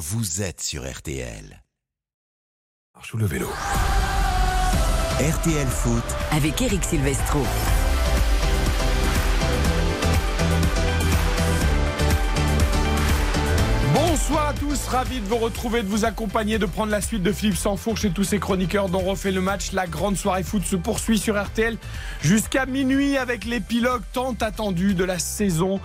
[0.00, 1.62] vous êtes sur RTL.
[2.94, 3.48] Marche le vélo.
[5.20, 7.40] RTL Foot, avec Eric Silvestro.
[13.92, 17.32] Bonsoir à tous, ravi de vous retrouver, de vous accompagner, de prendre la suite de
[17.32, 19.72] Philippe Sansfourche et tous ses chroniqueurs dont refait le match.
[19.72, 21.76] La grande soirée foot se poursuit sur RTL
[22.22, 25.78] jusqu'à minuit avec l'épilogue tant attendu de la saison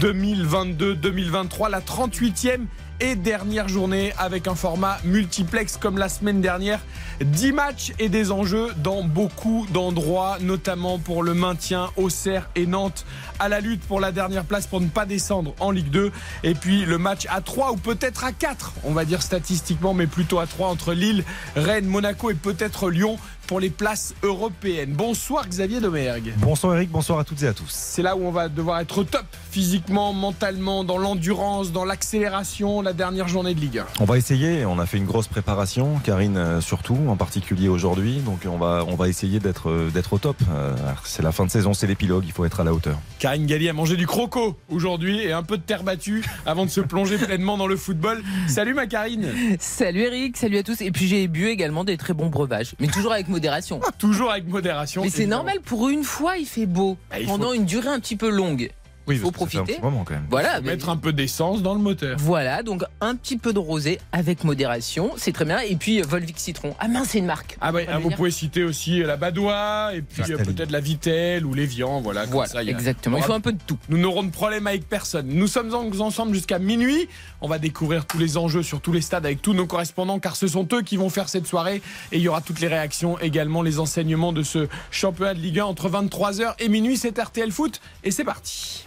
[0.00, 2.66] 2022-2023, la 38e
[3.00, 6.80] et dernière journée avec un format multiplex comme la semaine dernière.
[7.20, 13.04] 10 matchs et des enjeux dans beaucoup d'endroits, notamment pour le maintien Auxerre et Nantes
[13.38, 16.12] à la lutte pour la dernière place pour ne pas descendre en Ligue 2.
[16.44, 20.06] Et puis le match à 3 ou peut-être à 4, on va dire statistiquement, mais
[20.06, 21.24] plutôt à 3 entre Lille,
[21.56, 23.18] Rennes, Monaco et peut-être Lyon
[23.50, 24.92] pour les places européennes.
[24.92, 26.32] Bonsoir Xavier Domergue.
[26.36, 27.68] Bonsoir Eric, bonsoir à toutes et à tous.
[27.68, 32.92] C'est là où on va devoir être top physiquement, mentalement, dans l'endurance, dans l'accélération, la
[32.92, 33.86] dernière journée de Ligue 1.
[33.98, 38.16] On va essayer, on a fait une grosse préparation, Karine euh, surtout, en particulier aujourd'hui,
[38.20, 40.36] donc on va, on va essayer d'être, euh, d'être au top.
[40.50, 42.98] Euh, c'est la fin de saison, c'est l'épilogue, il faut être à la hauteur.
[43.18, 46.70] Karine Galli a mangé du croco aujourd'hui et un peu de terre battue avant de
[46.70, 48.22] se plonger pleinement dans le football.
[48.48, 49.26] Salut ma Karine
[49.58, 50.80] Salut Eric, salut à tous.
[50.80, 53.80] Et puis j'ai bu également des très bons breuvages, mais toujours avec modération.
[53.98, 55.02] Toujours avec modération.
[55.02, 55.42] Mais c'est évidemment.
[55.44, 56.96] normal, pour une fois, il fait beau.
[57.10, 58.70] Bah, il faut- Pendant une durée un petit peu longue.
[59.10, 59.62] Oui, faut un profiter.
[59.64, 60.26] petit moment quand même.
[60.30, 60.56] Voilà.
[60.56, 62.16] Faut Mettre un peu d'essence dans le moteur.
[62.18, 65.58] Voilà, donc un petit peu de rosé avec modération, c'est très bien.
[65.60, 66.74] Et puis Volvic Citron.
[66.78, 67.56] Ah mince, c'est une marque.
[67.60, 71.44] Ah ouais, ah, vous pouvez citer aussi la Badois et puis euh, peut-être la Vitelle
[71.44, 72.22] ou l'Evian, voilà.
[72.22, 73.16] comme Voilà, il a- exactement.
[73.16, 73.78] Il on faut un peu de tout.
[73.88, 75.26] Nous n'aurons de problème avec personne.
[75.28, 77.08] Nous sommes en- ensemble jusqu'à minuit.
[77.40, 80.36] On va découvrir tous les enjeux sur tous les stades avec tous nos correspondants car
[80.36, 83.18] ce sont eux qui vont faire cette soirée et il y aura toutes les réactions
[83.18, 86.96] également, les enseignements de ce championnat de Ligue 1 entre 23h et minuit.
[86.96, 88.84] C'est RTL Foot et c'est parti.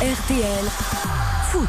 [0.00, 0.64] RTL
[1.50, 1.68] Foot.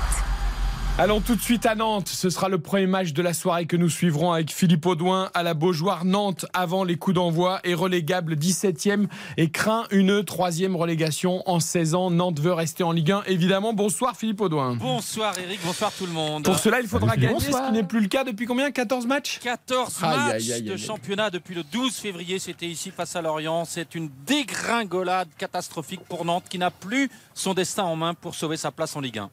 [1.00, 2.08] Allons tout de suite à Nantes.
[2.08, 5.44] Ce sera le premier match de la soirée que nous suivrons avec Philippe Audouin à
[5.44, 6.06] la Beaujoire.
[6.06, 9.06] Nantes avant les coups d'envoi est relégable 17e
[9.38, 12.10] et craint une troisième relégation en 16 ans.
[12.10, 13.74] Nantes veut rester en Ligue 1 évidemment.
[13.74, 14.74] Bonsoir Philippe Audouin.
[14.76, 16.46] Bonsoir Eric, bonsoir tout le monde.
[16.46, 18.72] Pour cela, il faudra gagner, ce qui n'est plus le cas depuis combien?
[18.72, 19.38] 14 matchs?
[19.44, 20.78] 14 Aïe, matchs aïe, aïe, de aïe.
[20.80, 22.40] championnat depuis le 12 février.
[22.40, 23.66] C'était ici face à Lorient.
[23.66, 28.58] C'est une dégringolade catastrophique pour Nantes qui n'a plus son destin en main pour sauver
[28.58, 29.30] sa place en Ligue 1.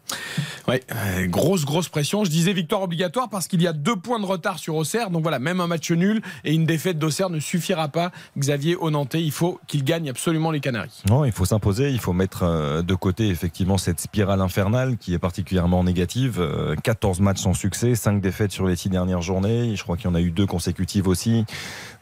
[0.68, 2.24] Ouais, euh, grosse, grosse pression.
[2.24, 5.10] Je disais victoire obligatoire parce qu'il y a deux points de retard sur Auxerre.
[5.10, 8.12] Donc voilà, même un match nul et une défaite d'Auxerre ne suffira pas.
[8.38, 11.02] Xavier au Nantais, il faut qu'il gagne absolument les Canaries.
[11.08, 15.12] Non, il faut s'imposer, il faut mettre euh, de côté effectivement cette spirale infernale qui
[15.12, 16.40] est particulièrement négative.
[16.40, 19.76] Euh, 14 matchs sans succès, 5 défaites sur les 6 dernières journées.
[19.76, 21.44] Je crois qu'il y en a eu deux consécutives aussi.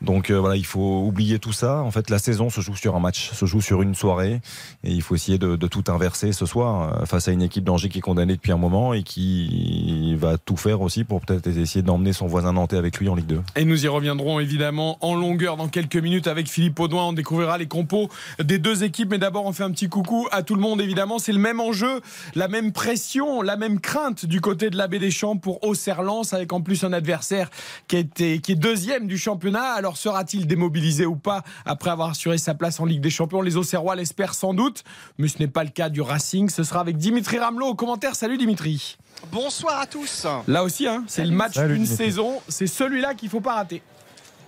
[0.01, 1.79] Donc euh, voilà, il faut oublier tout ça.
[1.79, 4.41] En fait, la saison se joue sur un match, se joue sur une soirée.
[4.85, 7.65] Et il faut essayer de, de tout inverser ce soir euh, face à une équipe
[7.65, 11.47] d'Angers qui est condamnée depuis un moment et qui va tout faire aussi pour peut-être
[11.47, 13.43] essayer d'emmener son voisin nantais avec lui en Ligue 2.
[13.57, 17.09] Et nous y reviendrons évidemment en longueur dans quelques minutes avec Philippe Audouin.
[17.09, 18.09] On découvrira les compos
[18.43, 19.11] des deux équipes.
[19.11, 21.19] Mais d'abord, on fait un petit coucou à tout le monde évidemment.
[21.19, 22.01] C'est le même enjeu,
[22.35, 26.61] la même pression, la même crainte du côté de l'abbé Deschamps pour Auxerre-Lens avec en
[26.61, 27.51] plus un adversaire
[27.89, 29.73] qui, été, qui est deuxième du championnat.
[29.73, 33.43] Alors sera-t-il démobilisé ou pas après avoir assuré sa place en Ligue des Champions?
[33.43, 34.85] Les Auxerrois l'espèrent sans doute,
[35.19, 36.49] mais ce n'est pas le cas du Racing.
[36.49, 38.15] Ce sera avec Dimitri Ramelot au commentaire.
[38.15, 38.97] Salut Dimitri.
[39.31, 40.27] Bonsoir à tous.
[40.49, 42.41] Là aussi, hein, c'est le match d'une saison.
[42.49, 43.83] C'est celui-là qu'il faut pas rater.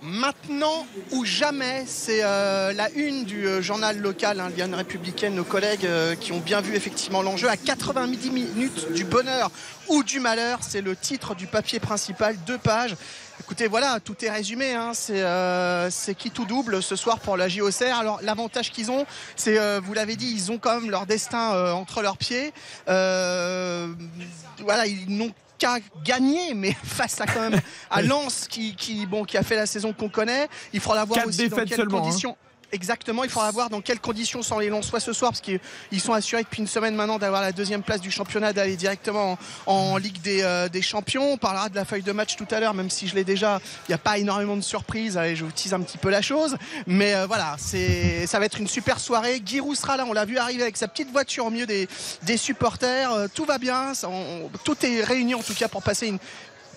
[0.01, 5.43] Maintenant ou jamais, c'est euh, la une du euh, journal local, hein, Lyon Républicaine, nos
[5.43, 7.49] collègues euh, qui ont bien vu effectivement l'enjeu.
[7.49, 9.49] À 90 minutes du bonheur
[9.87, 12.95] ou du malheur, c'est le titre du papier principal, deux pages.
[13.39, 14.73] Écoutez, voilà, tout est résumé.
[14.73, 14.91] hein.
[14.93, 17.93] C'est euh, c'est qui tout double ce soir pour la JOCR.
[17.99, 21.53] Alors l'avantage qu'ils ont, c'est, euh, vous l'avez dit, ils ont quand même leur destin
[21.53, 22.53] euh, entre leurs pieds.
[22.87, 23.87] Euh,
[24.59, 29.23] voilà, ils n'ont qu'à gagner, mais face à quand même à Lens qui, qui, bon,
[29.25, 30.47] qui a fait la saison qu'on connaît.
[30.73, 32.35] Il faudra voir Quatre aussi dans quelles seulement, hein.
[32.71, 35.59] Exactement, il faudra voir dans quelles conditions sont les Lensois ce soir, parce qu'ils
[35.91, 39.37] ils sont assurés depuis une semaine maintenant d'avoir la deuxième place du championnat, d'aller directement
[39.65, 41.33] en, Ligue des, euh, des Champions.
[41.33, 43.59] On parlera de la feuille de match tout à l'heure, même si je l'ai déjà.
[43.87, 45.17] Il n'y a pas énormément de surprises.
[45.17, 46.57] Allez, je vous tease un petit peu la chose.
[46.85, 49.41] Mais euh, voilà, ça va être une super soirée.
[49.45, 51.87] Giroud sera là, on l'a vu arriver avec sa petite voiture au milieu des,
[52.23, 53.11] des supporters.
[53.13, 53.93] Euh, tout va bien,
[54.63, 56.19] tout est réuni en tout cas pour passer une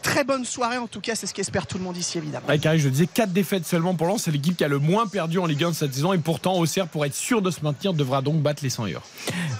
[0.02, 0.78] très bonne soirée.
[0.78, 2.46] En tout cas, c'est ce qu'espère tout le monde ici, évidemment.
[2.48, 4.22] Ouais, Carré, je disais 4 défaites seulement pour Lens.
[4.24, 6.12] C'est l'équipe qui a le moins perdu en Ligue 1 de cette saison.
[6.12, 9.02] Et pourtant, Auxerre, pour être sûr de se maintenir, devra donc battre les 100 heures.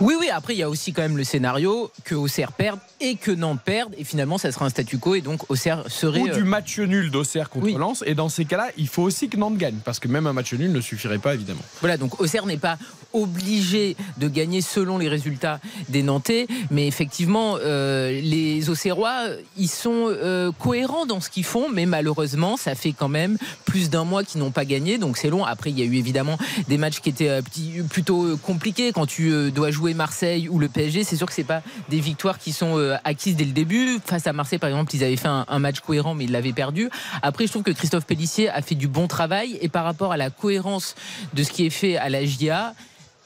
[0.00, 3.16] Oui, oui, après, il y a aussi quand même le scénario que Auxerre perde et
[3.16, 3.94] que Nantes perde.
[3.98, 5.14] Et finalement, ça sera un statu quo.
[5.14, 6.20] Et donc, Auxerre serait.
[6.20, 7.74] Ou euh, du match nul d'Auxerre contre Oui.
[7.74, 8.02] Lens.
[8.06, 9.76] Et dans ces cas-là, il faut aussi que Nantes gagne.
[9.84, 11.62] Parce que même un match nul ne suffirait pas, évidemment.
[11.80, 12.78] Voilà, donc Auxerre n'est pas
[13.12, 19.24] obligé de gagner selon les résultats des Nantais, mais effectivement, euh, les Auxerrois,
[19.56, 20.27] ils sont euh,
[20.58, 24.40] cohérents dans ce qu'ils font, mais malheureusement, ça fait quand même plus d'un mois qu'ils
[24.40, 25.44] n'ont pas gagné, donc c'est long.
[25.44, 26.38] Après, il y a eu évidemment
[26.68, 27.42] des matchs qui étaient euh,
[27.88, 31.04] plutôt euh, compliqués quand tu euh, dois jouer Marseille ou le PSG.
[31.04, 33.98] C'est sûr que c'est pas des victoires qui sont euh, acquises dès le début.
[34.04, 36.52] Face à Marseille, par exemple, ils avaient fait un, un match cohérent, mais ils l'avaient
[36.52, 36.90] perdu.
[37.22, 40.16] Après, je trouve que Christophe Pellissier a fait du bon travail et par rapport à
[40.16, 40.94] la cohérence
[41.34, 42.74] de ce qui est fait à la GIA,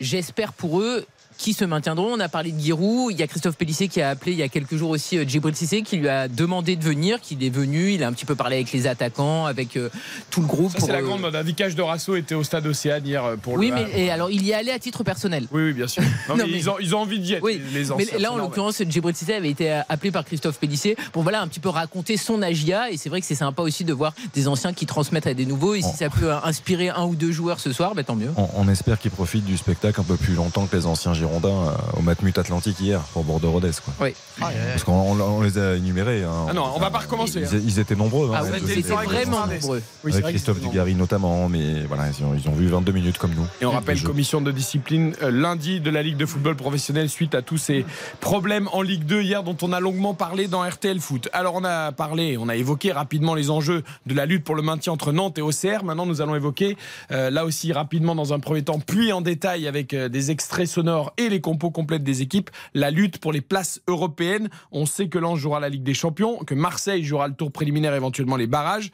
[0.01, 1.07] j'espère pour eux
[1.39, 2.13] qui se maintiendront.
[2.15, 3.13] On a parlé de Giroud.
[3.13, 5.25] Il y a Christophe Pellissier qui a appelé il y a quelques jours aussi euh,
[5.27, 7.93] Djibril Cissé qui lui a demandé de venir, qu'il est venu.
[7.93, 9.89] Il a un petit peu parlé avec les attaquants, avec euh,
[10.31, 10.73] tout le groupe.
[10.73, 11.35] Ça, pour, c'est la euh, grande mode.
[11.37, 13.75] Un Vicage de Rasso était au stade Océane hier pour Oui, le.
[13.75, 15.47] mais et alors il y est allé à titre personnel.
[15.53, 16.03] Oui, oui, bien sûr.
[16.29, 17.91] Non, Non, mais mais- Ils, ont, ils ont envie d'y être, Oui, les, les mais
[17.93, 21.49] anciens, là, en l'occurrence, Djibril Cissé avait été appelé par Christophe Pellissier pour voilà un
[21.49, 22.91] petit peu raconter son agia.
[22.91, 25.47] Et c'est vrai que c'est sympa aussi de voir des anciens qui transmettent à des
[25.47, 25.75] nouveaux.
[25.75, 28.31] Et si ça peut inspirer un ou deux joueurs ce soir, bah, tant mieux.
[28.37, 31.32] On, on espère qu'ils profitent du spectacle un peu plus longtemps que les anciens Girondins
[31.35, 33.71] euh, au Matmut Atlantique hier pour Bordeaux-Rodez.
[33.85, 33.95] quoi.
[34.07, 34.15] Oui.
[34.39, 36.25] Parce qu'on on- on les a énumérés.
[36.25, 36.47] hein.
[36.49, 37.61] Ah non, on va pas recommencer, Ils, hein.
[37.65, 38.29] ils étaient nombreux.
[38.31, 39.83] hein, Ah ouais, vrai que vraiment nombreux.
[40.05, 43.19] Oui, Avec vrai Christophe Dugarry notamment, mais voilà, ils ont, ils ont vu 22 minutes
[43.19, 43.47] comme nous.
[43.61, 47.35] Et on rappelle commission de discipline euh, lundi de la Ligue de football professionnel suite
[47.35, 47.85] à tous ces
[48.21, 51.29] problèmes en Ligue 2 hier dont on a longuement parlé dans RTL Foot.
[51.33, 54.63] Alors on a parlé, on a évoqué rapidement les enjeux de la lutte pour le
[54.63, 55.85] maintien entre Nantes et Auxerre.
[55.85, 56.77] Maintenant nous allons évoquer
[57.11, 60.67] euh, là aussi rapidement dans un premier temps, puis en détail avec euh, des extraits
[60.69, 64.49] sonores et les compos complètes des équipes, la lutte pour les places européennes.
[64.71, 67.95] On sait que Lens jouera la Ligue des Champions, que Marseille jouera le tour préliminaire,
[67.95, 68.91] éventuellement les barrages.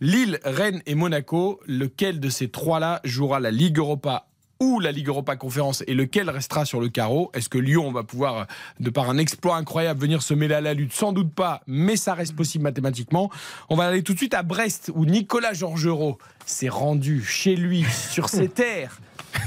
[0.00, 4.26] Lille, Rennes et Monaco, lequel de ces trois-là jouera la Ligue Europa
[4.60, 7.30] ou la Ligue Europa Conférence et lequel restera sur le carreau?
[7.32, 8.46] Est-ce que Lyon va pouvoir,
[8.78, 10.92] de par un exploit incroyable, venir se mêler à la lutte?
[10.92, 13.30] Sans doute pas, mais ça reste possible mathématiquement.
[13.70, 17.84] On va aller tout de suite à Brest où Nicolas Georgerot s'est rendu chez lui,
[17.84, 19.00] sur ses terres,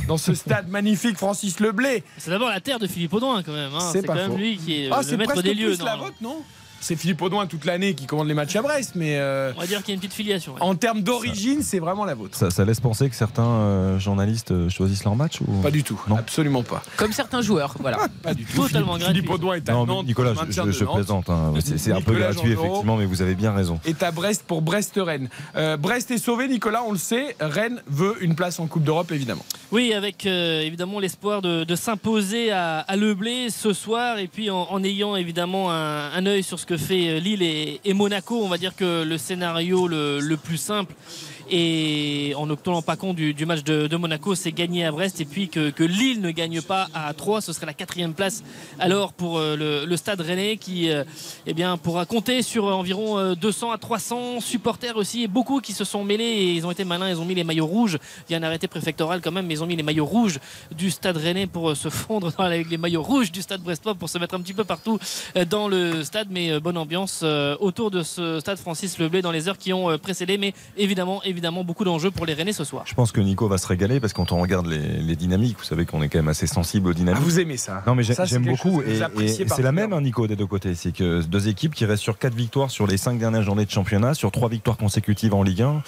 [0.08, 2.04] dans ce stade magnifique Francis Leblé.
[2.18, 3.74] C'est d'abord la terre de Philippe Audouin quand même.
[3.74, 3.90] hein.
[3.92, 5.76] C'est C'est quand même lui qui est Ah, le c'est maître des lieux.
[5.76, 6.42] plus la vôtre, non?
[6.84, 9.68] C'est Philippe Audouin toute l'année qui commande les matchs à Brest, mais euh, On va
[9.68, 10.54] dire qu'il y a une petite filiation.
[10.56, 10.62] ouais.
[10.62, 12.38] en termes d'origine, c'est vraiment la vôtre.
[12.38, 15.62] Ça, ça laisse penser que certains euh, journalistes euh, choisissent leur match ou...
[15.62, 16.18] Pas du tout, Non.
[16.18, 16.84] absolument pas.
[16.98, 18.00] Comme certains joueurs, voilà.
[18.22, 18.58] Pas du tout.
[18.64, 19.16] Totalement Philippe, gratuit.
[19.22, 20.08] Philippe Audouin est à Non, Nantes.
[20.08, 21.30] Nicolas, pour le je, je- de je plaisante.
[21.30, 21.54] hein.
[21.64, 22.64] C'est un peu gratuit, Jean-Jean.
[22.66, 23.80] effectivement, mais vous avez bien raison.
[23.86, 25.30] est à Brest pour Brest-Rennes.
[25.56, 27.38] Euh, Brest est sauvé, Nicolas, on le sait.
[27.40, 29.46] Rennes veut une place en Coupe d'Europe, évidemment.
[29.72, 34.50] Oui, avec euh, évidemment l'espoir de, de s'imposer à, à Leblé ce soir et puis
[34.50, 38.42] en, en ayant évidemment un, un œil sur ce que fait euh, Lille et, Monaco.
[38.44, 40.94] On va dire que le scénario le plus simple
[41.50, 45.22] et en ne tenant pas compte du, match de, Monaco, c'est gagner à Brest.
[45.22, 48.44] Et puis que, Lille ne gagne pas à 3, ce serait la quatrième place
[48.80, 51.04] alors pour euh, le, stade rennais qui euh,
[51.46, 55.24] eh bien, pourra compter sur environ euh, 200 à 300 supporters aussi.
[55.24, 57.44] Et beaucoup qui se sont mêlés et ils ont été malins, ils ont mis les
[57.44, 57.98] maillots rouges.
[58.30, 60.40] Il y a un arrêté préfectoral quand même, mais ils ont mis les maillots rouges
[60.76, 64.18] du stade rennais pour se fondre avec les maillots rouges du stade brestois pour se
[64.18, 65.00] mettre un petit peu partout
[65.50, 67.24] dans le stade, mais bonne ambiance
[67.60, 71.84] autour de ce stade Francis Leblé dans les heures qui ont précédé, mais évidemment beaucoup
[71.84, 72.84] d'enjeux pour les Rennais ce soir.
[72.86, 75.58] Je pense que Nico va se régaler parce que quand on regarde les, les dynamiques,
[75.58, 77.22] vous savez qu'on est quand même assez sensible aux Ah, dynamiques.
[77.24, 80.36] vous aimez ça Non mais j'aime beaucoup et, et c'est la même hein, Nico des
[80.36, 80.76] deux côtés.
[80.76, 83.72] C'est que deux équipes qui restent sur quatre victoires sur les cinq dernières journées de
[83.72, 85.82] championnat, sur trois victoires consécutives en Ligue 1.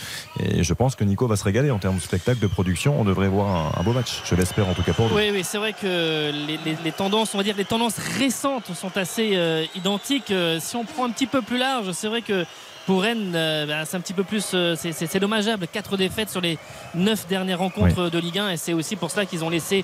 [0.43, 2.99] Et je pense que Nico va se régaler en termes de spectacle, de production.
[2.99, 3.47] On devrait voir
[3.77, 4.21] un, un beau match.
[4.25, 5.15] Je l'espère en tout cas pour lui.
[5.15, 8.73] Oui, oui, c'est vrai que les, les- les tendances, on va dire les tendances récentes
[8.73, 10.31] sont assez euh, identiques.
[10.31, 12.45] Euh, si on prend un petit peu plus large, c'est vrai que
[12.85, 15.67] pour Rennes, euh, ben, c'est un petit peu plus, euh, c'est- dommageable.
[15.67, 16.57] Quatre défaites sur les
[16.93, 19.83] neuf dernières rencontres de Ligue 1, et c'est aussi pour cela qu'ils ont laissé,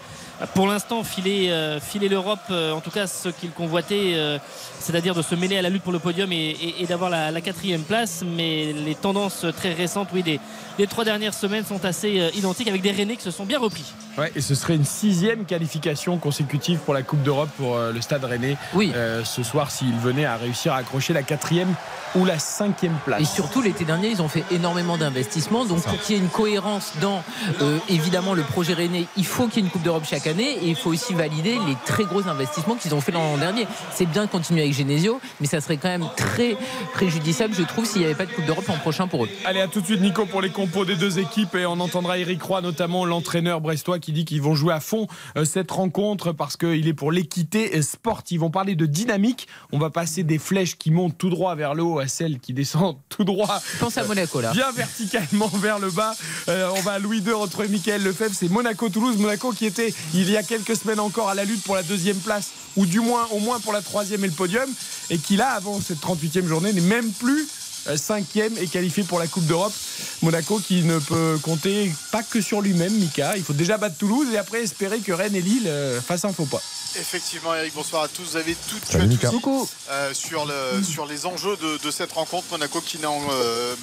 [0.54, 2.40] pour l'instant, filer, euh, filer l'Europe.
[2.50, 4.38] euh, en tout cas, ce qu'ils convoitaient, euh,
[4.80, 7.32] c'est-à-dire de se mêler à la lutte pour le podium et, et- et d'avoir la,
[7.32, 8.24] la quatrième place.
[8.26, 10.40] Mais les tendances très récentes, oui, des,
[10.80, 13.60] les trois dernières semaines sont assez euh, identiques, avec des Rennais qui se sont bien
[13.60, 13.84] repris.
[14.18, 18.02] Ouais, et ce serait une sixième qualification consécutive pour la Coupe d'Europe pour euh, le
[18.02, 18.92] Stade Rennais Oui.
[18.96, 21.74] euh, ce soir s'il venait à réussir à accrocher la quatrième
[22.16, 23.22] ou la cinquième place.
[23.22, 25.64] Et surtout, l'été dernier, ils ont fait énormément d'investissements.
[25.66, 27.24] Donc, pour qu'il y ait une cohérence dans,
[27.62, 30.31] euh, évidemment, le projet Rennais, il faut qu'il y ait une Coupe d'Europe chaque année.
[30.40, 33.68] Et il faut aussi valider les très gros investissements qu'ils ont fait l'an dernier.
[33.94, 36.58] C'est bien de continuer avec Genesio, mais ça serait quand même très
[36.94, 39.30] préjudiciable, je trouve, s'il n'y avait pas de Coupe d'Europe l'an prochain pour eux.
[39.46, 41.56] Allez, à tout de suite, Nico, pour les compos des deux équipes.
[41.56, 45.08] Et on entendra Eric Roy, notamment l'entraîneur brestois, qui dit qu'ils vont jouer à fond
[45.38, 48.44] euh, cette rencontre parce qu'il est pour l'équité sportive.
[48.44, 49.48] On parlait de dynamique.
[49.72, 52.54] On va passer des flèches qui montent tout droit vers le haut à celles qui
[52.54, 53.62] descendent tout droit.
[53.74, 54.52] Je pense à Monaco là.
[54.52, 56.14] Bien verticalement vers le bas.
[56.48, 58.36] Euh, on va à Louis II retrouver Michael Lefebvre.
[58.36, 59.18] C'est Monaco-Toulouse.
[59.18, 62.18] Monaco qui était il y a quelques semaines encore à la lutte pour la deuxième
[62.18, 64.70] place ou du moins au moins pour la troisième et le podium
[65.10, 67.48] et qui là avant cette 38e journée n'est même plus
[67.96, 69.74] cinquième et qualifié pour la Coupe d'Europe.
[70.22, 73.38] Monaco qui ne peut compter pas que sur lui-même, Mika.
[73.38, 76.34] Il faut déjà battre Toulouse et après espérer que Rennes et Lille euh, fassent un
[76.34, 76.62] faux pas.
[77.00, 78.24] Effectivement, Eric, bonsoir à tous.
[78.32, 79.30] Vous avez tout.
[79.30, 79.70] Coucou.
[79.90, 82.48] euh, sur, le, sur les enjeux de, de cette rencontre.
[82.52, 83.76] Monaco qui n'a euh,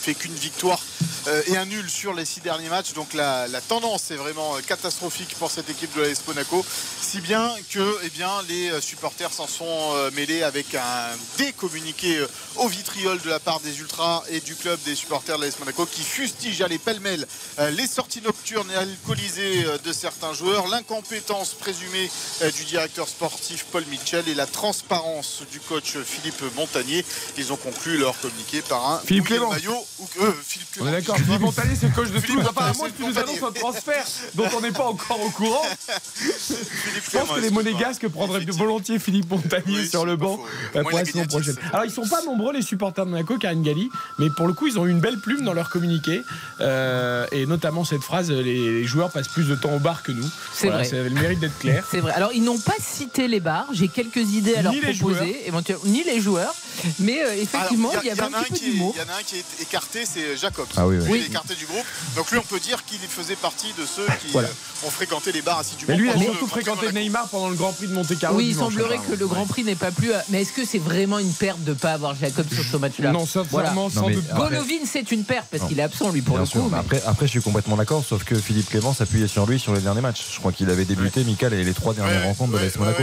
[0.00, 0.80] fait qu'une victoire
[1.26, 2.92] euh, et un nul sur les six derniers matchs.
[2.92, 6.64] Donc la, la tendance est vraiment euh, catastrophique pour cette équipe de l'AS Monaco.
[7.02, 11.08] Si bien que eh bien, les euh, supporters s'en sont euh, mêlés avec un
[11.38, 15.44] décommuniqué euh, au vitriol de la part des Ultras et du club des supporters de
[15.44, 17.26] l'AS Monaco qui fustigent à les pêle-mêle
[17.58, 22.08] euh, les sorties nocturnes et alcoolisées euh, de certains joueurs, l'incompétence présumée
[22.42, 27.04] euh, du directeur sportif Paul Mitchell et la transparence du coach Philippe Montagnier.
[27.36, 29.50] Ils ont conclu leur communiqué par un Philippe Clément.
[29.50, 30.88] maillot ou euh, Philippe On Clément.
[30.90, 31.16] est d'accord.
[31.16, 32.46] Philippe Montagnier, c'est le coach de Philippe Toulouse.
[32.48, 35.64] Apparemment, tu nous annonces un transfert dont on n'est pas encore au courant.
[36.16, 37.50] Philippe Je pense que les.
[37.50, 40.38] Monégasques prendraient volontiers Philippe Montagnier Oui, sur le banc
[40.72, 41.56] pour la saison prochaine.
[41.72, 44.66] Alors ils sont pas nombreux les supporters de Monaco, Karine Galli, mais pour le coup
[44.66, 46.22] ils ont eu une belle plume dans leur communiqué
[46.60, 50.12] euh, et notamment cette phrase les, les joueurs passent plus de temps au bar que
[50.12, 50.28] nous.
[50.52, 50.88] C'est Voilà, vrai.
[50.88, 51.84] Ça avait le mérite d'être clair.
[51.90, 52.12] C'est vrai.
[52.12, 53.66] Alors, ils n'ont pas cité les bars.
[53.72, 56.54] J'ai quelques idées à leur Ni proposer, éventuellement, ni les joueurs.
[56.98, 58.94] Mais euh, effectivement, Alors, il y, avait en un petit peu d'humour.
[58.96, 60.66] Il y en a un qui est écarté, c'est Jacob.
[60.76, 61.04] Ah oui, oui.
[61.04, 61.18] Lui, Oui.
[61.20, 61.84] Il est écarté du groupe.
[62.16, 64.48] Donc lui, on peut dire qu'il faisait partie de ceux qui Voilà.
[64.48, 65.88] euh, ont fréquenté les bars assidûment.
[65.88, 66.92] Mais lui il a surtout fréquenté.
[66.92, 68.38] Neymar pendant le Grand Prix de Monte Carlo.
[68.38, 70.12] Oui, il semblerait que le Grand Prix n'ait pas plu.
[70.12, 72.76] à- Mais est-ce que c'est vraiment une perte de ne pas avoir Jacob sur ce
[72.76, 73.12] match-là?
[73.12, 73.90] Non, sincèrement, Voilà.
[73.90, 74.24] sans doute.
[74.34, 76.70] Golovin, c'est une perte parce qu'il est absent, lui, pour le coup.
[76.76, 79.80] après, après, je suis complètement d'accord, sauf que Philippe Clément s'appuyait sur lui sur les
[79.80, 80.24] derniers matchs.
[80.34, 83.02] Je crois qu'il avait débuté, Michael, et les trois dernières rencontres de l'AS Monaco.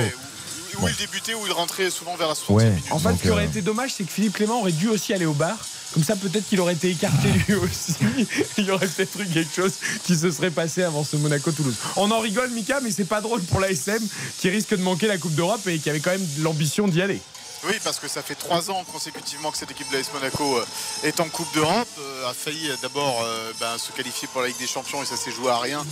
[0.77, 0.83] Ouais.
[0.83, 2.69] Où, il débutait, où il rentrait souvent vers la 60e Ouais.
[2.69, 2.85] minute.
[2.91, 4.87] En fait, Donc, ce qui aurait euh, été dommage, c'est que Philippe Clément aurait dû
[4.89, 5.57] aussi aller au bar.
[5.93, 7.95] Comme ça, peut-être qu'il aurait été écarté lui aussi.
[8.57, 9.73] Il y aurait peut-être eu quelque chose
[10.05, 11.75] qui se serait passé avant ce Monaco-Toulouse.
[11.97, 13.99] On en rigole, Mika, mais c'est pas drôle pour l'ASM
[14.39, 17.19] qui risque de manquer la Coupe d'Europe et qui avait quand même l'ambition d'y aller.
[17.63, 20.65] Oui, parce que ça fait trois ans consécutivement que cette équipe de l'AS Monaco euh,
[21.03, 21.87] est en Coupe d'Europe.
[21.99, 23.23] euh, a failli euh, d'abord
[23.59, 25.85] ben, se qualifier pour la Ligue des Champions et ça s'est joué à rien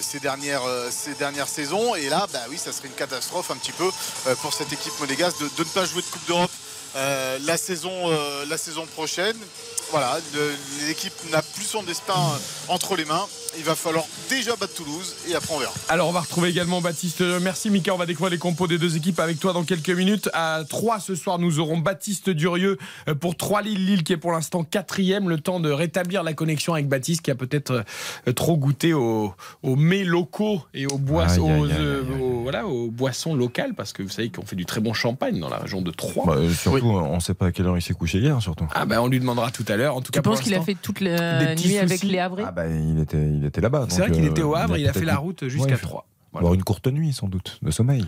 [0.00, 1.94] ces, dernières, ces dernières saisons.
[1.94, 3.90] Et là, bah oui, ça serait une catastrophe un petit peu
[4.40, 6.50] pour cette équipe monégasque de, ne pas jouer de Coupe d'Europe
[6.94, 7.56] la, la
[8.58, 9.36] saison prochaine.
[9.92, 10.16] Voilà,
[10.88, 13.26] l'équipe n'a plus son destin euh, entre les mains.
[13.58, 15.72] Il va falloir déjà battre Toulouse et après on verra.
[15.90, 17.20] Alors on va retrouver également Baptiste.
[17.20, 19.90] Euh, Merci Mika, on va découvrir les compos des deux équipes avec toi dans quelques
[19.90, 20.30] minutes.
[20.32, 23.84] À 3 ce soir, nous aurons Baptiste Durieux euh, pour 3 Lille.
[23.84, 25.28] Lille qui est pour l'instant quatrième.
[25.28, 27.84] Le temps de rétablir la connexion avec Baptiste qui a peut-être
[28.34, 31.80] trop goûté aux, aux mets locaux et aux, boissons, Aïe, aïe, aux, aïe, aïe,
[32.16, 32.22] aïe.
[32.22, 35.38] aux- voilà, aux boissons locales parce que vous savez qu'on fait du très bon champagne
[35.38, 36.24] dans la région de Troyes.
[36.26, 38.66] Bah, surtout, on ne sait pas à quelle heure il s'est couché hier, surtout.
[38.74, 39.81] Ah ben on lui demandera tout à l'heure.
[39.88, 42.52] En tout Tu cas, penses qu'il a fait toute la nuit avec les Havrais Ah
[42.52, 43.86] bah, il était, il était là-bas.
[43.88, 45.76] C'est vrai qu'il euh, était au Havre, il a fait la route Ouais, jusqu'à il
[45.76, 46.06] fait- 3.
[46.34, 48.06] Avoir une courte nuit, sans doute, de sommeil.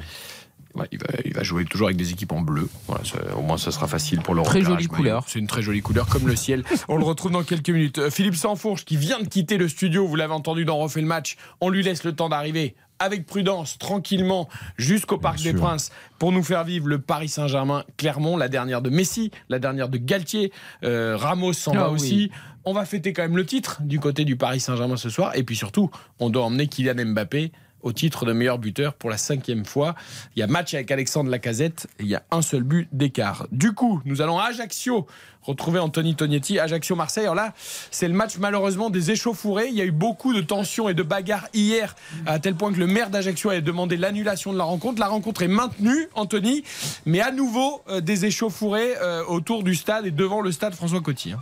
[0.75, 2.69] Ouais, il, va, il va jouer toujours avec des équipes en bleu.
[2.89, 5.25] Voilà, ça- au moins, ça sera facile pour le Très repérage jolie couleur.
[5.29, 6.65] C'est une très jolie couleur, comme le ciel.
[6.89, 7.99] On le retrouve dans quelques minutes.
[7.99, 11.07] Euh, Philippe Sansfourche, qui vient de quitter le studio, vous l'avez entendu dans Refait le
[11.07, 11.37] match.
[11.61, 15.61] On lui laisse le temps d'arriver avec prudence, tranquillement, jusqu'au Parc des sûr.
[15.61, 19.89] Princes, pour nous faire vivre le Paris Saint-Germain, Clermont, la dernière de Messi, la dernière
[19.89, 20.53] de Galtier.
[20.85, 21.95] Euh, Ramos s'en Ah va oui.
[21.95, 22.31] aussi.
[22.65, 25.37] On va fêter quand même le titre du côté du Paris Saint-Germain ce soir.
[25.37, 27.53] Et puis surtout, on doit emmener Kylian Mbappé
[27.85, 29.95] au titre de meilleur buteur pour la cinquième fois.
[30.35, 33.47] Il y a match avec Alexandre Lacazette et il y a un seul but d'écart.
[33.53, 35.07] Du coup, nous allons à Ajaccio
[35.43, 36.59] retrouver Anthony Tognetti.
[36.59, 37.25] Ajaccio-Marseille.
[37.25, 37.53] Alors là,
[37.91, 39.69] c'est le match malheureusement des échauffourées.
[39.69, 42.79] Il y a eu beaucoup de tensions et de bagarres hier, à tel point que
[42.79, 44.99] le maire d'Ajaccio a demandé l'annulation de la rencontre.
[45.01, 46.65] La rencontre est maintenue, Anthony,
[47.05, 51.03] mais à nouveau euh, des échauffourées euh, autour du stade et devant le stade François
[51.03, 51.33] Coty.
[51.33, 51.41] hein.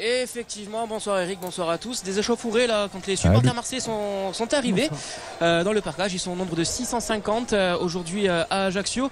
[0.00, 2.04] Effectivement, bonsoir Eric, bonsoir à tous.
[2.04, 3.56] Des échauffourées là quand les supporters Salut.
[3.56, 4.88] marseillais sont, sont arrivés
[5.42, 6.14] euh, dans le parcage.
[6.14, 9.10] Ils sont au nombre de 650 euh, aujourd'hui euh, à Ajaccio.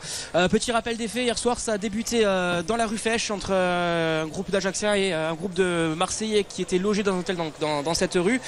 [0.49, 4.26] Petit rappel des faits, hier soir ça a débuté dans la rue Fèche entre un
[4.26, 7.83] groupe d'Ajacciens et un groupe de Marseillais qui étaient logés dans un hôtel dans, dans-
[7.83, 8.40] dans cette rue.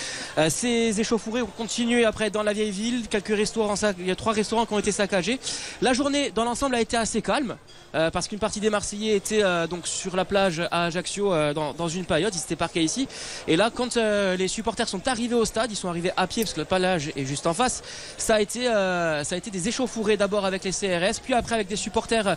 [0.49, 3.09] Ces échauffourées ont continué après dans la vieille ville.
[3.09, 5.41] Quelques restaurants, il y a trois restaurants qui ont été saccagés.
[5.83, 7.57] La journée dans l'ensemble a été assez calme.
[7.93, 12.05] parce qu'une partie des Marseillais était donc sur la plage à Ajaccio dans, dans une
[12.05, 13.09] période, ils s'étaient parqués ici.
[13.47, 16.45] Et là, quand euh, les supporters sont arrivés au stade, ils sont arrivés à pied
[16.45, 17.83] parce que le plage est juste en face.
[18.17, 21.55] Ça a été, euh, ça a été des échauffourées d'abord avec les CRS, puis après
[21.55, 22.37] avec des supporters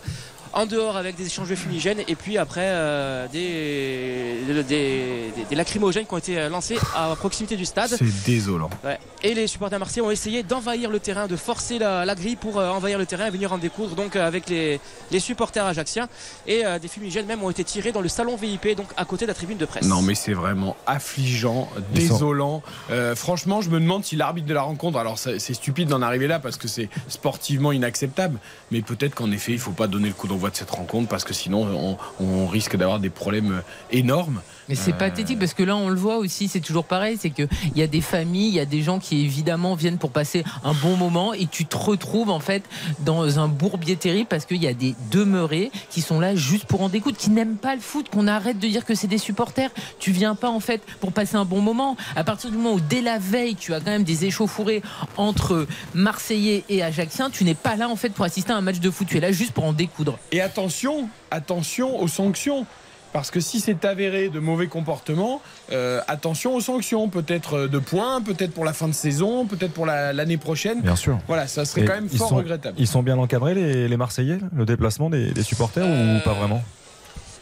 [0.52, 5.54] en dehors avec des échanges de fumigènes et puis après euh, des, des, des- des
[5.56, 7.90] lacrymogènes qui ont été lancés à proximité du stade.
[7.90, 8.70] C'est désolant.
[8.84, 8.98] Ouais.
[9.22, 12.58] Et les supporters marseillais ont essayé d'envahir le terrain, de forcer la, la grille pour
[12.58, 14.80] euh, envahir le terrain et venir en découdre donc euh, avec les,
[15.10, 16.08] les supporters ajaxiens.
[16.46, 19.24] Et euh, des fumigènes même ont été tirés dans le salon VIP, donc à côté
[19.24, 19.84] de la tribune de presse.
[19.86, 22.62] Non, mais c'est vraiment affligeant, désolant.
[22.90, 26.26] Euh, franchement, je me demande si l'arbitre de la rencontre, alors c'est stupide d'en arriver
[26.26, 28.38] là parce que c'est sportivement inacceptable,
[28.70, 31.24] mais peut-être qu'en effet, il faut pas donner le coup d'envoi de cette rencontre parce
[31.24, 34.42] que sinon, on, risque d'avoir des problèmes énormes.
[34.68, 37.30] Mais c'est Euh, pathétique parce que là, on le voit aussi, c'est toujours pareil, c'est
[37.30, 40.44] qu'il y a des familles, il y a des gens qui évidemment viennent pour passer
[40.64, 42.62] un bon moment et tu te retrouves en fait
[43.00, 46.82] dans un bourbier terrible parce qu'il y a des demeurés qui sont là juste pour
[46.82, 49.70] en découdre, qui n'aiment pas le foot, qu'on arrête de dire que c'est des supporters.
[49.98, 51.96] Tu viens pas en fait pour passer un bon moment.
[52.14, 54.82] À partir du moment où dès la veille, tu as quand même des échauffourées
[55.16, 58.78] entre Marseillais et Ajacciens, tu n'es pas là en fait pour assister à un match
[58.78, 60.18] de foot, tu es là juste pour en découdre.
[60.30, 62.66] Et attention, attention aux sanctions.
[63.12, 67.08] Parce que si c'est avéré de mauvais comportement, euh, attention aux sanctions.
[67.08, 70.80] Peut-être euh, de points, peut-être pour la fin de saison, peut-être pour la- l'année prochaine.
[70.80, 71.18] Bien sûr.
[71.26, 72.76] Voilà, ça serait Et quand même fort sont- regrettable.
[72.78, 76.32] Ils sont bien encadrés, les, les Marseillais, le déplacement des, des supporters Euh, ou pas
[76.32, 76.62] vraiment?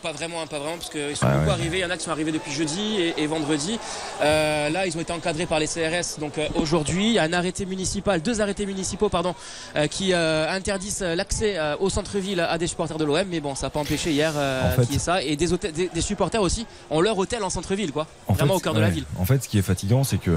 [0.03, 1.51] Pas vraiment, hein, pas vraiment, parce qu'ils sont beaucoup ouais.
[1.51, 1.79] arrivés.
[1.79, 3.79] Il y en a qui sont arrivés depuis jeudi et, et vendredi.
[4.23, 6.19] Euh, là, ils ont été encadrés par les CRS.
[6.19, 9.35] Donc euh, aujourd'hui, il y a un arrêté municipal, deux arrêtés municipaux, pardon,
[9.77, 13.27] euh, qui interdisent l'accès au centre-ville à des supporters de l'OM.
[13.31, 15.23] Mais bon, ça n'a pas empêché hier En fait- qu'il y ait ça.
[15.23, 18.07] Et des, hôtels- des, des supporters aussi ont leur hôtel en centre-ville, quoi.
[18.27, 19.05] En Vraiment fait, au cœur de la ville.
[19.19, 20.31] En fait, ce qui est fatigant, c'est que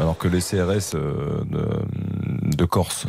[0.00, 1.68] alors que les CRS de,
[2.56, 3.06] de Corse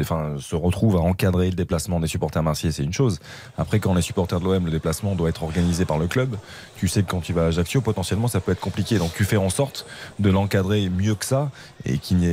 [0.00, 3.18] enfin, se retrouvent à encadrer le déplacement des supporters marseillais, c'est une chose.
[3.58, 6.36] Après, quand les supporters de l'OM, le déplacement doit être organisé par le club.
[6.76, 8.98] Tu sais que quand tu vas à Ajaccio, potentiellement, ça peut être compliqué.
[8.98, 9.86] Donc, tu fais en sorte
[10.18, 11.50] de l'encadrer mieux que ça
[11.84, 12.26] et qu'il n'y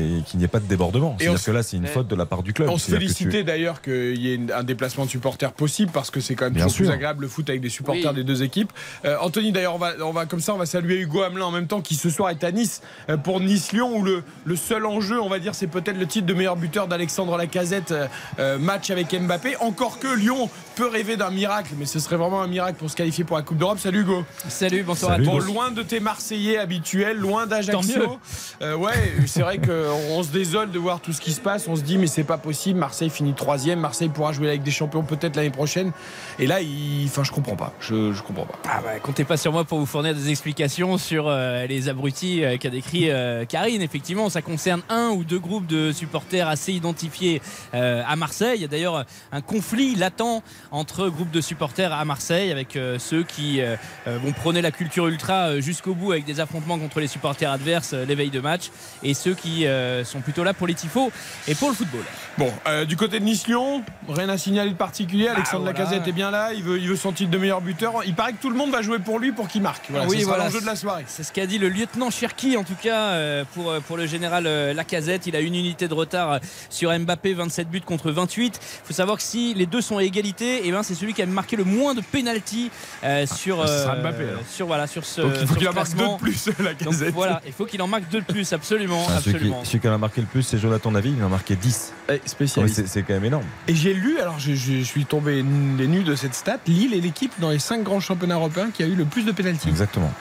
[0.44, 1.16] ait, pas de débordement.
[1.20, 1.90] C'est-à-dire que là, c'est une Ouais.
[1.90, 2.68] faute de la part du club.
[2.70, 6.20] On se tu- félicitait d'ailleurs qu'il y ait un déplacement de supporters possible parce que
[6.20, 6.94] c'est quand même Bien toujours plus sûr.
[6.94, 8.16] agréable le foot avec des supporters Oui.
[8.16, 8.72] des deux équipes.
[9.06, 11.52] Euh, Anthony, d'ailleurs, on va, on va comme ça, on va saluer Hugo Hamelin en
[11.52, 14.86] même temps qui ce soir est à Nice euh, pour Nice-Lyon où le, le seul
[14.88, 17.94] enjeu, on va dire, c'est peut-être le titre de meilleur buteur d'Alexandre Lacazette,
[18.40, 19.58] euh, match avec Mbappé.
[19.60, 22.96] Encore que Lyon peut rêver d'un miracle, mais ce serait vraiment un miracle pour se
[23.00, 23.80] qualifier pour la Coupe d'Europe.
[23.80, 24.26] Salut Hugo.
[24.50, 25.24] Salut, bonsoir Salut.
[25.26, 25.46] à Bon, tous.
[25.46, 27.66] loin de tes Marseillais habituels, loin Tant mieux.
[27.66, 28.20] d'Ajaccio.
[28.62, 28.92] Euh, ouais,
[29.26, 31.70] c'est vrai qu'on se désole de voir tout ce qui se passe.
[31.70, 32.78] On se dit, mais c'est pas possible.
[32.78, 33.80] Marseille finit troisième.
[33.80, 35.94] Marseille pourra jouer avec des champions peut-être l'année prochaine.
[36.40, 37.06] Et là, il...
[37.06, 37.72] enfin, je comprends pas.
[37.80, 38.60] Je, je comprends pas.
[38.70, 42.44] Ah bah, comptez pas sur moi pour vous fournir des explications sur euh, les abrutis
[42.44, 43.82] euh, qu'a décrit euh, Karine.
[43.82, 47.42] Effectivement, ça concerne un ou deux groupes de supporters assez identifiés
[47.74, 48.58] euh, à Marseille.
[48.58, 52.89] Il y a d'ailleurs un conflit latent entre groupes de supporters à Marseille avec euh,
[52.98, 53.76] ceux qui euh,
[54.08, 57.52] euh, vont prôner la culture ultra euh, jusqu'au bout avec des affrontements contre les supporters
[57.52, 58.70] adverses euh, l'éveil de match
[59.04, 61.12] et ceux qui euh, sont plutôt là pour les tifos
[61.48, 62.04] et pour le football.
[62.38, 65.28] Bon, euh, du côté de Nice-Lyon, rien à signaler de particulier.
[65.28, 65.78] Alexandre voilà.
[65.80, 66.54] Lacazette est bien là.
[66.54, 67.94] Il veut, il veut son titre de meilleur buteur.
[68.06, 69.86] Il paraît que tout le monde va jouer pour lui pour qu'il marque.
[69.90, 70.46] Voilà, Oui, voilà.
[70.46, 71.04] l'enjeu de la soirée.
[71.08, 74.08] C'est ce qu'a dit le lieutenant Cherki en tout cas euh, pour, euh, pour le
[74.08, 75.28] général euh, Lacazette.
[75.28, 78.60] Il a une unité de retard euh, sur Mbappé, 27 buts contre 28.
[78.84, 81.22] Il faut savoir que si les deux sont à égalité, et ben c'est celui qui
[81.22, 82.72] a marqué le moins de pénalty
[83.04, 85.96] euh, sur, Ah, euh, Mbappé, sur, voilà, sur ce, Donc il faut qu'il en marque
[85.96, 87.14] deux de plus, Donc Lacazette.
[87.14, 89.02] voilà, il faut qu'il en marque deux de plus, absolument.
[89.04, 89.66] Enfin, celui, qui, absolument.
[89.66, 91.94] celui qui en a marqué le plus, c'est Jonathan David, il en a marqué 10.
[92.10, 92.88] Eh, spécialiste.
[92.88, 93.46] c'est quand même énorme.
[93.68, 95.36] Et j'ai lu, alors je, je suis tombé
[95.78, 98.84] les nues de cette stat, Lille est l'équipe dans les cinq grands championnats européens qui
[98.84, 99.70] a eu le plus de pénalty.
[99.70, 100.12] Exactement.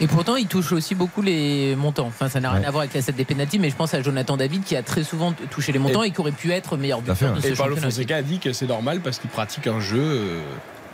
[0.00, 2.06] Et pourtant, il touche aussi beaucoup les montants.
[2.06, 2.66] Enfin, ça n'a rien Ouais.
[2.66, 4.82] à voir avec la set des pénaltys, mais je pense à Jonathan David qui a
[4.84, 7.50] très souvent touché les montants et, qui aurait pu être meilleur buteur de ce Et
[7.54, 7.90] Paulo championnat.
[7.90, 10.40] Fonseca a dit que c'est normal parce qu'il pratique un jeu euh,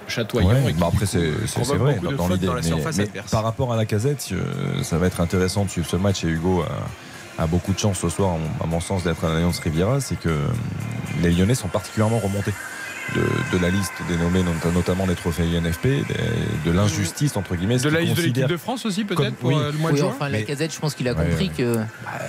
[0.09, 0.49] chatoyant.
[0.49, 1.31] Ouais, et qui, bah après, c'est
[1.75, 2.49] vrai dans, l'idée.
[3.31, 6.29] par rapport à la casette, euh, ça va être intéressant de suivre ce match et
[6.29, 10.01] Hugo a, a beaucoup de chance ce soir, à mon sens, d'être à l'Alliance Riviera.
[10.01, 10.47] C'est que euh,
[11.23, 12.55] les Lyonnais sont particulièrement remontés.
[13.15, 13.21] De,
[13.57, 15.87] de la liste des nommés, not- notamment les trophées INFP,
[16.65, 17.77] de l'injustice, entre guillemets.
[17.77, 19.57] De la liste de l'équipe de France aussi, Comme- peut-être, pour oui.
[19.59, 21.27] euh, le mois de Oui, juin enfin, Mais- la casette, je pense qu'il a Ouais,
[21.27, 21.53] compris ouais.
[21.57, 21.79] que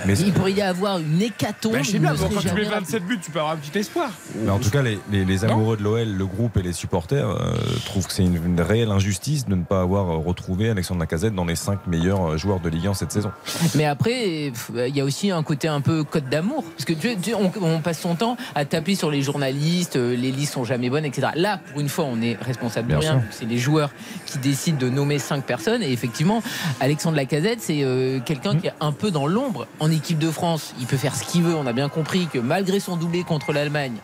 [0.06, 1.72] Mais, il pourrait y avoir une hécatombe.
[1.72, 3.76] Bah, je sais bien, quand tu mets jamais 27 buts, tu peux avoir un petit
[3.78, 4.10] espoir.
[4.36, 6.74] mais en tout cas, les, les- les Non amoureux de l'OL, le groupe et les
[6.74, 7.54] supporters euh,
[7.86, 11.34] trouvent que c'est une, une réelle injustice de ne pas avoir euh, retrouvé Alexandre Lacazette
[11.34, 13.32] dans les 5 meilleurs euh, joueurs de Ligue 1 cette saison.
[13.74, 14.52] Mais après,
[14.86, 16.62] il y a aussi un côté un peu code d'amour.
[16.76, 20.14] Parce que tu, tu- on, on passe son temps à taper sur les journalistes, euh,
[20.14, 21.28] les listes sont jamais bonnes, etc.
[21.34, 23.22] Là, pour une fois, on est responsable de rien.
[23.30, 23.90] C'est les joueurs
[24.26, 25.82] qui décident de nommer cinq personnes.
[25.82, 26.42] Et effectivement,
[26.80, 28.60] Alexandre Lacazette, c'est euh, quelqu'un Mmh.
[28.60, 29.66] qui est un peu dans l'ombre.
[29.80, 31.54] En équipe de France, il peut faire ce qu'il veut.
[31.54, 33.94] On a bien compris que malgré son doublé contre l'Allemagne,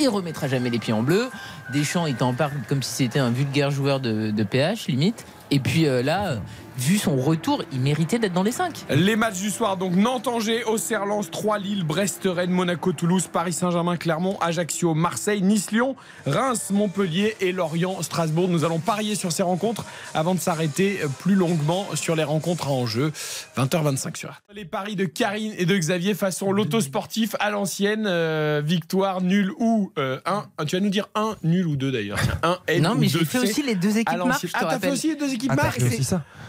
[0.00, 1.28] il remettra jamais les pieds en bleu.
[1.72, 5.26] Deschamps, il t'en parle comme si c'était un vulgaire joueur de, de PH, limite.
[5.50, 6.36] Et puis euh, là,
[6.78, 8.86] vu son retour, il méritait d'être dans les 5.
[8.90, 15.42] Les matchs du soir, donc Nantes-Angers, Auxerre-Lens, 3 Lille, Brest-Rennes, Monaco-Toulouse, Paris-Saint-Germain, Clermont, Ajaccio, Marseille,
[15.42, 18.48] Nice-Lyon, Reims, Montpellier et Lorient, Strasbourg.
[18.48, 22.86] Nous allons parier sur ces rencontres avant de s'arrêter plus longuement sur les rencontres en
[22.86, 23.12] jeu.
[23.56, 24.56] 20h25 sur RTL.
[24.56, 28.06] Les paris de Karine et de Xavier façon l'auto sportif à l'ancienne.
[28.06, 30.64] euh, victoire, nul ou 1.
[30.66, 32.18] tu vas nous dire 1, nul ou 2 d'ailleurs.
[32.22, 34.46] Tiens, Un N Non, ou mais j'ai fait C aussi les deux équipes marques.
[34.54, 35.80] Ah, t'as fait aussi les deux équipes Ah, marques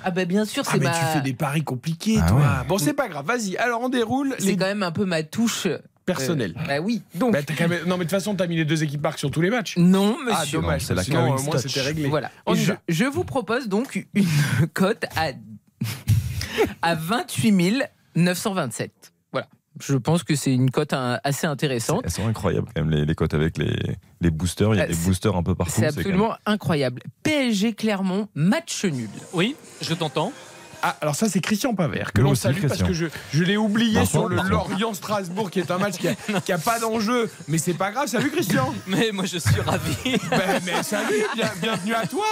[0.04, 0.92] Ah, bah bien sûr, Ah, c'est mais ma.
[0.92, 2.38] tu fais des paris compliqués, Ah toi.
[2.40, 2.68] ouais.
[2.68, 3.26] Bon, c'est pas grave.
[3.26, 3.58] Vas-y.
[3.58, 5.66] Alors, on déroule C'est les quand même un peu ma touche.
[5.66, 6.56] euh, personnels.
[6.68, 7.04] bah oui.
[7.14, 7.34] Donc.
[7.34, 9.20] Bah, t'as quand même- Non, mais de toute façon, t'as mis les deux équipes marques
[9.20, 9.78] sur tous les matchs.
[9.78, 10.60] non, Ah, monsieur.
[10.60, 10.82] dommage.
[10.82, 11.72] Non, c'est la Sinon, Karine au moins, Stotch.
[11.72, 12.08] c'était réglé.
[12.10, 12.32] Voilà.
[12.52, 14.26] Je, je vous propose donc une
[14.74, 15.34] cote à,
[16.82, 17.84] à 28
[18.16, 18.92] 927.
[19.82, 22.02] Je pense que c'est une cote hein, assez intéressante.
[22.04, 24.74] Elles sont incroyables quand même les, les cotes avec les, les boosters.
[24.76, 25.74] Il y a Ah, des c'est- boosters un peu partout.
[25.76, 27.02] C'est même- absolument incroyable.
[27.24, 29.10] PSG Clermont, match nul.
[29.34, 30.34] Oui, je t'entends.
[30.82, 34.06] Ah, alors ça, c'est Christian Pavert, que l'on salue parce que je, je l'ai oublié
[34.06, 34.38] sur le.
[34.38, 37.30] Lorient-Strasbourg, qui est un match qui a, qui a pas d'enjeu.
[37.50, 38.08] Mais c'est pas grave.
[38.08, 38.74] Salut, Christian.
[38.88, 39.94] Mais moi je suis ravi.
[40.30, 42.24] Ben, mais salut, bien- bienvenue à toi.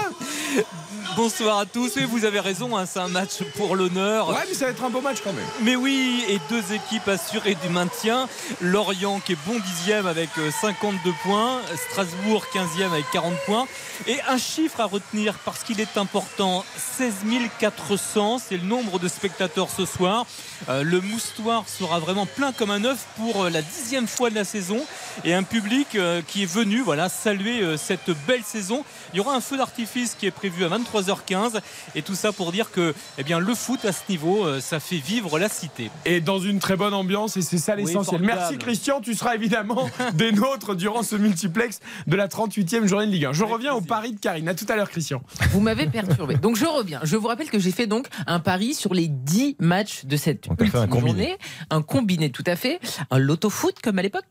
[1.16, 1.98] Bonsoir à tous.
[1.98, 4.30] Et vous avez raison, hein, c'est un match pour l'honneur.
[4.30, 5.46] Ouais, mais ça va être un beau match quand même.
[5.62, 8.28] Mais oui, et deux équipes assurées du maintien.
[8.62, 11.62] Lorient qui est bon dixième avec euh, 52 points.
[11.90, 13.68] Strasbourg 15e avec 40 points.
[14.08, 16.64] Et un chiffre à retenir parce qu'il est important.
[16.98, 17.14] 16
[17.60, 20.26] 400, c'est le nombre de spectateurs ce soir.
[20.70, 24.36] Euh, le moustoir sera vraiment plein comme un œuf pour euh, la dixième fois de
[24.36, 24.86] la saison.
[25.24, 28.84] Et un public euh, qui est venu voilà, saluer euh, cette belle saison.
[29.14, 30.70] Il y aura un feu d'artifice qui est prévu à
[31.02, 31.60] 23h15.
[31.96, 34.80] Et tout ça pour dire que eh bien, le foot à ce niveau, euh, ça
[34.80, 35.90] fait vivre la cité.
[36.06, 38.22] Et dans une très bonne ambiance, et c'est ça l'essentiel.
[38.22, 43.12] Merci Christian, tu seras évidemment des nôtres durant ce multiplex de la 38e journée de
[43.12, 43.34] Ligue 1.
[43.34, 44.48] Je Avec reviens au pari de Karine.
[44.50, 45.22] À tout à l'heure, Christian.
[45.52, 46.36] Vous m'avez perturbé.
[46.36, 47.00] Donc je reviens.
[47.04, 50.46] Je vous rappelle que j'ai fait donc un pari sur les 10 matchs de cette
[50.46, 51.08] fait un ultime combiné.
[51.10, 51.38] journée.
[51.70, 52.80] Un combiné tout à fait.
[53.12, 54.26] Un loto foot comme à l'époque.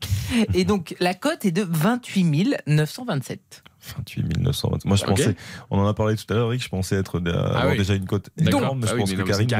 [0.55, 3.63] Et donc la cote est de 28 927.
[3.97, 4.71] 28 900.
[4.85, 5.37] Moi, je pensais,
[5.71, 7.79] on en a parlé tout à l'heure, Rick, je pensais être de- avoir oui.
[7.79, 9.55] déjà une cote énorme, mais Ah je oui, pense mais que Karine, c'est-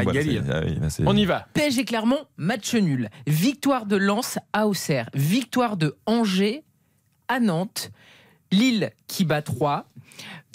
[0.53, 1.47] ah oui, là, c'est- On y va.
[1.55, 3.09] PSG Clermont, match nul.
[3.27, 5.09] Victoire de Lens à Auxerre.
[5.15, 6.65] Victoire de Angers
[7.29, 7.91] à Nantes.
[8.53, 9.89] Lille qui bat 3.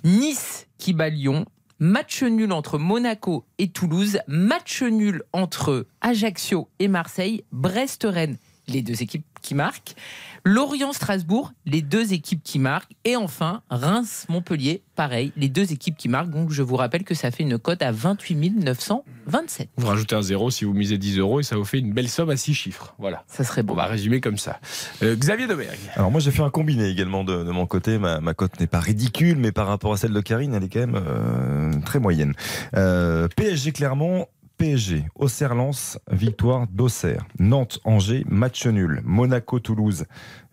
[0.03, 1.45] Nice qui bat Lyon.
[1.79, 4.19] Match nul entre Monaco et Toulouse.
[4.27, 7.43] Match nul entre Ajaccio et Marseille.
[7.51, 8.37] Brest-Rennes,
[8.71, 9.95] les deux équipes qui marquent.
[10.43, 12.93] Lorient-Strasbourg, les deux équipes qui marquent.
[13.05, 16.31] Et enfin, Reims-Montpellier, pareil, les deux équipes qui marquent.
[16.31, 19.69] Donc je vous rappelle que ça fait une cote à 28 927.
[19.77, 22.09] Vous rajoutez un zéro si vous misez 10 euros et ça vous fait une belle
[22.09, 22.95] somme à 6 chiffres.
[22.97, 23.23] Voilà.
[23.27, 23.73] Ça serait On bon.
[23.75, 24.59] va résumer comme ça.
[25.03, 25.77] Euh, Xavier Domergue.
[25.95, 27.97] Alors moi j'ai fait un combiné également de, de mon côté.
[27.99, 30.69] Ma, ma cote n'est pas ridicule, mais par rapport à celle de Karine, elle est
[30.69, 32.33] quand même euh, très moyenne.
[32.75, 34.25] Euh, PSG Clermont.
[34.61, 37.25] PSG, Auxerre-Lens, victoire d'Auxerre.
[37.39, 39.01] Nantes-Angers, match nul.
[39.03, 40.05] Monaco-Toulouse,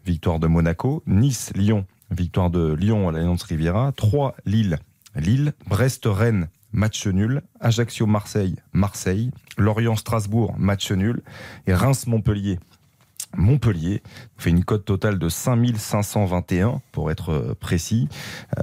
[0.07, 1.03] victoire de Monaco.
[1.07, 3.93] Nice-Lyon, victoire de Lyon à l'Alliance Riviera.
[3.95, 4.79] 3 Lille,
[5.15, 5.53] Lille.
[5.67, 7.43] Brest-Rennes, match nul.
[7.61, 9.31] Ajaccio-Marseille, Marseille.
[9.59, 11.21] Lorient-Strasbourg, match nul.
[11.67, 12.59] Et Reims-Montpellier,
[13.37, 14.03] Montpellier
[14.39, 18.09] fait une cote totale de 5521 pour être précis.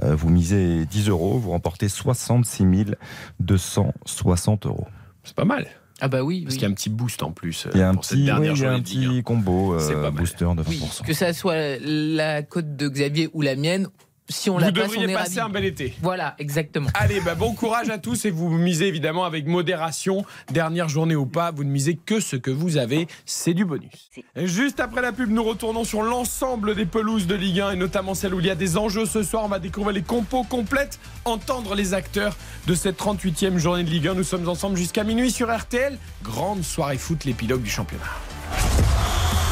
[0.02, 2.96] Euh, vous misez 10 euros, vous remportez 66
[3.38, 4.88] 260 euros.
[5.26, 5.66] C'est pas mal.
[6.00, 6.42] Ah bah oui.
[6.42, 6.58] Parce oui.
[6.58, 8.18] qu'il y a un petit boost en plus euh, Il y a un pour cette
[8.18, 9.10] petit, dernière oui, il y a journée un de Ligue 1.
[9.14, 10.12] petit combo euh, C'est pas mal.
[10.12, 10.64] booster de 20%.
[10.68, 13.88] Oui, que ça soit la cote de Xavier ou la mienne,
[14.28, 15.50] si on Vous la on devriez est passer ravis.
[15.50, 15.94] un bel été.
[16.02, 16.88] Voilà, exactement.
[16.94, 20.24] Allez, bah, bon courage à tous et vous misez évidemment avec modération.
[20.50, 24.10] Dernière journée ou pas, vous ne misez que ce que vous avez, c'est du bonus.
[24.36, 28.14] Juste après la pub, nous retournons sur l'ensemble des pelouses de Ligue 1 et notamment
[28.14, 29.44] celle où il y a des enjeux ce soir.
[29.44, 32.36] On va découvrir les compos complètes, entendre les acteurs
[32.66, 34.14] de cette 38e journée de Ligue 1.
[34.14, 35.98] Nous sommes ensemble jusqu'à minuit sur RTL.
[36.22, 38.04] Grande soirée foot, l'épilogue du championnat.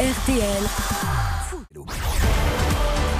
[0.00, 0.64] RTL,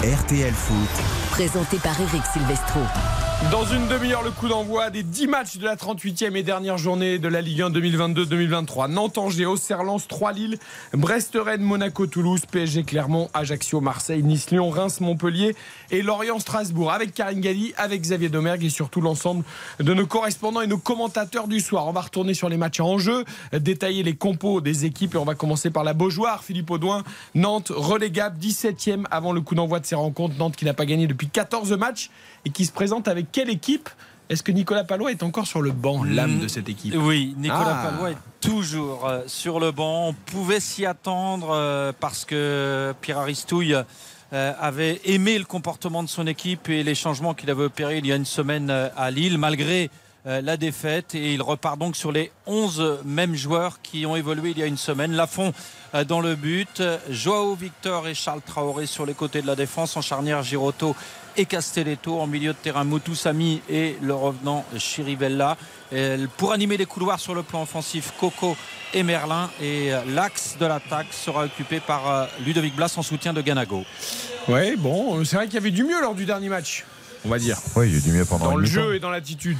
[0.02, 3.23] RTL Foot, présenté par Eric Silvestro.
[3.50, 7.18] Dans une demi-heure, le coup d'envoi des 10 matchs de la 38e et dernière journée
[7.18, 8.90] de la Ligue 1 2022-2023.
[8.90, 10.58] Nantes, Angers, Auxerre, Lens, 3 Lille,
[10.92, 15.54] Brest, Rennes, Monaco, Toulouse, PSG, Clermont, Ajaccio, Marseille, Nice, Lyon, Reims, Montpellier
[15.90, 16.90] et Lorient, Strasbourg.
[16.90, 19.44] Avec Karine Galli, avec Xavier Domergue et surtout l'ensemble
[19.78, 21.86] de nos correspondants et nos commentateurs du soir.
[21.86, 25.24] On va retourner sur les matchs en jeu, détailler les compos des équipes et on
[25.24, 26.42] va commencer par la Beaujoire.
[26.42, 30.36] Philippe Audouin, Nantes, relégable, 17e avant le coup d'envoi de ces rencontres.
[30.38, 32.10] Nantes qui n'a pas gagné depuis 14 matchs
[32.44, 33.88] et qui se présente avec quelle équipe
[34.28, 37.80] Est-ce que Nicolas Palois est encore sur le banc, l'âme de cette équipe Oui, Nicolas
[37.82, 37.90] Ah.
[37.90, 40.08] Palois est toujours euh, sur le banc.
[40.08, 43.74] On pouvait s'y attendre euh, parce que Pierre Aristouille
[44.32, 48.06] euh, avait aimé le comportement de son équipe et les changements qu'il avait opérés il
[48.06, 49.90] y a une semaine à Lille, malgré
[50.26, 54.58] la défaite et il repart donc sur les 11 mêmes joueurs qui ont évolué il
[54.58, 55.12] y a une semaine.
[55.12, 55.52] Lafont
[56.08, 60.00] dans le but, Joao Victor et Charles Traoré sur les côtés de la défense, en
[60.00, 60.96] charnière Giroto
[61.36, 65.56] et Castelletto, en milieu de terrain Moutoussami et le revenant Chirivella.
[66.36, 68.56] Pour animer les couloirs sur le plan offensif, Coco
[68.92, 73.84] et Merlin et l'axe de l'attaque sera occupé par Ludovic Blas en soutien de Ganago.
[74.48, 76.84] Ouais, bon, c'est vrai qu'il y avait du mieux lors du dernier match,
[77.24, 77.58] on va dire.
[77.76, 79.56] Oui, il y a eu du mieux pendant Dans le jeu et dans l'attitude.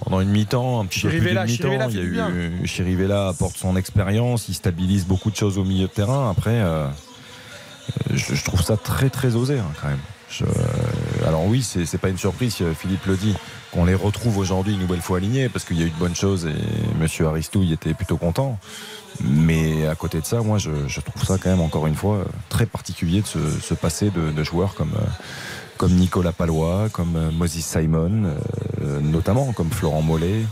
[0.00, 3.28] Pendant une mi-temps, un petit peu plus Chirivella, Chirivella mi-temps, il y a eu Chirivella
[3.28, 6.30] apporte son expérience, il stabilise beaucoup de choses au milieu de terrain.
[6.30, 6.86] Après, euh,
[8.12, 9.98] je, je trouve ça très très osé hein, quand même.
[10.42, 13.34] Euh, alors oui, c'est pas une surprise, Philippe le dit,
[13.72, 16.14] qu'on les retrouve aujourd'hui une nouvelle fois alignés parce qu'il y a eu de bonnes
[16.14, 18.58] choses et Monsieur Aristouille était plutôt content.
[19.22, 22.64] Mais à côté de ça, moi, je, trouve ça quand même encore une fois très
[22.64, 25.06] particulier de se, se passer de, joueurs comme euh,
[25.76, 28.34] comme Nicolas Palois, comme euh, Moses Simon,
[29.02, 30.44] notamment comme Florent Mollet.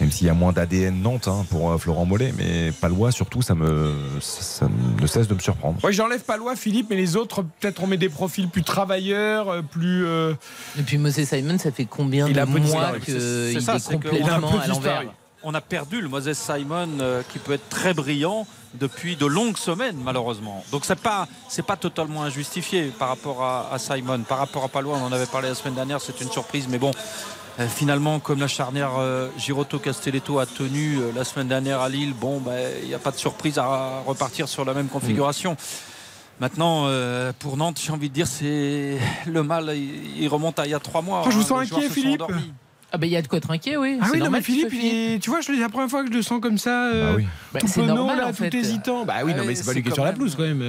[0.00, 3.40] Même s'il y a moins d'ADN Nantes hein, pour euh, Florent Mollet, mais Palois surtout,
[3.40, 4.68] ça me ça
[5.00, 5.82] ne cesse de me surprendre.
[5.82, 9.48] Ouais, j'enlève pas loi Philippe, mais les autres, peut-être on met des profils plus travailleurs,
[9.48, 10.04] euh, plus.
[10.06, 10.34] euh,
[10.78, 13.78] Et puis Moses Simon, ça fait combien Il de a mois qu'il est, ça, un
[13.80, 15.04] complètement peu à l'envers?
[15.42, 19.56] on a perdu le Moses Simon euh, qui peut être très brillant depuis de longues
[19.56, 20.62] semaines malheureusement.
[20.72, 24.68] Donc c'est pas c'est pas totalement injustifié par rapport à, à Simon, par rapport à
[24.68, 26.90] Palois, on en avait parlé la semaine dernière, c'est une surprise, mais bon.
[27.58, 31.88] Euh, Finalement, comme la charnière euh, Giroto Castelletto a tenu euh, la semaine dernière à
[31.88, 35.56] Lille, bon, ben, il n'y a pas de surprise à repartir sur la même configuration.
[36.38, 40.66] Maintenant, euh, pour Nantes, j'ai envie de dire, c'est le mal, il, il remonte à
[40.66, 41.22] il y a trois mois.
[41.24, 42.22] Oh, je vous hein, sens inquiet, Philippe.
[42.92, 43.98] Ah ben il y a de quoi être inquiet, oui.
[44.00, 46.08] Ah oui, non, mais Philippe, il est- tu vois, je- c'est la première fois que
[46.10, 46.84] je le sens comme ça.
[46.86, 47.26] euh, Bah oui.
[47.52, 48.48] Bah, tout c'est penaud, normal, là, en fait.
[48.48, 49.04] tout hésitant.
[49.04, 50.34] Bah oui, Ah non, mais c'est pas lui qui est quand sur la même- pelouse
[50.36, 50.62] quand même.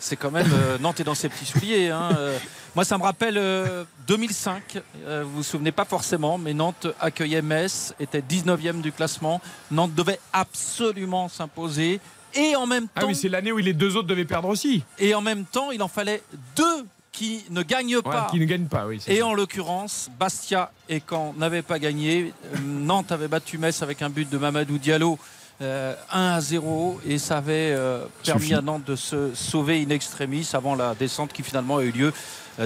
[0.00, 1.90] C'est quand même euh, Nantes est dans ses petits souliers.
[1.90, 2.08] hein.
[2.72, 4.80] Euh, moi, ça me rappelle euh, 2005.
[5.06, 9.40] Euh, vous vous souvenez pas forcément, mais Nantes accueillait Metz, était 19e du classement.
[9.70, 12.00] Nantes devait absolument s'imposer.
[12.34, 14.82] Et en même Ah temps, oui, c'est l'année où les deux autres devaient perdre aussi.
[14.98, 16.22] et en même temps, il en fallait
[16.56, 18.28] deux qui ne gagnent Ouais, pas.
[18.30, 19.02] qui ne gagnent pas, oui.
[19.06, 19.26] Et ça.
[19.26, 22.32] en l'occurrence, Bastia et Caen n'avaient pas gagné.
[22.54, 25.18] Euh, Nantes avait battu Metz avec un but de Mamadou Diallo.
[25.60, 28.54] euh, 1 à 0 et ça avait euh, permis Suffit.
[28.54, 32.08] à Nantes de se sauver in extremis avant la descente qui finalement a eu lieu
[32.08, 32.12] euh,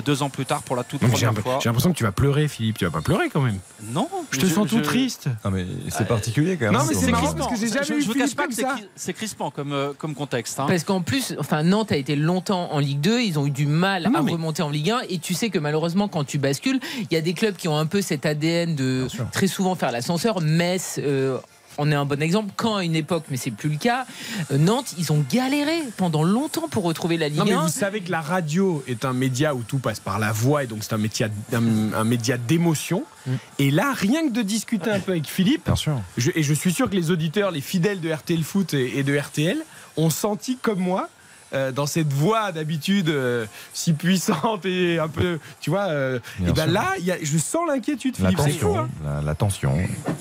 [0.05, 1.61] deux ans plus tard pour la toute Non, première l'impression fois.
[1.63, 2.79] j'ai l'impression que tu vas pleurer, Philippe.
[2.79, 3.59] Tu vas pas pleurer quand même.
[3.93, 5.29] Non, Je te sens tout triste.
[5.45, 6.75] Ah, mais c'est particulier quand même.
[6.75, 7.35] Non, mais c'est euh, crispant.
[7.35, 8.63] parce que j'ai jamais je, eu je vous cache pas comme que
[8.97, 10.59] c'est crispant comme, euh, comme contexte.
[10.61, 10.67] hein.
[10.69, 13.67] Parce qu'en plus, enfin, Nantes a été longtemps en Ligue 2, ils ont eu du
[13.67, 15.01] mal non, à mais- remonter en Ligue 1.
[15.09, 17.79] Et tu sais que malheureusement, quand tu bascules, il y a des clubs qui ont
[17.79, 20.41] un peu cet ADN de très souvent faire l'ascenseur.
[20.41, 21.39] Metz, euh,
[21.79, 22.53] on est un bon exemple.
[22.57, 24.07] Quand à une époque, mais c'est plus le cas.
[24.51, 27.63] Euh, Nantes, ils ont galéré pendant longtemps pour retrouver la Ligue Non, mais 1.
[27.63, 30.67] vous savez que la radio est un média où tout passe par la voix et
[30.67, 33.05] donc c'est un, métier- un, un média d'émotion.
[33.27, 33.31] Mm.
[33.59, 36.01] Et là, rien que de discuter un peu avec Philippe, Bien sûr.
[36.17, 39.03] je- et je suis sûr que les auditeurs, les fidèles de RTL Foot et, et
[39.03, 39.59] de RTL,
[39.97, 41.09] ont senti comme moi.
[41.53, 46.51] Euh, dans cette voix d'habitude euh, si puissante et un peu, tu vois, euh, Bien
[46.51, 46.73] et ben sûr.
[46.73, 48.41] là, il y a- je sens l'inquiétude, La Philippe.
[48.45, 48.89] C'est fou, tension, hein.
[49.05, 49.73] la, la tension.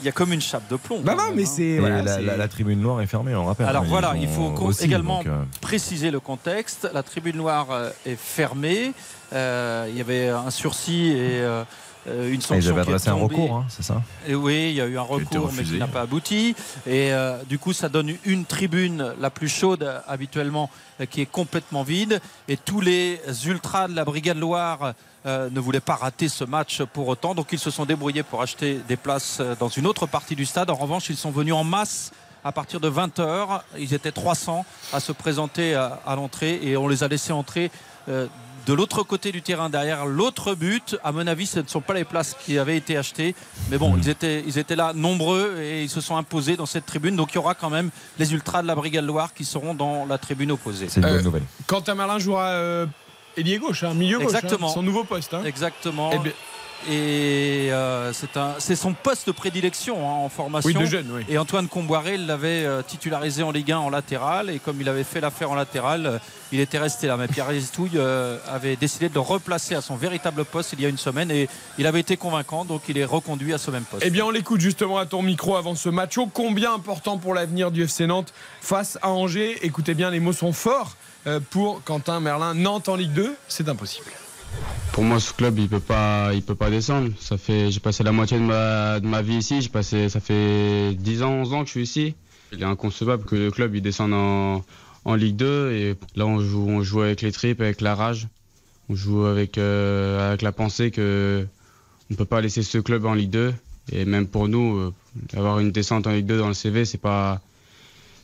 [0.01, 1.01] Il y a comme une chape de plomb.
[1.01, 1.51] Bah non, mais hein.
[1.51, 3.67] c'est voilà, la, c'est- la- la tribune noire est fermée, on le rappelle.
[3.67, 6.89] Alors hein, voilà, il faut aussi, également donc, euh, préciser le contexte.
[6.93, 7.67] La tribune noire
[8.05, 8.93] est fermée.
[9.33, 11.41] Euh, il y avait un sursis et
[12.07, 12.55] euh, une ah, sanction.
[12.55, 15.01] ils avaient adressé un recours, hein, c'est ça Et oui, il y a eu un
[15.01, 16.55] recours, mais qui n'a pas abouti.
[16.85, 20.69] Et euh, du coup, ça donne une tribune la plus chaude habituellement,
[21.09, 22.21] qui est complètement vide.
[22.47, 24.93] Et tous les ultras de la Brigade Loire
[25.25, 27.33] euh, ne voulaient pas rater ce match pour autant.
[27.33, 30.45] Donc, ils se sont débrouillés pour acheter des places euh, dans une autre partie du
[30.45, 30.69] stade.
[30.69, 32.11] En revanche, ils sont venus en masse.
[32.43, 34.63] À partir de 20h, ils étaient 300
[34.93, 37.71] à se présenter à, à l'entrée et on les a laissés entrer
[38.65, 40.97] de l'autre côté du terrain, derrière l'autre but.
[41.04, 43.36] À mon avis, ce ne sont pas les places qui avaient été achetées.
[43.69, 46.86] Mais bon, ils, étaient, ils étaient là nombreux et ils se sont imposés dans cette
[46.86, 47.15] tribune.
[47.15, 50.06] Donc il y aura quand même les ultras de la Brigade Loire qui seront dans
[50.06, 50.88] la tribune opposée.
[50.89, 51.43] C'est une Euh, bonne nouvelle.
[51.67, 52.86] Quentin Merlin jouera euh,
[53.38, 54.69] ailier gauche, hein, milieu gauche, Exactement.
[54.69, 55.34] hein, son nouveau poste.
[55.34, 55.43] hein.
[55.45, 56.10] Exactement.
[56.13, 56.32] Eh bien-
[56.89, 58.13] Et euh,
[58.59, 60.67] c'est son poste de prédilection hein, en formation.
[60.67, 61.23] oui, de jeune, oui.
[61.29, 64.49] Et Antoine Comboiré l'avait euh, titularisé en Ligue 1 en latéral.
[64.49, 66.17] Et comme il avait fait l'affaire en latéral, euh,
[66.51, 67.17] il était resté là.
[67.17, 70.85] Mais Pierre Aristouille euh, avait décidé de le replacer à son véritable poste il y
[70.85, 71.31] a une semaine.
[71.31, 72.65] Et il avait été convaincant.
[72.65, 74.03] Donc il est reconduit à ce même poste.
[74.05, 76.17] Eh bien, on l'écoute justement à ton micro avant ce match.
[76.17, 79.57] Oh, combien important pour l'avenir du FC Nantes face à Angers.
[79.63, 80.95] Écoutez bien, les mots sont forts
[81.49, 82.53] pour Quentin Merlin.
[82.53, 84.11] Nantes en Ligue 2, c'est impossible.
[84.95, 87.11] Pour moi, ce club, il peut pas, peut pas descendre.
[87.49, 89.67] J'ai passé la moitié de ma, de ma vie ici.
[89.67, 92.15] Passé, ça fait 10 ans, 11 ans que je suis ici.
[92.53, 94.63] Il est inconcevable que le club il descende en,
[95.03, 98.27] en Ligue 2 et là on joue, on joue avec les tripes, avec la rage.
[98.87, 101.45] On joue avec, euh, avec la pensée que
[102.11, 103.53] on peut pas laisser ce club en Ligue 2
[103.91, 104.93] Et même pour nous, euh,
[105.35, 107.41] avoir une descente en Ligue 2 dans le CV, c'est pas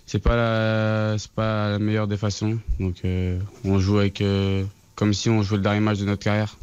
[0.05, 2.59] c'est pas la pas la meilleure des façons.
[2.79, 4.23] Donc euh, on joue avec
[5.01, 6.53] comme si on jouait le dernier match de notre carrière.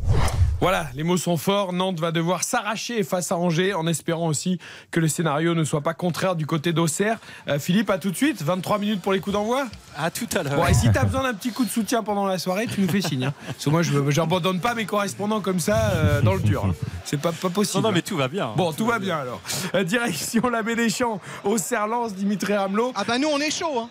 [0.60, 1.72] Voilà, les mots sont forts.
[1.72, 4.60] Nantes va devoir s'arracher face à Angers en espérant aussi
[4.92, 7.18] que le scénario ne soit pas contraire du côté d'Auxerre.
[7.48, 8.40] Euh, Philippe, à tout de suite.
[8.40, 9.66] 23 minutes pour les coups d'envoi.
[9.96, 10.54] À tout à l'heure.
[10.54, 12.80] Bon, et si tu as besoin d'un petit coup de soutien pendant la soirée, tu
[12.80, 13.24] nous fais signe.
[13.24, 13.34] hein.
[13.48, 16.64] Parce que moi, je n'abandonne pas mes correspondants comme ça euh, dans le dur.
[16.64, 16.74] hein.
[17.04, 17.82] C'est pas, pas possible.
[17.82, 18.46] Non, non, mais tout va bien.
[18.50, 18.54] hein.
[18.56, 19.40] Bon, tout va bien alors.
[19.74, 22.92] Euh, direction la baie des Champs, Auxerre Lens, Dimitri Ramelot.
[22.94, 23.88] Ah bah nous on est chaud hein.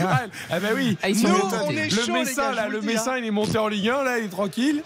[0.00, 1.56] Ah, ah bah oui, Ah, ils sont Nous, montés.
[1.66, 3.18] on est le chaud, Messin, gars, là, le Messin, hein.
[3.18, 4.82] il est monté en Ligue 1, là, il est tranquille.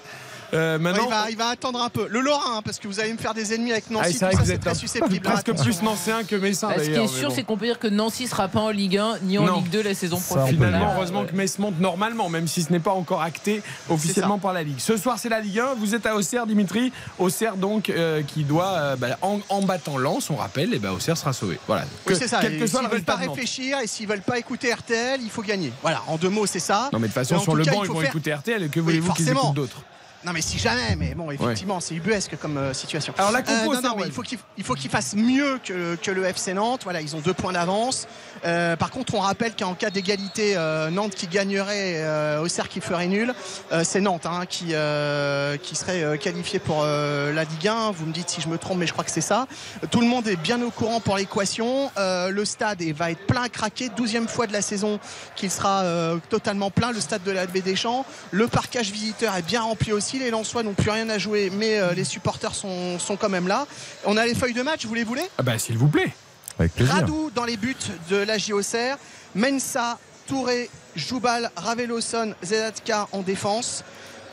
[0.54, 2.06] Euh, Ouais, maintenant, il, va, il va attendre un peu.
[2.08, 4.24] Le Lorrain, hein, parce que vous allez me faire des ennemis avec Ah, Nancy, c'est
[4.26, 5.20] vrai tout que ça vous c'est êtes très susceptible.
[5.20, 7.34] presque plus nancéen que Messin Ah, Ce qui est sûr, bon.
[7.34, 9.56] c'est qu'on peut dire que Nancy sera pas en Ligue 1 ni en Non.
[9.56, 10.54] Ligue 2 la saison prochaine.
[10.54, 14.52] Finalement, heureusement que Metz monte normalement, même si ce n'est pas encore acté officiellement par
[14.52, 14.78] la Ligue.
[14.78, 15.74] Ce soir, c'est la Ligue 1.
[15.78, 16.92] Vous êtes à Auxerre, Dimitri.
[17.18, 20.92] Auxerre, donc, euh, qui doit, euh, bah, en, en battant Lens, on rappelle, et bah,
[20.92, 21.58] Auxerre sera sauvé.
[21.66, 21.82] Voilà.
[22.06, 22.38] Oui, Que- c'est ça.
[22.42, 25.20] Quel Et que soit S'ils le veulent pas réfléchir et s'ils veulent pas écouter RTL,
[25.22, 25.72] il faut gagner.
[25.82, 26.90] Voilà, en deux mots, c'est ça.
[26.92, 28.62] Non, mais de toute façon, sur le banc, il ils vont écouter RTL.
[28.64, 29.82] Et que voulez-vous qu'ils écoutent d'autres?
[30.24, 33.12] Non, mais si jamais, mais bon, effectivement, c'est ubuesque comme euh, situation.
[33.18, 34.08] Alors, la compo, non, ça, non, mais ouais.
[34.08, 36.82] il faut qu'il il faut qu'ils fassent mieux que, que le FC Nantes.
[36.84, 38.06] Voilà, ils ont deux points d'avance.
[38.44, 42.80] Euh, par contre, on rappelle qu'en cas d'égalité, euh, Nantes qui gagnerait, euh, Auxerre qui
[42.80, 43.34] ferait nul,
[43.72, 47.90] euh, c'est Nantes hein, qui, euh, qui serait euh, qualifié pour euh, la Ligue 1.
[47.92, 49.46] Vous me dites si je me trompe, mais je crois que c'est ça.
[49.90, 51.90] Tout le monde est bien au courant pour l'équation.
[51.98, 53.88] Euh, le stade va être plein à craquer.
[53.88, 55.00] 12e fois de la saison
[55.36, 56.92] qu'il sera euh, totalement plein.
[56.92, 58.04] Le stade de la Baie des Champs.
[58.30, 60.11] Le parcage visiteur est bien rempli aussi.
[60.18, 63.48] Les Lensois n'ont plus rien à jouer, mais euh, les supporters sont, sont quand même
[63.48, 63.66] là.
[64.04, 65.22] On a les feuilles de match, vous les voulez?
[65.38, 66.12] Ah, bah, s'il vous plaît.
[66.58, 66.94] Avec plaisir.
[66.94, 67.76] Radou dans les buts
[68.10, 68.96] de la JOCR.
[69.34, 73.84] Mensa, Touré, Joubal, Raveloson, Zedatka en défense.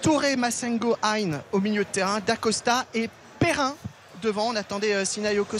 [0.01, 2.19] Touré, Massengo, Hein au milieu de terrain.
[2.25, 3.75] Dacosta et Perrin
[4.21, 4.47] devant.
[4.49, 5.58] On attendait euh, Sinayoko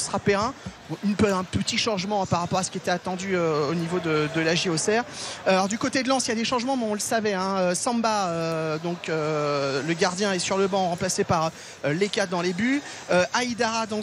[1.16, 4.00] peu- un petit changement hein, par rapport à ce qui était attendu euh, au niveau
[4.00, 5.04] de, la JOCR.
[5.46, 7.34] Alors du côté de Lens, il y a des changements, mais on le savait.
[7.34, 7.56] hein.
[7.58, 11.52] Euh, Samba, euh, donc euh, le gardien, est sur le banc, remplacé par
[11.86, 12.82] euh, Leka dans les buts.
[13.12, 14.02] Euh, Aïdara dans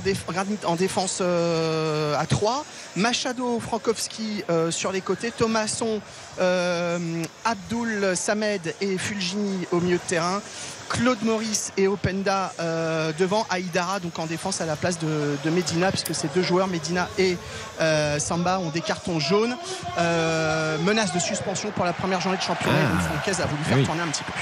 [0.00, 2.64] déf- Granit en défense euh, à 3.
[2.96, 5.30] Machado, Frankowski euh, sur les côtés.
[5.30, 6.00] Thomasson,
[6.40, 6.98] euh,
[7.44, 10.40] Abdul Samed et Fulgini au milieu de terrain.
[10.88, 15.50] Claude Maurice et Openda euh, devant Aïdara donc en défense à la place de, de
[15.50, 17.36] Medina puisque ces deux joueurs Medina et
[17.80, 19.56] euh, Samba ont des cartons jaunes
[19.98, 22.92] Euh, menace de suspension pour la première journée de championnat Ah.
[22.92, 23.84] donc Francaise a voulu faire Oui.
[23.84, 24.32] tourner un petit peu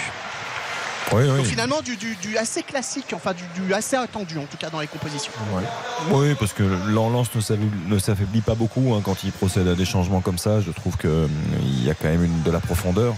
[1.12, 1.36] Oui, oui.
[1.36, 4.70] donc finalement du, du- du assez classique enfin du, du assez attendu en tout cas
[4.70, 5.32] dans les compositions
[6.10, 7.28] Oui, parce que l'Enlance
[7.88, 10.60] ne s'affaiblit, pas beaucoup hein, quand il procède à des changements comme ça.
[10.60, 13.14] Je trouve qu'il y a quand même une, de la profondeur,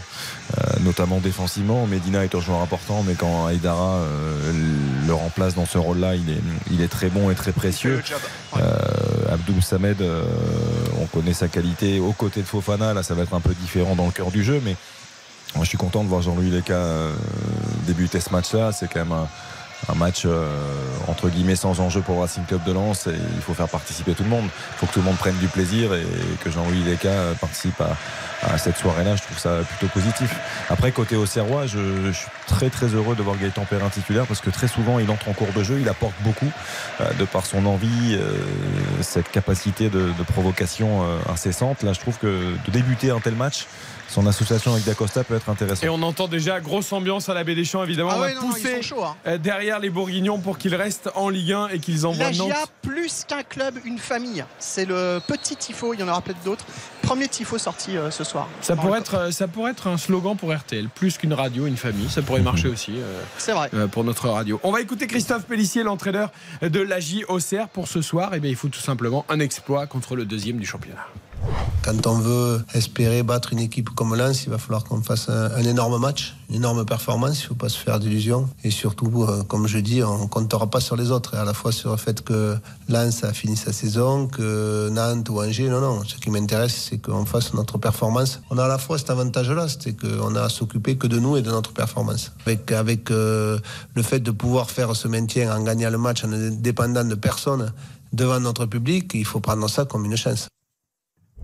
[0.58, 1.86] euh, notamment défensivement.
[1.86, 4.52] Medina est un joueur important, mais quand Aïdara euh,
[5.06, 8.02] le remplace dans ce rôle-là, il est, il est très bon et très précieux.
[8.58, 10.24] Euh, Abdou Samed, euh,
[11.00, 12.92] on connaît sa qualité aux côtés de Fofana.
[12.92, 14.76] Là, ça va être un peu différent dans le cœur du jeu, mais
[15.54, 17.12] moi, je suis content de voir Jean-Louis Leca euh,
[17.86, 18.72] débuter ce match-là.
[18.72, 19.28] C'est quand même un,
[19.88, 20.46] un match euh,
[21.06, 24.24] entre guillemets sans enjeu pour Racing Club de Lens et il faut faire participer tout
[24.24, 24.44] le monde.
[24.44, 26.04] Il faut que tout le monde prenne du plaisir et
[26.44, 27.96] que Jean-Louis Leca euh, participe à,
[28.46, 29.16] à cette soirée-là.
[29.16, 30.34] Je trouve ça plutôt positif.
[30.68, 34.40] Après, côté Auxerrois, je, je suis très très heureux de voir Gaëtan Perrin titulaire parce
[34.40, 36.50] que très souvent il entre en cours de jeu, il apporte beaucoup
[37.00, 38.32] euh, de par son envie, euh,
[39.02, 41.82] cette capacité de, de provocation euh, incessante.
[41.82, 42.26] Là, je trouve que
[42.66, 43.66] de débuter un tel match,
[44.08, 45.84] son association avec Dacosta peut être intéressante.
[45.84, 48.10] Et on entend déjà grosse ambiance à la baie des Champs, évidemment.
[48.12, 49.36] Ah on va ouais, non, non, pousser chauds, hein.
[49.38, 52.72] derrière les Bourguignons pour qu'ils restent en Ligue 1 et qu'ils envoient Nantes.
[52.80, 54.44] plus qu'un club, une famille.
[54.58, 56.64] C'est le petit tifo, il y en aura peut-être d'autres.
[57.08, 58.48] Premier tifo sorti euh, ce soir.
[58.60, 61.78] Ça pourrait, être, euh, ça pourrait être un slogan pour RTL, plus qu'une radio, une
[61.78, 62.10] famille.
[62.10, 63.70] Ça pourrait marcher aussi euh, C'est vrai.
[63.72, 64.60] euh, pour notre radio.
[64.62, 68.34] On va écouter Christophe Pellissier, l'entraîneur de l'AJ Auxerre, pour ce soir.
[68.34, 71.06] Et bien, il faut tout simplement un exploit contre le deuxième du championnat.
[71.82, 75.62] Quand on veut espérer battre une équipe comme Lens, il va falloir qu'on fasse un,
[75.62, 77.40] énorme match, une énorme performance.
[77.40, 78.46] Il ne faut pas se faire d'illusions.
[78.62, 81.34] Et surtout, euh, comme je dis, on ne comptera pas sur les autres.
[81.34, 82.56] À la fois sur le fait que
[82.90, 86.02] Lens a fini sa saison, que Nantes ou Angers, non, non.
[86.04, 88.42] Ce qui m'intéresse, c'est qu'on fasse notre performance.
[88.50, 91.38] On a à la fois cet avantage-là, c'est qu'on a à s'occuper que de nous
[91.38, 92.32] et de notre performance.
[92.44, 93.58] Avec, avec euh,
[93.94, 97.14] le fait de pouvoir faire ce maintien en gagnant le match en ne dépendant de
[97.14, 97.72] personne
[98.12, 100.48] devant notre public, il faut prendre ça comme une chance.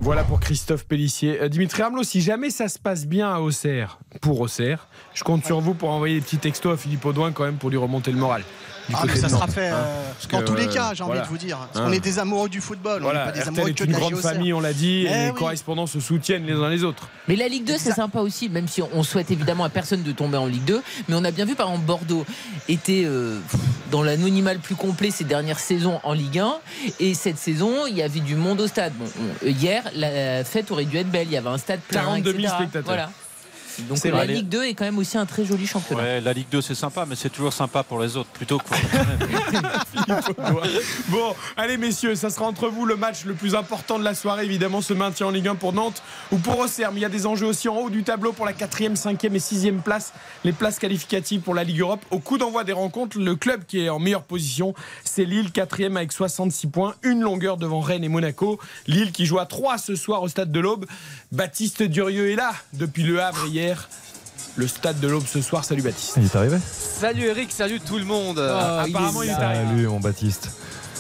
[0.01, 1.41] Voilà pour Christophe Pellissier.
[1.41, 5.45] Euh, Dimitri Ramelot, si jamais ça se passe bien à Auxerre, pour Auxerre, je compte
[5.45, 8.13] sur vous pour envoyer des petits textos à Philippe Audouin quand même pour lui remonter
[8.13, 8.43] le moral.
[8.89, 9.77] Du Ah, côté mais ça de sera fait hein.
[9.77, 11.57] euh, Parce dans que, tous les euh, cas, j'ai envie de vous dire.
[11.59, 11.87] Parce Hein.
[11.89, 13.85] qu'on est des amoureux du football, on Voilà, n'est pas des RTL amoureux est que
[13.85, 15.35] une de la grande famille, on l'a dit, et Eh les oui.
[15.35, 17.09] correspondants se soutiennent les uns les autres.
[17.29, 20.13] Mais la Ligue 2, c'est sympa aussi, même si on souhaite évidemment à personne de
[20.13, 20.83] tomber en Ligue 2.
[21.09, 22.27] Mais on a bien vu, par exemple, Bordeaux
[22.69, 23.39] était euh,
[23.91, 26.55] dans l'anonymat le plus complet ces dernières saisons en Ligue 1.
[27.01, 28.93] Et cette saison, il y avait du monde au stade.
[28.99, 31.27] Bon, on- hier, la fête aurait dû être belle.
[31.29, 32.01] Il y avait un stade plein.
[32.03, 32.55] 42 000 etc.
[32.59, 32.85] spectateurs.
[32.85, 33.11] Voilà.
[33.81, 34.27] Donc C'est la vrai.
[34.27, 36.03] Ligue 2 est quand même aussi un très joli championnat.
[36.03, 38.65] Ouais, la Ligue 2 c'est sympa, mais c'est toujours sympa pour les autres plutôt que
[38.65, 38.77] pour
[41.09, 44.45] Bon, allez messieurs, ça sera entre vous le match le plus important de la soirée,
[44.45, 46.03] évidemment, ce maintien en Ligue 1 pour Nantes
[46.33, 46.93] ou pour Auxerre.
[46.93, 49.35] Mais il y a des enjeux aussi en haut du tableau pour la 4e, 5e
[49.35, 50.13] et 6e place,
[50.45, 52.05] les places qualificatives pour la Ligue Europe.
[52.11, 55.97] Au coup d'envoi des rencontres, le club qui est en meilleure position, c'est Lille, 4e
[55.97, 58.59] avec 66 points, une longueur devant Rennes et Monaco.
[58.87, 60.87] Lille qui joue à 3 ce soir au stade de l'Aube.
[61.33, 63.64] Baptiste Durieux est là depuis Le Havre hier.
[64.57, 65.65] Le stade de l'Aube ce soir.
[65.65, 66.15] Salut Baptiste.
[66.17, 68.39] Il est arrivé Salut Eric, salut tout le monde.
[68.39, 69.65] apparemment, il est arrivé.
[69.67, 70.51] Salut mon Baptiste.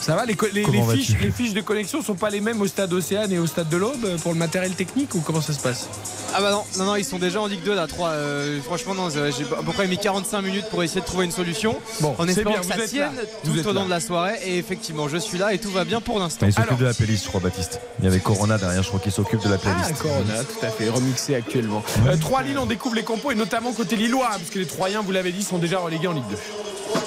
[0.05, 2.93] Ça va les, fiches, vas-tu les fiches de connexion sont pas les mêmes au stade
[2.93, 5.61] Océane et au stade de l'Aube euh, pour le matériel technique ou comment ça se
[5.61, 5.89] passe
[6.35, 8.09] Ah bah non, non, non, ils sont déjà en Ligue 2 là, 3.
[8.11, 11.25] euh, franchement, non, euh, j'ai à peu près mis 45 minutes pour essayer de trouver
[11.25, 11.75] une solution.
[12.01, 13.23] Bon, en espérant bien, que ça tienne là.
[13.43, 13.85] tout Vous au long là.
[13.87, 14.35] de la soirée.
[14.45, 16.45] Et effectivement, je suis là et tout va bien pour l'instant.
[16.47, 17.81] Il s'occupe de la playlist, je crois, Baptiste.
[18.01, 20.03] Il y avait Corona derrière, je crois qu'il s'occupe de la Ah, playlist.
[20.03, 21.83] Corona, tout à fait, remixé actuellement.
[22.07, 25.01] Euh, Trois Lille, on découvre les compos et notamment côté Lillois, parce que les Troyens,
[25.01, 26.37] vous l'avez dit, sont déjà relégués en Ligue 2.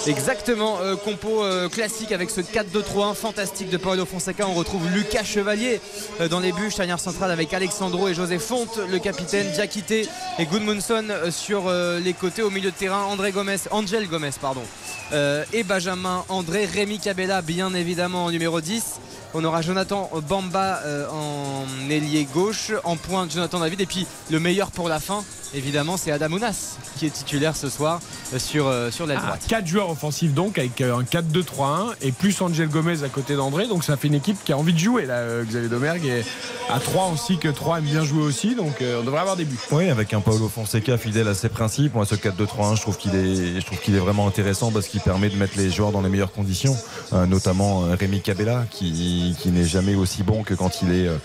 [0.08, 4.48] Exactement, euh, compo euh, classique avec ce 4-2-3-1 fantastique de Paulo Fonseca.
[4.48, 5.82] On retrouve Lucas Chevalier
[6.22, 10.08] euh, dans les buts, charnière centrale avec Alexandro et José Fonte, le capitaine, Diakité
[10.40, 14.62] et Goodmunson sur les côtés au milieu de terrain, André Gomez, Angel Gomez, pardon,
[15.54, 19.00] et Benjamin André, Rémi Cabella, bien évidemment en numéro 10.
[19.40, 24.40] On aura Jonathan Bamba euh, en ailier gauche, en pointe Jonathan David, et puis le
[24.40, 25.24] meilleur pour la fin,
[25.54, 28.02] évidemment, c'est Adam Ounas qui est titulaire ce soir
[28.34, 29.46] euh, sur, euh, sur l'aile Ah, droite.
[29.48, 33.68] quatre joueurs offensifs donc, avec un 4-2-3-1 et plus Angel Gomez à côté d'André.
[33.68, 36.06] Donc ça fait une équipe qui a envie de jouer là, Xavier Domergue.
[36.08, 36.24] Et
[36.74, 38.56] à 3 aussi, que 3 aime bien jouer aussi.
[38.56, 39.60] Donc on devrait avoir des buts.
[39.72, 41.94] Oui, avec un Paulo Fonseca fidèle à ses principes.
[41.94, 45.02] Moi, ce 4-2-3-1, je trouve qu'il est, je trouve qu'il est vraiment intéressant parce qu'il
[45.02, 46.76] permet de mettre les joueurs dans les meilleures conditions,
[47.28, 51.18] notamment Rémi Cabella, qui, qui n'est jamais aussi bon que quand il est euh,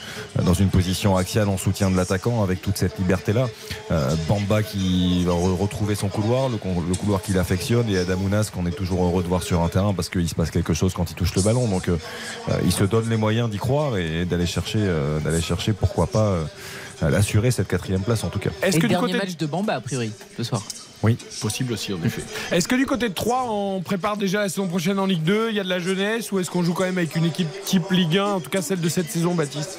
[0.45, 3.49] dans une position axiale en soutien de l'attaquant, avec toute cette liberté-là.
[3.91, 7.99] Euh, Bamba qui va re- retrouver son couloir, le, con- le couloir qu'il affectionne, et
[7.99, 10.75] Adamounas qu'on est toujours heureux de voir sur un terrain parce qu'il se passe quelque
[10.75, 11.69] chose quand il touche le ballon.
[11.69, 11.97] Donc, euh,
[12.65, 16.27] il se donne les moyens d'y croire et d'aller chercher, euh, d'aller chercher, pourquoi pas.
[16.27, 16.45] euh,
[17.11, 18.51] l'assurer cette quatrième place en tout cas.
[18.63, 20.63] Est-ce Et que le du dernier côté match de Bamba, a priori, ce soir.
[21.03, 21.17] Oui.
[21.41, 22.23] Possible aussi, en effet.
[22.53, 25.49] Est-ce que du côté de 3, on prépare déjà la saison prochaine en Ligue 2
[25.51, 27.49] Il y a de la jeunesse ou est-ce qu'on joue quand même avec une équipe
[27.65, 29.79] type Ligue 1, en tout cas celle de cette saison, Baptiste?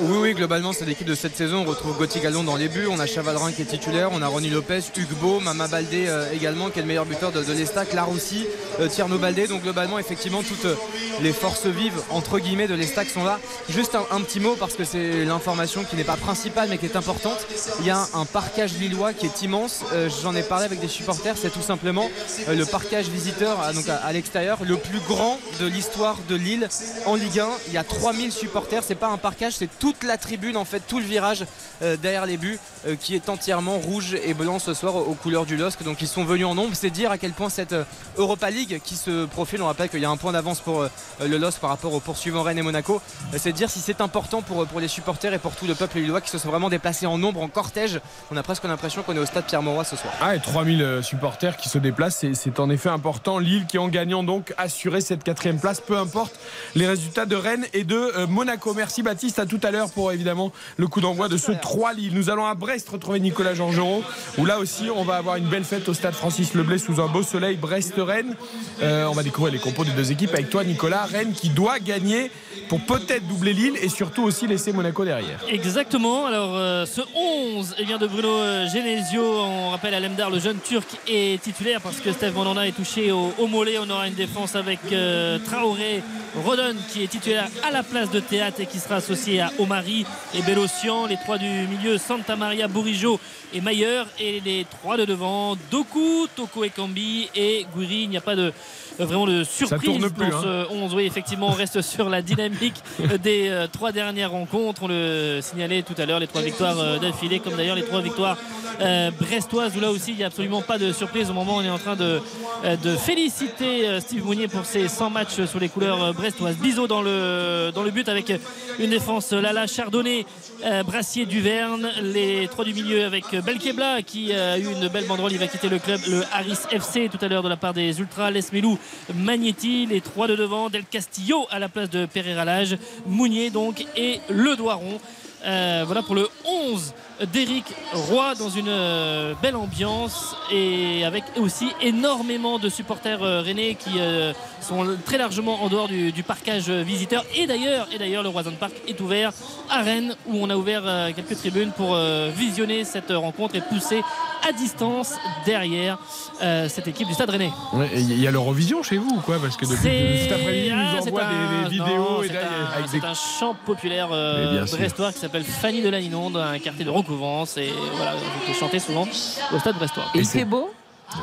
[0.00, 1.62] Oui, oui, globalement, c'est l'équipe de cette saison.
[1.66, 2.86] On retrouve Gauthier Gallon dans les buts.
[2.90, 4.10] On a Chavalrin qui est titulaire.
[4.12, 7.42] On a Ronny Lopez, Hugo, Mama Baldé euh, également, qui est le meilleur buteur de,
[7.42, 7.92] de l'Estac.
[7.92, 8.44] Laroussi,
[8.80, 9.46] euh, Tierno Baldé.
[9.46, 10.74] Donc, globalement, effectivement, toutes euh,
[11.22, 13.38] les forces vives, entre guillemets, de l'Estac sont là.
[13.68, 16.86] Juste un, un petit mot, parce que c'est l'information qui n'est pas principale, mais qui
[16.86, 17.38] est importante.
[17.80, 19.82] Il y a un, un parcage lillois qui est immense.
[19.92, 21.36] Euh, J'en ai avec des supporters.
[21.36, 22.08] C'est tout simplement
[22.48, 26.68] euh, le parcage visiteur à- donc à, l'extérieur, le plus grand de l'histoire de Lille
[27.06, 27.48] en Ligue 1.
[27.68, 28.82] Il y a 3000 supporters.
[28.84, 31.44] C'est pas un parcage, c'est toute la tribune, en fait, tout le virage
[31.82, 35.46] euh, derrière les buts euh, qui est entièrement rouge et blanc ce soir aux, couleurs
[35.46, 35.82] du LOSC.
[35.82, 36.74] Donc ils sont venus en nombre.
[36.74, 37.74] C'est dire à quel point cette
[38.16, 40.86] Europa League qui se profile, on rappelle qu'il y a un point d'avance pour
[41.20, 43.00] le LOSC par rapport aux poursuivants Rennes et Monaco.
[43.36, 46.20] C'est dire si c'est important pour, pour les supporters et pour tout le peuple lillois
[46.20, 48.00] qui se sont vraiment déplacés en nombre, en cortège.
[48.30, 50.12] On a presque l'impression qu'on est au stade Pierre-Mauroy ce soir.
[50.20, 53.38] Ah, 3000 euh, supporters qui se déplacent, c'est- en effet important.
[53.38, 56.34] Lille qui en gagnant donc assurer cette quatrième place, peu importe
[56.74, 58.72] les résultats de Rennes et de euh, Monaco.
[58.72, 62.14] Merci Baptiste, à tout à l'heure pour évidemment le coup d'envoi de ce 3 Lille.
[62.14, 64.02] Nous allons à Brest retrouver Nicolas Georgerot,
[64.38, 67.08] où là aussi on va avoir une belle fête au stade Francis Leblay sous un
[67.08, 67.56] beau soleil.
[67.56, 68.34] Brest-Rennes.
[68.82, 71.04] Euh, on va découvrir les compos des deux équipes avec toi Nicolas.
[71.04, 72.30] Rennes qui doit gagner
[72.70, 75.40] pour peut-être doubler Lille et surtout aussi laisser Monaco derrière.
[75.48, 76.24] Exactement.
[76.26, 78.28] Alors, euh, ce 11 eh vient de Bruno
[78.72, 79.22] Genesio.
[79.22, 83.12] On rappelle à Lemdar, le jeune turc est titulaire parce que Steve Mandanda est touché
[83.12, 83.78] au, au mollet.
[83.78, 86.02] On aura une défense avec euh, Traoré,
[86.44, 90.04] Rodon qui est titulaire à la place de Théâtre et qui sera associé à Omari
[90.34, 91.06] et Bellocian.
[91.06, 93.20] Les trois du milieu, Santa Maria, Bourigeau
[93.52, 94.04] et Mayer.
[94.20, 98.02] Et les trois de devant, Doku, Toko et Kambi et Gouiri.
[98.02, 98.52] Il n'y a pas de
[99.00, 100.66] euh, vraiment de surprise tourne plus, dans hein.
[100.68, 100.94] ce 11.
[100.94, 102.82] Oui, effectivement, on reste sur la dynamique
[103.22, 104.82] des euh, trois dernières rencontres.
[104.84, 108.00] On le signalait tout à l'heure, les trois victoires euh, d'affilée, comme d'ailleurs les trois
[108.00, 108.36] victoires
[108.80, 111.30] euh, brestoises, où là aussi, il n'y a absolument pas de surprise.
[111.30, 112.20] Au moment où on est en train de,
[112.64, 116.56] de féliciter Steve Mounier pour ses 100 matchs sous les couleurs brestoises.
[116.56, 118.32] Bizot dans le, dans le but avec
[118.78, 120.24] une défense Lala Chardonnay,
[120.64, 121.90] euh, Brassier, Duverne.
[122.02, 125.32] Les trois du milieu avec Belkebla qui a eu une belle banderole.
[125.32, 127.98] Il va quitter le club, le Harris FC tout à l'heure de la part des
[128.00, 128.30] Ultras.
[128.30, 128.78] Lesmelou,
[129.14, 129.86] Magnetti.
[129.86, 134.20] Les trois de devant, Del Castillo à la place de Pereira Lage, Mounier donc et
[134.28, 135.00] Le Doiron.
[135.46, 136.94] Euh, voilà pour le 11
[137.32, 143.76] d'Éric Roy dans une euh, belle ambiance et avec aussi énormément de supporters euh, rennais
[143.76, 148.22] qui euh, sont très largement en dehors du, du parcage visiteur et d'ailleurs et d'ailleurs
[148.22, 149.32] le Roison Park est ouvert
[149.70, 153.60] à Rennes où on a ouvert euh, quelques tribunes pour euh, visionner cette rencontre et
[153.60, 154.02] pousser
[154.48, 155.14] à distance
[155.46, 155.98] derrière
[156.42, 157.50] euh, cette équipe du Stade Rennais.
[157.72, 159.38] Ouais, et Il y a l'Eurovision chez vous ou quoi?
[159.40, 161.84] Parce que depuis C'est cet après-midi, ils ah, nous c'est envoient un- des, des non,
[161.86, 165.44] vidéos et c'est là, un- avec c'est des- un chant populaire euh, brestois qui s'appelle
[165.44, 168.12] Fanny de Laninonde, un quartier de Recouvrance et voilà,
[168.44, 169.06] qui est chanté souvent
[169.52, 170.04] au stade brestois.
[170.14, 170.70] Et il fait beau?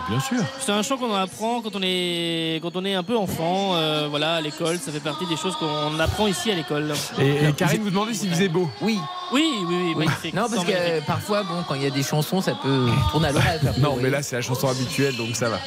[0.10, 0.38] Bien sûr.
[0.60, 4.08] C'est un chant qu'on apprend quand on est quand on est un peu enfant, euh,
[4.10, 4.78] voilà, à l'école.
[4.80, 6.94] Ça fait partie des choses qu'on apprend ici à l'école.
[7.20, 8.70] Et, et Karine vous demandez s'il faisait beau.
[8.82, 9.00] Oui.
[9.32, 10.06] Oui, oui, oui.
[10.34, 13.30] Non, parce que euh, parfois, bon, quand il y a des chansons, ça peut tourner
[13.30, 13.60] à l'oreille.
[13.68, 15.58] un peu, Non, mais là, c'est la chanson habituelle, donc ça va.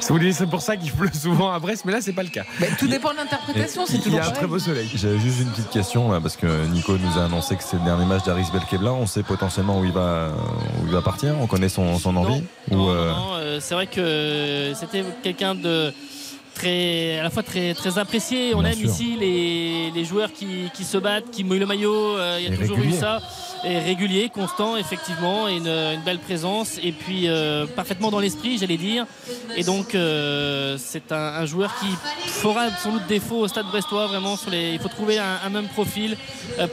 [0.00, 2.22] Si vous dites, c'est pour ça qu'il pleut souvent à Brest, mais là, c'est pas
[2.22, 2.44] le cas.
[2.60, 4.88] Mais tout dépend de l'interprétation, c'est Il y toujours a un très beau soleil.
[4.94, 7.84] J'avais juste une petite question là, parce que Nico nous a annoncé que c'est le
[7.84, 8.92] dernier match d'Aris Belkebla.
[8.92, 10.28] On sait potentiellement où il va,
[10.80, 11.34] où il va partir.
[11.40, 12.42] On connaît son, son envie.
[12.70, 15.92] Non, Ou, euh, non, euh, c'est vrai que c'était quelqu'un de
[16.54, 18.54] très, à la fois très, très apprécié.
[18.54, 18.90] On Bien aime sûr.
[18.90, 22.16] ici les, les joueurs qui, qui se battent, qui mouillent le maillot.
[22.16, 22.96] Euh, Il y a Et toujours régulier.
[22.96, 23.20] eu ça.
[23.64, 26.78] Et régulier, constant, effectivement, et une, une belle présence.
[26.82, 29.04] Et puis euh, parfaitement dans l'esprit, j'allais dire.
[29.56, 31.86] Et donc, euh, c'est un, un joueur qui
[32.28, 34.06] fera sans doute défaut au stade brestois.
[34.06, 36.16] Vraiment, sur les, il faut trouver un, un même profil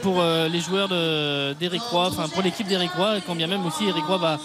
[0.02, 3.64] pour euh, les joueurs de- d'Éric Roy, enfin pour l'équipe d'Éric Roy, quand bien même
[3.66, 4.38] aussi Éric Roy va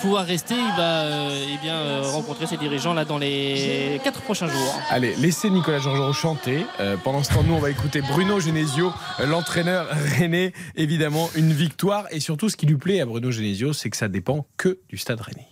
[0.00, 4.20] pouvoir rester, il va euh, eh bien, euh, rencontrer ses dirigeants là dans les quatre
[4.20, 4.80] prochains jours.
[4.90, 6.66] Allez, laissez Nicolas Georgerot chanter.
[6.80, 10.52] Euh, pendant ce temps, nous, on va écouter Bruno Genesio, euh, l'entraîneur rennais.
[10.76, 12.06] Évidemment, une victoire.
[12.10, 14.96] Et surtout, ce qui lui plaît à Bruno Genesio, c'est que ça dépend que du
[14.96, 15.49] stade rennais.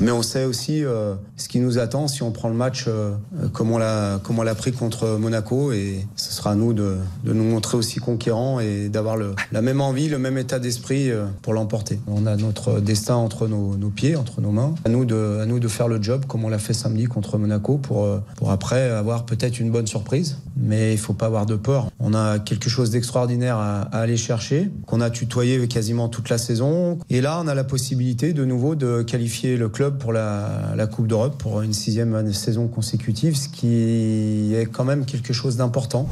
[0.00, 3.12] Mais on sait aussi euh, ce qui nous attend si on prend le match euh,
[3.52, 7.76] comme on l'a pris contre Monaco et ce sera à nous de, de nous montrer
[7.76, 9.16] aussi conquérants et d'avoir
[9.52, 12.00] la même envie, le même état d'esprit euh, pour l'emporter.
[12.06, 14.74] On a notre destin entre nos, pieds, entre nos mains.
[14.84, 17.38] À nous de à nous de faire le job comme on l'a fait samedi contre
[17.38, 20.38] Monaco pour pour après avoir peut-être une bonne surprise.
[20.56, 21.88] Mais il faut pas avoir de peur.
[21.98, 26.38] On a quelque chose d'extraordinaire à, à aller chercher qu'on a tutoyé quasiment toute la
[26.38, 30.86] saison et là on a la possibilité de nouveau de qualifier le club pour la,
[30.90, 36.08] Coupe d'Europe pour une sixième saison consécutive, ce qui est quand même quelque chose d'important.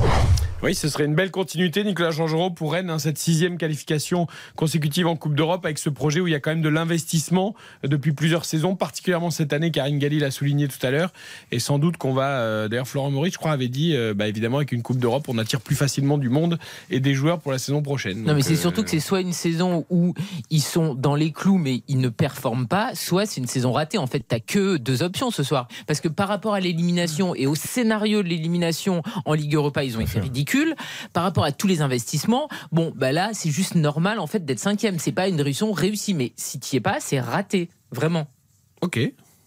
[0.63, 5.09] Oui, ce serait une belle continuité, Nicolas Georgerot, pour Rennes, hein, cette sixième qualification consécutive
[5.09, 8.13] en Coupe d'Europe, avec ce projet où il y a quand même de l'investissement depuis
[8.13, 11.13] plusieurs saisons, particulièrement cette année, Karine Galli l'a souligné tout à l'heure,
[11.51, 14.29] et sans doute qu'on va, euh, d'ailleurs Florent Maurice, je crois, avait dit, euh, bah,
[14.29, 16.61] évidemment, avec une Coupe d'Europe, on attire plus facilement du monde
[16.91, 18.23] et des joueurs pour la saison prochaine.
[18.23, 20.15] Non, mais c'est euh, surtout que c'est soit une saison où
[20.51, 23.99] ils sont dans les clous mais ils ne performent pas, soit c'est une saison ratée.
[23.99, 25.67] En fait, t'as que deux options ce soir.
[25.89, 29.97] Parce que par rapport à l'élimination et au scénario de l'élimination en Ligue Europa, ils
[29.97, 30.52] ont été ridicules.
[31.13, 34.59] Par rapport à tous les investissements, bon, bah là, c'est juste normal en fait d'être
[34.59, 34.99] cinquième.
[34.99, 38.27] C'est pas une réussite réussie, mais si t'y es pas, c'est raté, vraiment.
[38.81, 38.99] Ok.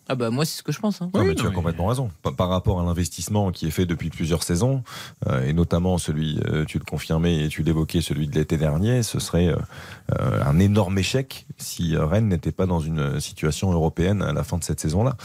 [0.08, 1.02] Ah bah moi, c'est ce que je pense.
[1.02, 1.10] hein.
[1.14, 2.12] Non, mais tu as complètement raison.
[2.38, 4.84] Par, rapport à l'investissement qui est fait depuis plusieurs saisons,
[5.28, 9.02] euh, et notamment celui, euh, tu le confirmais et tu l'évoquais, celui de l'été dernier,
[9.02, 14.32] ce serait euh, un énorme échec si Rennes n'était pas dans une situation européenne à
[14.34, 15.18] la fin de cette saison-là.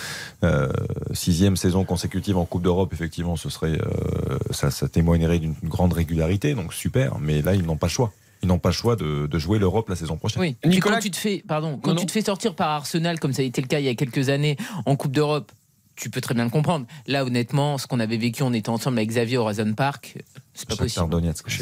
[0.44, 0.72] Euh,
[1.12, 5.92] sixième saison consécutive en Coupe d'Europe, effectivement, ce serait, euh, ça, ça témoignerait d'une grande
[5.92, 7.18] régularité, donc super.
[7.18, 8.12] Mais là, ils n'ont pas le choix.
[8.42, 10.40] Ils n'ont pas le choix de, de jouer l'Europe la saison prochaine.
[10.40, 10.56] Oui.
[10.62, 13.42] Puis quand tu te fais, pardon, quand tu te fais sortir par Arsenal, comme ça
[13.42, 15.52] a été le cas il y a quelques années en Coupe d'Europe,
[15.96, 16.86] tu peux très bien le comprendre.
[17.06, 20.16] Là, honnêtement, ce qu'on avait vécu, on était ensemble avec Xavier au Horizon Park,
[20.54, 21.06] c'est pas possible.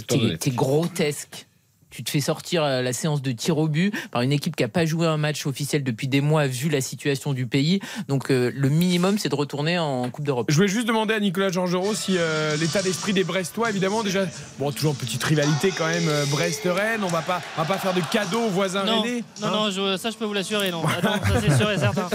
[0.06, 1.47] T'es t'es grotesque.
[1.90, 4.62] Tu te fais sortir à la séance de tir au but par une équipe qui
[4.62, 7.80] n'a pas joué un match officiel depuis des mois, vu la situation du pays.
[8.08, 10.46] Donc euh, le minimum, c'est de retourner en Coupe d'Europe.
[10.50, 14.26] Je voulais juste demander à Nicolas Georgerot si euh, l'état d'esprit des Brestois, évidemment, déjà,
[14.58, 17.94] bon, toujours petite rivalité quand même, euh, Brest-Rennes, on va pas, on va pas faire
[17.94, 19.24] de cadeaux aux voisins Non, rennais.
[19.40, 20.82] non, hein non, je- ça je peux vous l'assurer, non.
[20.98, 22.08] Attends, ça c'est sûr et certain.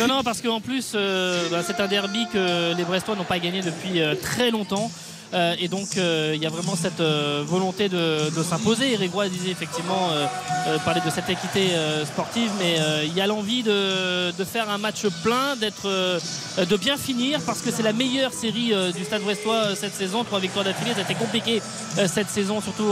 [0.00, 3.38] Non, non, parce qu'en plus, euh, bah, c'est un derby que les Brestois n'ont pas
[3.38, 4.90] gagné depuis euh, très longtemps.
[5.34, 8.92] Euh, et donc, euh, il y a vraiment cette euh, volonté de, de s'imposer.
[8.94, 10.26] Grégoire disait effectivement, euh,
[10.68, 11.68] euh, parler de cette équité
[12.04, 16.96] sportive, mais il y a l'envie de, de faire un match plein, d'être, de bien
[16.96, 20.24] finir, parce que c'est la meilleure série du Stade Brestois cette saison.
[20.24, 21.60] Trois victoires d'affilée, ça a été compliqué
[22.06, 22.90] cette saison, surtout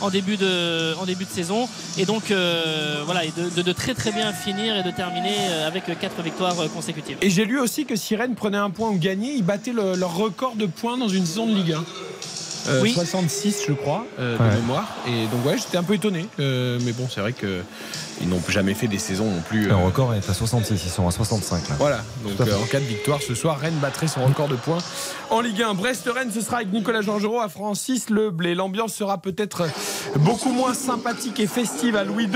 [0.00, 1.68] en, début de, en début de saison.
[1.98, 2.32] Et donc,
[3.04, 5.36] voilà, et de, de- très très bien finir et de terminer
[5.66, 7.18] avec quatre victoires consécutives.
[7.22, 9.94] Et j'ai lu aussi que si Rennes prenait un point ou gagnait, ils battaient le-
[9.96, 11.77] leur record de points dans une saison de Ligue 1.
[12.68, 12.92] Euh, Oui.
[12.92, 16.92] 66 je crois euh, de mémoire et donc ouais j'étais un peu étonné Euh, mais
[16.92, 17.62] bon c'est vrai que
[18.20, 20.90] ils n'ont jamais fait des saisons non plus Le euh, record est à 66, ils
[20.90, 21.76] sont à 65 là.
[21.78, 24.78] voilà, donc euh, en cas de victoire ce soir, Rennes battrait son record de points
[25.30, 25.74] en Ligue 1.
[25.74, 28.54] Brest-Rennes, ce sera avec Nicolas Georgerot à Francis Leblé.
[28.56, 29.62] L'ambiance sera peut-être
[30.16, 32.34] beaucoup moins sympathique et festive à Louis II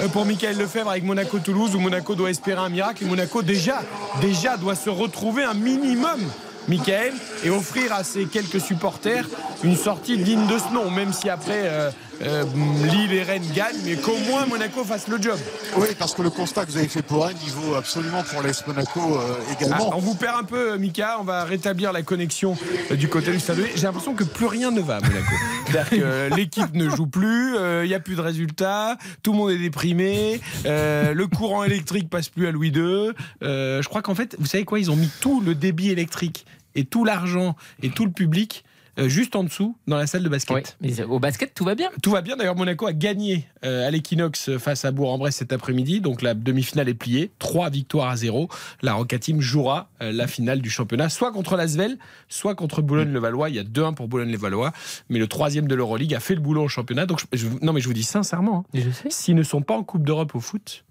[0.00, 3.80] euh, pour Michael Lefebvre avec Monaco-Toulouse où Monaco doit espérer un miracle et Monaco déjà,
[4.20, 6.20] déjà doit se retrouver un minimum.
[6.68, 7.12] Michael,
[7.44, 9.26] et offrir à ses quelques supporters
[9.62, 11.90] une sortie digne de ce nom, même si après euh,
[12.22, 12.44] euh,
[12.84, 15.38] Lille et Rennes gagnent, mais qu'au moins Monaco fasse le job.
[15.76, 18.42] Oui, parce que le constat que vous avez fait pour Rennes, il vaut absolument pour
[18.42, 19.90] l'AS Monaco euh, également.
[19.92, 21.16] Ah, on vous perd un peu, Mika.
[21.20, 22.56] On va rétablir la connexion
[22.90, 23.58] euh, du côté du stade.
[23.74, 25.34] J'ai l'impression que plus rien ne va à Monaco.
[25.66, 29.32] C'est-à-dire que euh, l'équipe ne joue plus, euh, il n'y a plus de résultats, tout
[29.32, 33.12] le monde est déprimé, euh, le courant électrique passe plus à Louis II.
[33.42, 34.78] Euh, je crois qu'en fait, vous savez quoi?
[34.78, 36.44] Ils ont mis tout le débit électrique
[36.74, 38.64] et tout l'argent et tout le public.
[39.00, 40.76] Euh, juste en dessous, dans la salle de basket.
[40.82, 41.90] Oui, mais au basket, tout va bien.
[42.02, 42.36] Tout va bien.
[42.36, 46.00] D'ailleurs, Monaco a gagné euh, à l'Equinox face à Bourg-en-Bresse cet après-midi.
[46.00, 47.30] Donc la demi-finale est pliée.
[47.38, 48.48] Trois victoires à zéro.
[48.82, 51.98] La Roca Team jouera euh, la finale du championnat, soit contre l'Asvel,
[52.28, 53.48] soit contre Boulogne-le-Valois.
[53.48, 54.72] Il y a 2-1 pour Boulogne-le-Valois.
[55.08, 57.06] Mais le troisième de l'Euroleague a fait le boulot au championnat.
[57.06, 58.80] Donc je- non, mais je vous dis sincèrement, hein,
[59.10, 60.84] s'ils ne sont pas en Coupe d'Europe au foot,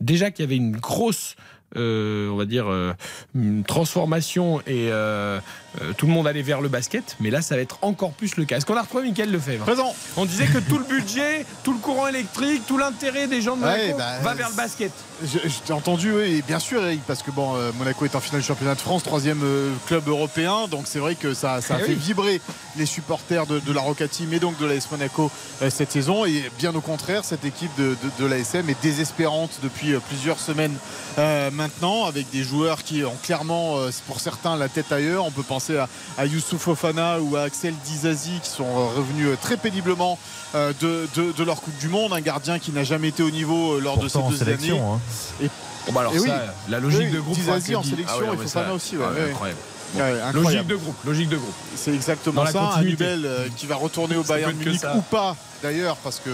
[0.00, 1.34] déjà qu'il y avait une grosse.
[1.76, 2.94] euh, on va dire euh,
[3.34, 5.38] une transformation et euh,
[5.82, 8.36] euh, tout le monde allait vers le basket mais là ça va être encore plus
[8.36, 9.94] le cas est-ce qu'on a retrouvé Mickaël Lefebvre Présent.
[10.16, 13.60] on disait que tout le budget, tout le courant électrique, tout l'intérêt des gens de
[13.62, 14.92] Monaco Ouais, bah, va vers le basket.
[15.22, 18.14] Je, je t'ai entendu, oui, et bien sûr, Eric, parce que bon, euh, Monaco est
[18.14, 21.60] en finale du championnat de France, troisième euh, club européen, donc c'est vrai que ça,
[21.60, 21.98] ça a Eh fait oui.
[21.98, 22.40] vibrer
[22.76, 25.30] les supporters de, de la Roca Team et donc de l'AS Monaco
[25.70, 26.24] cette saison.
[26.24, 30.76] Et bien au contraire, cette équipe de, de, de l'ASM est désespérante depuis plusieurs semaines
[31.18, 33.76] euh, maintenant, avec des joueurs qui ont clairement,
[34.06, 35.24] pour certains, la tête ailleurs.
[35.24, 39.26] On peut penser à, à Youssouf Fofana ou à Axel Dizazi qui sont euh, revenus
[39.28, 40.18] euh, très péniblement
[40.54, 42.12] euh, de, de- de leur Coupe du Monde.
[42.12, 44.76] Un gardien qui n'a jamais été au niveau lors Pourtant de ces deux sélection.
[44.76, 45.00] années.
[45.42, 45.44] hein.
[45.44, 45.50] Et
[45.86, 46.30] Bon, bah alors Et ça, oui.
[46.70, 47.34] la logique Oui, de groupe.
[47.34, 49.30] Dizazi en sélection Ah ouais, et Fofana ça- aussi, ouais, ah ouais, ouais.
[49.30, 49.60] incroyable.
[49.94, 50.38] Ouais, incroyable.
[50.42, 51.54] Logique de groupe, logique de groupe.
[51.76, 52.72] C'est exactement Dans ça.
[52.76, 52.82] Un.
[52.82, 56.28] Nubel euh, qui va retourner au Ça Bayern Munich ou pas d'ailleurs parce que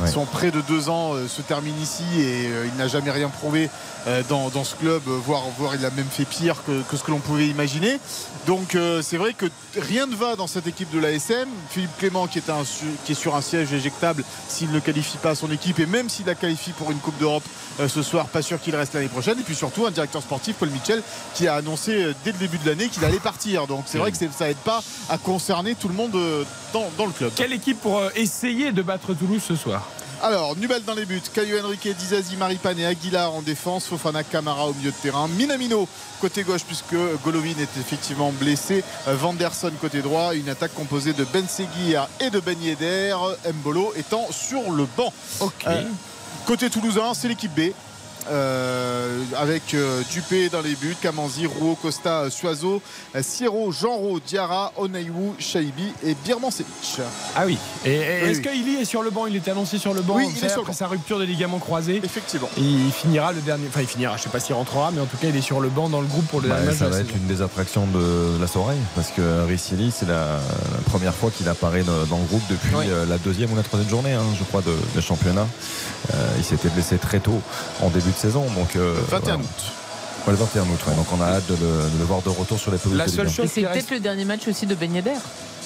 [0.00, 0.08] Ouais.
[0.08, 3.28] son prêt de deux ans euh, se termine ici et euh, il n'a jamais rien
[3.28, 3.68] prouvé
[4.06, 7.02] euh, dans, dans ce club, voire, voire il a même fait pire que, que ce
[7.02, 7.98] que l'on pouvait imaginer.
[8.46, 9.46] Donc euh, c'est vrai que
[9.78, 11.48] rien ne va dans cette équipe de l'ASM.
[11.70, 15.16] Philippe Clément qui est, un su- qui est sur un siège éjectable s'il ne qualifie
[15.18, 17.44] pas son équipe et même s'il la qualifie pour une Coupe d'Europe
[17.78, 19.38] euh, ce soir, pas sûr qu'il reste l'année prochaine.
[19.38, 21.02] Et puis surtout un directeur sportif, Paul Mitchell,
[21.34, 23.66] qui a annoncé euh, dès le début de l'année qu'il allait partir.
[23.68, 26.10] Donc c'est vrai que ça aide pas à concerner tout le monde
[26.72, 27.30] dans, dans le club.
[27.36, 29.88] Quelle équipe pour essayer de battre Toulouse ce soir?
[30.24, 34.68] Alors, Nubel dans les buts, Caio Henrique, Dizazi, Maripane et Aguilar en défense, Fofana, Camara
[34.68, 35.88] au milieu de terrain, Minamino
[36.20, 36.94] côté gauche puisque
[37.24, 42.38] Golovin est effectivement blessé, Vanderson côté droit, une attaque composée de Ben Seguir et de
[42.38, 43.16] Ben Yedder,
[43.52, 45.12] Mbolo étant sur le banc.
[45.66, 45.82] Euh,
[46.46, 47.72] côté toulousain, c'est l'équipe B.
[48.30, 52.80] euh, avec euh, Dupé dans les buts, Kamanzi, Rouault, Costa, euh, Suazo,
[53.20, 56.66] Sierro, Genro, Diarra, Onayou, Shaibi et Birmancevic.
[57.36, 57.58] Ah oui.
[57.84, 58.48] Et, et Oui, est-ce oui.
[58.64, 59.26] qu'il est sur le banc?
[59.26, 60.14] Il était annoncé sur le banc.
[60.16, 60.78] Oui, il est savez, sur le après banc.
[60.78, 62.00] sa rupture des ligaments croisés.
[62.02, 62.48] Effectivement.
[62.58, 63.66] Il finira le dernier.
[63.68, 64.16] Enfin, il finira.
[64.16, 66.00] Je sais pas s'il rentrera, mais en tout cas, il est sur le banc dans
[66.00, 67.18] le groupe pour le Bah, dernier match ça va être saison.
[67.22, 70.38] une des attractions de la soirée parce que Riccielli c'est la,
[70.86, 72.86] première fois qu'il apparaît dans dans le groupe depuis Oui.
[73.08, 75.46] la deuxième ou la troisième journée hein, je crois de, de championnat
[76.12, 77.40] Euh, il s'était blessé très tôt
[77.80, 79.36] en début de saison donc euh, 21 voilà.
[79.42, 79.44] août.
[80.26, 80.94] Ouais, le 21 août ouais.
[80.94, 83.08] donc on a hâte de le, de le voir de retour sur les pelouses La
[83.08, 85.10] seule chose c'est peut-être le dernier match aussi de Ben Yedder.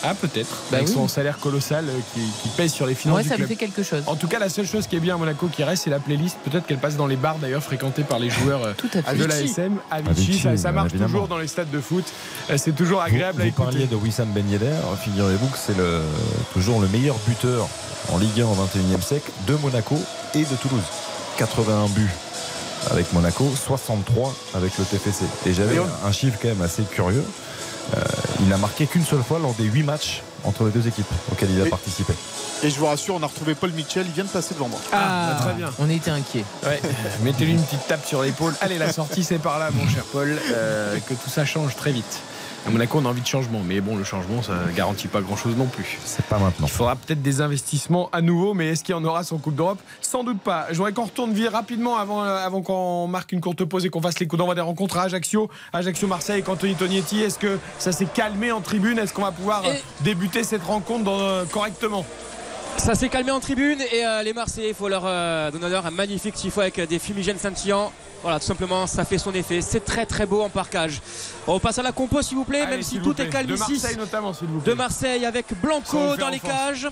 [0.04, 0.50] Ah, peut-être.
[0.70, 0.94] Bah avec oui.
[0.94, 3.48] son salaire colossal euh, qui, qui pèse sur les finances Ouais, du ça club.
[3.48, 4.02] fait quelque chose.
[4.06, 6.00] En tout cas, la seule chose qui est bien à Monaco qui reste, c'est la
[6.00, 6.36] playlist.
[6.44, 9.16] Peut-être qu'elle passe dans les bars d'ailleurs fréquentés par les joueurs euh, Tout à fait.
[9.16, 9.46] de Avicii.
[9.56, 9.76] l'ASM.
[9.90, 11.08] Avicii, Avicii, ça, marche évidemment.
[11.12, 12.04] toujours dans les stades de foot.
[12.50, 13.70] Euh, C'est toujours Vous, agréable à vous écouter.
[13.70, 14.66] parliez de Wissam Ben Yedder,
[15.02, 16.02] figurez-vous que c'est le,
[16.52, 17.66] toujours le meilleur buteur
[18.12, 19.96] en Ligue 1 au 21e siècle de Monaco
[20.34, 20.82] et de Toulouse.
[21.38, 22.10] 81 buts
[22.90, 25.24] avec Monaco, 63 avec le TFC.
[25.46, 27.24] Et j'avais un chiffre quand même assez curieux.
[27.96, 28.00] Euh,
[28.40, 31.50] il n'a marqué qu'une seule fois lors des 8 matchs entre les deux équipes auxquels
[31.52, 32.14] il a Et- participé.
[32.62, 34.78] Et je vous rassure, on a retrouvé Paul Mitchell, il vient de passer devant moi.
[34.92, 35.70] Ah, bah, très bien.
[35.78, 36.44] On était inquiets.
[36.64, 36.80] Ouais.
[37.22, 38.54] Mettez-lui une petite tape sur l'épaule.
[38.60, 40.38] Allez, la sortie, c'est par là, mon cher Paul.
[40.52, 42.20] Euh, que tout ça change très vite.
[42.66, 45.54] À Monaco, on a envie de changement, mais bon, le changement, ça garantit pas grand-chose
[45.56, 45.98] non plus.
[46.04, 46.66] C'est pas maintenant.
[46.66, 49.54] Il faudra peut-être des investissements à nouveau, mais est-ce qu'il y en aura son Coupe
[49.54, 49.78] d'Europe?
[50.00, 50.66] Sans doute pas.
[50.70, 53.88] Je voudrais qu'on retourne vite rapidement avant, euh, avant qu'on marque une courte pause et
[53.88, 57.20] qu'on fasse les coups d'envoi des rencontres à Ajaccio, Ajaccio-Marseille avec Anthony Tognetti.
[57.22, 58.98] Est-ce que ça s'est calmé en tribune?
[58.98, 62.04] Est-ce qu'on va pouvoir Et- euh, débuter cette rencontre dans- euh, correctement?
[62.78, 65.86] Ça s'est calmé en tribune et euh, les Marseillais, il faut leur euh, donner honneur,
[65.86, 67.92] un magnifique tifo avec euh, des fumigènes scintillants.
[68.22, 69.60] Voilà, tout simplement, ça fait son effet.
[69.60, 71.00] C'est très très beau en parcage.
[71.46, 73.54] On passe à la compo, s'il vous plaît, Allez, même si tout est calme De
[73.54, 73.72] ici.
[73.72, 74.72] Marseille notamment, s'il vous plaît.
[74.72, 76.88] De Marseille avec Blanco dans les cages.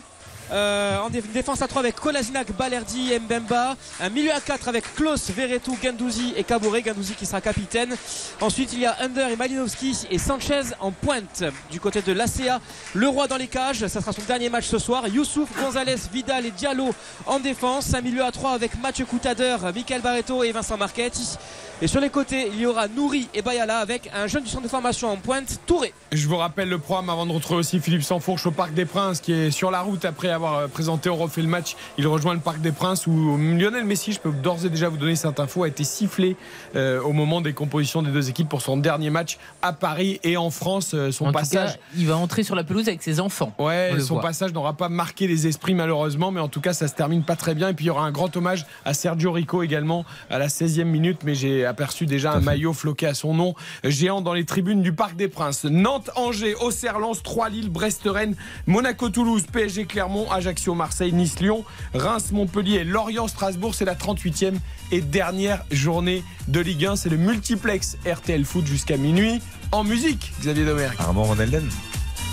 [0.52, 3.76] Euh, en dé- défense à 3 avec Kolasinac, Balerdi et Mbemba.
[4.00, 6.82] Un milieu à 4 avec Klaus, Verretou, Gandouzi et Caboret.
[6.82, 7.96] Gandouzi qui sera capitaine.
[8.40, 11.44] Ensuite, il y a Under et Malinowski et Sanchez en pointe.
[11.70, 12.60] Du côté de l'ACA,
[12.92, 13.86] le roi dans les cages.
[13.86, 15.08] Ça sera son dernier match ce soir.
[15.08, 16.94] Youssouf, Gonzalez, Vidal et Diallo
[17.26, 17.94] en défense.
[17.94, 21.36] Un milieu à 3 avec Mathieu Coutader, Michael Barreto et Vincent Marchetti.
[21.82, 24.62] Et sur les côtés, il y aura Nouri et Bayala avec un jeune du centre
[24.62, 25.92] de formation en pointe, Touré.
[26.12, 29.20] Je vous rappelle le programme avant de retrouver aussi Philippe Sansfourche au Parc des Princes
[29.20, 31.76] qui est sur la route après avoir euh, présenté On refait le match.
[31.98, 34.96] Il rejoint le Parc des Princes où Lionel Messi, je peux d'ores et déjà vous
[34.96, 36.36] donner cette info, a été sifflé
[36.76, 40.36] euh, au moment des compositions des deux équipes pour son dernier match à Paris et
[40.36, 40.92] en France.
[40.94, 41.72] Euh, son En tout passage.
[41.74, 43.52] cas, il va entrer sur la pelouse avec ses enfants.
[43.58, 44.22] Ouais, son voit.
[44.22, 47.36] passage n'aura pas marqué les esprits malheureusement, mais en tout cas ça se termine pas
[47.36, 47.68] très bien.
[47.70, 50.84] Et puis il y aura un grand hommage à Sergio Rico également à la 16e
[50.84, 54.82] minute, mais j'ai aperçu déjà un maillot floqué à son nom, géant dans les tribunes
[54.82, 55.64] du Parc des Princes.
[55.64, 58.36] Nantes, Angers, Auxerre, Lens, 3 Lille, Brest, Rennes,
[58.66, 63.74] Monaco, Toulouse, PSG, Clermont, Ajaccio, Marseille, Nice, Lyon, Reims, Montpellier, Lorient, Strasbourg.
[63.74, 64.54] C'est la 38e
[64.92, 66.96] et dernière journée de Ligue 1.
[66.96, 69.40] C'est le multiplex RTL Foot jusqu'à minuit
[69.72, 70.32] en musique.
[70.40, 70.96] Xavier Domergue.
[70.98, 71.68] Armand Ronelden.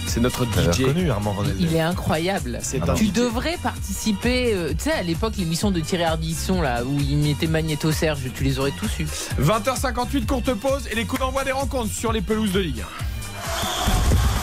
[0.08, 0.82] C'est notre DJ.
[0.84, 1.36] reconnu Armand.
[1.60, 2.60] Il est incroyable.
[2.62, 3.14] C'est un tu DJ.
[3.14, 7.48] devrais participer, euh, tu sais, à l'époque, l'émission de Thierry Ardisson, là, où il mettait
[7.48, 9.08] Magnéto Serge, tu les aurais tous eu.
[9.42, 12.84] 20h58, courte pause et les coups d'envoi des rencontres sur les pelouses de Ligue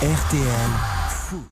[0.02, 0.06] 1.
[0.06, 0.70] RTL
[1.10, 1.50] Foot.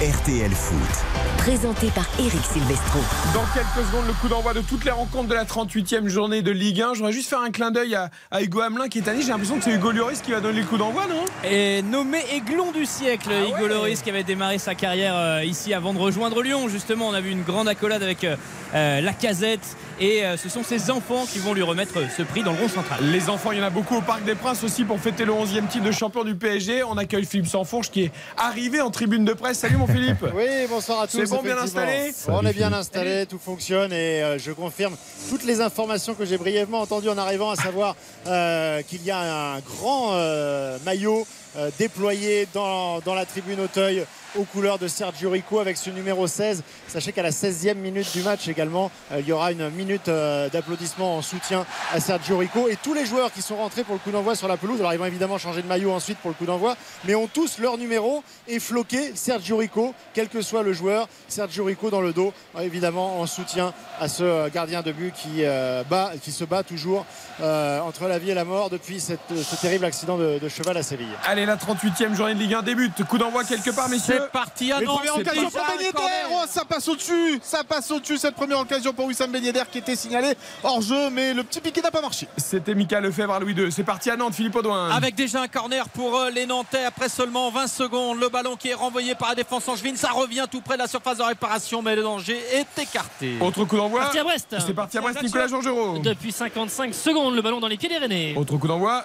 [0.00, 1.31] RTL Foot.
[1.44, 3.00] Présenté par Eric Silvestro.
[3.34, 6.52] Dans quelques secondes, le coup d'envoi de toutes les rencontres de la 38e journée de
[6.52, 6.94] Ligue 1.
[6.94, 9.24] Je voudrais juste faire un clin d'œil à, à Hugo Hamelin qui est à Nice.
[9.24, 11.24] J'ai l'impression que c'est Hugo Lloris qui va donner le coup d'envoi, non?
[11.42, 13.68] Et nommé aiglon du siècle, Ah Hugo ouais.
[13.68, 16.68] Lloris qui avait démarré sa carrière euh, ici avant de rejoindre Lyon.
[16.68, 18.36] Justement, on a vu une grande accolade avec euh,
[18.76, 22.44] euh, la casette et euh, ce sont ses enfants qui vont lui remettre ce prix
[22.44, 23.00] dans le rond central.
[23.10, 25.32] Les enfants, il y en a beaucoup au Parc des Princes aussi pour fêter le
[25.32, 26.84] 11e titre de champion du PSG.
[26.84, 29.58] On accueille Philippe Sanfourche qui est arrivé en tribune de presse.
[29.58, 30.24] Salut mon Philippe.
[30.34, 31.31] Oui, bonsoir à tous.
[31.32, 31.82] C'est bon, bien effectivement.
[31.82, 34.96] installé On est bien installé, tout fonctionne et euh, je confirme
[35.30, 39.54] toutes les informations que j'ai brièvement entendues en arrivant, à savoir euh, qu'il y a
[39.54, 41.26] un grand euh, maillot
[41.56, 44.04] euh, déployé dans, dans la tribune Auteuil
[44.36, 46.62] aux couleurs de Sergio Rico avec ce numéro 16.
[46.88, 50.48] Sachez qu'à la 16e minute du match également, euh, il y aura une minute euh,
[50.48, 52.68] d'applaudissement en soutien à Sergio Rico.
[52.68, 54.92] Et tous les joueurs qui sont rentrés pour le coup d'envoi sur la pelouse, alors
[54.92, 57.78] ils vont évidemment changer de maillot ensuite pour le coup d'envoi, mais ont tous leur
[57.78, 61.08] numéro et floqué Sergio Rico, quel que soit le joueur.
[61.28, 65.42] Sergio Rico dans le dos, euh, évidemment en soutien à ce gardien de but qui,
[65.88, 67.06] bat, qui se bat toujours
[67.40, 71.06] entre la vie et la mort depuis ce terrible accident de, de cheval à Séville.
[71.24, 73.04] Allez, la 38e journée de Ligue 1 débute.
[73.04, 74.21] Coup d'envoi quelque part, messieurs.
[74.22, 74.96] C'est parti à Et Nantes.
[74.96, 76.00] première c'est occasion pour Ben Yedder.
[76.32, 77.40] Oh, ça passe au-dessus.
[77.42, 78.18] Ça passe au-dessus.
[78.18, 81.60] Cette première occasion pour Wissam Ben Yedder qui était signalé hors jeu, mais le petit
[81.60, 82.28] piqué n'a pas marché.
[82.36, 83.72] C'était Mika Lefebvre à Louis II.
[83.72, 84.90] C'est parti à Nantes, Philippe Audouin.
[84.90, 88.20] Avec déjà un corner pour euh, les Nantais après seulement 20 secondes.
[88.20, 89.96] Le ballon qui est renvoyé par la défense angevine.
[89.96, 93.36] Ça revient tout près de la surface de réparation, mais le danger est écarté.
[93.40, 94.00] Autre coup d'envoi.
[94.00, 94.56] Parti à Brest.
[94.64, 95.22] C'est parti à Brest.
[95.22, 95.98] Nicolas Georgerot.
[95.98, 98.34] Depuis 55 secondes, le ballon dans les pieds des Rennais.
[98.36, 99.04] Autre coup d'envoi.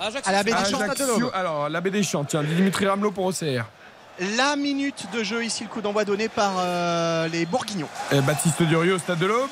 [0.00, 0.28] Ajaccio.
[0.28, 1.30] À la baie des Champs.
[1.34, 3.64] Alors, la baie des Champs, tiens, Dimitri Ramelot pour OCR.
[4.36, 7.88] La minute de jeu ici, le coup d'envoi donné par euh, les Bourguignons.
[8.24, 9.50] Baptiste Durieux au stade de l'Aube.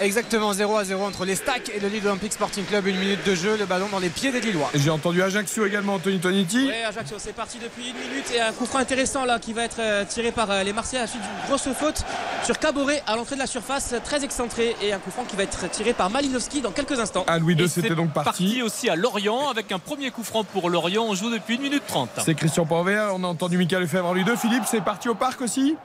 [0.00, 2.86] Exactement 0 à 0 entre les Stacks et le Lille Olympique Sporting Club.
[2.86, 4.70] Une minute de jeu, le ballon dans les pieds des Lillois.
[4.74, 6.66] J'ai entendu Ajaccio également, Anthony Tonetti.
[6.66, 9.64] Ouais, Ajaccio, c'est parti depuis une minute et un coup franc intéressant là qui va
[9.64, 12.04] être euh, tiré par euh, les Marseillais à la suite d'une grosse faute
[12.44, 15.44] sur Caboret à l'entrée de la surface, très excentré et un coup franc qui va
[15.44, 17.24] être tiré par Malinowski dans quelques instants.
[17.26, 18.62] À Louis II, c'était c'est donc parti.
[18.62, 21.04] aussi à Lorient avec un premier coup franc pour Lorient.
[21.08, 22.10] On joue depuis 1 minute 30.
[22.24, 23.12] C'est Christian Panvert.
[23.14, 24.36] On a entendu Mika Lefebvre à Louis II.
[24.36, 25.76] Philippe, c'est parti au parc aussi?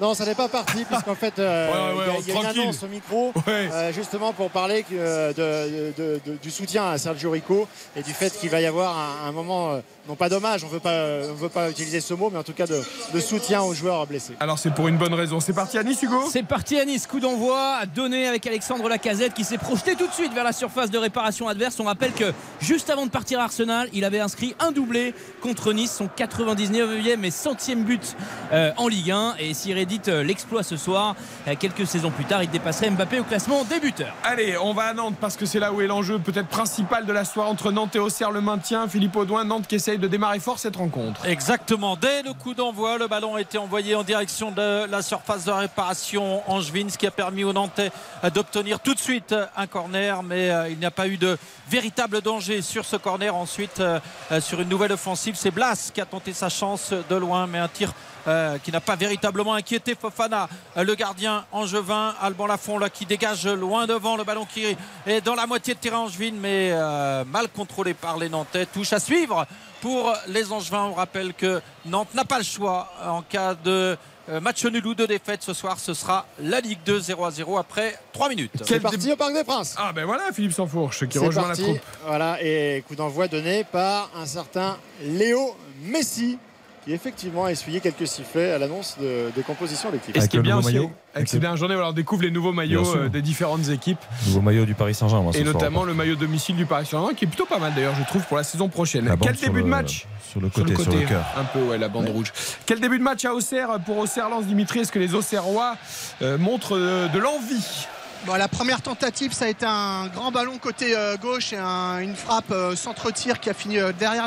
[0.00, 2.82] Non, ça n'est pas parti, puisqu'en fait, euh, Ouais, ouais, il y a- une annonce
[2.82, 3.68] au micro, Ouais.
[3.70, 8.12] euh, justement pour parler euh, de- de- de- du soutien à Sergio Rico et du
[8.12, 11.28] fait qu'il va y avoir un, un moment, non pas dommage, on ne veut pas,
[11.30, 12.80] on veut pas utiliser ce mot, mais en tout cas de,
[13.12, 14.34] de soutien aux joueurs blessés.
[14.40, 15.40] Alors, c'est pour une bonne raison.
[15.40, 18.88] C'est parti à Nice, Hugo C'est parti à Nice, coup d'envoi à donner avec Alexandre
[18.88, 21.78] Lacazette qui s'est projeté tout de suite vers la surface de réparation adverse.
[21.80, 25.72] On rappelle que juste avant de partir à Arsenal, il avait inscrit un doublé contre
[25.72, 28.16] Nice, son 99e et 100e but
[28.52, 29.34] euh, en Ligue 1.
[29.38, 31.16] Et s'il réédite euh, l'exploit ce soir.
[31.48, 34.14] Euh, quelques saisons plus tard, il dépasserait Mbappé au classement des buteurs.
[34.24, 37.12] Allez, on va à Nantes parce que c'est là où est l'enjeu peut-être principal de
[37.12, 38.88] la soirée entre Nantes et Auxerre, le maintien.
[38.88, 41.24] Philippe Audouin, Nantes qui de démarrer fort cette rencontre.
[41.26, 41.96] Exactement.
[41.96, 45.50] Dès le coup d'envoi, le ballon a été envoyé en direction de la surface de
[45.50, 47.90] réparation Angevin, ce qui a permis aux Nantais
[48.34, 51.38] d'obtenir tout de suite un corner, mais euh, il n'y a pas eu de
[51.68, 53.34] véritable danger sur ce corner.
[53.34, 54.00] Ensuite, euh,
[54.32, 57.58] euh, sur une nouvelle offensive, c'est Blas qui a tenté sa chance de loin, mais
[57.58, 57.92] un tir
[58.26, 63.06] euh, qui n'a pas véritablement inquiété Fofana, euh, le gardien angevin, Alban Lafont là, qui
[63.06, 67.24] dégage loin devant le ballon qui est dans la moitié de terrain angevine, mais euh,
[67.24, 68.66] mal contrôlé par les Nantais.
[68.66, 69.46] Touche à suivre
[69.80, 70.88] pour les Angevins.
[70.90, 73.96] On rappelle que Nantes n'a pas le choix en cas de
[74.40, 75.78] match nul ou de défaite ce soir.
[75.78, 78.52] Ce sera la Ligue 2 0 à 0 après 3 minutes.
[78.66, 79.74] C'est parti au Parc des Princes.
[79.78, 81.62] Ah ben voilà Philippe Sansfourche qui rejoint parti.
[81.62, 81.82] la troupe.
[82.06, 86.38] Voilà, et coup d'envoi donné par un certain Léo Messi
[86.84, 90.16] qui effectivement a essuyé quelques sifflets à l'annonce de, des compositions d'équipe.
[90.16, 92.52] Et ce qui est bien aussi, maillot avec ces dernières journées, on découvre les nouveaux
[92.52, 93.98] maillots euh, des différentes équipes.
[94.26, 95.32] Nouveau maillot du Paris Saint-Germain.
[95.32, 98.04] Et notamment le maillot domicile du Paris Saint-Germain qui est plutôt pas mal d'ailleurs je
[98.04, 99.04] trouve pour la saison prochaine.
[99.04, 101.24] La Quel début le- de match sur le côté, sur le cœur.
[101.36, 102.32] Un peu ouais la bande rouge.
[102.64, 105.76] Quel début de match à Auxerre pour Auxerre Lens Dimitri Est-ce que les Auxerrois
[106.22, 107.86] euh, montrent euh, de l'envie
[108.26, 112.00] Bon, la première tentative, ça a été un grand ballon côté euh, gauche et un-
[112.00, 114.26] une frappe euh, centre-tir qui a fini euh, derrière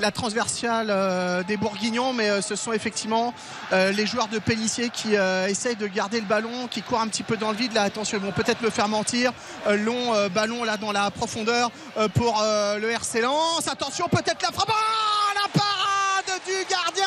[0.00, 2.12] la, transversale des Bourguignons.
[2.12, 3.32] Mais ce sont effectivement
[3.72, 5.14] les joueurs de Pellissier qui
[5.48, 7.76] essayent de garder le ballon, qui courent un petit peu dans le vide.
[7.76, 9.32] Attention, ils vont peut-être me faire mentir.
[9.68, 11.70] Long ballon là dans la profondeur
[12.14, 13.68] pour le RC Lens.
[13.68, 14.70] Attention, peut-être la frappe.
[14.70, 17.04] Ah, la parade du gardien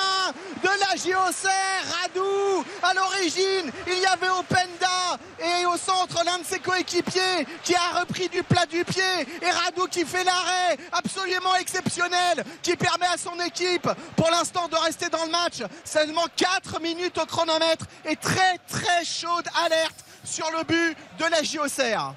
[0.63, 1.49] de la JOC,
[2.01, 2.65] Radou.
[2.84, 7.99] À l'origine, il y avait Openda et au centre l'un de ses coéquipiers qui a
[7.99, 9.03] repris du plat du pied
[9.41, 14.75] et Radou qui fait l'arrêt absolument exceptionnel qui permet à son équipe pour l'instant de
[14.75, 15.63] rester dans le match.
[15.84, 21.43] Seulement 4 minutes au chronomètre et très très chaude alerte sur le but de la
[21.43, 22.13] JOCR.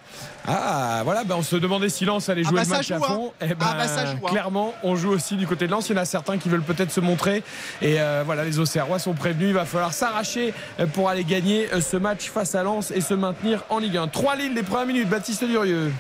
[0.47, 2.97] Ah voilà, ben on se demandait si Lens allait Ah jouer bah le match à
[2.97, 3.01] hein.
[3.01, 3.33] fond.
[3.41, 4.31] Eh ben, Ah bah ça joue, hein.
[4.31, 5.89] clairement, on joue aussi du côté de Lens.
[5.89, 7.43] Il y en a certains qui veulent peut-être se montrer.
[7.81, 9.49] Et euh, voilà, les Auxerrois sont prévenus.
[9.49, 13.01] Il va falloir s'arracher euh, pour aller gagner euh, ce match face à Lens et
[13.01, 14.09] se maintenir en Ligue 1.
[14.09, 15.09] 3 Lille, les premières minutes.
[15.09, 15.93] Baptiste Durieux.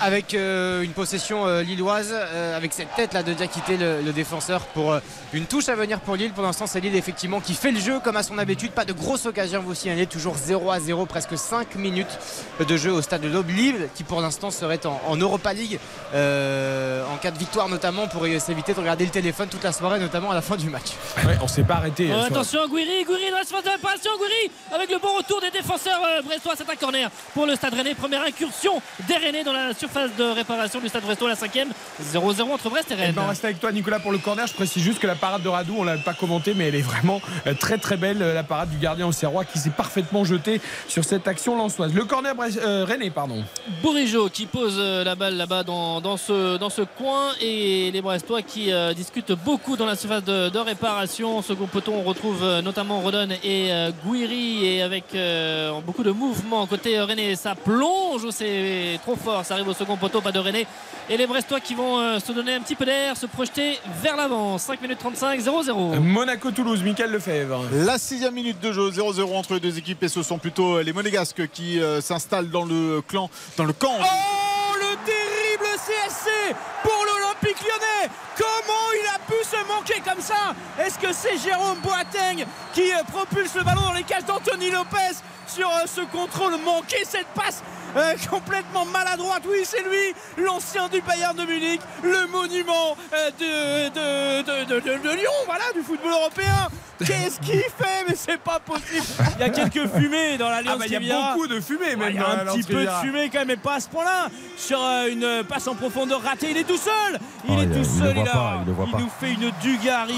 [0.00, 4.12] Avec euh, une possession euh, lilloise, euh, avec cette tête là de Diakité, le, le
[4.12, 5.00] défenseur, pour euh,
[5.32, 6.32] une touche à venir pour Lille.
[6.32, 8.72] Pour l'instant, c'est Lille effectivement qui fait le jeu comme à son habitude.
[8.72, 12.18] Pas de grosse occasion, vous signalez, toujours 0 à 0, presque 5 minutes
[12.66, 13.50] de jeu au stade de l'Aube.
[13.50, 15.78] Lille qui pour l'instant serait en, en Europa League
[16.14, 19.98] euh, en cas de victoire notamment pour s'éviter de regarder le téléphone toute la soirée,
[19.98, 20.90] notamment à la fin du match.
[21.26, 22.08] Ouais, on s'est pas arrêté.
[22.12, 26.00] Oh, attention, Guiri, Guiri dans la de réparation, Guiri avec le bon retour des défenseurs
[26.04, 26.54] euh, brestois.
[26.56, 27.94] C'est un corner pour le Stade Rennais.
[27.94, 31.70] Première incursion des Rennais dans la surface de réparation du Stade Brestois, la cinquième.
[32.12, 33.12] 0-0 entre Brest et Eh Rennes.
[33.16, 34.46] ben, on reste avec toi Nicolas pour le corner.
[34.46, 36.82] Je précise juste que la parade de Radou, on l'a pas commenté, mais elle est
[36.82, 38.22] vraiment euh, très très belle.
[38.22, 41.92] euh, La parade du gardien au Serrois qui s'est parfaitement jeté sur cette action lançoise.
[41.92, 43.42] Le corner Brest- euh, Rennais, pardon.
[43.82, 48.02] Bourigeau qui pose euh, la balle là-bas dans, dans ce, dans ce coin et les
[48.02, 51.42] Brestois qui euh, discutent beaucoup dans la surface de, de réparation.
[51.42, 56.66] Second peloton, on retrouve notamment Rodon et euh, Guiri et avec euh, beaucoup de mouvements
[56.68, 57.34] côté René.
[57.34, 59.44] Ça plonge, c'est trop fort.
[59.44, 60.66] Ça arrive au second poteau, pas de René.
[61.08, 64.16] Et les Brestois qui vont euh, se donner un petit peu d'air, se projeter vers
[64.16, 64.58] l'avant.
[64.58, 65.98] 5 minutes 35, 0-0.
[66.00, 67.64] Monaco-Toulouse, Michael Lefebvre.
[67.72, 70.92] La sixième minute de jeu, 0-0 entre les deux équipes et ce sont plutôt les
[70.92, 73.94] Monégasques qui euh, s'installent dans le clan, dans le camp.
[74.00, 80.54] Oh, le terrible CSC pour l'Olympique lyonnais Comment il a pu se manquer comme ça?
[80.78, 85.16] Est-ce que c'est Jérôme Boateng qui euh, propulse le ballon dans les cages d'Anthony Lopez
[85.54, 87.62] sur euh, ce contrôle manqué, cette passe
[87.96, 94.64] euh, complètement maladroite Oui, c'est lui, l'ancien du Bayern de Munich, le monument euh, de,
[94.64, 96.68] de, de- Lyon, voilà, du football européen
[97.04, 98.04] Qu'est-ce qu'il fait?
[98.08, 99.04] Mais c'est pas possible
[99.36, 101.96] Il y a quelques fumées dans l'Alliance Ah bah, il y a beaucoup de fumée,
[101.96, 103.88] même Il y a un petit peu de fumée quand même, mais pas à ce
[103.88, 104.28] point-là.
[104.56, 107.18] Sur euh, une passe en profondeur ratée, il est tout seul.
[107.48, 108.14] Il Oh, est il- tout seul.
[108.16, 110.14] Il, a- pas, il nous fait une Dugarry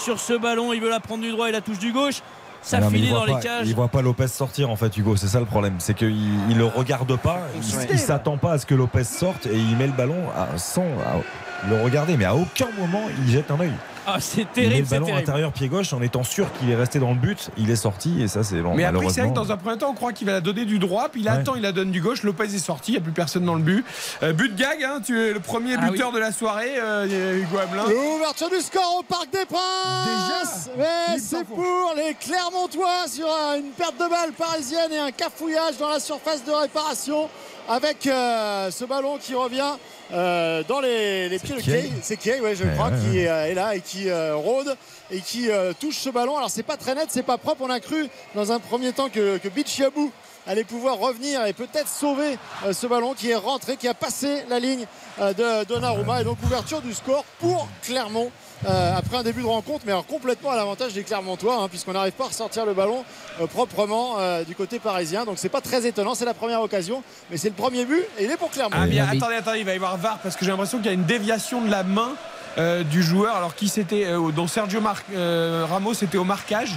[0.00, 0.72] sur ce ballon.
[0.72, 2.20] Il veut la prendre du droit et la touche du gauche.
[2.68, 3.66] Ça Ah non, il voit les pas- cages.
[3.66, 5.16] Il voit pas Lopez sortir en fait, Hugo.
[5.16, 5.76] C'est ça le problème.
[5.78, 6.14] C'est qu'il
[6.50, 7.40] il le regarde pas.
[7.56, 7.62] Il,
[7.92, 10.82] il s'attend pas à ce que Lopez sorte et il met le ballon à, sans
[10.82, 12.18] à le regarder.
[12.18, 13.72] Mais à aucun moment il jette un œil.
[14.10, 15.22] Ah, c'est Il met terrible, le ballon terrible.
[15.22, 17.50] intérieur pied gauche en étant sûr qu'il est resté dans le but.
[17.58, 18.74] Il est sorti et ça c'est bon.
[18.74, 20.64] Mais après, c'est vrai que dans un premier temps, on croit qu'il va la donner
[20.64, 21.34] du droit, puis il Ouais.
[21.34, 22.22] attend, il la donne du gauche.
[22.22, 23.84] Lopez est sorti, il n'y a plus personne dans le but.
[24.22, 27.36] Euh, but de gag, hein, tu es le premier Ah buteur de la soirée, euh,
[27.38, 27.84] Hugo Hamelin.
[27.88, 33.94] L'ouverture du score au Parc des Princes Philippe c'est pour les Clermontois sur une perte
[33.98, 37.28] de balle parisienne et un cafouillage dans la surface de réparation
[37.68, 39.74] avec euh, ce ballon qui revient
[40.12, 41.60] euh, dans les, les pieds de.
[41.60, 41.90] Kay.
[42.02, 44.76] C'est Kay, ouais, je Ouais, crois, ouais, qui euh, est là et qui euh, rôde
[45.10, 45.48] et qui
[45.80, 46.36] touche ce ballon.
[46.36, 47.62] Alors c'est pas très net, c'est pas propre.
[47.62, 50.10] On a cru dans un premier temps que, que Bichiabou
[50.46, 52.38] allait pouvoir revenir et peut-être sauver
[52.72, 54.86] ce ballon qui est rentré, qui a passé la ligne
[55.18, 56.20] de Donnarumma.
[56.20, 58.30] Et donc ouverture du score pour Clermont.
[58.66, 61.92] Euh, après un début de rencontre, mais alors complètement à l'avantage des Clermontois, hein, puisqu'on
[61.92, 63.04] n'arrive pas à ressortir le ballon
[63.40, 65.24] euh, proprement euh, du côté parisien.
[65.24, 68.24] Donc c'est pas très étonnant, c'est la première occasion, mais c'est le premier but et
[68.24, 68.76] il est pour Clermont.
[68.80, 70.90] Ah bien, attendez, attendez, il va y avoir VAR parce que j'ai l'impression qu'il y
[70.90, 72.12] a une déviation de la main
[72.58, 73.36] euh, du joueur.
[73.36, 76.72] Alors qui c'était euh, dont Sergio Mar- euh, Ramos était au marquage.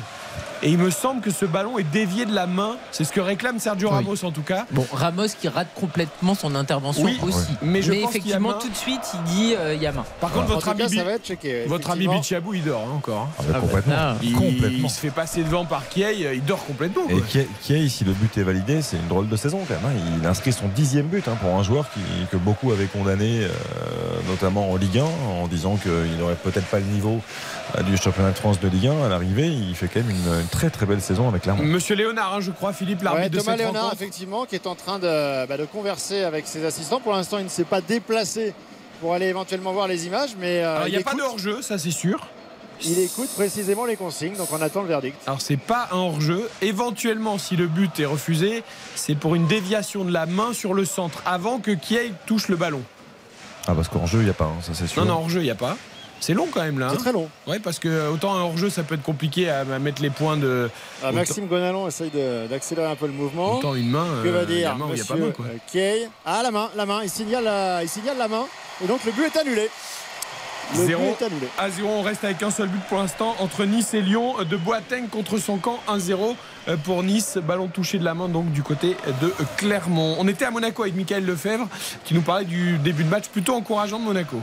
[0.64, 2.76] Et il me semble que ce ballon est dévié de la main.
[2.92, 3.96] C'est ce que réclame Sergio Oui.
[3.96, 4.66] Ramos en tout cas.
[4.72, 7.38] Bon, Ramos qui rate complètement son intervention Oui, aussi.
[7.38, 7.44] ouais.
[7.64, 8.58] mais je pense qu'il y a effectivement, main.
[8.62, 10.06] tout de suite, il dit euh, il y a main.
[10.20, 11.66] Par contre, votre ami, cas, Bi- ça va être checké.
[11.66, 12.20] votre ami effectivement.
[12.22, 13.22] Bichiabou, il dort hein, encore.
[13.24, 13.30] hein.
[13.40, 13.96] Ah bah, complètement.
[14.22, 14.70] Il, complètement.
[14.84, 17.04] il se fait passer devant par Kiei, il dort complètement.
[17.10, 17.20] Et.
[17.22, 19.98] Kiei, Kiei, si le but est validé, c'est une drôle de saison quand même.
[19.98, 20.18] hein.
[20.22, 22.00] Il inscrit son dixième but hein, pour un joueur qui,
[22.32, 23.50] que beaucoup avaient condamné, euh,
[24.30, 27.20] notamment en Ligue 1, en disant qu'il n'aurait peut-être pas le niveau
[27.86, 29.06] du championnat de France de Ligue 1.
[29.06, 31.64] À l'arrivée, il fait quand même une, une très très belle saison avec Clermont.
[31.64, 34.02] Monsieur Léonard, hein, je crois, Philippe, l'arbitre Ouais, de Thomas cette Léonard, rencontre.
[34.02, 37.00] effectivement, qui est en train de, bah, de converser avec ses assistants.
[37.00, 38.54] Pour l'instant, il ne s'est pas déplacé
[39.00, 41.26] pour aller éventuellement voir les images, mais euh, Alors, il n'y a pas écoute, de
[41.28, 42.28] hors-jeu, ça c'est sûr.
[42.84, 45.18] il écoute précisément les consignes, donc on attend le verdict.
[45.26, 46.48] Alors c'est pas un hors-jeu.
[46.62, 48.64] Éventuellement, si le but est refusé,
[48.96, 52.58] c'est pour une déviation de la main sur le centre avant que Kiei touche le
[52.58, 52.82] ballon.
[53.68, 55.04] Ah, parce qu'en jeu, il n'y a pas, hein, ça c'est sûr.
[55.04, 55.78] Non, non, hors-jeu, il n'y a pas.
[56.22, 56.88] C'est long quand même là.
[56.92, 57.00] C'est hein.
[57.00, 57.28] très long.
[57.48, 60.38] Ouais, parce que autant un hors-jeu, ça peut être compliqué à, à mettre les points
[60.38, 60.70] de.
[61.04, 62.12] Ah, Autant- Maxime Gonalon essaye
[62.50, 63.58] d'accélérer un peu le mouvement.
[63.58, 64.06] Autant une main.
[64.24, 65.46] Que euh, va a dire main ou il n'y a pas monsieur main quoi.
[65.48, 67.02] euh, Kay Ah, la main, la main.
[67.04, 68.46] Il signale la, il signale la main.
[68.84, 69.70] Et donc le but est annulé.
[70.78, 71.02] Le Zéro.
[71.04, 71.48] but est annulé.
[71.58, 74.36] À 0, on reste avec un seul but pour l'instant entre Nice et Lyon.
[74.50, 76.36] De Boateng contre son camp 1-0
[76.84, 77.38] pour Nice.
[77.42, 80.16] Ballon touché de la main donc du côté de Clermont.
[80.20, 81.68] On était à Monaco avec Michael Lefebvre
[82.06, 84.38] qui nous parlait du début de match plutôt encourageant de Monaco.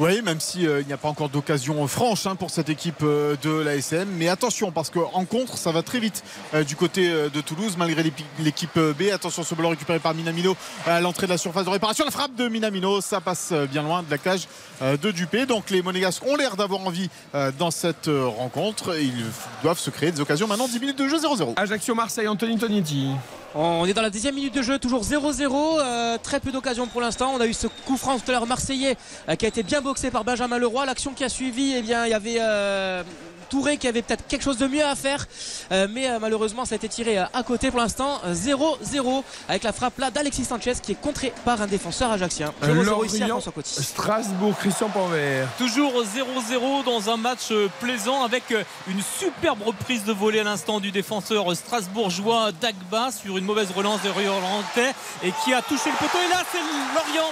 [0.00, 3.50] Oui, même s'il n'y a pas encore d'occasion franche hein, pour cette équipe euh, de
[3.50, 4.08] l'ASM.
[4.16, 6.24] Mais attention, parce qu'en contre, ça va très vite
[6.54, 9.12] euh, du côté euh, de Toulouse, malgré l'équipe euh, B.
[9.12, 12.06] Attention, ce ballon récupéré par Minamino à l'entrée de la surface de réparation.
[12.06, 14.48] La frappe de Minamino, ça passe euh, bien loin de la cage
[14.80, 15.44] euh, de Dupé.
[15.44, 18.98] Donc les Monégasques ont l'air d'avoir envie euh, dans cette euh, rencontre.
[18.98, 19.26] Ils
[19.62, 20.46] doivent se créer des occasions.
[20.46, 21.52] Maintenant, 10 minutes de jeu 0-0.
[21.56, 23.08] Ajaccio-Marseille, Anthony Tonietti.
[23.54, 25.80] On est dans la dixième minute de jeu, toujours 0-0.
[25.80, 27.32] euh, très peu d'occasions pour l'instant.
[27.34, 28.96] On a eu ce coup franc tout à l'heure marseillais
[29.28, 30.86] euh, qui a été bien boxé par Benjamin Leroy.
[30.86, 33.02] L'action qui a suivi, eh bien, il y avait euh,
[33.50, 35.26] Touré qui avait peut-être quelque chose de mieux à faire.
[35.72, 38.20] Euh, mais euh, malheureusement, ça a été tiré euh, à côté pour l'instant.
[38.24, 42.52] euh, 0-0 avec la frappe là d'Alexis Sanchez qui est contré par un défenseur ajaxien.
[42.62, 43.82] 0-0 ici à Lorient, François Coty.
[43.82, 45.48] Strasbourg, Christian Panvert.
[45.58, 48.44] Toujours 0-0 dans un match plaisant avec
[48.86, 54.02] une superbe reprise de volée à l'instant du défenseur strasbourgeois Dagba sur une mauvaise relance
[54.02, 54.94] de Riolantais
[55.24, 56.18] et qui a touché le poteau.
[56.24, 56.58] Et là, c'est
[56.94, 57.30] Lorient.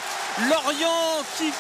[0.51, 1.53] Lorient qui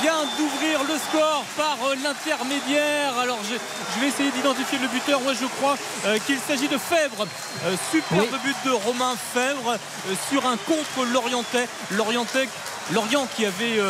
[0.00, 3.18] vient d'ouvrir le score par euh, l'intermédiaire.
[3.18, 3.54] Alors je,
[3.94, 5.20] je vais essayer d'identifier le buteur.
[5.20, 5.76] Moi je crois
[6.06, 7.26] euh, qu'il s'agit de Fèvre.
[7.66, 11.68] Euh, superbe but de Romain Fèvre euh, sur un contre Lorientais.
[11.92, 12.48] Lorientais
[12.92, 13.80] Lorient qui avait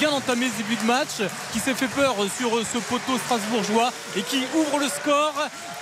[0.00, 1.22] bien entamé ce début de match,
[1.52, 5.34] qui s'est fait peur sur ce poteau strasbourgeois et qui ouvre le score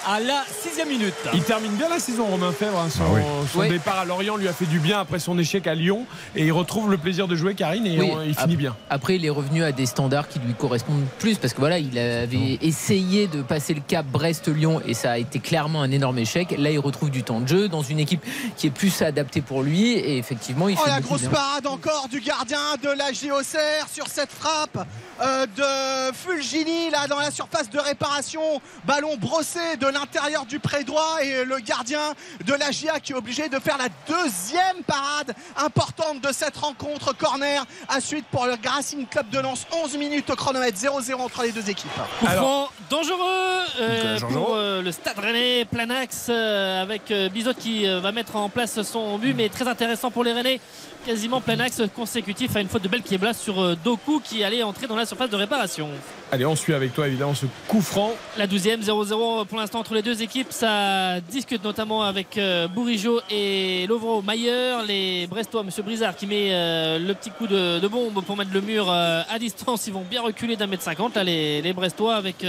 [0.07, 1.15] à la sixième minute.
[1.35, 2.79] Il termine bien la saison, Romain Fèvre.
[2.79, 2.89] hein.
[2.91, 3.21] Son, Ah oui.
[3.53, 3.69] son Oui.
[3.69, 6.07] départ à Lorient lui a fait du bien après son échec à Lyon.
[6.37, 8.11] Et il retrouve le plaisir de jouer Karine et Oui.
[8.13, 8.77] on- il finit Ap- bien.
[8.91, 11.97] Après, il est revenu à des standards qui lui correspondent plus parce que voilà, il
[11.99, 16.55] avait essayé de passer le cap Brest-Lyon et ça a été clairement un énorme échec.
[16.59, 18.25] Là, il retrouve du temps de jeu dans une équipe
[18.57, 21.31] qui est plus adaptée pour lui et effectivement, il Oh fait la grosse bien.
[21.31, 24.87] parade encore du gardien de la JOCR sur cette frappe
[25.23, 28.61] euh, de Fulgini là dans la surface de réparation.
[28.85, 32.15] Ballon brossé de l'intérieur du pré droit et le gardien
[32.45, 37.17] de la GIA qui est obligé de faire la deuxième parade importante de cette rencontre.
[37.17, 39.67] Corner à suite pour le Racing Club de Lens.
[39.85, 41.91] 11 minutes au chronomètre 0-0 entre les deux équipes.
[42.21, 47.55] Coup franc dangereux euh, pour euh, le Stade Rennais, plein axe euh, avec euh, Bizot
[47.55, 50.61] qui euh, va mettre en place son but, mais très intéressant pour les Rennais.
[51.07, 54.95] Quasiment plein axe consécutif à une faute de Belkiebla sur Doku qui allait entrer dans
[54.95, 55.89] la surface de réparation.
[56.31, 58.13] Allez, on suit avec toi évidemment ce coup franc.
[58.39, 60.53] La douzième 0-0 pour l'instant entre les deux équipes.
[60.53, 64.77] Ça discute notamment avec euh, Bourigeau et Lovro Mayer.
[64.87, 68.61] Les Brestois, Monsieur Brizard qui met euh, le petit coup de, bombe pour mettre le
[68.61, 69.89] mur euh, à distance.
[69.89, 71.17] Ils vont bien reculer d'un mètre cinquante.
[71.17, 72.47] Là, les, les Brestois avec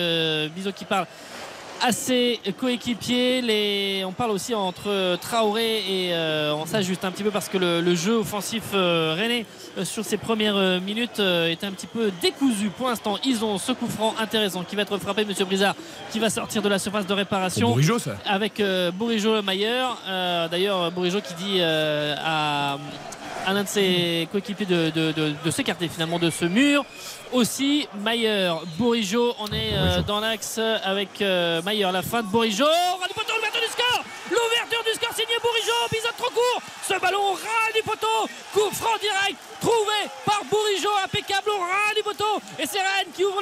[0.56, 1.08] Bizot qui parle
[1.82, 3.42] à ses coéquipiers.
[3.42, 4.04] Les...
[4.06, 7.82] On parle aussi entre Traoré et euh, on s'ajuste un petit peu parce que le,
[7.82, 9.46] le jeu offensif euh, rennais
[9.78, 12.70] euh, sur ces premières euh, minutes euh, est un petit peu décousu.
[12.70, 15.76] Pour l'instant, ils ont ce coup franc intéressant qui va être frappé, Monsieur Brizard,
[16.12, 17.68] qui va sortir de la surface de réparation.
[17.68, 18.16] Pour Bourigeaud, ça.
[18.26, 19.86] Avec euh, Bourigeau Mayer.
[20.08, 22.78] Euh, D'ailleurs, Bourigeau qui dit euh, à
[23.46, 26.86] à l'un de ses coéquipiers de, de- de- de s'écarter finalement de ce mur.
[27.32, 32.66] Aussi, Mayer, Bourigeau, on est euh, dans l'axe avec euh, Mayer, la fin de Bourigeau.
[32.66, 34.04] Ras du poteau, l'ouverture du score.
[34.30, 36.62] L'ouverture du score signé Bourigeau, Bizot trop court.
[36.88, 38.30] Ce ballon ras du poteau.
[38.54, 40.93] Coup franc direct, trouvé par Bourigeau,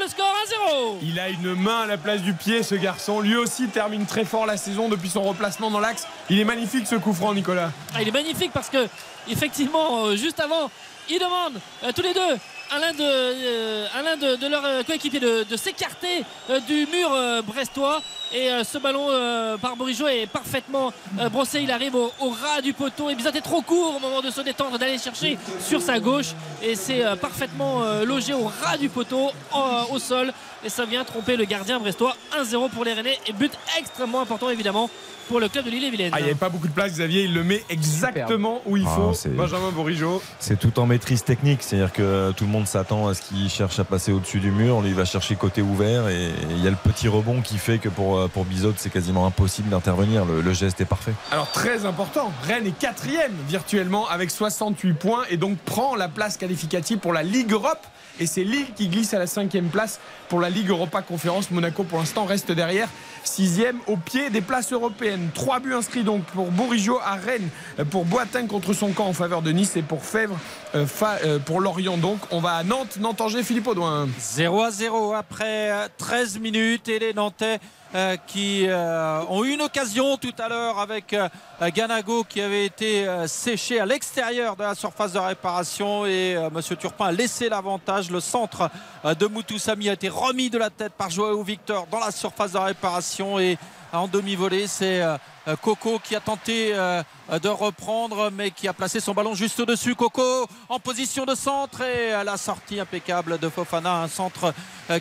[0.02, 0.34] le score
[0.72, 3.22] 1-0 Il a une main à la place du pied, ce garçon.
[3.22, 6.08] Lui aussi termine très fort la saison depuis son replacement dans l'axe.
[6.30, 7.72] Il est magnifique ce coup franc, Nicolas.
[7.94, 8.88] Ah, il est magnifique parce que,
[9.30, 10.72] effectivement, euh, juste avant,
[11.10, 12.38] ils demandent euh, tous les deux
[12.80, 17.42] l'un de, euh, l'un de, de leurs euh, coéquipiers de, s'écarter euh, du mur euh,
[17.42, 18.02] brestois.
[18.34, 19.08] Et ce ballon
[19.62, 20.94] par Bourigeau est parfaitement
[21.34, 21.60] brossé.
[21.64, 23.10] Il arrive au, au ras du poteau.
[23.10, 26.28] Et Bizot est trop court au moment de se détendre, d'aller chercher sur sa gauche.
[26.64, 30.32] Et c'est parfaitement logé au ras du poteau, en- au sol.
[30.64, 32.16] Et ça vient tromper le gardien brestois.
[32.40, 33.20] 1-0 pour les Rennais.
[33.28, 34.90] Et but extrêmement important, évidemment,
[35.32, 36.12] pour le club de l'île-et-Vilaine.
[36.14, 37.24] Ah, il n'y avait pas beaucoup de place, Xavier.
[37.24, 39.14] Il le met exactement où il Ah, faut.
[39.14, 40.22] c'est- Benjamin Bourigeau.
[40.40, 43.80] C'est tout en maîtrise technique, c'est-à-dire que tout le monde s'attend à ce qu'il cherche
[43.80, 46.70] à passer au-dessus du mur, lui il va chercher côté ouvert et il y a
[46.70, 50.42] le petit rebond qui fait que pour, euh, pour Bizot c'est quasiment impossible d'intervenir, le,
[50.42, 51.14] le geste est parfait.
[51.32, 56.36] Alors très important, Rennes est quatrième virtuellement avec 68 points et donc prend la place
[56.36, 57.80] qualificative pour la Ligue Europe.
[58.20, 61.50] Et c'est Lille qui glisse à la cinquième place pour la Ligue Europa Conférence.
[61.50, 62.88] Monaco pour l'instant reste derrière,
[63.24, 65.30] sixième au pied des places européennes.
[65.34, 67.50] Trois buts inscrits donc pour Bourigeau à Rennes,
[67.80, 70.38] euh, pour Boitin contre son camp en faveur de Nice et pour Fèvre
[70.76, 70.86] euh,
[71.24, 71.98] euh, pour Lorient.
[71.98, 74.08] Donc on va à Nantes, Nantes-Angers, Philippe Audouin.
[74.20, 77.60] 0 à 0 après euh, 13 minutes et les Nantais
[77.94, 81.28] euh, qui euh, ont eu une occasion tout à l'heure avec euh,
[81.76, 87.08] Ganago qui avait été séché à l'extérieur de la surface de réparation et Monsieur Turpin
[87.08, 88.10] a laissé l'avantage.
[88.10, 88.72] Le centre
[89.04, 92.58] de Moutoussami a été remis de la tête par Joao Victor dans la surface de
[92.58, 93.58] réparation et
[93.94, 94.68] en demi-volée.
[94.68, 95.18] C'est euh,
[95.48, 97.02] euh, Coco qui a tenté euh,
[97.42, 99.96] de reprendre mais qui a placé son ballon juste au-dessus.
[99.96, 104.54] Coco en position de centre et euh, la sortie impeccable de Fofana, un centre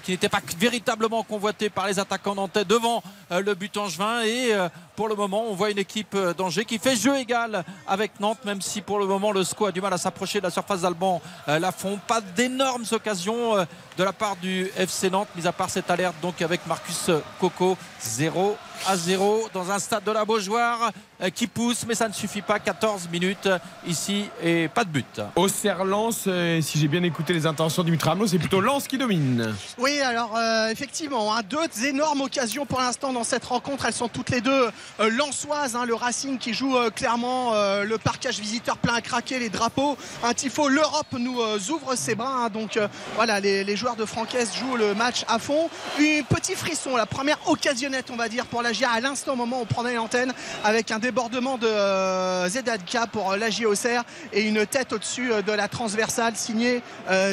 [0.04, 4.22] qui n'était pas véritablement convoité par les attaquants nantais devant le but angevin.
[4.22, 4.52] Et
[4.94, 8.62] pour le moment on voit une équipe d'Angers qui fait jeu égal avec Nantes même
[8.62, 11.20] si pour le moment le SCO a du mal à s'approcher de la surface d'Alban
[11.48, 13.66] Lafont pas d'énormes occasions
[14.00, 17.76] de la part du FC Nantes mis à part cette alerte donc avec Marcus Coco
[18.00, 20.90] 0 à 0 dans un stade de la Beaujoire
[21.28, 25.20] qui pousse mais ça ne suffit pas 14 minutes euh, ici et pas de but
[25.36, 28.96] Auxerre Lens, euh, si j'ai bien écouté les intentions du Rameau, c'est plutôt Lens qui
[28.96, 29.54] domine.
[29.78, 33.84] Oui, alors euh, effectivement, hein, deux énormes occasions pour l'instant dans cette rencontre.
[33.86, 35.76] Elles sont toutes les deux euh, lensoises.
[35.76, 39.48] hein, le Racing qui joue euh, clairement euh, le parquage visiteur plein à craquer, les
[39.50, 39.98] drapeaux.
[40.24, 42.44] Un tifo, l'Europe nous euh, ouvre ses bras.
[42.44, 45.68] hein, donc euh, voilà, les, les joueurs de Francaise jouent le match à fond.
[45.98, 49.36] Un petit frisson, la première occasionnette, on va dire, pour la GIA à l'instant au
[49.36, 50.32] moment où on prenait l'antenne
[50.64, 55.42] avec un débordement de euh, Zedadka pour euh, la Auxerre et une tête au-dessus euh,
[55.42, 56.82] de la transversale signée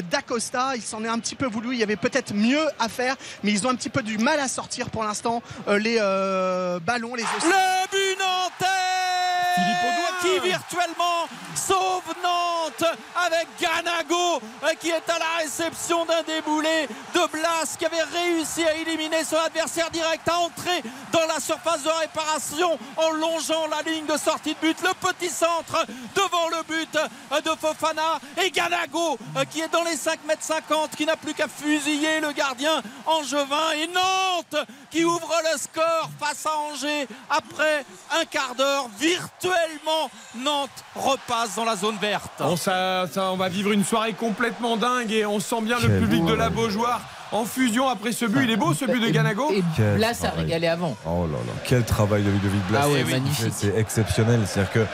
[0.10, 0.72] d'Acosta.
[0.76, 1.74] Il s'en est un petit peu voulu.
[1.74, 4.40] Il y avait peut-être mieux à faire, mais ils ont un petit peu du mal
[4.40, 5.98] à sortir pour l'instant les
[6.82, 8.66] ballons, les Le but nantais
[10.22, 14.42] qui virtuellement sauve Nantes avec Ganago
[14.80, 19.38] qui est à la réception d'un déboulé de Blas qui avait réussi à éliminer son
[19.38, 24.53] adversaire direct à entrer dans la surface de réparation en longeant la ligne de sortie
[24.55, 24.78] de but.
[24.82, 26.91] Le petit centre devant le but
[27.43, 31.34] de Fofana et Ganago euh, qui est dans les 5 mètres 50 qui n'a plus
[31.34, 37.86] qu'à fusiller le gardien Angevin et Nantes qui ouvre le score face à Angers après
[38.20, 43.49] un quart d'heure virtuellement Nantes repasse dans la zone verte Bon, ça, ça, on va
[43.49, 46.47] vivre une soirée complètement dingue et on sent bien le public de la.
[46.49, 47.01] Beaujoire
[47.32, 48.42] en fusion après ce but.
[48.44, 49.52] Il est beau ce but de Ganago.
[49.52, 49.64] Et
[50.14, 50.96] ça a régalé avant.
[51.06, 52.82] Oh là là, quel travail de Ludovic Blas.
[52.84, 53.54] Ah ouais, C'est- magnifique.
[53.56, 54.42] C'est exceptionnel.
[54.46, 54.86] C'est-à-dire que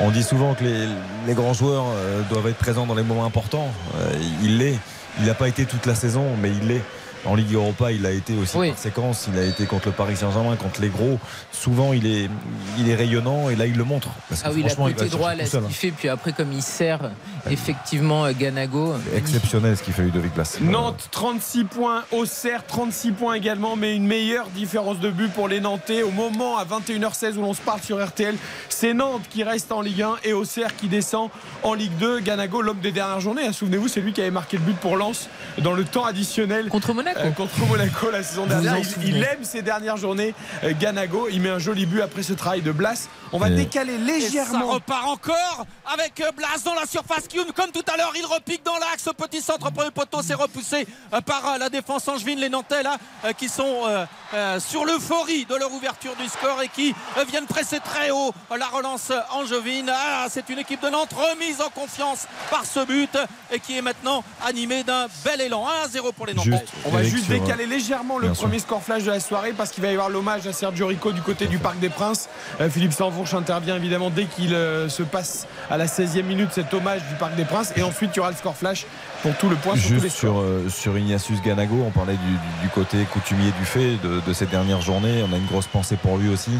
[0.00, 0.86] on dit souvent que les,
[1.26, 3.68] les grands joueurs euh, doivent être présents dans les moments importants.
[3.96, 4.12] Euh,
[4.42, 4.78] il l'est.
[5.18, 6.82] Il n'a pas été toute la saison, mais il l'est.
[7.26, 8.70] En Ligue Europa, il a été aussi Oui.
[8.70, 9.28] par séquence.
[9.32, 11.18] Il a été contre le Paris Saint-Germain, contre les gros.
[11.52, 12.30] Souvent, il est,
[12.78, 14.08] il est rayonnant et là, il le montre.
[14.28, 15.62] Parce que Ah oui, franchement, il côté le droit, là, ce hein.
[15.66, 17.10] qu'il fait, puis après, comme il sert
[17.50, 18.94] effectivement euh, Ganago.
[19.14, 20.56] Exceptionnel ce qu'il fait Ludovic Blas.
[20.62, 25.60] Nantes 36 points, Auxerre 36 points également, mais une meilleure différence de but pour les
[25.60, 26.02] Nantais.
[26.02, 28.36] Au moment à 21h16 où l'on se parle sur RTL,
[28.68, 31.28] c'est Nantes qui reste en Ligue 1 et Auxerre qui descend
[31.62, 32.20] en Ligue 2.
[32.20, 34.96] Ganago, l'homme des dernières journées, hein, souvenez-vous, c'est lui qui avait marqué le but pour
[34.96, 36.68] Lens dans le temps additionnel.
[36.68, 37.28] Contre Monaco Monaco.
[37.28, 38.76] Euh, contre Monaco la saison dernière.
[39.02, 40.34] Il, aime ses dernières journées.
[40.64, 43.08] Euh, Ganago, il met un joli but après ce travail de Blas.
[43.32, 44.66] On va décaler Et ça légèrement.
[44.68, 47.24] repart encore avec euh, Blas dans la surface.
[47.54, 49.08] Comme tout à l'heure, il repique dans l'axe.
[49.16, 50.86] Petit centre premier poteau, c'est repoussé
[51.26, 52.38] par la défense angevine.
[52.38, 52.96] Les Nantais là,
[53.36, 54.04] qui sont euh,
[54.34, 56.94] euh, sur l'euphorie de leur ouverture du score et qui
[57.28, 59.90] viennent presser très haut la relance angevine.
[59.92, 63.16] Ah, c'est une équipe de Nantes remise en confiance par ce but
[63.50, 65.66] et qui est maintenant animée d'un bel élan.
[65.86, 66.50] 1-0 pour les Nantais.
[66.50, 68.44] Juste, On va Juste sur- décaler légèrement le Bien sûr.
[68.44, 71.12] premier score flash de la soirée parce qu'il va y avoir l'hommage à Sergio Rico
[71.12, 72.28] du côté du Parc des Princes.
[72.60, 76.72] Euh, Philippe Sanfourche intervient évidemment dès qu'il euh, se passe à la 16e minute cet
[76.74, 78.86] hommage du Parc des Princes et ensuite il y aura le score flash
[79.22, 82.62] pour tout le point sur Juste sur, euh, sur Ignatius Ganago, on parlait du, du-
[82.62, 85.22] du côté coutumier du fait de, de cette dernière journée.
[85.28, 86.50] On a une grosse pensée pour lui aussi.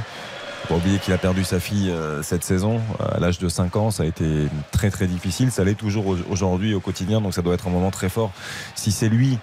[0.62, 3.74] Faut Pas oublier qu'il a perdu sa fille euh, cette saison à l'âge de 5
[3.76, 3.90] ans.
[3.90, 5.50] Ça a été très très difficile.
[5.50, 7.20] Ça l'est toujours au- aujourd'hui au quotidien.
[7.22, 8.30] Donc ça doit être un moment très fort.
[8.74, 9.36] Si c'est lui euh,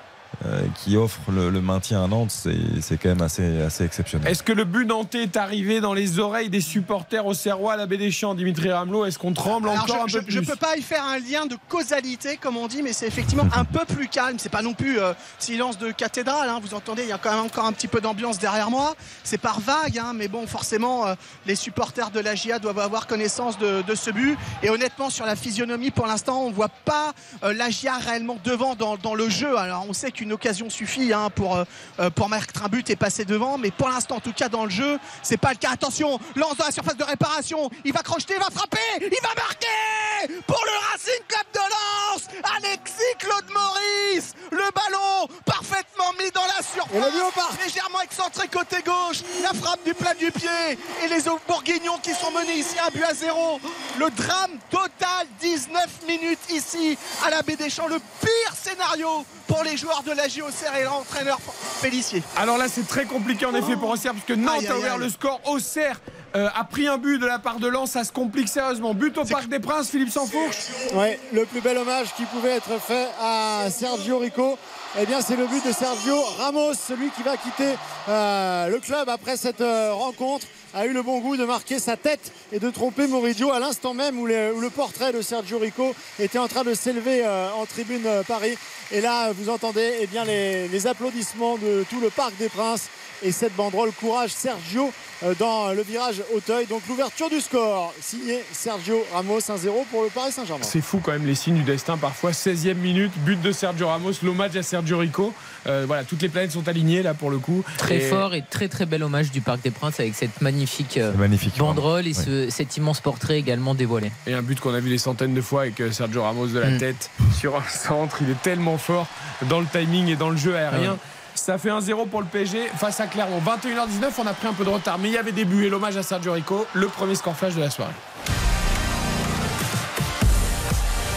[0.76, 4.32] qui offre le, le maintien à Nantes, c'est c'est quand même assez, assez exceptionnel.
[4.32, 7.76] Est-ce que le but nantais est arrivé dans les oreilles des supporters au Serrois à
[7.78, 9.06] la baie des Champs, Dimitri Ramelot?
[9.06, 10.48] Est-ce qu'on tremble Alors, encore je, un peu je- je plus?
[10.48, 13.66] peux pas y faire un lien de causalité comme on dit, mais c'est effectivement un
[13.66, 14.38] peu plus calme.
[14.40, 16.50] C'est pas non plus euh, silence de cathédrale.
[16.50, 16.60] hein.
[16.62, 18.96] Vous entendez, il y a quand même encore un petit peu d'ambiance derrière moi.
[19.24, 21.16] C'est par vague, hein, mais bon, forcément, euh,
[21.46, 24.38] les supporters de la GIA doivent avoir connaissance de, de ce but.
[24.64, 28.76] Et honnêtement, sur la physionomie, pour l'instant, on voit pas euh, la GIA réellement devant
[28.76, 29.58] dans, dans le jeu.
[29.58, 31.64] Alors, on sait qu'une occasion suffit hein, pour euh,
[32.00, 34.64] euh, pour mettre un but et passer devant, mais pour l'instant, en tout cas dans
[34.64, 35.72] le jeu, c'est pas le cas.
[35.72, 37.70] Attention, lance dans la surface de réparation.
[37.86, 42.28] Il va crocheter, il va frapper, il va marquer pour le Racing Club de Lens.
[42.58, 49.22] Alexis Claude Maurice, le ballon parfaitement mis dans la surface, légèrement excentré côté gauche.
[49.44, 53.04] La frappe du plat du pied et les Bourguignons qui sont menés ici à but
[53.04, 53.60] à zéro.
[54.00, 57.88] Le drame total, 19 minutes ici à la Baie des Champs.
[57.88, 61.40] Le pire scénario pour les joueurs de la JOCR et l'entraîneur
[61.82, 62.24] Félicie.
[62.36, 64.94] Alors là, c'est très compliqué en effet pour Auxerre, puisque Nantes Aïe, a aïe, ouvert
[64.94, 65.00] aïe.
[65.00, 65.40] le score.
[65.46, 66.00] Auxerre
[66.36, 68.94] euh, a pris un but de la part de Lens, ça se complique sérieusement.
[68.94, 70.58] But au Parc des Princes, Philippe Sansfourche.
[70.94, 74.58] Ouais, le plus bel hommage qui pouvait être fait à Sergio Rico,
[75.00, 77.76] eh bien c'est le but de Sergio Ramos, celui qui va quitter
[78.10, 81.98] euh, le club après cette euh, rencontre a eu le bon goût de marquer sa
[81.98, 86.40] tête et de tromper Moridio à l'instant même où le, portrait de Sergio Rico était
[86.40, 88.58] en train de s'élever euh, en tribune euh, Paris.
[88.92, 92.90] Et là, vous entendez eh bien, les applaudissements de tout le Parc des Princes
[93.24, 94.92] et cette banderole Courage Sergio
[95.24, 96.66] euh, dans le virage Auteuil.
[96.68, 100.64] Donc l'ouverture du score, signé Sergio Ramos 1-0 pour le Paris Saint-Germain.
[100.64, 102.32] C'est fou quand même les signes du destin parfois.
[102.32, 105.34] 16e minute, but de Sergio Ramos, l'hommage à Sergio Rico.
[105.66, 107.64] Euh, voilà, toutes les planètes sont alignées là pour le coup.
[107.78, 110.98] Très Et- fort et très très bel hommage du Parc des Princes avec cette magnifique,
[110.98, 114.12] euh, magnifique banderole et ce- cet immense portrait également dévoilé.
[114.28, 116.70] Et un but qu'on a vu des centaines de fois avec Sergio Ramos de la
[116.70, 116.78] Mm.
[116.78, 118.18] tête sur un centre.
[118.22, 119.08] Il est tellement fort
[119.50, 120.92] dans le timing et dans le jeu aérien.
[120.94, 120.98] Ouais.
[121.38, 123.40] Ça fait 1-0 pour le PSG face à Clermont.
[123.40, 125.70] 21h19, on a pris un peu de retard, mais il y avait des buts et
[125.70, 127.94] l'hommage à Sergio Rico, le premier score flash de la soirée.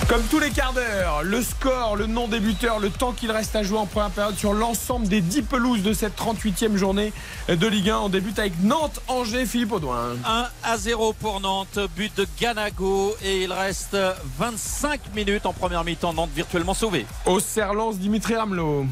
[0.08, 3.62] Comme tous les quarts d'heure, le score, le non débuteur, le temps qu'il reste à
[3.62, 7.12] jouer en première période sur l'ensemble des 10 pelouses de cette 38e journée
[7.48, 7.98] de Ligue 1.
[7.98, 10.16] On débute avec Nantes-Angers, Philippe Audouin.
[10.26, 13.96] 1 à 0 pour Nantes, but de Ganago et il reste
[14.38, 16.12] 25 minutes en première mi-temps.
[16.12, 17.06] Nantes virtuellement sauvé.
[17.24, 18.86] Au Serlance, Dimitri Ramelot.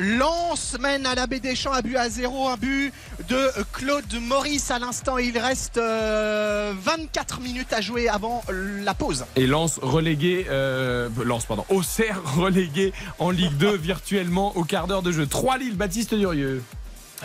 [0.00, 2.90] Lance mène à la baie des Champs, un but à zéro, un but
[3.28, 5.18] de Claude Maurice à l'instant.
[5.18, 9.26] Il reste euh, 24 minutes à jouer avant la pause.
[9.36, 15.02] Et Lens relégué, euh, Lens pardon, Auxerre relégué en Ligue 2 virtuellement au quart d'heure
[15.02, 15.26] de jeu.
[15.26, 16.62] 3 Lille, Baptiste Durieux.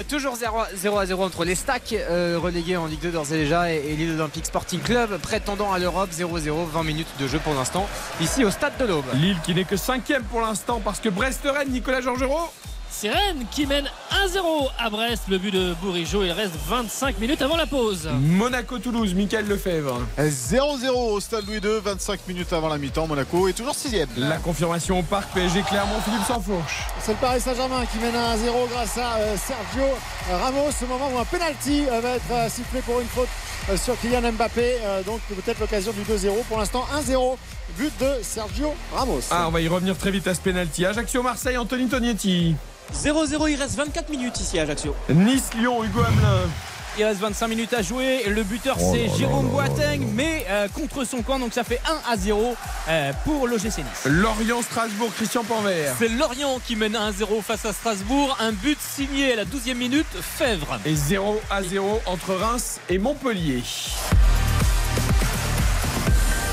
[0.03, 3.31] Toujours 0 à 0, à 0 entre les stacks euh, relégués en Ligue 2 d'ores
[3.31, 7.27] et déjà et, et Lille Olympique Sporting Club prétendant à l'Europe 0-0 20 minutes de
[7.27, 7.87] jeu pour l'instant
[8.19, 9.05] ici au stade de l'Aube.
[9.13, 12.51] Lille qui n'est que cinquième pour l'instant parce que Brest-Rennes, Nicolas Georgerot.
[12.97, 13.89] C'est Rennes qui mène
[14.25, 15.23] 1-0 à Brest.
[15.27, 16.23] Le but de Bourigeau.
[16.23, 18.09] Il reste 25 minutes avant la pause.
[18.21, 19.99] Monaco-Toulouse, Michael Lefebvre.
[20.17, 23.05] 0-0 au stade Louis II, 25 minutes avant la mi-temps.
[23.05, 24.07] Monaco est toujours 6ème.
[24.15, 26.85] La confirmation au parc PSG Clermont, Philippe Sansfourche.
[27.01, 29.89] C'est le Paris Saint-Germain qui mène à 1-0 grâce à euh, Sergio
[30.31, 33.29] Ramos au moment où un penalty euh, va être euh, sifflé pour une faute
[33.75, 34.77] sur Kylian Mbappé.
[35.05, 36.43] Donc peut-être l'occasion du 2-0.
[36.47, 37.35] Pour l'instant 1-0.
[37.77, 39.21] But de Sergio Ramos.
[39.31, 40.85] Ah, on va y revenir très vite à ce penalty.
[40.85, 42.55] Ajaccio-Marseille, Anthony Tognetti.
[42.93, 44.95] 0-0, il reste 24 minutes ici à Ajaccio.
[45.09, 46.49] Nice-Lyon, Hugo Hamelin.
[46.97, 48.23] Il reste 25 minutes à jouer.
[48.29, 52.13] Le buteur Oh c'est Jérôme Boateng mais euh, contre son camp donc ça fait 1
[52.13, 52.55] à 0
[52.87, 54.05] euh, pour l'OGC Nice.
[54.05, 55.93] Lorient-Strasbourg, Christian Panvert.
[55.99, 58.37] C'est Lorient qui mène 1-0 face à Strasbourg.
[58.39, 60.79] Un but signé à la 12e minute, Fèvre.
[60.85, 63.61] Et 0 à 0 entre Reims et Montpellier.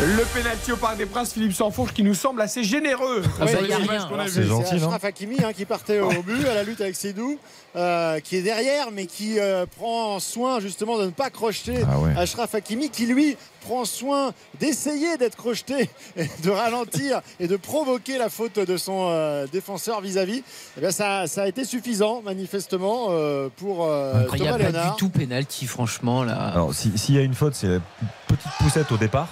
[0.01, 3.23] Le pénalty au Parc des Princes, Philippe Sanfourche, qui nous semble assez généreux.
[3.40, 6.81] Ah C'est gentil, C'est non Achraf Hakimi hein, qui partait au but à la lutte
[6.81, 7.39] avec Sédou,
[7.77, 12.01] euh, qui est derrière, mais qui euh, prend soin justement de ne pas crocheter Ah
[12.01, 12.10] ouais.
[12.16, 18.19] Achraf Hakimi, qui lui prend soin d'essayer d'être crocheté, et de ralentir et de provoquer
[18.19, 20.43] la faute de son euh, défenseur vis-à-vis.
[20.78, 24.73] Eh bien, ça, ça a été suffisant, manifestement, euh, pour euh, Il n'y a pas
[24.73, 26.35] du tout pénalty, franchement là.
[26.55, 27.78] Alors, si- s'il y a une faute, c'est la
[28.27, 29.28] petite poussette au départ.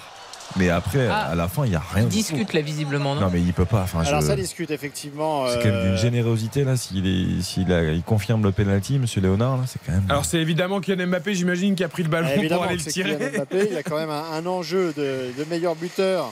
[0.57, 1.29] Mais après, Ah.
[1.31, 2.03] à la fin, il n'y a rien.
[2.03, 3.81] Il discute là visiblement, non, Non, mais il peut pas.
[3.83, 5.47] Enfin, Alors, je- ça discute effectivement.
[5.47, 6.75] C'est quand même euh, d'une générosité là.
[6.75, 10.05] S'il est, s'il a- il confirme le penalty, Monsieur Léonard, là, c'est quand même.
[10.09, 13.15] Alors c'est évidemment Kylian Mbappé, j'imagine, qui a pris le ballon pour aller le tirer.
[13.35, 16.31] Mbappé, il a quand même un, un enjeu de, de meilleur buteur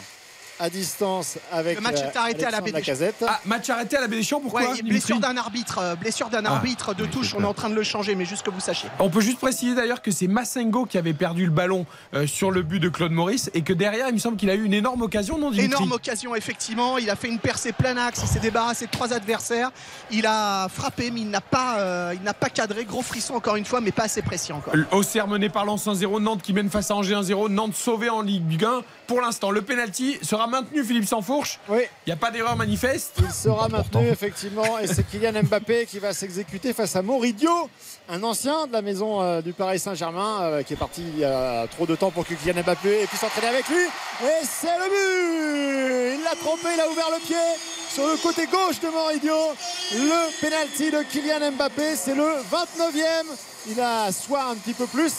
[0.60, 3.24] à distance avec Le match euh, est arrêté à la Lacazette.
[3.28, 6.56] Ah, match arrêté à la Champs, pourquoi Ouais, blessure d'un arbitre, euh, blessure d'un Ah.
[6.56, 7.34] arbitre de touche.
[7.36, 8.90] On est en train de le changer, mais juste que vous sachiez.
[9.00, 12.52] On peut juste préciser d'ailleurs que c'est Massengo qui avait perdu le ballon euh, sur
[12.52, 14.74] le but de Claude Maurice et que derrière, il me semble qu'il a eu une
[14.74, 15.68] énorme occasion, non Dimitri?
[15.68, 16.98] Énorme occasion, effectivement.
[16.98, 18.20] Il a fait une percée plein axe.
[18.24, 19.72] Il s'est débarrassé de trois adversaires.
[20.12, 22.84] Il a frappé, mais il n'a pas, euh, il n'a pas cadré.
[22.84, 24.74] Gros frisson encore une fois, mais pas assez précis encore.
[24.92, 28.22] Auxerre mené par Lens 1-0, Nantes qui mène face à Angers 1-0, Nantes sauvé en
[28.22, 28.82] Ligue 1.
[29.08, 31.60] Pour l'instant, le penalty sera maintenu, Philippe Sansfourche.
[31.70, 31.82] Oui.
[32.06, 33.16] Il n'y a pas d'erreur manifeste.
[33.20, 37.70] Il sera maintenu effectivement et c'est Kylian Mbappé qui va s'exécuter face à Moridio,
[38.10, 41.26] un ancien de la maison euh, du Paris Saint-Germain euh, qui est parti il y
[41.26, 43.84] a trop de temps pour que Kylian Mbappé ait pu s'entraîner avec lui.
[44.24, 47.36] Et c'est le but Il l'a trompé, il a ouvert le pied
[47.90, 49.36] sur le côté gauche de Moridio.
[49.94, 53.26] Le penalty de Kylian Mbappé, c'est le 29e.
[53.68, 55.12] Il a soit un petit peu plus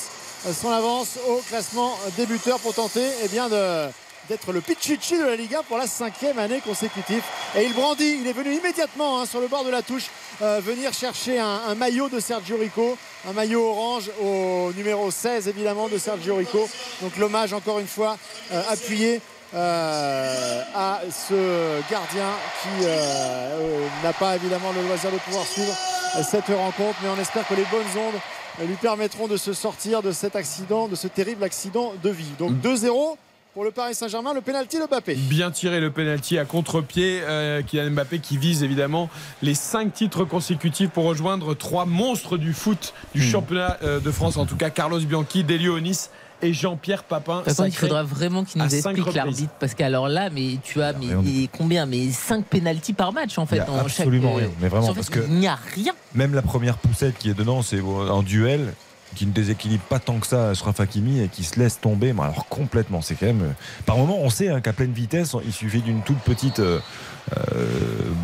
[0.47, 3.89] euh, son avance au classement des buteurs pour tenter eh bien, de
[4.31, 7.23] d'être le Pichichi de la Liga pour la cinquième année consécutive.
[7.57, 10.07] Et il brandit, il est venu immédiatement hein, sur le bord de la touche
[10.41, 12.97] euh, venir chercher un, un maillot de Sergio Rico,
[13.29, 16.69] un maillot orange au numéro 16 évidemment de Sergio Rico.
[17.03, 18.17] Donc l'hommage encore une fois
[18.53, 19.21] euh, appuyé
[19.53, 22.31] euh, à ce gardien
[22.63, 25.75] qui euh, n'a pas évidemment le loisir de pouvoir suivre
[26.23, 30.13] cette rencontre, mais on espère que les bonnes ondes lui permettront de se sortir de
[30.13, 32.31] cet accident, de ce terrible accident de vie.
[32.39, 33.17] Donc 2-0
[33.55, 35.15] pour le Paris Saint-Germain, le pénalty de Mbappé.
[35.17, 37.21] Bien tiré le penalty à contre-pied.
[37.23, 39.11] euh, Kylian Mbappé qui vise évidemment
[39.43, 44.37] les cinq titres consécutifs pour rejoindre trois monstres du foot du championnat euh, de France.
[44.37, 46.11] En tout cas, Carlos Bianchi, Delio Onis
[46.43, 47.43] et Jean-Pierre Papin.
[47.45, 50.93] Contre, il faudra vraiment qu'il nous cinq explique l'arbitre parce qu'alors là, mais tu as
[50.95, 51.85] mais, et combien?
[51.87, 53.57] Mais 5 pénalties par match en Il fait.
[53.57, 54.51] y a en absolument euh, rien.
[54.61, 55.93] Mais vraiment, parce que- il n'y a rien.
[56.15, 58.73] Même la première poussette qui est dedans, c'est en duel
[59.15, 62.23] qui ne déséquilibre pas tant que ça Ashraf Hakimi et qui se laisse tomber, mais
[62.23, 63.01] alors complètement.
[63.03, 63.43] C'est quand même.
[63.43, 63.53] euh,
[63.87, 66.79] Par moment, on sait hein, qu'à pleine vitesse, il suffit d'une toute petite euh,
[67.37, 67.67] euh,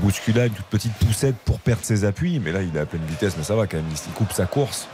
[0.03, 2.41] bousculade, une toute petite poussette pour perdre ses appuis.
[2.41, 3.87] Mais là, il est à pleine vitesse, mais ça va quand même.
[3.91, 4.87] Il coupe sa course.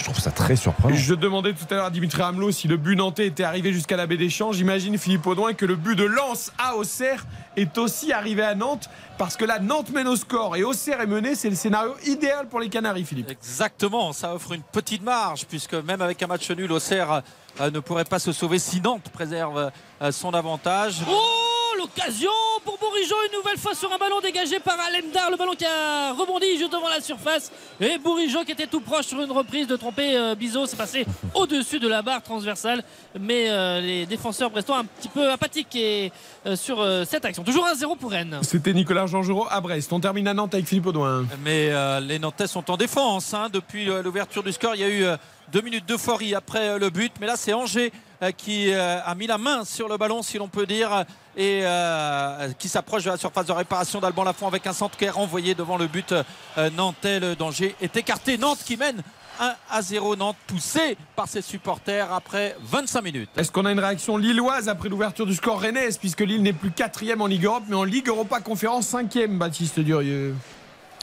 [0.00, 0.96] Je trouve ça très surprenant.
[0.96, 3.98] Je demandais tout à l'heure à Dimitri Hamelot si le but nantais était arrivé jusqu'à
[3.98, 4.50] la baie des Champs.
[4.50, 8.88] J'imagine Philippe Audouin que le but de Lens à Auxerre est aussi arrivé à Nantes
[9.18, 11.34] parce que là Nantes mène au score et Auxerre est mené.
[11.34, 13.28] C'est le scénario idéal pour les Canaries, Philippe.
[13.28, 17.20] Exactement, ça offre une petite marge puisque même avec un match nul, Auxerre
[17.60, 19.70] euh, ne pourrait pas se sauver si Nantes préserve
[20.00, 21.02] euh, son avantage.
[21.10, 22.30] Oh, l'occasion
[22.64, 25.30] pour Bourigeau, une nouvelle fois sur un ballon dégagé par Alemdar.
[25.30, 27.50] Le ballon qui a rebondi juste devant la surface.
[27.80, 30.66] Et Bourigeau qui était tout proche sur une reprise de tromper euh, Bizot.
[30.66, 32.84] C'est passé au-dessus de la barre transversale.
[33.18, 36.12] Mais euh, les défenseurs brestois un petit peu apathiques et,
[36.44, 37.44] euh, sur euh, cette action.
[37.44, 38.38] Toujours 1-0 pour Rennes.
[38.42, 39.90] C'était Nicolas Jean-Giraud à Brest.
[39.92, 41.24] On termine à Nantes avec Philippe Audouin.
[41.42, 44.74] Mais euh, les Nantais sont en défense hein, depuis euh, l'ouverture du score.
[44.74, 45.16] Il y a eu euh,
[45.50, 47.12] deux minutes d'euphorie après euh, le but.
[47.20, 47.90] Mais là, c'est Angers
[48.36, 51.04] qui euh, a mis la main sur le ballon, si l'on peut dire,
[51.36, 55.06] et euh, qui s'approche de la surface de réparation d'Alban Lafont avec un centre qui
[55.06, 57.20] est renvoyé devant le but euh, nantais.
[57.20, 58.36] Le danger est écarté.
[58.36, 59.02] Nantes qui mène
[59.40, 60.16] 1 à 0.
[60.16, 63.30] Nantes poussé par ses supporters après 25 minutes.
[63.36, 66.70] Est-ce qu'on a une réaction lilloise après l'ouverture du score rennais puisque Lille n'est plus
[66.70, 70.34] quatrième en Ligue Europe mais en Ligue Europa Conférence cinquième, Baptiste Durieux?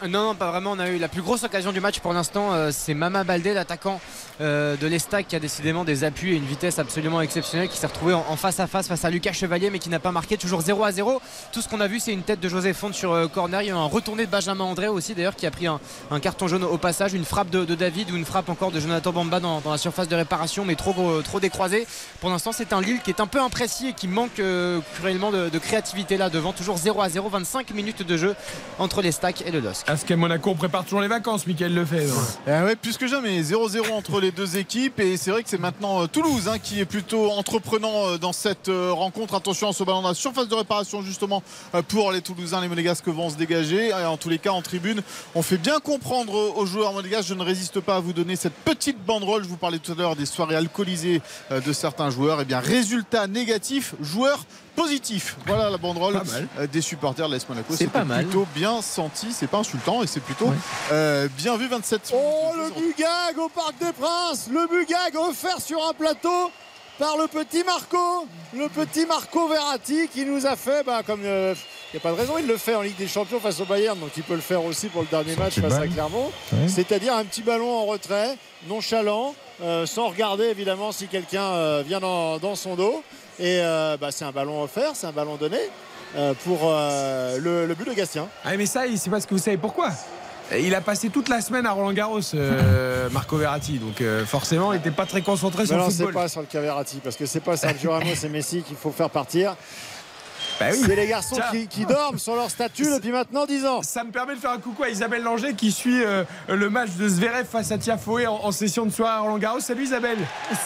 [0.05, 0.73] Non, non, pas vraiment.
[0.73, 2.53] On a eu la plus grosse occasion du match pour l'instant.
[2.53, 3.99] euh, c'est Mama Baldé, l'attaquant
[4.41, 7.87] euh, de l'Estac, qui a décidément des appuis et une vitesse absolument exceptionnelle, qui s'est
[7.87, 10.37] retrouvé en, face à face face à Lucas Chevalier, mais qui n'a pas marqué.
[10.37, 11.19] Toujours 0 à 0.
[11.51, 13.63] Tout ce qu'on a vu, c'est une tête de José Fonte sur euh, corner.
[13.63, 15.79] Il y a un retourné de Benjamin André aussi, d'ailleurs, qui a pris un,
[16.21, 19.39] carton jaune au passage, une frappe de, David ou une frappe encore de Jonathan Bamba
[19.39, 21.87] dans, la surface de réparation, mais trop, trop décroisé.
[22.21, 24.41] Pour l'instant, c'est un Lille qui est un peu imprécis et qui manque
[24.95, 26.53] cruellement de, de créativité là devant.
[26.53, 28.35] Toujours 0 à 0, 25 minutes de jeu
[28.77, 29.86] entre l'Estac et le LOSC.
[29.89, 32.21] Est-ce qu'à Monaco, on prépare toujours les vacances, Michael Lefebvre?
[32.45, 35.57] Eh ouais, plus que jamais, 0-0 entre les deux équipes et c'est vrai que c'est
[35.57, 39.33] maintenant euh, Toulouse hein, qui est plutôt entreprenant euh, dans cette euh, rencontre.
[39.35, 41.41] Attention à ce ballon dans la surface de réparation justement
[41.73, 43.87] euh, pour les Toulousains, les Monégasques vont se dégager.
[43.87, 45.01] Et en tous les cas, en tribune,
[45.35, 47.29] on fait bien comprendre aux joueurs monégasques.
[47.29, 49.43] Je ne résiste pas à vous donner cette petite banderole.
[49.43, 52.41] Je vous parlais tout à l'heure des soirées alcoolisées euh, de certains joueurs.
[52.41, 54.43] Et bien, résultat négatif, joueur
[54.75, 55.37] positif.
[55.47, 56.21] Voilà la banderole
[56.59, 57.73] euh, des supporters de l'AS Monaco.
[57.75, 58.25] C'est pas mal.
[58.25, 60.51] plutôt bien senti, c'est pas insultant et c'est plutôt
[60.91, 65.87] euh, bien vu 27 Oh le Bugag au Parc des Princes Le Bugag offert sur
[65.87, 66.51] un plateau
[66.97, 71.27] par le petit Marco Le petit Marco Verratti qui nous a fait, bah, comme il
[71.93, 73.99] n'y a pas de raison, il le fait en Ligue des Champions face au Bayern,
[73.99, 75.87] donc il peut le faire aussi pour le dernier match face à.
[75.87, 76.31] Clermont.
[76.51, 76.67] Ouais.
[76.67, 78.35] C'est-à-dire un petit ballon en retrait,
[78.67, 83.03] nonchalant, euh, sans regarder évidemment si quelqu'un euh, vient dans, dans son dos.
[83.39, 85.96] Et euh, bah, c'est un ballon offert, c'est un ballon donné euh,
[86.43, 88.27] pour euh, le, le but de Gastien.
[88.43, 89.91] Ah, mais ça, c'est parce que vous savez pourquoi?
[90.57, 93.79] Il a passé toute la semaine à Roland Garros, euh, Marco Verratti.
[93.79, 96.13] Donc euh, forcément, il n'était pas très concentré sur Mais le non, c'est football.
[96.23, 99.09] pas sur le Caverati parce que c'est pas Sergio Ramos et Messi qu'il faut faire
[99.09, 99.55] partir.
[100.59, 100.79] Bah oui.
[100.85, 101.45] C'est les garçons Tiens.
[101.51, 103.81] qui, qui dorment sur leur statut depuis maintenant 10 ans.
[103.83, 106.89] Ça me permet de faire un coucou à Isabelle Langer qui suit euh, le match
[106.97, 109.59] de Zverev face à Tiafoe en, en session de soirée à Roland Garros.
[109.59, 110.17] Salut Isabelle.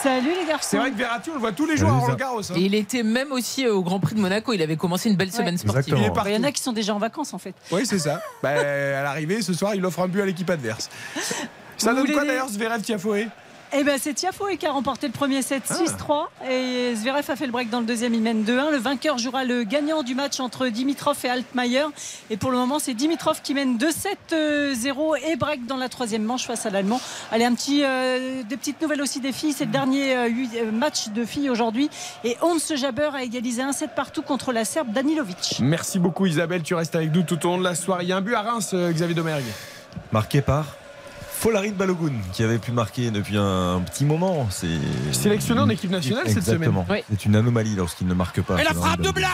[0.02, 0.68] Salut les garçons.
[0.70, 2.40] C'est vrai que Verratti, on le voit tous les jours à Roland Garros.
[2.50, 2.54] hein.
[2.56, 4.52] Et il était même aussi au Grand Prix de Monaco.
[4.54, 5.94] Il avait commencé une belle semaine sportive.
[6.26, 7.54] Il y en a qui sont déjà en vacances en fait.
[7.70, 8.20] Oui, c'est ça.
[8.42, 10.88] Bah, à l'arrivée, ce soir, il offre un but à l'équipe adverse.
[11.76, 13.26] Ça Vous donne quoi d'ailleurs, Zverev Tiafoe
[13.74, 17.46] Eh ben c'est Tiafoe qui a remporté le premier set 6-3 et Zverev a fait
[17.46, 18.70] le break dans le deuxième, il mène 2-1.
[18.70, 21.86] Le vainqueur jouera le gagnant du match entre Dimitrov et Altmaier.
[22.28, 26.46] Et pour le moment, c'est Dimitrov qui mène 2-7-0 et break dans la troisième manche
[26.46, 27.00] face à l'Allemand.
[27.30, 29.54] Allez, un petit, euh, des petites nouvelles aussi des filles.
[29.54, 31.88] C'est le dernier euh, euh, match de filles aujourd'hui.
[32.24, 35.58] Et Hans Jaber a égalisé un set partout contre la Serbe Danilovic.
[35.60, 38.04] Merci beaucoup Isabelle, tu restes avec nous tout au long de la soirée.
[38.04, 39.44] Il y a un but à Reims, euh, Xavier Domergue.
[40.12, 40.66] Marqué par
[41.42, 44.46] Folarin Balogun, qui avait pu marquer depuis un petit moment.
[44.52, 44.78] C'est
[45.10, 46.86] Sélectionné en équipe nationale cette Exactement.
[46.86, 47.02] semaine.
[47.10, 48.60] C'est une anomalie lorsqu'il ne marque pas.
[48.60, 49.10] Et la frappe de.
[49.10, 49.26] Blas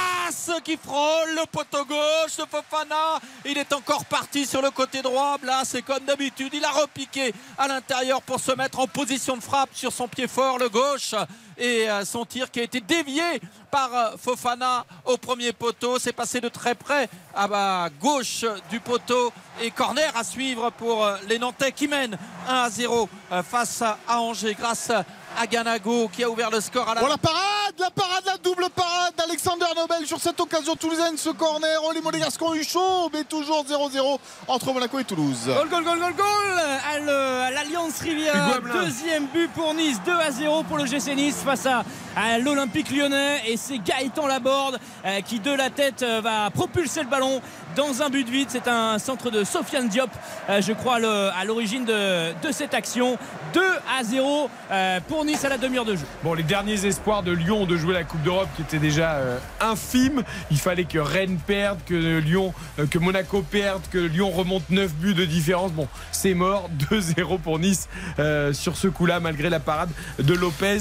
[0.64, 3.20] qui frôle le poteau gauche de Fofana.
[3.44, 5.36] Il est encore parti sur le côté droit.
[5.36, 9.43] Blas, et comme d'habitude, il a repiqué à l'intérieur pour se mettre en position de
[9.43, 11.14] frappe sur son pied fort, le gauche.
[11.59, 13.40] Et euh, son tir qui a été dévié
[13.70, 15.98] par euh, Fofana au premier poteau.
[15.98, 19.32] C'est passé de très près à bah, gauche du poteau.
[19.60, 22.16] Et corner à suivre pour euh, les Nantais qui mènent
[22.48, 24.93] 1 à 0 euh, face à Angers grâce
[25.39, 28.36] à Ganago qui a ouvert le score à la Oh la parade, la parade, la
[28.39, 31.81] double parade d'Alexander Nobel sur cette occasion toulousaine, ce corner.
[31.85, 35.47] Oh les Monégasques ont eu chaud, mais toujours 0-0 entre Monaco et Toulouse.
[35.47, 36.59] Goal, goal, goal, goal, goal
[36.90, 38.85] à l'Alliance Hamelin.
[38.85, 41.85] Deuxième but pour Nice, 2 à 0 pour le GC Nice face à,
[42.16, 43.43] à l'Olympique lyonnais.
[43.47, 47.40] Et c'est Gaëtan Laborde euh, qui, de la tête, euh, va propulser le ballon
[47.78, 48.48] dans un but vide.
[48.50, 50.10] C'est un centre de Sofiane Diop,
[50.50, 53.16] euh, je crois, à l'origine de, de cette action.
[53.55, 53.60] 2
[53.98, 56.05] à 0 euh, pour Nice à la demi-heure de jeu.
[56.24, 59.38] Bon, les derniers espoirs de Lyon de jouer la Coupe d'Europe qui étaient déjà euh,
[59.60, 60.24] infimes.
[60.50, 64.92] Il fallait que Rennes perde, que Lyon, euh, que Monaco perde, que Lyon remonte 9
[64.94, 65.70] buts de différence.
[65.70, 66.68] Bon, c'est mort.
[66.90, 67.88] 2-0 pour Nice
[68.18, 70.78] euh, sur ce coup-là, malgré la parade de Lopez.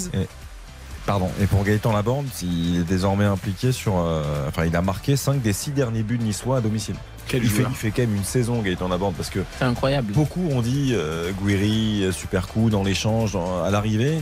[1.08, 1.30] Pardon.
[1.42, 3.98] Et pour Gaëtan Laborde, il est désormais impliqué sur.
[3.98, 6.96] euh, enfin, il a marqué 5 des 6 derniers buts niçois à domicile.
[7.30, 9.40] Quel il, fait, il fait quand même une saison, Gaëtan Laborde, parce que.
[9.58, 10.12] C'est incroyable.
[10.12, 14.22] Beaucoup ont dit euh, Guiri, euh, super coup dans l'échange, à l'arrivée.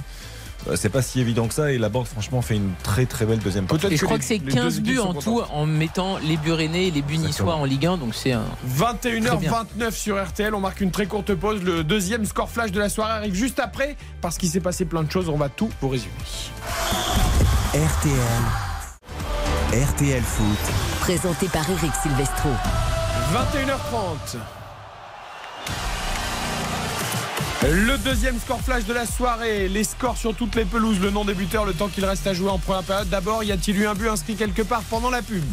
[0.68, 3.40] Euh, C'est pas si évident que ça et Laborde franchement fait une très très belle
[3.40, 3.88] deuxième partie.
[3.88, 6.92] Et je crois que c'est 15 buts en tout en mettant les buts rennais et
[6.92, 7.98] les buts niçois en Ligue 1.
[7.98, 8.46] Donc c'est un.
[8.98, 9.52] Très bien.
[9.80, 11.62] 21h29 sur RTL, on marque une très courte pause.
[11.64, 15.04] Le deuxième score flash de la soirée arrive juste après parce qu'il s'est passé plein
[15.04, 15.30] de choses.
[15.30, 16.12] On va tout vous résumer.
[17.74, 18.14] RTL.
[19.74, 20.58] RTL Foot.
[21.02, 22.50] Présenté par Eric Silvestro.
[23.34, 24.38] 21h30.
[27.68, 31.26] Le deuxième score flash de la soirée, les scores sur toutes les pelouses, le nom
[31.26, 33.10] des buteurs, le temps qu'il reste à jouer en première période.
[33.10, 35.44] D'abord, y a-t-il eu un but inscrit quelque part pendant la pub?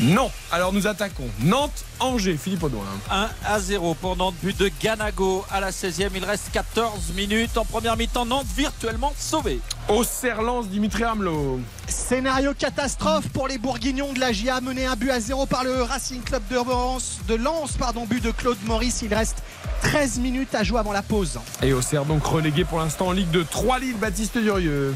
[0.00, 0.32] Non.
[0.50, 1.28] Alors nous attaquons.
[1.40, 2.82] Nantes, Angers, Philippe Audouin.
[3.10, 6.10] 1 à 0 pour Nantes, but de Ganago à la 16e.
[6.16, 8.26] Il reste 14 minutes en première mi-temps.
[8.26, 9.60] Nantes virtuellement sauvé.
[9.88, 11.60] Au Serlance, Dimitri Hamelot.
[11.86, 15.82] Scénario catastrophe pour les Bourguignons de la GIA, mené un but à zéro par le
[15.82, 19.02] Racing Club de Lens, de Lens, pardon, but de Claude Maurice.
[19.02, 19.42] Il reste
[19.82, 21.38] 13 minutes à jouer avant la pause.
[21.62, 24.94] Et Auxerre donc relégué pour l'instant en Ligue de 3 Lille, Baptiste Durieux.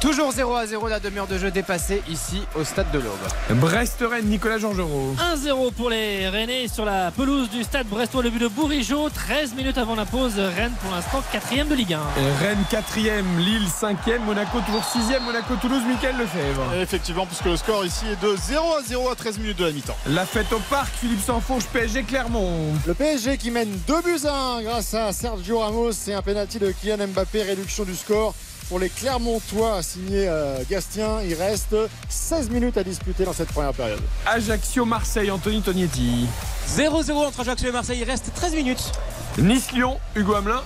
[0.00, 3.60] Toujours 0 à 0, la demi-heure de jeu dépassée ici au stade de l'Aube.
[3.60, 5.14] Brest-Rennes, Nicolas Georgerot.
[5.36, 8.22] 1-0 pour les Rennais sur la pelouse du stade brestois.
[8.22, 10.34] Le but de Bourigeau, 13 minutes avant la pause.
[10.36, 12.00] Rennes pour l'instant 4 de Ligue 1.
[12.40, 16.74] Rennes 4ème, Lille 5ème, Monaco toujours 6ème, Monaco-Toulouse, Mickaël Lefebvre.
[16.80, 19.72] Effectivement, puisque le score ici est de 0 à 0 à 13 minutes de la
[19.72, 19.96] mi-temps.
[20.08, 22.72] La fête au parc, Philippe Sanfourche, PSG Clermont.
[22.86, 26.58] Le PSG qui mène 2 buts à 1 grâce à Sergio Ramos et un pénalty
[26.58, 28.34] de Kylian Mbappé, réduction du score.
[28.72, 31.76] Pour les Clermontois signé euh, Gastien, il reste
[32.08, 34.00] 16 minutes à disputer dans cette première période.
[34.24, 36.24] Ajaccio-Marseille, Anthony Tognetti.
[36.68, 38.92] 0-0 entre Ajaccio et Marseille, il reste 13 minutes.
[39.36, 40.62] Nice-Lyon, Hugo Hamelin.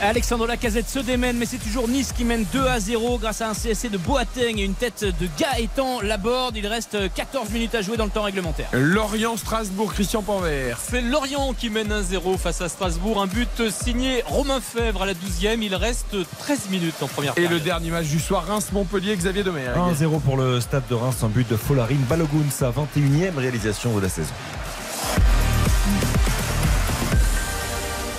[0.00, 3.48] Alexandre Lacazette se démène, mais c'est toujours Nice qui mène 2 à 0 grâce à
[3.50, 6.56] un CSC de Boateng et une tête de Gaëtan Laborde.
[6.56, 8.68] Il reste 14 minutes à jouer dans le temps réglementaire.
[8.72, 10.78] Lorient-Strasbourg, Christian Panvert.
[10.80, 13.20] C'est Lorient qui mène 1-0 face à Strasbourg.
[13.20, 15.62] Un but signé Romain Fèvre à la 12e.
[15.62, 17.52] Il reste 13 minutes en première Et période.
[17.52, 19.66] le dernier match du soir, Reims-Montpellier, Xavier Domer.
[19.76, 24.02] 1-0 pour le stade de Reims, un but de Folarin Balogun, sa 21e réalisation de
[24.02, 24.32] la saison.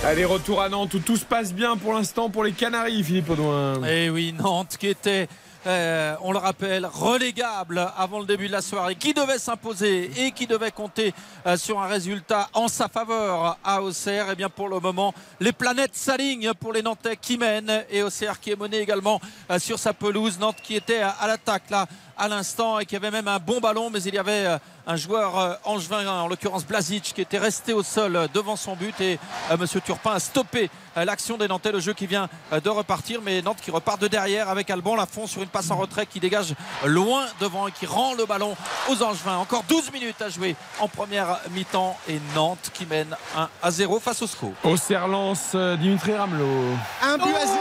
[0.02, 3.28] Allez, retour à Nantes où tout se passe bien pour l'instant pour les Canaries, Philippe
[3.28, 3.82] Audouin.
[3.86, 5.28] Eh oui, Nantes qui était,
[5.66, 10.32] euh, on le rappelle, relégable avant le début de la soirée, qui devait s'imposer et
[10.32, 11.12] qui devait compter
[11.46, 14.30] euh, sur un résultat en sa faveur à Auxerre.
[14.30, 18.40] Et bien pour le moment, les planètes s'alignent pour les Nantais qui mènent et Auxerre
[18.40, 19.20] qui est mené également
[19.50, 20.38] euh, sur sa pelouse.
[20.40, 21.86] Nantes qui était à l'attaque là
[22.20, 24.96] à l'instant et qui avait même un bon ballon, mais il y avait euh, un
[24.96, 29.00] joueur euh, angevin, en l'occurrence Blazic, qui était resté au sol euh, devant son but
[29.00, 29.18] et
[29.58, 33.60] Monsieur Turpin a stoppé l'action des Nantais, le jeu qui vient de repartir, mais Nantes
[33.62, 37.26] qui repart de derrière avec Alban Lafont sur une passe en retrait qui dégage loin
[37.40, 38.56] devant et qui rend le ballon
[38.88, 39.38] aux Angevins.
[39.38, 44.00] Encore 12 minutes à jouer en première mi-temps et Nantes qui mène 1 à 0
[44.00, 44.52] face au SCO.
[44.64, 46.76] Auxerre lance euh, Dimitri Ramelot.
[47.02, 47.58] Un but à 0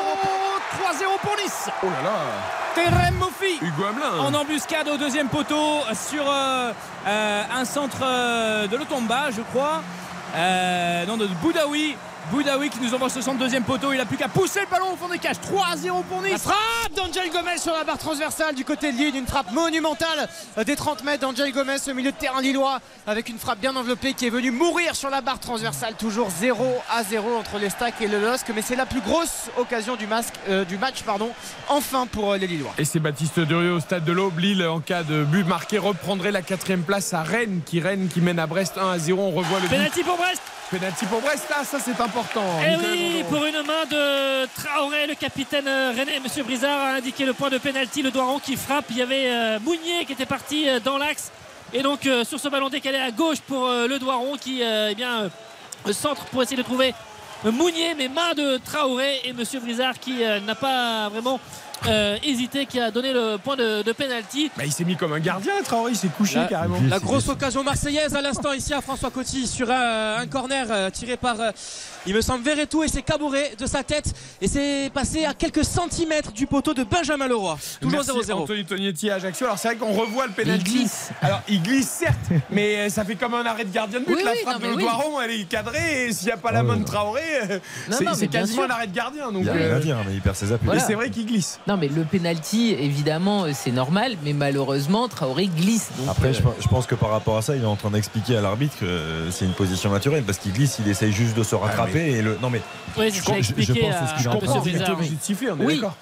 [0.77, 1.69] 3-0 pour Nice.
[1.83, 2.15] Oh là là
[2.75, 4.19] Terem Mofi Hugo Hamelin.
[4.19, 6.71] en embuscade au deuxième poteau sur euh,
[7.07, 9.81] euh, un centre euh, de l'Otomba, je crois.
[10.35, 11.97] Euh, non, de Boudaoui.
[12.31, 13.91] Boudaoui qui nous envoie ce centre deuxième poteau.
[13.91, 15.39] Il a plus qu'à pousser le ballon au fond des cages.
[15.41, 16.31] 3 0 pour Nice.
[16.31, 20.29] La frappe d'Angel Gomez sur la barre transversale du côté de Lille, une frappe monumentale
[20.65, 24.13] des 30 mètres d'Angel Gomez au milieu de terrain lillois avec une frappe bien enveloppée
[24.13, 25.95] qui est venue mourir sur la barre transversale.
[25.95, 29.49] Toujours 0 à 0 entre les Stacks et le LOSC, mais c'est la plus grosse
[29.57, 31.29] occasion du, masque, euh, du match pardon,
[31.67, 32.73] enfin pour euh, les Lillois.
[32.77, 34.37] Et c'est Baptiste Durieux au stade de l'Aube.
[34.39, 38.21] Lille, en cas de but marqué, reprendrait la quatrième place à Rennes, qui Rennes qui
[38.21, 39.21] mène à Brest 1 à 0.
[39.21, 39.75] On revoit le but.
[39.75, 40.41] Penalty pour Brest.
[40.69, 42.43] Penalty pour Brest, là, ça c'est important.
[42.61, 46.19] Et Nicolas oui, pour une main de Traoré, le capitaine euh, René.
[46.19, 48.03] Monsieur Brizard a indiqué le point de pénalty.
[48.03, 48.85] Le Doiron qui frappe.
[48.91, 51.31] Il y avait euh, Mounier qui était parti euh, dans l'axe.
[51.73, 55.29] Et donc sur ce ballon décalé à gauche pour le Doiron qui eh bien,
[55.91, 56.95] centre pour essayer de trouver
[57.43, 59.19] Mounier, mais main de Traoré.
[59.23, 61.39] Et Monsieur Brizard qui n'a pas vraiment
[61.87, 64.51] euh, hésité, qui a donné le point de, de pénalty.
[64.57, 66.77] Bah, il s'est mis comme un gardien, Traoré, il s'est couché La- carrément.
[66.89, 70.89] La grosse occasion marseillaise à l'instant ici à François Coty sur un, un corner euh,
[70.89, 71.51] tiré par, euh,
[72.05, 75.63] il me semble, Verretou et c'est cabouré de sa tête et c'est passé à quelques
[75.65, 77.57] centimètres du poteau de Benjamin Leroy.
[77.81, 78.33] Toujours Merci 0-0.
[78.33, 79.45] Anthony Tognetti à Ajaccio.
[79.45, 80.63] Alors c'est vrai qu'on revoit le pénalty.
[80.65, 81.09] Il glisse.
[81.21, 82.17] Alors il glisse certes,
[82.49, 84.15] mais euh, ça fait comme un arrêt de gardien de but.
[84.15, 84.83] Oui, la oui, frappe non, de oui.
[84.83, 86.85] Doiron, elle est cadrée et s'il n'y a pas la Oh main là de.
[86.85, 87.59] Traoré, euh,
[88.15, 89.31] c'est quasiment un arrêt de gardien.
[89.31, 90.67] Donc Il n'y a rien euh, à dire, mais il perd ses appuis.
[90.67, 90.81] mais Voilà.
[90.87, 91.59] c'est vrai qu'il glisse.
[91.69, 95.91] Non, mais le penalty, évidemment, euh, c'est normal, mais malheureusement, Traoré glisse.
[95.99, 98.37] Donc, Après, euh, je, pense que par rapport à ça, il est en train d'expliquer
[98.37, 101.43] à l'arbitre que euh, c'est une position naturelle parce qu'il glisse, il essaye juste de
[101.43, 102.39] se rattraper et le.
[102.41, 102.61] Non mais
[102.97, 105.75] Oui, je, je- je pense que à, ce qu'il en de siffler, on est Oui.
[105.75, 105.95] d'accord.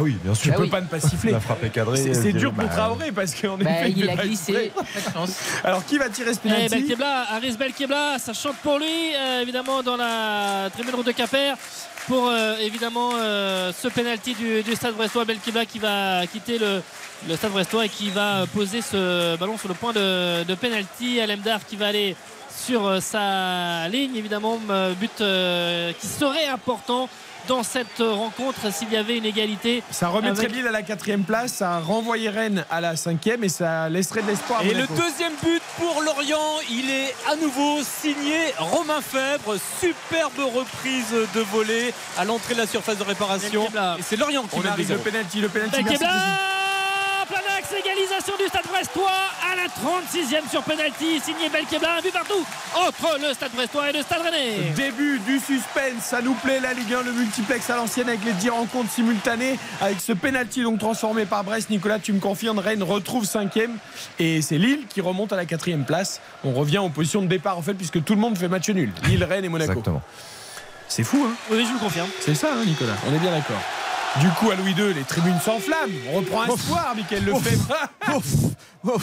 [0.00, 0.52] Ah oui, bien Tu sûr.
[0.54, 0.70] Ah peux oui.
[0.70, 1.32] pas ne pas siffler.
[1.32, 1.98] La frappe est cadrée.
[1.98, 4.52] C'est c'est dur pour bah, Traoré parce qu'en bah, effet, il fait a pas glissé.
[4.52, 4.72] exprès.
[5.02, 5.36] Pas de chance.
[5.62, 9.42] Alors qui va tirer ce Et penalty Belkebla, Aris Belkebla, ça chante pour lui, euh,
[9.42, 11.54] évidemment, dans la tribune de Quimper.
[12.08, 16.80] Pour euh, évidemment euh, ce penalty du, du stade brestois, Belkebla qui va quitter le,
[17.28, 21.20] le stade brestois et qui va poser ce ballon sur le point de, de penalty.
[21.20, 22.16] Alemdar qui va aller
[22.56, 24.58] sur sa ligne, évidemment,
[24.98, 27.08] but euh, qui serait important
[27.50, 29.82] dans cette rencontre s'il y avait une égalité.
[29.90, 33.48] Ça remettrait Avec- Lille à la quatrième place, ça renvoyerait Rennes à la cinquième et
[33.48, 34.62] ça laisserait de l'espoir.
[34.62, 39.56] Et le deuxième but pour Lorient, il est à nouveau signé Romain Fèvre.
[39.80, 43.66] Superbe reprise de volée à l'entrée de la surface de réparation.
[43.98, 44.92] Et c'est Lorient qui On arrive 2-0.
[44.92, 45.82] le penalty, le penalty.
[47.36, 49.10] Axe, égalisation du Stade Brestois
[49.50, 52.44] à la 36e sur penalty, signé Belkebla, un but partout
[52.74, 54.72] entre le Stade Brestois et le Stade Rennais.
[54.74, 58.32] Début du suspense, ça nous plaît la Ligue 1, le multiplex à l'ancienne avec les
[58.32, 61.70] 10 rencontres simultanées, avec ce penalty donc transformé par Brest.
[61.70, 63.76] Nicolas, tu me confirmes, Rennes retrouve cinquième
[64.18, 66.20] et c'est Lille qui remonte à la quatrième place.
[66.44, 68.92] On revient en position de départ en fait puisque tout le monde fait match nul.
[69.04, 69.72] Lille, Rennes et Monaco.
[69.72, 70.02] Exactement.
[70.88, 71.34] C'est fou, hein?
[71.50, 72.08] Oui, je vous confirme.
[72.20, 72.96] C'est ça, hein, Nicolas?
[73.08, 73.60] On est bien d'accord.
[74.18, 75.92] Du coup, à Louis II, les tribunes s'enflamment.
[76.12, 77.76] On reprend espoir, Michael Lefebvre.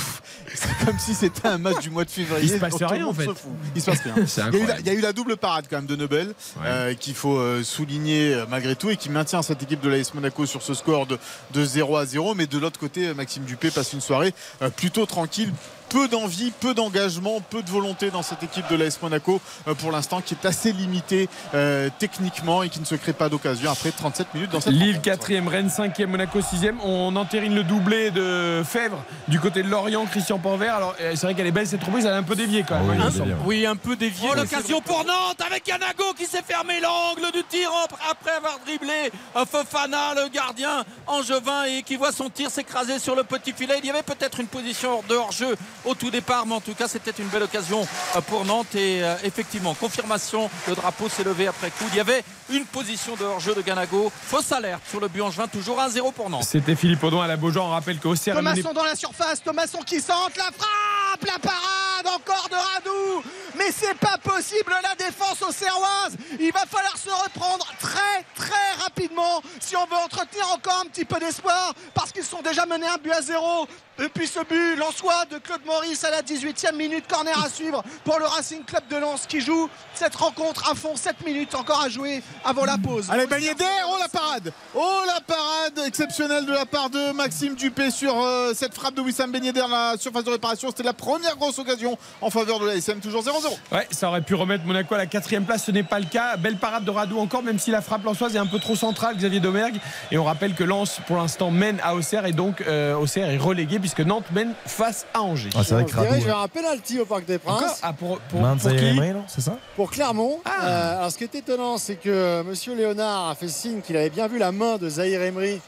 [0.54, 2.44] C'est comme si c'était un match du mois de février.
[2.44, 3.26] Il se passe rien, en fait.
[3.26, 3.32] se.
[3.76, 4.16] Il se passe rien.
[4.18, 4.82] Il, y a eu la, incroyable.
[4.82, 6.34] il y a eu la double parade quand même de Nobel
[6.66, 10.14] euh, qu'il faut euh, souligner euh, malgré tout et qui maintient cette équipe de l'AS
[10.14, 11.18] Monaco sur ce score de,
[11.54, 12.36] de 0 à 0.
[12.36, 14.34] Mais de l'autre côté, Maxime Dupé passe une soirée
[14.76, 15.54] plutôt tranquille.
[15.90, 19.92] Peu d'envie, peu d'engagement, peu de volonté dans cette équipe de l'AS Monaco euh, pour
[19.92, 23.92] l'instant qui est assez limitée euh, techniquement et qui ne se crée pas d'occasion après
[23.92, 26.76] 37 minutes dans cette Lille 4e, Rennes 5e, Monaco 6e.
[26.84, 30.76] On entérine le doublé de Fèvre du côté de Lorient, Christian Porvert.
[30.76, 32.80] Alors euh, c'est vrai qu'elle est belle cette reprise, elle a un peu dévié quand
[32.80, 33.00] même.
[33.00, 34.30] Oui, hein, oui, Oui, un peu dévié.
[34.32, 37.70] Oh, l'occasion pour Nantes avec Yanago qui s'est fermé l'angle du tir
[38.10, 39.12] après avoir dribblé
[39.50, 43.76] Fofana, le gardien angevin, et qui voit son tir s'écraser sur le petit filet.
[43.80, 45.56] Il y avait peut-être une position de hors-jeu
[45.88, 48.76] au tout départ, mais en tout cas, c'était une belle occasion euh, pour Nantes.
[48.76, 51.86] Et euh, effectivement, confirmation, le drapeau s'est levé après coup.
[51.92, 54.12] Il y avait une position de hors-jeu de Ganago.
[54.28, 56.44] Fausse alerte sur le but angevin, toujours 1-0 pour Nantes.
[56.44, 57.68] C'était Philippe Audouin à la Beaujean.
[57.68, 62.48] On rappelle qu'Auxerre Thomasson dans la surface, Thomasson qui centre, la frappe, la parade encore
[62.50, 63.24] de Radou.
[63.58, 66.16] Mais c'est pas possible la défense aux Serroises.
[66.40, 71.06] Il va falloir se reprendre très très rapidement si on veut entretenir encore un petit
[71.06, 73.68] peu d'espoir parce qu'ils sont déjà menés un but à zéro.
[74.00, 77.84] Et puis ce but, Lensois de Claude Maurice à la 18e minute, corner à suivre
[78.04, 81.82] pour le Racing Club de Lens qui joue cette rencontre à fond, 7 minutes encore
[81.84, 83.08] à jouer avant la pause.
[83.12, 87.54] Allez, Ben Yedder, oh la parade Oh la parade exceptionnelle de la part de Maxime
[87.54, 90.70] Dupé sur euh, cette frappe de Wissam Ben Yedder, la surface de réparation.
[90.70, 93.30] C'était la première grosse occasion en faveur de la SM, toujours 0-0.
[93.72, 96.38] Ouais, ça aurait pu remettre Monaco à la quatrième place, ce n'est pas le cas.
[96.38, 99.16] Belle parade de Radou encore, même si la frappe lançoise est un peu trop centrale,
[99.16, 99.80] Xavier Domergue.
[100.12, 103.38] Et on rappelle que Lens, pour l'instant, mène à Auxerre et donc euh, Auxerre est
[103.38, 105.50] relégué puisque Nantes mène face à Angers.
[105.58, 107.80] Ah, c'est vrai On que Radou, vers un penalty au Parc des Princes.
[107.82, 110.40] Ah, pour, pour, Main de pour Zaire qui Emery, non C'est ça Pour Clermont.
[110.46, 110.52] Ah.
[110.68, 114.10] Euh, alors ce qui est étonnant, c'est que Monsieur Léonard a fait signe qu'il avait
[114.10, 115.60] bien vu la main de Zahir Emery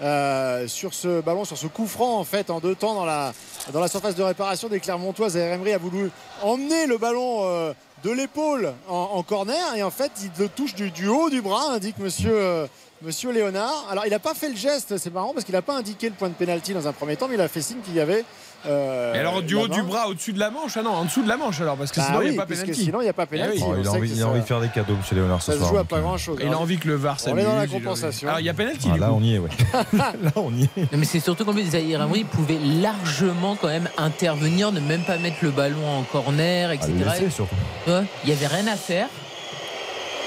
[0.00, 3.32] euh, sur ce ballon, sur ce coup franc en fait en deux temps dans la,
[3.72, 5.28] dans la surface de réparation des Clermontois.
[5.30, 6.10] Zahir Emery a voulu
[6.42, 7.72] emmener le ballon euh,
[8.02, 11.42] de l'épaule en, en corner et en fait il le touche du, du haut du
[11.42, 12.32] bras, indique Monsieur.
[12.34, 12.66] euh,
[13.02, 13.86] Monsieur Léonard.
[13.90, 16.14] Alors, il n'a pas fait le geste, c'est marrant parce qu'il n'a pas indiqué le
[16.14, 18.24] point de pénalty dans un premier temps, mais il a fait signe qu'il y avait.
[18.66, 21.22] Euh, Et alors du haut du bras au-dessus de la manche Ah non, en dessous
[21.22, 22.84] de la manche alors, parce que Bah sinon il oui, n'y a pas puisque pénalty.
[22.84, 23.38] sinon, il n'y a pas Eh oui.
[23.40, 23.62] pénalty.
[23.66, 25.58] Oh, il, a envie, il a de faire des cadeaux, monsieur Léonard, ce Ça se
[25.58, 25.70] soir.
[25.70, 26.38] joue à donc, pas euh, grand chose.
[26.40, 28.28] Et il a envie que le VAR On est dans la s'amuse, il compensation.
[28.28, 28.88] Alors il y a pénalty.
[28.92, 29.50] Ah, là, on y est, ouais.
[29.92, 30.76] là, on y est.
[30.92, 35.02] Non, mais c'est surtout qu'en plus, Zahir Emery pouvait largement quand même intervenir, ne même
[35.02, 36.92] pas mettre le ballon en corner, Ah, etc.
[36.98, 37.54] le laisser, surtout.
[37.86, 39.08] Ouais, Il n'y avait rien à faire.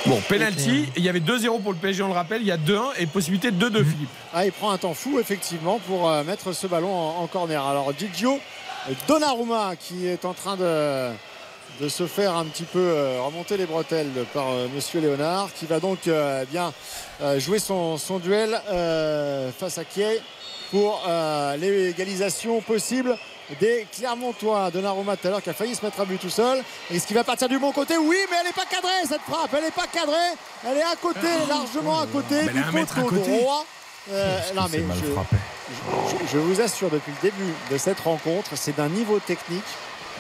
[0.08, 2.58] Bon, penalty, il y avait 2-0 pour le PSG, on le rappelle, il y a
[2.58, 4.10] 2-1 et possibilité de 2-2, Philippe.
[4.34, 7.62] Ah, il prend un temps fou, effectivement, pour euh, mettre ce ballon en, en corner.
[7.66, 8.40] Alors, Gigio
[9.08, 11.10] Donnarumma qui est en train de,
[11.82, 15.66] de se faire un petit peu euh, remonter les bretelles par euh, Monsieur Léonard, qui
[15.66, 16.72] va donc euh, bien
[17.22, 20.22] euh, jouer son, son duel euh, face à Kiei
[20.72, 23.18] pour euh, l'égalisation possible
[23.60, 24.72] des Clermontois.
[24.72, 26.64] Donnarumma tout à l'heure qui a failli se mettre à but tout seul.
[26.92, 29.50] Est-ce qu'il va partir du bon côté Oui, mais elle n'est pas cadrée cette frappe.
[29.56, 30.16] Elle n'est pas cadrée.
[30.66, 33.40] Elle est à côté, largement à côté Mais elle du poteau côté.
[33.40, 33.66] droit.
[34.10, 34.82] Euh, non, mais
[36.32, 39.64] je vous assure, depuis le début de cette rencontre, c'est d'un niveau technique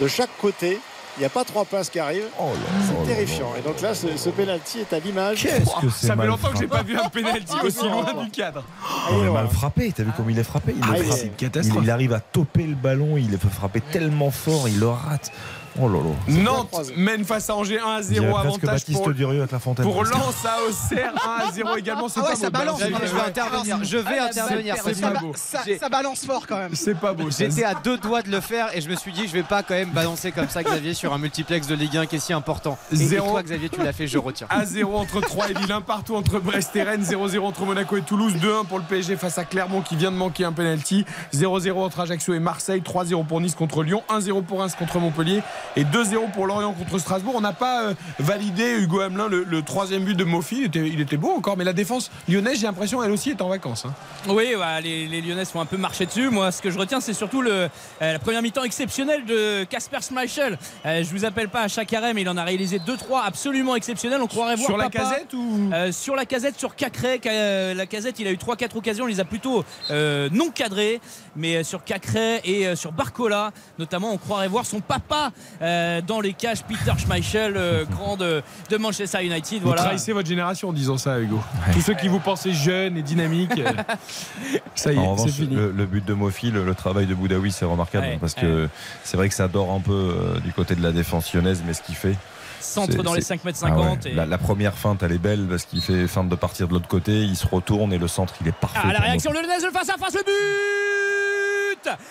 [0.01, 0.79] de chaque côté.
[1.17, 2.27] Il n'y a pas trois passes qui arrivent.
[2.39, 2.51] Oh
[2.87, 3.51] C'est là terrifiant.
[3.57, 5.41] Et donc là, ce, ce penalty est à l'image.
[5.41, 6.83] Qu'est-ce que c'est Ça fait longtemps que j'ai frappé.
[6.83, 8.23] pas vu un penalty Ah, aussi loin non.
[8.25, 8.63] du cadre.
[9.11, 10.75] Non, mais mal frappé, t'as vu comme il est frappé?
[10.77, 11.31] Il, Ah, il est-.
[11.65, 14.89] Il, il arrive à toper le ballon, il le fait frapper tellement fort, il le
[14.89, 15.31] rate.
[15.79, 16.09] Oh là là.
[16.43, 19.39] Nantes mène face à Angers 1 à Je dirais 0 presque avantage Baptiste pour, Durieux
[19.39, 19.85] avec la fontaine.
[19.85, 21.13] pour Lens à Auxerre
[21.43, 22.09] 1 à 0 également.
[22.09, 22.57] C'est Ah ouais, pas ça beau.
[22.59, 22.85] balance, Je
[23.15, 23.79] vais intervenir.
[23.83, 24.75] Je vais Ah, intervenir.
[24.83, 25.31] c'est pas beau.
[25.35, 26.73] ça- balance fort quand même.
[26.75, 27.29] C'est pas beau.
[27.29, 29.63] J'étais à deux doigts de le faire et je me suis dit je vais pas
[29.63, 32.33] quand même balancer comme ça Xavier sur un multiplex de Ligue 1 qui est si
[32.33, 32.77] important.
[32.91, 33.29] Et, et Zéro.
[33.31, 34.47] toi Xavier tu l'as fait, je retiens.
[34.49, 38.01] à 0 entre 3 et Lille, partout entre Brest et Rennes, 0-0 entre Monaco et
[38.01, 41.71] Toulouse, 2-1 pour le PSG face à Clermont qui vient de manquer un penalty, 0-0
[41.83, 45.41] entre Ajaccio et Marseille, 3-0 pour Nice contre Lyon, 1-0 pour Reims contre Montpellier
[45.75, 47.33] et 2-0 pour Lorient contre Strasbourg.
[47.35, 50.87] On n'a pas euh, validé Hugo Hamelin le, le troisième but de Mofi, il était,
[50.87, 53.85] il était beau encore, mais la défense lyonnaise, j'ai l'impression elle aussi est en vacances.
[53.85, 53.93] hein.
[54.27, 56.29] Oui, bah, les, les Lyonnais sont un peu marché dessus.
[56.29, 57.69] Moi, ce que je retiens, c'est surtout le, euh,
[57.99, 60.57] la première mi-temps exceptionnelle de Casper Schmeichel.
[60.85, 63.75] Euh, je vous appelle pas à chaque arrêt, mais il en a réalisé 2-3 absolument
[63.75, 64.21] exceptionnels.
[64.21, 65.69] On croirait voir Sur la casette ou?
[65.73, 69.11] euh, sur la casette, sur Cacré, Ca- la casette, il a eu 3-4 occasions, il
[69.13, 70.99] les a plutôt euh, non cadrées,
[71.35, 75.31] mais sur Cacré et sur Barcola, notamment, on croirait voir son papa
[75.61, 79.61] euh, dans les cages, Peter Schmeichel, euh, grand de, de Manchester United.
[79.61, 81.39] Vous trahissez votre génération en disant ça, Hugo.
[81.73, 83.71] Tous ceux qui vous pensaient jeunes et dynamiques, euh,
[84.75, 85.55] ça y est, c'est fini.
[85.55, 88.69] le, le but de Mofi, le, le travail de Boudaoui, c'est remarquable Ouais, parce que
[89.03, 91.73] c'est vrai que ça dort un peu euh, du côté de la défense lyonnaise, mais
[91.73, 92.15] ce qu'il fait.
[92.59, 94.05] centre dans les c'est- 5 mètres Ah 50.
[94.05, 94.11] ouais.
[94.11, 96.73] et- la, la première feinte, elle est belle parce qu'il fait feinte de partir de
[96.73, 98.79] l'autre côté, il se retourne et le centre, il est parfait.
[98.83, 99.41] Ah, la réaction moi.
[99.41, 100.31] lyonnaise, le face à face, le but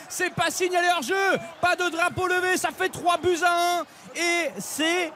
[0.08, 4.20] C'est pas signalé hors jeu, pas de drapeau levé, ça fait 3 buts à 1
[4.20, 5.12] et c'est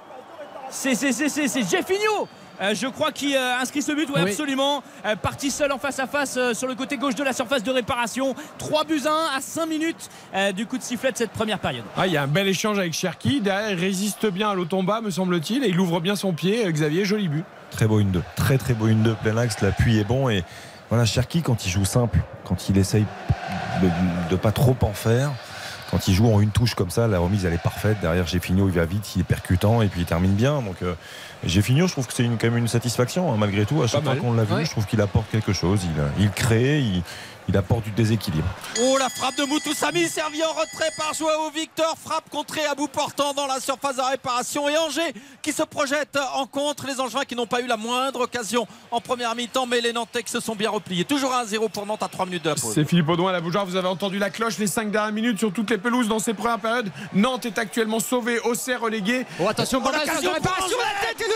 [0.71, 2.29] c'est c'est c'est c'est c'est Jeffinho
[2.63, 4.31] euh, je crois qui euh, inscrit ce but, oui, Oui.
[4.31, 4.83] absolument.
[5.07, 7.63] Euh, parti seul en face à face euh, sur le côté gauche de la surface
[7.63, 8.35] de réparation.
[8.59, 11.59] 3 buts à 1 à 5 minutes euh, du coup de sifflet de cette première
[11.59, 11.85] période.
[11.97, 13.41] Ah, il y a un bel échange avec Cherki.
[13.41, 16.67] Derrière, il résiste bien à l'automba, me semble-t-il, et il ouvre bien son pied.
[16.67, 17.45] Euh, Xavier, joli but.
[17.71, 18.23] Très beau une 2.
[18.37, 19.15] Très très beau une 2.
[19.15, 20.29] Plein axe, l'appui est bon.
[20.29, 20.45] Et
[20.91, 23.07] voilà, Cherki, quand il joue simple, quand il essaye
[23.83, 23.89] de,
[24.31, 25.31] de pas trop en faire,
[25.91, 27.97] quand il joue en une touche comme ça, la remise elle est parfaite.
[28.01, 30.63] Derrière Géfinio, il va vite, il est percutant et puis il termine bien.
[30.63, 30.95] Donc euh,
[31.45, 33.83] Géfinio, je trouve que c'est une, quand même une satisfaction hein, malgré tout.
[33.83, 34.65] À chaque Pas fois qu'on l'a vu, Ouais.
[34.65, 35.81] je trouve qu'il apporte quelque chose.
[36.19, 37.03] Il, il crée, il,
[37.49, 38.49] il apporte du déséquilibre.
[38.81, 41.95] Oh la frappe de Moutoussami servi en retrait par Joao Victor.
[42.03, 44.69] Frappe contrée à bout portant dans la surface de réparation.
[44.69, 46.87] Et Angers qui se projette en contre.
[46.87, 50.23] Les Angevins qui n'ont pas eu la moindre occasion en première mi-temps mais les Nantais
[50.23, 51.05] qui se sont bien repliés.
[51.05, 52.73] Toujours 1-0 pour Nantes à 3 minutes de la pause.
[52.75, 53.67] C'est Philippe Audouin à la bougeoire.
[53.67, 56.35] Vous avez entendu la cloche les 5 dernières minutes sur toutes les pelouses dans ces
[56.35, 56.91] premières périodes.
[57.15, 59.27] Nantes est actuellement sauvé, Auxerre relégué.
[59.41, 61.31] Oh attention, bonne L'occasion de réparation, la tête et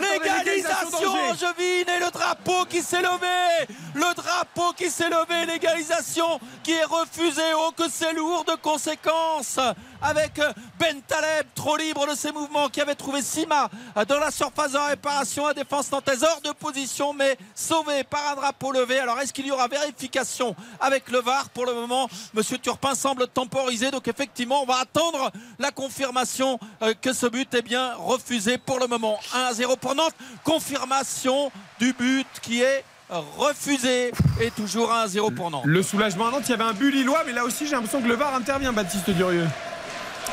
[0.00, 1.12] L'égalisation.
[1.30, 3.66] Angevine et le drapeau qui s'est levé.
[3.94, 4.39] Le drapeau
[4.76, 7.52] qui s'est levé, l'égalisation qui est refusée.
[7.56, 9.58] Oh que c'est lourd de conséquences.
[10.02, 10.40] Avec
[10.78, 13.68] Ben Taleb trop libre de ses mouvements qui avait trouvé Sima
[14.08, 15.46] dans la surface de réparation.
[15.46, 18.98] À défense nantaise hors de position mais sauvé par un drapeau levé.
[18.98, 22.08] Alors est-ce qu'il y aura vérification avec le VAR pour le moment?
[22.32, 27.52] Monsieur Turpin semble temporiser donc effectivement on va attendre la confirmation euh, que ce but
[27.54, 29.18] est bien refusé pour le moment.
[29.34, 30.14] 1-0 pour Nantes.
[30.44, 32.84] Confirmation du but qui est
[33.36, 36.90] refusé et toujours 1-0 pour Nantes Le soulagement à Nantes, il y avait un but
[36.90, 39.46] lillois, mais là aussi j'ai l'impression que le VAR intervient, Baptiste Durieux.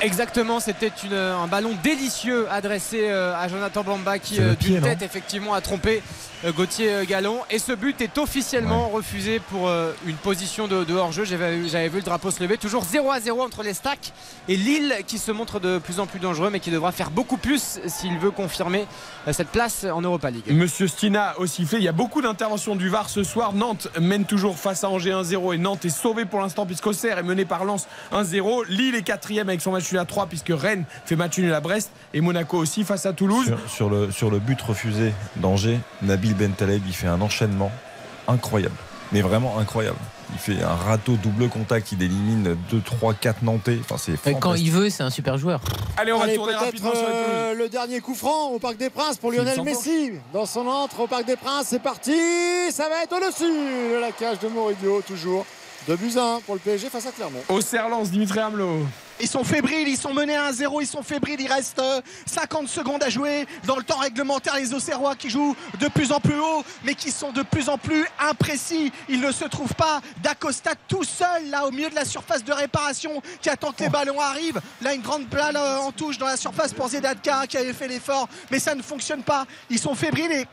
[0.01, 5.53] Exactement, c'était un ballon délicieux adressé euh, à Jonathan Bamba qui euh, d'une tête effectivement
[5.55, 6.03] a trompé
[6.45, 10.93] Gauthier euh, Gallon et ce but est officiellement refusé pour euh, une position de, de
[10.93, 11.25] hors-jeu.
[11.25, 12.57] J'avais j'avais vu le drapeau se lever.
[12.57, 14.13] Toujours 0 à 0 entre les stacks
[14.47, 17.37] et Lille qui se montre de plus en plus dangereux mais qui devra faire beaucoup
[17.37, 18.85] plus s'il veut confirmer
[19.27, 20.43] euh, cette place en Europa League.
[20.51, 21.79] Monsieur Stina au sifflet.
[21.79, 23.53] Il y a beaucoup d'interventions du VAR ce soir.
[23.53, 27.23] Nantes mène toujours face à Angers 1-0 et Nantes est sauvé pour l'instant puisqu'Auxerre est
[27.23, 28.65] mené par Lens 1-0.
[28.69, 31.61] Lille est quatrième avec son match nul à 3 puisque Rennes fait match nul à
[31.61, 33.45] Brest et Monaco aussi face à Toulouse.
[33.47, 35.79] Sur, sur le, sur le but refusé d'Angers,
[36.27, 37.71] Nabil Bentaleb, il fait un enchaînement
[38.27, 38.75] incroyable.
[39.11, 39.97] Mais vraiment incroyable.
[40.33, 43.77] Il fait un râteau double contact, il élimine 2, 3, 4 Nantais.
[43.79, 45.61] Enfin, c'est Et Quand il veut, c'est un super joueur.
[45.95, 48.89] Allez, on va Allez, tourner rapidement sur euh, le dernier coup franc au Parc des
[48.89, 49.61] Princes pour Lionel.
[49.61, 50.11] Messi.
[50.33, 52.17] Dans son entre au Parc des Princes, c'est parti.
[52.71, 55.45] Ça va être au-dessus de la cage de Moridio, toujours.
[55.87, 57.39] 2 buts à 1 pour le PSG face à Clermont.
[57.47, 58.81] Auxerre Lens, Dimitri Hamelot.
[59.19, 62.67] Ils sont fébriles, ils sont menés à 1-0, ils sont fébriles, il reste euh, 50
[62.67, 64.55] secondes à jouer dans le temps réglementaire.
[64.55, 67.77] Les Auxerrois qui jouent de plus en plus haut, mais qui sont de plus en
[67.77, 68.91] plus imprécis.
[69.09, 70.01] Ils ne se trouvent pas.
[70.21, 73.89] D'Acosta tout seul, là, au milieu de la surface de réparation, qui attend que les
[73.89, 74.61] ballons arrivent.
[74.81, 77.87] Là, une grande balle euh, en touche dans la surface pour Zedadka, qui avait fait
[77.87, 79.45] l'effort, mais ça ne fonctionne pas.
[79.69, 80.47] Ils sont fébriles et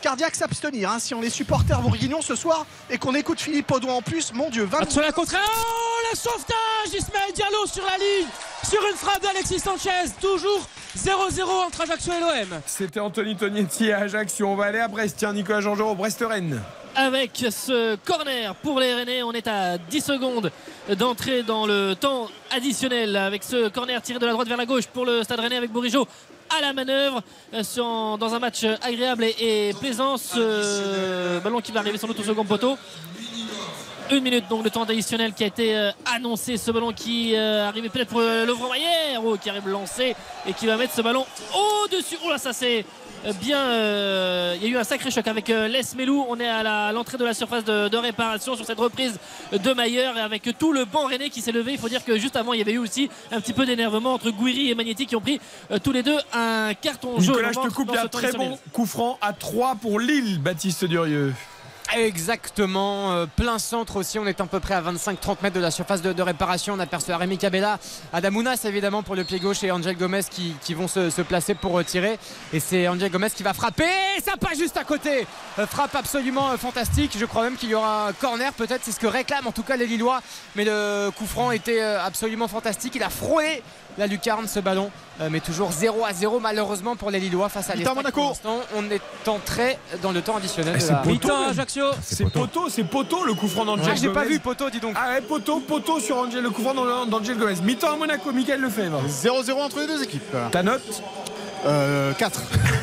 [0.00, 0.90] cardiaques s'abstenir.
[0.90, 0.98] hein.
[0.98, 4.50] Si on est supporters bourguignons ce soir et qu'on écoute Philippe Audouin en plus, mon
[4.50, 8.28] Dieu, 20 Sur la contre Oh, le sauvetage Ismaël Diallo sur la ligne
[8.68, 9.90] sur une frappe d'Alexis Sanchez.
[10.20, 10.66] Toujours
[10.96, 12.60] 0-0 entre Ajaccio et l'OM.
[12.66, 14.46] C'était Anthony Tognetti à Ajaccio.
[14.48, 15.16] On va aller à Brest.
[15.18, 16.60] Tiens, Nicolas Jean-Jean au Brest-Rennes.
[16.96, 19.22] avec ce corner pour les Rennais.
[19.22, 20.50] On est à 10 secondes
[20.96, 24.86] d'entrée dans le temps additionnel avec ce corner tiré de la droite vers la gauche
[24.86, 26.08] pour le Stade Rennais avec Bourigeau
[26.56, 27.22] à la manœuvre
[27.54, 30.16] euh, dans un match agréable et, plaisant.
[30.16, 32.76] Ce ballon qui va arriver sans doute au second poteau.
[34.10, 36.56] Une minute donc de temps additionnel qui a été euh, annoncé.
[36.56, 40.16] Ce ballon qui euh, arrivait peut-être pour euh, Maillère oh, qui arrive lancé
[40.46, 42.16] et qui va mettre ce ballon au-dessus.
[42.24, 42.82] Oh là, ça c'est euh,
[43.40, 43.58] bien.
[43.58, 46.24] euh, Il y a eu un sacré choc avec euh, Les Melou.
[46.28, 49.18] On est à l'entrée de la surface de, de réparation sur cette reprise
[49.52, 51.72] de Maillère et avec tout le banc rennais qui s'est levé.
[51.72, 54.14] Il faut dire que juste avant, il y avait eu aussi un petit peu d'énervement
[54.14, 55.40] entre Gouiri et Magnetti qui ont pris
[55.70, 57.36] euh, tous les deux un carton jaune.
[57.36, 57.88] Nicolas, je te coupe.
[57.90, 61.34] Il y a ce un très bon coup franc à 3 pour Lille, Baptiste Durieux.
[61.96, 65.70] Exactement, euh, plein centre aussi, on est à peu près à 25-30 mètres de la
[65.70, 66.74] surface de, réparation.
[66.74, 67.78] On aperçoit Rémi Cabella,
[68.12, 71.84] Adamounas évidemment pour le pied gauche et Angel Gomez qui, vont se, placer pour euh,
[71.84, 72.18] tirer.
[72.52, 73.88] Et c'est Angel Gomez qui va frapper,
[74.22, 75.26] ça passe juste à côté.
[75.58, 78.92] Euh, frappe absolument euh, fantastique, je crois même qu'il y aura un corner peut-être, c'est
[78.92, 80.20] ce que réclament en tout cas les Lillois.
[80.56, 83.62] Mais le coup franc était absolument fantastique, il a frôlé
[83.98, 84.90] la lucarne ce ballon.
[85.20, 87.94] Euh, mais toujours 0 à 0 malheureusement pour les Lillois face à l'Estac.
[87.96, 88.32] Monaco.
[88.76, 90.74] On est entré dans le temps additionnel.
[90.76, 91.32] Eh, c'est la- poteau.
[91.50, 91.86] Ajaccio.
[92.00, 94.94] C'est poteau, c'est poteau le coup franc d'Angel Ah, j'ai pas vu poteau, dis donc.
[94.96, 97.56] Ah ouais, poteau, poteau sur Angel, le coup franc d'An- d'Angel Gomez.
[97.62, 99.00] Mi-temps à Monaco, Michael Lefebvre.
[99.08, 100.22] 0-0 entre les deux équipes.
[100.52, 101.02] Ta note
[102.16, 102.40] 4.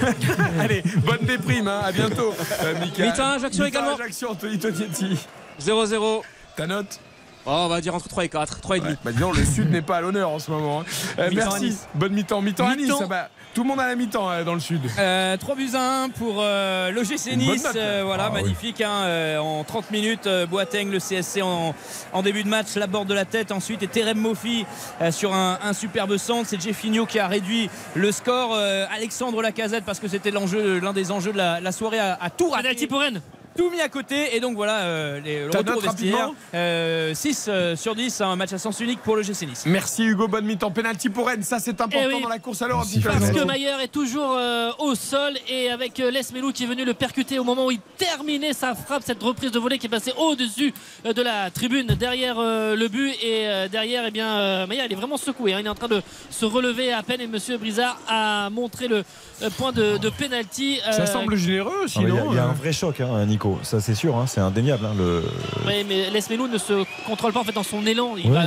[0.60, 2.34] Allez, bonne déprime, hein, à bientôt.
[2.64, 3.04] Euh, Mika.
[3.06, 3.96] Mi-temps, Ajaccio Mi-temps, également.
[3.96, 5.18] Ajaccio, Anthony Tonietti.
[5.62, 6.22] 0-0.
[6.58, 7.00] Ta note
[7.48, 8.60] Oh, on va dire entre 3 et 4.
[8.62, 8.96] 3 et demi.
[9.04, 10.82] Bah disons, le Sud n'est pas à l'honneur en ce moment.
[10.82, 10.86] hein.
[11.20, 11.66] Euh, merci.
[11.66, 11.88] Nice.
[11.94, 12.42] Bonne mi-temps.
[12.42, 12.86] Mi-temps à Nice.
[12.86, 12.98] Mi-temps.
[13.00, 13.30] ça va.
[13.54, 14.82] Tout le monde à la mi-temps euh, dans le Sud.
[14.88, 17.64] 3 buts à 1 pour euh, l'OGC Nice.
[17.64, 17.76] note.
[17.76, 18.42] Euh, voilà, Ah, oui.
[18.42, 18.82] magnifique.
[18.82, 21.76] hein, euh, en 30 minutes, euh, Boateng, le CSC en,
[22.14, 23.52] en début de match, la borde de la tête.
[23.52, 24.66] Ensuite, et Terem Mofi
[25.02, 26.50] euh, sur un, un superbe centre.
[26.50, 28.54] C'est Jeffinho qui a réduit le score.
[28.56, 32.18] Euh, Alexandre Lacazette, parce que c'était l'enjeu, l'un des enjeux de la, la soirée à,
[32.20, 32.56] à pour
[33.00, 33.22] Rennes.
[33.58, 34.36] Tout mis à côté.
[34.36, 35.90] Et donc voilà, euh, les, le retour vestiaire.
[36.18, 39.64] rapidement Euh, 6 euh, sur 10, un match à sens unique pour l'OGC Nice.
[39.66, 40.72] Merci Hugo, bonne mi-temps.
[40.72, 42.22] Penalty pour Rennes, ça c'est important Eh oui.
[42.22, 42.86] dans la course à l'Europe.
[43.04, 43.44] Parce que.
[43.46, 46.94] Maillard est toujours euh, au sol et avec euh, Les Melou qui est venu le
[46.94, 50.14] percuter au moment où il terminait sa frappe, cette reprise de volée qui est passée
[50.18, 50.74] au-dessus
[51.06, 54.92] de la tribune derrière euh, le but et euh, derrière eh bien euh, Maillard il
[54.94, 55.58] est vraiment secoué, hein.
[55.62, 59.04] il est en train de se relever à peine et Monsieur Brizard a montré le
[59.44, 60.80] euh, point de, de penalty.
[60.92, 62.32] Ça semble généreux Non, mais Il y a- sinon.
[62.32, 63.45] il y, a un vrai choc, hein, Nico.
[63.64, 64.16] Ça, c'est sûr.
[64.16, 64.86] hein, c'est indéniable.
[64.86, 65.24] hein, le...
[65.66, 68.16] Oui, mais Les Melou ne se contrôle pas en fait dans son élan.
[68.18, 68.40] Il Ouais,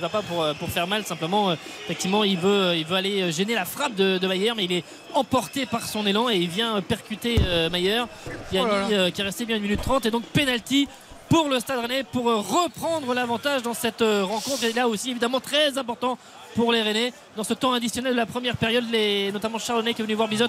[0.00, 1.04] va, pas pour, pour faire mal.
[1.04, 1.54] Simplement, euh,
[1.84, 4.84] effectivement, il veut, il veut aller gêner la frappe de, de Maillard, mais il est
[5.14, 8.08] emporté par son élan et il vient percuter euh, Maillard,
[8.50, 10.24] qui, a Oh là mis, euh, qui est resté bien une minute 30 et donc
[10.24, 10.88] penalty.
[11.30, 14.62] Pour le Stade Rennais, pour euh, reprendre l'avantage dans cette euh, rencontre.
[14.64, 16.18] Et là aussi, évidemment, très important
[16.54, 17.12] pour les Rennais.
[17.36, 20.28] Dans ce temps additionnel de la première période, les, notamment Chardonnay qui est venu voir
[20.28, 20.46] Bizot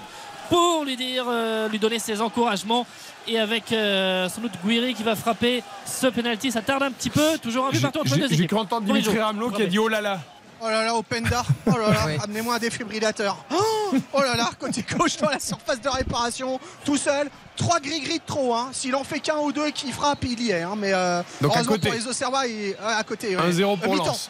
[0.50, 2.86] pour lui dire, euh, lui donner ses encouragements.
[3.28, 6.52] Et avec euh, sans doute Guiri qui va frapper ce penalty.
[6.52, 7.38] Ça tarde un petit peu.
[7.42, 8.86] Toujours un but partout entre les deux j'ai cru entendre.
[8.86, 10.20] Dimitri Ramelot qui a dit oh là là.
[10.62, 11.46] Oh là là, open d'art.
[11.68, 12.14] Oh là là, Oui.
[12.24, 13.38] amenez-moi un défibrillateur.
[13.54, 17.30] Oh, oh là là, côté gauche dans la surface de réparation, tout seul.
[17.56, 18.54] Trois gris-gris de trop.
[18.54, 18.70] Hein.
[18.74, 20.62] S'il en fait qu'un ou deux qui frappe, il y est.
[20.64, 20.74] hein.
[20.78, 21.90] Mais euh, Donc à heureusement côté.
[21.90, 23.36] pour les Auxerrois, il est à côté.
[23.38, 23.44] ouais.
[23.52, 24.06] 1-0 pour Euh, mi-temps.
[24.08, 24.30] Lens.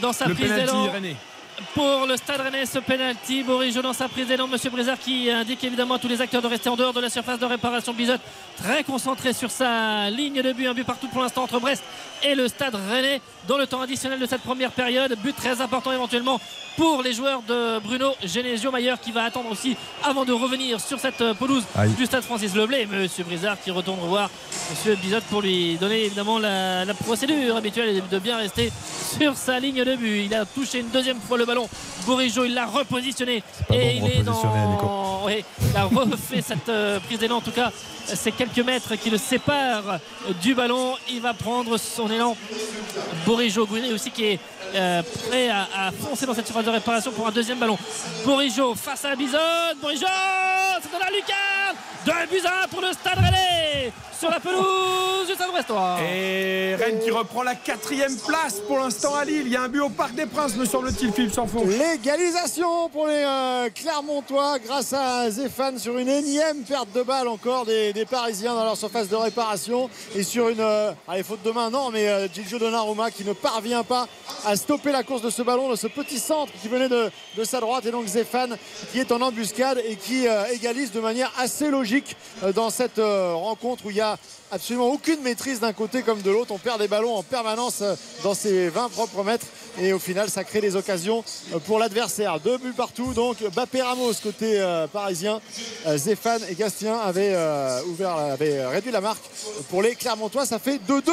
[0.00, 0.88] Dans sa Le prise d'élan.
[1.74, 3.42] Pour le Stade Rennais ce penalty.
[3.42, 4.46] Bourigeau dans sa prise d'élan.
[4.46, 7.10] Monsieur Brézard qui indique évidemment à tous les acteurs de rester en dehors de la
[7.10, 7.92] surface de réparation.
[7.92, 8.14] Bizot
[8.62, 10.68] très concentré sur sa ligne de but.
[10.68, 11.82] Un but partout pour l'instant entre Brest
[12.22, 15.16] et le Stade Rennais dans le temps additionnel de cette première période.
[15.22, 16.40] But très important éventuellement
[16.76, 21.00] pour les joueurs de Bruno Genesio Mayer qui va attendre aussi avant de revenir sur
[21.00, 21.90] cette pelouse Aïe.
[21.90, 22.86] du Stade Francis Leblé.
[22.86, 24.30] Monsieur Brizard qui retourne revoir
[24.70, 28.70] Monsieur Bizot pour lui donner évidemment la, la procédure habituelle de bien rester
[29.18, 30.26] sur sa ligne de but.
[30.26, 31.68] Il a touché une deuxième fois le ballon.
[32.44, 33.42] Il l'a repositionné
[33.72, 35.22] et bon il est dans.
[35.26, 37.38] Oui, il a refait cette euh, prise d'élan.
[37.38, 37.70] En tout cas,
[38.04, 39.98] c'est quelques mètres qui le séparent
[40.40, 40.94] du ballon.
[41.10, 42.36] Il va prendre son élan.
[43.26, 44.40] Bourigeau, Gouinet aussi qui est
[44.74, 47.78] euh, prêt à, à foncer dans cette surface de réparation pour un deuxième ballon.
[48.24, 49.38] Bourigeau face à Bison.
[49.80, 50.06] Bourigeau,
[50.82, 51.76] c'est dans la lucarne.
[52.06, 55.98] Deux buts à un pour le Stade Rennais sur la pelouse du Stade Brestois.
[56.02, 59.42] Et Rennes qui reprend la quatrième place pour l'instant à Lille.
[59.46, 61.64] Il y a un but au Parc des Princes, me semble-t-il, Philippe Sanfon.
[61.66, 67.64] L'égalisation pour les euh, Clermontois grâce à Zéphane sur une énième perte de balle encore
[67.66, 71.50] des, des Parisiens dans leur surface de réparation et sur une euh, allez, faute de
[71.50, 74.08] main non mais euh, Gilgio Donnarumma qui ne parvient pas
[74.46, 77.10] à stopper la course de ce ballon de ce petit centre qui venait de,
[77.44, 78.58] sa droite et donc Zéphane
[78.92, 82.98] qui est en embuscade et qui euh, égalise de manière assez logique euh, dans cette
[82.98, 84.18] euh, rencontre où il y a
[84.50, 86.52] absolument aucune maîtrise d'un côté comme de l'autre.
[86.52, 87.82] On perd des ballons en permanence
[88.22, 89.46] dans ses 20 propres mètres
[89.80, 91.22] et au final ça crée des occasions
[91.66, 92.40] pour l'adversaire.
[92.40, 94.58] Deux buts partout donc Bappé Ramos côté
[94.92, 95.40] parisien.
[95.96, 97.36] Zéphane et Gastien avaient,
[97.86, 99.22] ouvert, avaient réduit la marque
[99.68, 100.46] pour les Clermontois.
[100.46, 101.10] Ça fait 2-2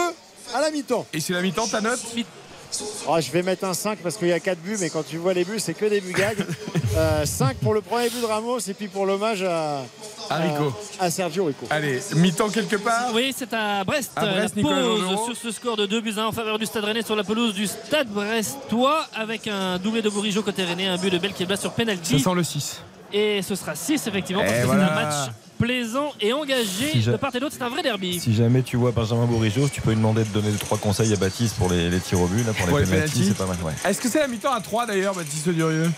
[0.53, 1.05] à la mi-temps.
[1.13, 1.99] Et c'est la mi-temps, ta note?
[3.07, 5.17] Oh, je vais mettre un 5 parce qu'il y a 4 buts, mais quand tu
[5.17, 6.45] vois les buts, c'est que des buts gags.
[6.97, 9.81] Euh, 5 pour le premier but de Ramos et puis pour l'hommage à,
[10.29, 10.71] À Rico.
[10.97, 11.65] à Sergio Rico.
[11.69, 13.09] Allez, mi-temps quelque part.
[13.13, 14.11] Oui, c'est à Brest.
[14.15, 16.65] À Brest, la pause sur ce score de 2 buts à 1 en faveur du
[16.65, 20.87] Stade Rennais sur la pelouse du Stade Brestois avec un doublé de Bourigeau côté Rennais,
[20.87, 22.17] un but de Belkebla sur Ça penalty.
[22.17, 22.81] sent le 6.
[23.11, 24.85] Et ce sera 6 effectivement Et parce que voilà.
[24.87, 27.55] c'est un match plaisant et engagé Si de part et d'autre.
[27.57, 28.19] C'est un vrai derby.
[28.19, 31.11] Si jamais tu vois Benjamin Bourigeau, tu peux lui demander de donner deux trois conseils
[31.13, 33.25] à Baptiste pour les, les tirs au but, là, pour les pénaltys.
[33.29, 33.57] c'est pas mal.
[33.63, 33.73] Ouais.
[33.85, 35.89] Est-ce que c'est la mi-temps à 3 d'ailleurs, Baptiste Durieux?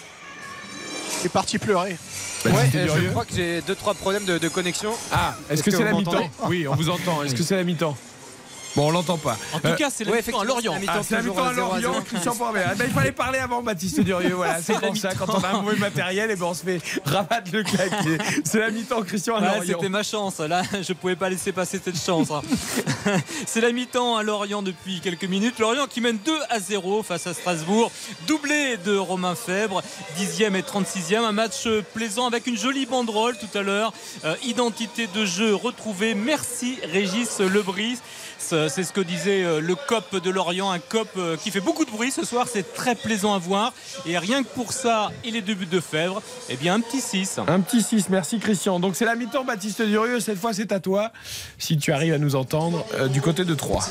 [1.24, 1.98] Il est parti pleurer.
[2.46, 4.92] Ouais, euh, je crois que j'ai 2-3 problèmes de, de connexion.
[5.12, 6.30] Ah, est-ce que que c'est la mi-temps?
[6.48, 7.24] Oui, on vous entend.
[7.24, 7.98] Est-ce que c'est la mi-temps?
[8.78, 9.36] Bon, on l'entend pas.
[9.54, 10.76] En tout Euh, cas, c'est la mi-temps à Lorient.
[10.88, 12.62] Ah, c'est la mi-temps à Lorient, Christian Poiré.
[12.64, 14.36] Ah, ben, il fallait parler avant Baptiste Durieux.
[14.36, 15.10] Voilà, c'est pour ça.
[15.10, 15.26] mi-temps.
[15.26, 18.20] Quand on a un mauvais matériel, et ben on se fait rabattre le clavier.
[18.46, 19.78] C'est la mi-temps, Christian à Ouais, Lorient.
[19.80, 20.38] C'était ma chance.
[20.42, 22.30] Là, je pouvais pas laisser passer cette chance.
[22.30, 22.42] hein.
[23.48, 25.58] C'est la mi-temps à Lorient depuis quelques minutes.
[25.58, 27.92] Lorient qui mène 2 à 0 face à Strasbourg.
[28.28, 29.82] Doublé de Romain Fèvre,
[30.20, 31.26] 10e et 36e.
[31.26, 33.92] Un match plaisant avec une jolie banderole tout à l'heure.
[34.24, 36.14] Euh, identité de jeu retrouvée.
[36.14, 37.98] Merci Régis Lebris.
[38.40, 41.84] C'est ce que disait euh, le COP de Lorient, un COP euh, qui fait beaucoup
[41.86, 43.74] de bruit ce soir, c'est très plaisant à voir.
[44.06, 47.02] Et rien que pour ça, et les deux buts de Fèvre, eh bien un petit
[47.02, 47.40] 6.
[47.48, 48.80] Un petit 6, merci Christian.
[48.80, 50.20] Donc c'est la mi-temps, Baptiste Durieux.
[50.20, 51.12] Cette fois, c'est à toi.
[51.58, 53.84] Si tu arrives à nous entendre euh, du côté de Troyes.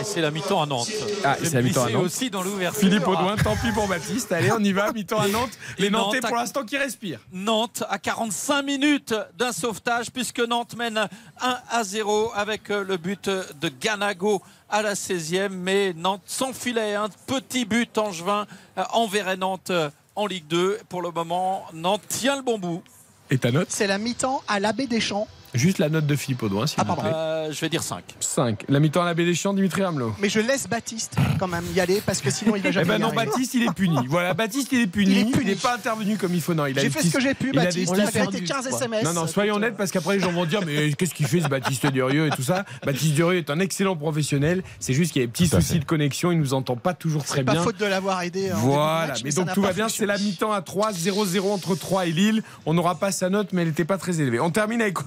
[0.00, 0.88] Et c'est la mi-temps à Nantes.
[1.24, 2.04] Ah, c'est la mi-temps à Nantes.
[2.04, 2.78] aussi dans l'ouverture.
[2.80, 4.30] Philippe Audouin, tant pis pour Baptiste.
[4.30, 4.92] Allez, on y va.
[4.92, 5.58] Mi-temps à Nantes.
[5.78, 7.20] Les Et Nantais, Nantes a- pour l'instant, qui respirent.
[7.32, 11.08] Nantes à 45 minutes d'un sauvetage puisque Nantes mène
[11.40, 17.08] 1 à 0 avec le but de Ganago à la 16e mais Nantes s'enfilait un
[17.28, 18.44] petit but angevin
[18.78, 22.82] euh, enverrait Nantes euh, en Ligue 2 pour le moment Nantes tient le bon bout.
[23.30, 23.68] Et ta note?
[23.70, 25.28] C'est la mi-temps à l'abbé Deschamps.
[25.56, 27.10] Juste la note de Philippe Audouin, s'il vous plaît.
[27.12, 28.64] Euh, je vais dire 5 5.
[28.68, 30.14] La mi-temps à la baie des Champs, Dimitri Ramelot.
[30.20, 32.86] Mais je laisse Baptiste quand même y aller parce que sinon il va Eh jamais
[32.86, 33.24] ben y non, arriver.
[33.26, 33.96] Baptiste, il est puni.
[34.08, 35.10] Voilà, Baptiste, il est puni.
[35.12, 35.44] Il est Il puni.
[35.50, 36.54] n'est pas intervenu comme il faut.
[36.54, 37.92] Non, il a J'ai fait petits- ce que j'ai pu, il a des Baptiste.
[37.96, 39.04] Il a fait 15 SMS.
[39.04, 41.48] Non, non, soyons honnêtes parce qu'après les gens vont dire mais qu'est-ce qu'il fait ce
[41.48, 42.64] Baptiste Durieux et tout ça?
[42.84, 44.62] Baptiste Durieux est un excellent professionnel.
[44.80, 45.78] C'est juste qu'il y a des petits soucis fait.
[45.80, 46.32] de connexion.
[46.32, 47.62] Il nous entend pas toujours très C'est pas bien.
[47.62, 48.48] faute de l'avoir aidé.
[48.48, 51.74] de Voilà, match, mais donc tout va bien, c'est la mi-temps à 3, 0-0 entre
[51.74, 52.42] 3 et Lille.
[52.66, 54.40] On n'aura pas sa note, mais elle n'était pas très élevée.
[54.40, 54.98] On termine avec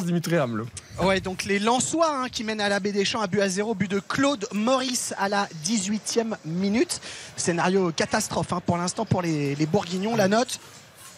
[0.00, 0.66] Dimitri Ramelot.
[1.02, 3.48] Ouais, donc les Lensois hein, qui mènent à la baie des Champs à but à
[3.48, 7.00] 0, but de Claude Maurice à la 18e minute.
[7.36, 10.16] Scénario catastrophe hein, pour l'instant pour les, les Bourguignons.
[10.16, 10.60] La note,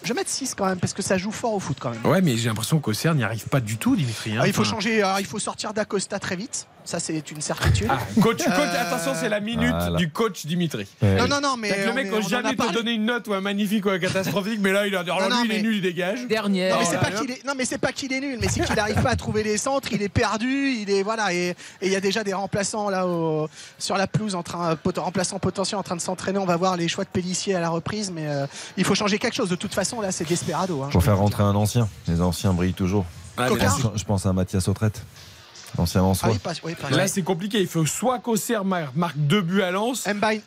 [0.02, 2.04] je vais mettre 6 quand même parce que ça joue fort au foot quand même.
[2.04, 4.32] Ouais, mais j'ai l'impression qu'Auxerre n'y arrive pas du tout, Dimitri.
[4.36, 4.40] hein.
[4.42, 6.66] Ah, il faut changer, alors, il faut sortir d'Acosta très vite.
[6.86, 7.86] Ça, c'est une certitude.
[7.90, 9.96] Ah, coach, coach, Euh, attention, c'est la minute Voilà.
[9.96, 10.86] du coach Dimitri.
[11.02, 11.70] Non, non, non, mais.
[11.86, 13.86] Le on mec est- n'a on a jamais te donné une note ou un magnifique
[13.86, 15.76] ou un catastrophique, mais là il a dit alors Non, non, lui il est nul,
[15.76, 16.26] il dégage.
[16.26, 16.74] Dernière.
[16.74, 17.44] Non mais, c'est pas qu'il est...
[17.46, 19.56] non mais c'est pas qu'il est nul, mais c'est qu'il n'arrive pas à trouver les
[19.56, 23.06] centres, il est perdu, il est voilà et il y a déjà des remplaçants là
[23.06, 23.48] au-
[23.78, 26.38] sur la pelouse en train pot- remplaçants potentiels en train de s'entraîner.
[26.38, 28.46] On va voir les choix de Pellissier à la reprise, mais euh,
[28.76, 29.48] il faut changer quelque chose.
[29.48, 30.82] De toute façon là c'est desperado.
[30.82, 30.90] hein.
[30.92, 31.88] Pour faire rentrer un ancien.
[32.08, 33.06] Les anciens brillent toujours.
[33.38, 35.02] Ah, là, Je pense à Mathias Autrette.
[35.78, 39.62] L'ancien Ah oui, oui, Là c'est compliqué, il faut soit qu'Auxerre mar- marque deux buts
[39.62, 40.40] à Lens, Mbaye-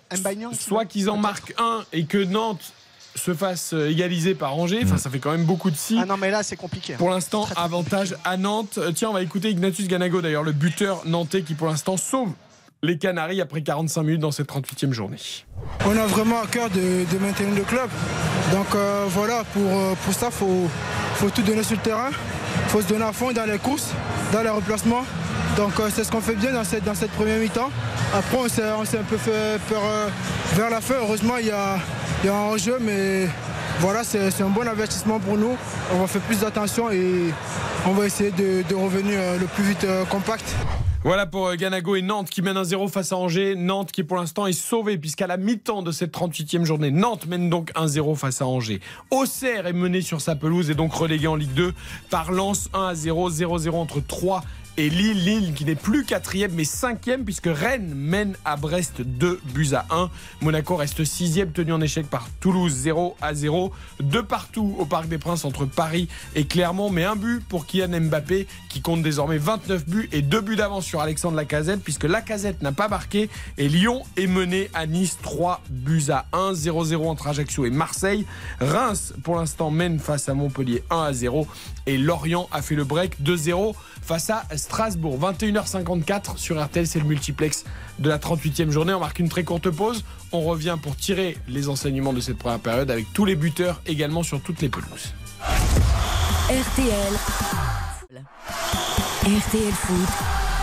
[0.53, 2.73] soit qu'ils en marquent un et que Nantes
[3.15, 4.81] se fasse euh, égaliser par Angers.
[4.83, 5.97] Enfin ça fait quand même beaucoup de si.
[5.99, 6.93] Ah non mais là c'est compliqué.
[6.93, 8.77] Pour l'instant, avantage à Nantes.
[8.77, 12.31] Euh, Tiens, on va écouter Ignatius Ganago, d'ailleurs, le buteur nantais qui, pour l'instant, sauve
[12.83, 15.17] les Canaries après 45 minutes dans cette 38e journée.
[15.85, 17.89] On a vraiment à cœur de, maintenir le club.
[18.53, 20.67] Donc euh, voilà, pour, euh, pour ça, il faut,
[21.15, 22.09] faut tout donner sur le terrain.
[22.09, 23.91] Il faut se donner à fond dans les courses,
[24.31, 25.03] dans les remplacements.
[25.55, 27.71] Donc euh, c'est ce qu'on fait bien dans cette, dans première mi-temps.
[28.15, 29.81] Après, on s'est un peu fait peur
[30.53, 30.95] vers la fin.
[31.01, 31.77] Heureusement, il y a,
[32.25, 33.27] un enjeu, mais
[33.79, 35.57] voilà, c'est un bon investissement pour nous.
[35.93, 37.33] On va faire plus d'attention et
[37.85, 40.55] on va essayer de, revenir le plus vite compact.
[41.07, 43.55] Voilà pour euh, Ganago et Nantes qui mènent un 0 face à Angers.
[43.55, 47.49] Nantes qui pour l'instant est sauvé puisqu'à la mi-temps de cette 38e journée, Nantes mène
[47.49, 48.81] donc 1-0 face à Angers.
[49.09, 51.73] Auxerre est mené sur sa pelouse et donc relégué en Ligue 2
[52.09, 54.43] par Lens 1-0, 0-0 entre 3
[54.77, 59.41] et Lille, Lille qui n'est plus quatrième mais cinquième puisque Rennes mène à Brest 2
[59.53, 60.09] buts à 1.
[60.41, 63.73] Monaco reste sixième tenu en échec par Toulouse 0 à 0.
[63.99, 68.01] De partout au Parc des Princes entre Paris et Clermont mais un but pour Kylian
[68.01, 72.61] Mbappé qui compte désormais 29 buts et deux buts d'avance sur Alexandre Lacazette puisque Lacazette
[72.61, 77.27] n'a pas marqué et Lyon est mené à Nice 3 buts à 1 0-0 entre
[77.27, 78.27] Ajaccio et Marseille.
[78.59, 81.47] Reims pour l'instant mène face à Montpellier 1 à 0
[81.87, 85.17] et Lorient a fait le break 2-0 face à Strasbourg.
[85.17, 87.63] 21h54 sur RTL, c'est le multiplex
[87.99, 88.93] de la 38e journée.
[88.93, 90.03] On marque une très courte pause.
[90.33, 94.23] On revient pour tirer les enseignements de cette première période avec tous les buteurs également
[94.23, 95.13] sur toutes les pelouses.
[96.49, 97.13] RTL.
[99.23, 100.56] RTL Foot.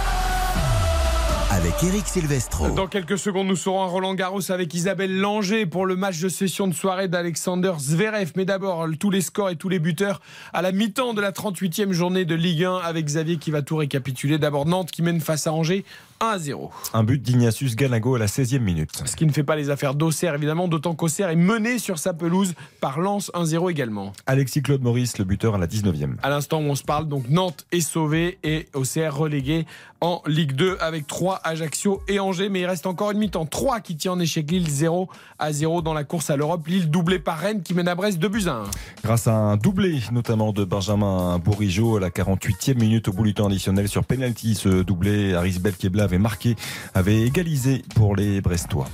[1.55, 2.69] Avec Eric Silvestro.
[2.71, 6.29] Dans quelques secondes, nous serons à Roland Garros avec Isabelle Langer pour le match de
[6.29, 8.33] session de soirée d'Alexander Zverev.
[8.35, 10.21] Mais d'abord, tous les scores et tous les buteurs
[10.53, 13.77] à la mi-temps de la 38e journée de Ligue 1 avec Xavier qui va tout
[13.77, 14.37] récapituler.
[14.37, 15.85] D'abord Nantes qui mène face à Angers
[16.25, 16.71] 1 à 0.
[16.93, 19.03] Un but d'Ignatius Ganago à la 16e minute.
[19.05, 22.15] Ce qui ne fait pas les affaires d'Auxerre évidemment, d'autant qu'Auxerre est mené sur sa
[22.15, 24.13] pelouse par Lens 1-0 également.
[24.27, 26.17] Alexis Claude Maurice, le buteur à la 19e.
[26.23, 29.67] À l'instant où on se parle, donc Nantes est sauvé et Auxerre relégué
[30.01, 32.49] en Ligue 2 avec 3 Ajaccio et Angers.
[32.49, 33.47] Mais il reste encore une mi-temps.
[33.47, 36.67] 3 qui tient en échec Lille 0 à 0 dans la course à l'Europe.
[36.67, 38.65] Lille doublé par Rennes qui mène à Brest 2 buts à 1.
[39.03, 43.35] Grâce à un doublé, notamment de Benjamin Bourigeau à la 48e minute au bout du
[43.35, 44.55] temps additionnel sur penalty.
[44.55, 46.57] Ce doublé, Aris Belkebla avait marqué,
[46.95, 48.89] avait égalisé pour les Brestois.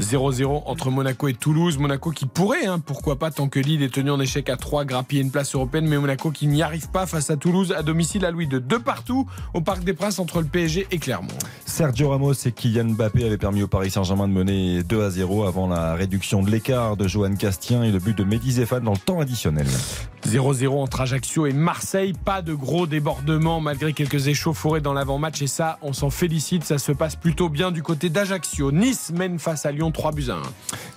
[0.00, 1.78] 0-0 entre Monaco et Toulouse.
[1.78, 4.84] Monaco qui pourrait, hein, pourquoi pas, tant que Lille est tenu en échec à 3,
[4.84, 8.24] grappiller une place européenne, mais Monaco qui n'y arrive pas face à Toulouse à domicile
[8.24, 11.28] à Louis de deux partout au Parc des Princes entre le PSG et Clermont.
[11.64, 15.44] Sergio Ramos et Kylian Mbappé avaient permis au Paris Saint-Germain de mener 2 à 0
[15.44, 18.92] avant la réduction de l'écart de Johan Castien et le but de Mehdi Zéphane dans
[18.92, 19.66] le temps additionnel.
[20.26, 22.12] 0-0 entre Ajaccio et Marseille.
[22.12, 25.40] Pas de gros débordements malgré quelques échauffourées dans l'avant-match.
[25.42, 26.55] Et ça, on s'en félicite.
[26.64, 28.72] Ça se passe plutôt bien du côté d'Ajaccio.
[28.72, 30.42] Nice mène face à Lyon 3 buts à 1.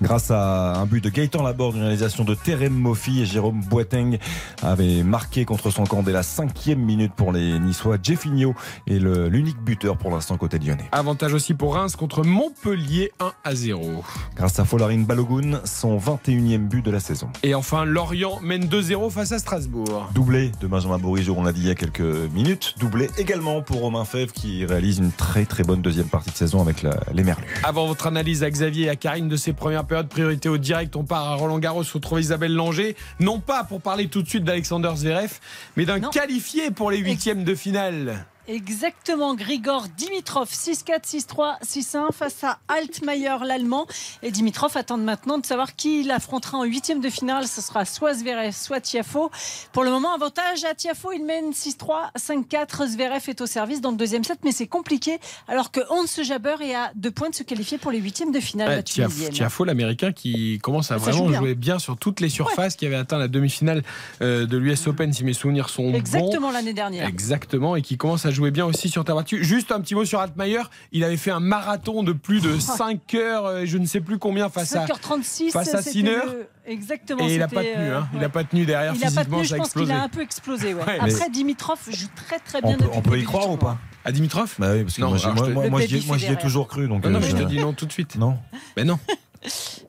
[0.01, 4.17] Grâce à un but de Gaëtan Laborde, une réalisation de Terem Moffi et Jérôme Boiteng
[4.63, 7.97] avait marqué contre son camp dès la cinquième minute pour les Niçois.
[8.01, 8.55] Jeffinho
[8.87, 10.87] est l'unique buteur pour l'instant côté lyonnais.
[10.91, 14.03] Avantage aussi pour Reims contre Montpellier 1 à 0.
[14.35, 17.29] Grâce à Folarine Balogun, son 21e but de la saison.
[17.43, 20.09] Et enfin, Lorient mène 2-0 face à Strasbourg.
[20.13, 22.75] Doublé de Benjamin Bourigeau, on l'a dit il y a quelques minutes.
[22.79, 26.61] Doublé également pour Romain Fèvre qui réalise une très très bonne deuxième partie de saison
[26.61, 27.43] avec la- les Merlus.
[27.63, 30.95] Avant votre analyse à Xavier et à Karine de ces premières périodes, priorité au direct,
[30.95, 32.95] on part à Roland Garros retrouver Isabelle Langer.
[33.19, 35.39] Non pas pour parler tout de suite d'Alexander Zverev,
[35.75, 38.25] mais d'un qualifié pour les huitièmes de finale.
[38.49, 43.85] Exactement, Grigor Dimitrov, 6-4, 6-3, 6-1 face à Altmaier, l'Allemand.
[44.23, 47.47] Et Dimitrov attend maintenant de savoir qui il affrontera en huitième de finale.
[47.47, 49.29] Ce sera soit Zverev, soit Tiafo.
[49.71, 52.87] Pour le moment, avantage à Tiafo, il mène 6-3, 5-4.
[52.87, 55.19] Zverev est au service dans le deuxième set, mais c'est compliqué.
[55.47, 58.39] Alors que Hans Jaber est à deux points de se qualifier pour les huitièmes de
[58.39, 58.69] finale.
[58.69, 59.31] Ouais, la Tiaf- Tunisienne.
[59.33, 61.39] Tiafo, l'américain, qui commence à Ça vraiment joue bien.
[61.39, 63.83] jouer bien sur toutes les surfaces, qui avait atteint la demi-finale
[64.23, 65.97] euh, de l'US Open, si mes souvenirs sont bons.
[65.97, 67.07] Exactement l'année dernière.
[67.07, 69.43] Exactement, et qui commence à jouer bien aussi sur terre battue.
[69.43, 70.61] Juste un petit mot sur Altmaier.
[70.91, 74.17] Il avait fait un marathon de plus de 5 heures, euh, je ne sais plus
[74.17, 76.11] combien, face à, 5h36, face à Sinner.
[76.25, 77.27] le- Exactement.
[77.27, 77.73] Et il n'a pas tenu.
[77.77, 78.07] euh, hein.
[78.13, 80.09] Il n'a pas tenu derrière Il a pas physiquement, tenu, je pense qu'il a un
[80.09, 80.73] peu explosé.
[80.73, 80.83] ouais.
[80.85, 83.23] Ouais, mais- Après, Dimitrov joue très très bien On peut, depuis on le peut y
[83.23, 85.49] croire ou pas À Dimitrov Bah oui, parce que Non, moi, j'y- alors, moi, je
[85.49, 85.81] te- moi, Le moi,
[86.17, 86.87] j'y ai- toujours cru.
[86.87, 88.15] Donc, Non, non, euh, mais je te dis non tout de suite.
[88.17, 88.37] Non.
[88.77, 88.99] Mais non.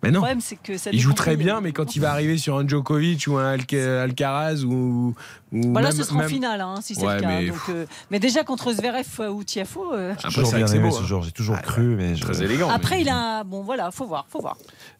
[0.02, 0.20] Mais Le non.
[0.20, 2.66] problème, c'est que ça Il joue très bien, mais quand il va arriver sur un
[2.66, 5.14] Djokovic ou un Alca- Alcaraz ou.
[5.52, 7.26] Bah là, même- ce sera en même- finale, hein, si c'est Ouais, le cas.
[7.28, 9.92] mais- Donc, euh, mais déjà contre Zverev euh, ou Tiafo.
[9.92, 11.06] euh, J'ai Après, toujours bien aimé beau, ce hein.
[11.06, 12.68] genre, j'ai toujours cru, mais je- Très élégant.
[12.70, 13.42] Après, mais- il a.
[13.44, 14.56] Bon, voilà, faut voir, faut voir.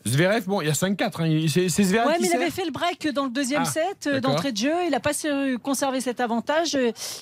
[0.09, 1.21] Zverev, bon, il y a 5-4.
[1.21, 1.27] hein.
[1.27, 3.63] Il- C'est c'est Zverev Ouais, qui mais il avait fait le break dans le deuxième
[3.67, 4.73] Ah, set euh, d'entrée de jeu.
[4.87, 5.29] Il n'a pas su
[5.63, 6.77] conserver cet avantage.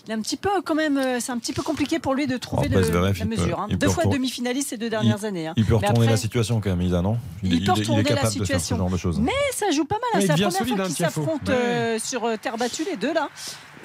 [0.06, 2.36] Il a un petit peu, quand même, c'est un petit peu compliqué pour lui de
[2.36, 3.60] trouver Oh, bah, le- Zverev, la il peut- mesure.
[3.60, 3.66] hein.
[3.68, 5.48] il peut Deux fois demi-finaliste ces deux dernières années.
[5.48, 5.55] hein.
[5.56, 7.18] Il peut retourner après, la situation quand même, Isa, non?
[7.42, 8.88] Il peut est- retourner la situation.
[9.20, 10.02] Mais ça joue pas mal.
[10.14, 10.18] hein.
[10.20, 11.52] Il C'est la première fois hein, qu'ils s'affrontent
[11.98, 13.12] sur terre battue, les deux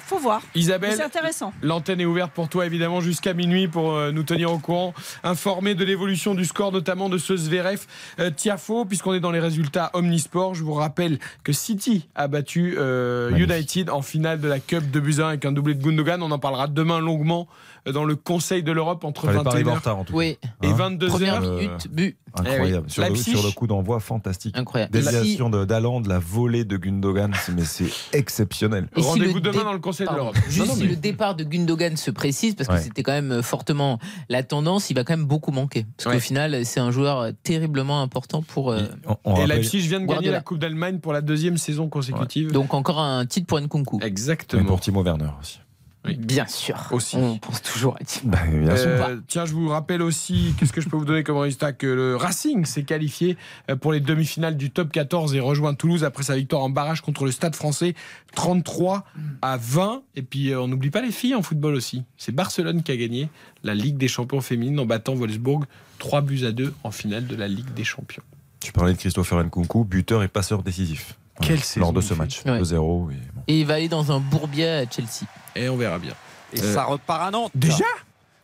[0.06, 0.42] Faut voir.
[0.54, 1.54] Isabelle, C'est intéressant.
[1.62, 4.92] L'antenne est ouverte pour toi évidemment jusqu'à minuit pour euh, nous tenir au courant,
[5.22, 7.86] informer de l'évolution du score notamment de ce Zverev
[8.20, 10.54] euh, Tiafo puisqu'on est dans les résultats Omnisport.
[10.54, 15.00] Je vous rappelle que City a battu euh, United en finale de la Cup de
[15.00, 16.22] Buzyn avec un doublé de Gundogan.
[16.22, 17.48] On en parlera demain longuement
[17.92, 20.18] dans le Conseil de l'Europe entre Fallait pas arriver en 21h retard en tout cas.
[20.18, 20.38] Oui.
[20.62, 21.08] et Hein 22h.
[21.08, 22.16] Première Euh, minute, but.
[22.36, 22.66] Incroyable.
[22.68, 22.90] Eh oui.
[22.90, 23.30] Sur, le, Leipzig.
[23.30, 24.58] sur le coup d'envoi, fantastique.
[24.58, 24.92] Incroyable.
[24.92, 28.88] Déviation de d'Aland, la volée de Gundogan, c'est- mais c'est exceptionnel.
[28.96, 30.36] Et si Rendez-vous demain dé- dans le Conseil de l'Europe.
[30.48, 32.80] Juste Non, non, si le départ de Gundogan se précise, parce que Ouais.
[32.80, 33.98] c'était quand même fortement
[34.28, 35.86] la tendance, il va quand même beaucoup manquer.
[35.96, 36.14] Parce Ouais.
[36.14, 38.72] qu'au final, c'est un joueur terriblement important pour.
[38.72, 40.36] euh, On- on Et rappelle- Leipzig vient de gagner Guardiola.
[40.38, 42.50] la Coupe d'Allemagne pour la deuxième saison consécutive.
[42.50, 44.00] Donc encore un titre pour Nkunku.
[44.02, 44.64] Exactement.
[44.64, 45.60] pour Timo Werner aussi.
[46.06, 46.16] Oui.
[46.16, 46.76] Bien sûr.
[46.90, 47.16] Aussi.
[47.16, 48.30] On pense toujours à Timo.
[48.32, 48.88] Bah, bien sûr.
[48.88, 51.86] Euh, tiens, je vous rappelle aussi, qu'est-ce que je peux vous donner comme résultat Que
[51.86, 53.36] le Racing s'est qualifié
[53.70, 57.00] euh, pour les demi-finales du top 14 et rejoint Toulouse après sa victoire en barrage
[57.00, 57.94] contre le Stade français
[58.34, 59.04] 33
[59.42, 60.02] à 20.
[60.16, 62.02] Et puis, euh, on n'oublie pas les filles en football aussi.
[62.16, 63.28] C'est Barcelone qui a gagné
[63.62, 65.64] la Ligue des champions féminines en battant Wolfsburg
[66.00, 68.22] 3 buts à 2 en finale de la Ligue des champions.
[68.60, 71.16] Tu parlais de Christopher Nkunku, buteur et passeur décisif.
[71.40, 72.18] Quelle Lors de ce fait.
[72.20, 72.42] match.
[72.44, 72.60] Ouais.
[72.60, 73.10] 2-0.
[73.10, 73.42] et bon.
[73.48, 75.26] Et il va aller dans un bourbier à Chelsea.
[75.56, 76.14] Et on verra bien.
[76.52, 77.52] Et Euh, ça repart à Nantes.
[77.54, 77.84] Déjà?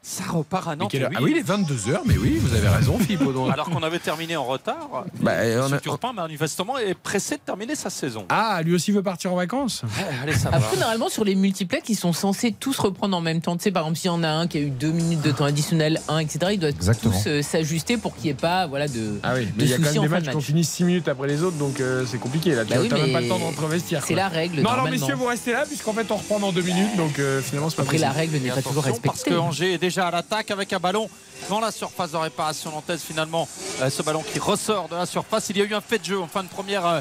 [0.02, 0.94] Ça repart à Nantes.
[1.14, 3.20] Ah oui, il est 22h, mais oui, vous avez raison, Philippe.
[3.52, 5.04] Alors qu'on avait terminé en retard.
[5.20, 5.32] Bah,
[5.68, 5.78] on a-.
[5.78, 8.24] Turpin, manifestement, est pressé de terminer sa saison.
[8.30, 9.82] Ah, lui aussi veut partir en vacances?
[10.22, 10.56] Allez, ça va.
[10.56, 13.56] Après, normalement, sur les multiplex, ils sont censés tous reprendre en même temps.
[13.58, 15.32] Tu sais, par exemple, s'il y en a un qui a eu deux minutes de
[15.32, 17.12] temps additionnel, un, etc., ils doivent Exactement.
[17.14, 19.74] tous euh, s'ajuster pour qu'il n'y ait pas voilà, de, Ah oui, mais il y
[19.74, 20.44] a quand même des matchs qui ont match.
[20.44, 22.64] fini 6 minutes après les autres, donc euh, c'est compliqué là.
[22.64, 24.02] Tu Bah n'as oui, même pas le temps de rentrer au vestiaire.
[24.06, 24.62] C'est la règle.
[24.62, 27.42] Non, alors messieurs, vous restez là, puisqu'en fait on reprend dans 2 minutes, donc euh,
[27.42, 29.30] finalement c'est pas Après, la règle n'est pas toujours attention, parce respectée.
[29.36, 31.10] que Angers est déjà à l'attaque avec un ballon
[31.48, 33.48] dans la surface de réparation nantaise finalement.
[33.82, 35.48] Euh, ce ballon qui ressort de la surface.
[35.50, 37.00] Il y a eu un fait de jeu en fin de première euh,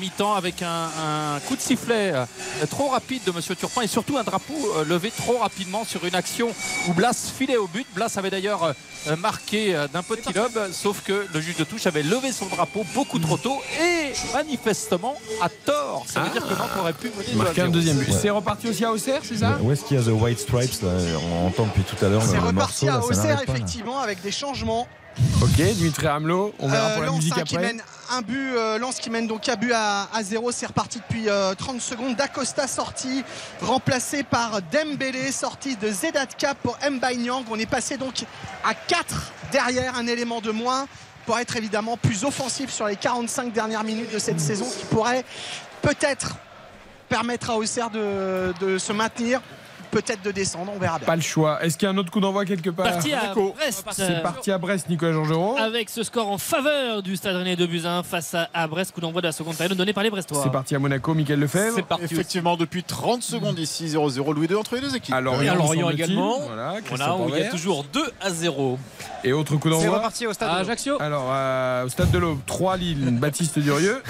[0.00, 0.88] mi-temps avec un,
[1.36, 2.24] un coup de sifflet euh,
[2.70, 6.14] trop rapide de Monsieur Turpin et surtout un drapeau euh, levé trop rapidement sur une
[6.14, 6.48] action
[6.88, 7.86] où Blas filait au but.
[7.94, 8.74] Blas avait d'ailleurs
[9.08, 12.46] euh, marqué euh, d'un petit lob, sauf que le juge de touche avait levé son
[12.46, 16.04] drapeau beaucoup trop tôt et manifestement à tort.
[16.06, 17.70] Ça veut dire que Nantes aurait pu mener Marquer un 2-0.
[17.70, 18.08] deuxième but.
[18.08, 18.18] Ouais.
[18.20, 20.82] C'est reparti aussi à Auxerre, c'est ça Où est-ce qu'il y a The White Stripes
[20.82, 20.90] là?
[21.42, 22.88] On entend depuis tout à l'heure C'est reparti morceau.
[22.88, 23.42] à Auxerre, là.
[23.46, 24.86] effectivement, avec des changements.
[25.42, 28.52] Ok, Dimitri Hamelot, on verra Euh, pour la Lens, musique hein, qui mène un but,
[28.54, 30.52] euh, Lens qui mène donc un but à, à zéro.
[30.52, 32.16] C'est reparti depuis euh, 30 secondes.
[32.16, 33.24] D'Acosta sorti,
[33.62, 37.44] remplacé par Dembélé, sorti de Zedatka pour Mbanyang.
[37.50, 38.24] On est passé donc
[38.64, 40.86] à 4 derrière, un élément de moins
[41.24, 45.24] pour être évidemment plus offensif sur les 45 dernières minutes de cette saison, qui pourrait
[45.82, 46.36] peut-être
[47.08, 49.40] permettre à Auxerre de, de se maintenir,
[49.96, 50.72] peut-être de descendre.
[50.74, 51.06] On verra bien.
[51.06, 51.62] Pas le choix.
[51.64, 53.54] Est-ce qu'il y a un autre coup d'envoi quelque part Parti à Nico.
[53.56, 53.84] Brest.
[53.92, 55.56] C'est parti à Brest, Nicolas Georgerot.
[55.58, 59.00] Avec ce score en faveur du Stade Rennais de Buzyn face à, à Brest, coup
[59.00, 60.40] d'envoi de la seconde période donné par les Brestois.
[60.42, 61.78] C'est parti à Monaco, Michael Lefebvre.
[62.02, 65.14] Effectivement, depuis 30 secondes ici, 0-0, Louis 2 entre les deux équipes.
[65.14, 66.40] Alors, Et à Lorient également.
[66.40, 68.78] Voilà, Voilà, où il y a toujours 2 à 0.
[69.24, 70.50] Et autre coup C'est d'envoi reparti au stade.
[70.50, 70.56] À.
[70.56, 71.00] Ajaccio.
[71.00, 74.02] Alors, euh, au stade de l'Aube, 3 Lille, Baptiste Durieux.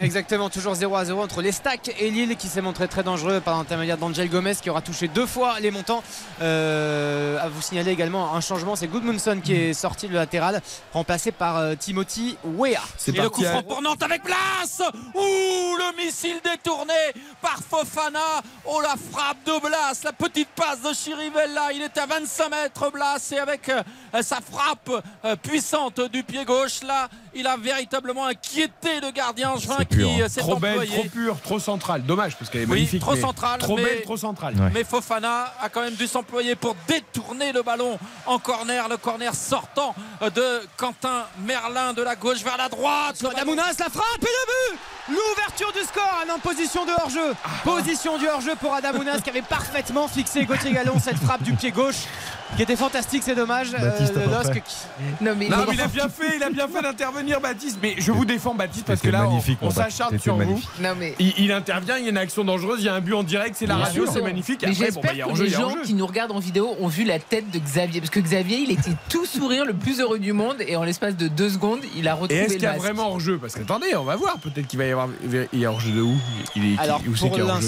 [0.00, 3.40] Exactement, toujours 0 à 0 entre les Stacks et Lille qui s'est montré très dangereux
[3.40, 6.02] par l'intermédiaire d'Angel Gomez qui aura touché deux fois les montants.
[6.42, 10.60] Euh, à vous signaler également un changement, c'est Goodmunson qui est sorti de latéral,
[10.92, 12.82] remplacé par euh, Timothy Weah.
[12.98, 14.82] C'est Et le coup franc pour Nantes avec Blas
[15.14, 16.92] Ouh, le missile détourné
[17.40, 18.20] par Fofana
[18.66, 22.90] Oh, la frappe de Blas La petite passe de Chirivella Il était à 25 mètres,
[22.92, 23.82] Blas Et avec euh,
[24.22, 24.90] sa frappe
[25.24, 30.16] euh, puissante du pied gauche, là, il a véritablement inquiété le gardien Angevin pur, hein.
[30.20, 30.92] euh, s'est Trop belle, employé.
[31.00, 32.02] trop pure, trop centrale.
[32.02, 33.00] Dommage, parce qu'elle est Oui, magnifique.
[33.00, 34.54] trop mais centrale, Trop mais- belle, trop centrale.
[34.54, 34.70] Ouais.
[34.74, 38.88] Mais Fofana a quand même dû s'employer pour détourner le ballon en corner.
[38.88, 43.24] Le corner sortant de Quentin Merlin de la gauche vers la droite.
[43.24, 47.34] Adamounas, la frappe et le but L'ouverture du score en position de hors-jeu.
[47.62, 51.70] Position du hors-jeu pour Adamounas qui avait parfaitement fixé Gauthier Gallon cette frappe du pied
[51.70, 52.06] gauche
[52.54, 53.72] qui était fantastique, c'est dommage.
[53.72, 54.60] Baptiste, peu LOSC près.
[54.60, 54.76] qui-
[55.24, 57.78] Non mais, Non, mais il a bien fait, il a bien fait d'intervenir, Baptiste.
[57.82, 59.72] Mais je vous défends, Baptiste, parce que là, on, on Baptiste.
[59.72, 60.38] s'acharne sur vous.
[60.38, 60.68] magnifique.
[60.80, 61.14] non mais.
[61.18, 63.22] Il, il intervient, il y a une action dangereuse, il y a un but en
[63.24, 64.62] direct, c'est la radio, c'est magnifique.
[64.62, 65.94] Et Mais après, bon, bah, j'espère il y a que hors-jeu, les a gens qui
[65.94, 68.00] nous regardent en vidéo ont vu la tête de Xavier.
[68.00, 70.56] Parce que Xavier, il était tout sourire, le plus heureux du monde.
[70.66, 72.76] Et en l'espace de deux secondes, il a Et retrouvé est-ce le qu'il y a
[72.78, 73.38] vraiment hors-jeu?
[73.38, 74.38] Parce qu'attendez, on va voir.
[74.38, 75.08] Peut-être qu'il va y avoir.
[75.52, 76.14] Il y a hors-jeu de où?
[76.54, 77.60] Il est, Alors Où c'est qu'il y a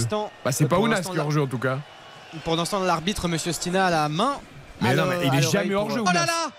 [0.45, 1.79] Bah, c'est pas pour Ounas qui est hors-jeu en tout cas.
[2.45, 4.35] pour l'instant l'arbitre Monsieur Stina à la main.
[4.81, 6.03] Mais À non, mais il est jamais pour- hors-jeu.
[6.07, 6.51] Oh là là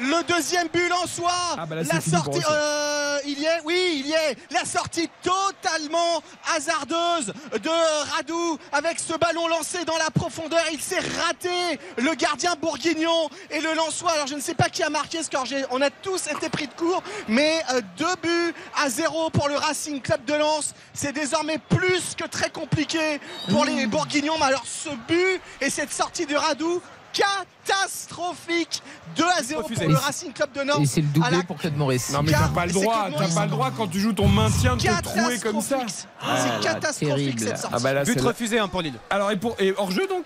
[0.00, 4.06] le deuxième but en soi Ah bah La sortie, euh, il y est, oui, il
[4.06, 4.36] y est.
[4.52, 6.22] La sortie totalement
[6.54, 10.60] hasardeuse de Radou avec ce ballon lancé dans la profondeur.
[10.72, 14.12] Il s'est raté, le gardien bourguignon et le Lensois.
[14.12, 15.28] Alors je ne sais pas qui a marqué ce
[15.72, 19.56] On a tous été pris de court, mais euh, deux buts à zéro pour le
[19.56, 20.74] Racing Club de Lens.
[20.94, 23.20] C'est désormais plus que très compliqué
[23.50, 24.38] pour les bourguignons.
[24.38, 26.80] Mais alors ce but et cette sortie de Radou
[27.12, 28.82] catastrophique
[29.16, 29.86] 2 à 0 pour Refusé.
[29.86, 32.10] le Racing Club de Nantes Et c'est le la doublé pour Claude Maurice.
[32.12, 34.76] Non mais t'as pas le droit, t'as pas le droit quand tu joues ton maintien
[34.76, 35.78] de te trouer comme ça.
[35.78, 36.08] Catastrophique.
[36.20, 37.38] Ah C'est là, catastrophique terrible.
[37.40, 37.74] cette sortie.
[37.76, 38.98] Ah bah là But refusé hein, pour Lille.
[39.10, 40.24] Alors et pour et hors jeu donc?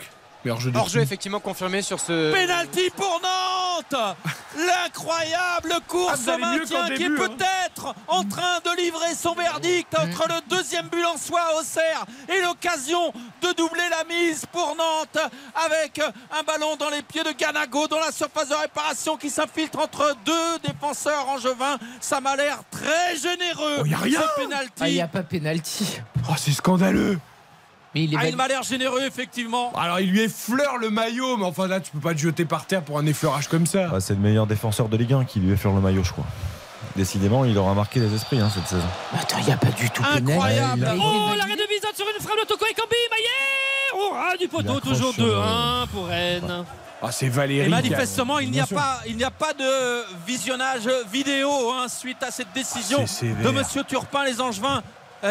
[0.50, 2.32] Hors Hors-jeu effectivement confirmé sur ce.
[2.32, 4.16] Penalty pour Nantes
[4.56, 7.14] L'incroyable course Ah, maintien qui est hein.
[7.16, 12.04] peut-être en train de livrer son verdict entre le deuxième but en soi à Auxerre
[12.28, 15.30] et l'occasion de doubler la mise pour Nantes
[15.66, 19.78] avec un ballon dans les pieds de Ganago dans la surface de réparation qui s'infiltre
[19.78, 21.78] entre deux défenseurs angevins.
[22.00, 23.78] Ça m'a l'air très généreux.
[23.80, 24.20] Oh, y a rien.
[24.80, 26.00] Ah, il n'y a pas pénalty.
[26.28, 27.18] Oh c'est scandaleux
[27.94, 29.72] Mais il est Ah, il m'a l'air généreux effectivement.
[29.76, 32.64] Alors il lui effleure le maillot, mais enfin là tu peux pas te jeter par
[32.66, 33.90] terre pour un effleurage comme ça.
[33.94, 36.24] Ah, c'est le meilleur défenseur de Ligue 1 qui lui effleure le maillot, je crois.
[36.96, 38.86] Décidément, il aura marqué les esprits hein, cette saison.
[39.18, 40.02] Attends, il n'y a pas du tout.
[40.04, 40.78] Incroyable.
[40.78, 44.04] Il a été Oh, l'arrêt de Bizot sur une frappe de Toko et Kambi, Maillet
[44.10, 46.64] Au ras du poteau, toujours sur le- 2-1 pour Rennes.
[47.04, 47.66] Ah c'est Valérie.
[47.66, 52.22] Et manifestement, il n'y a pas, il n'y a pas de visionnage vidéo hein, suite
[52.22, 53.44] à cette décision sévère.
[53.44, 54.24] de Monsieur Turpin.
[54.24, 54.82] Les Angevins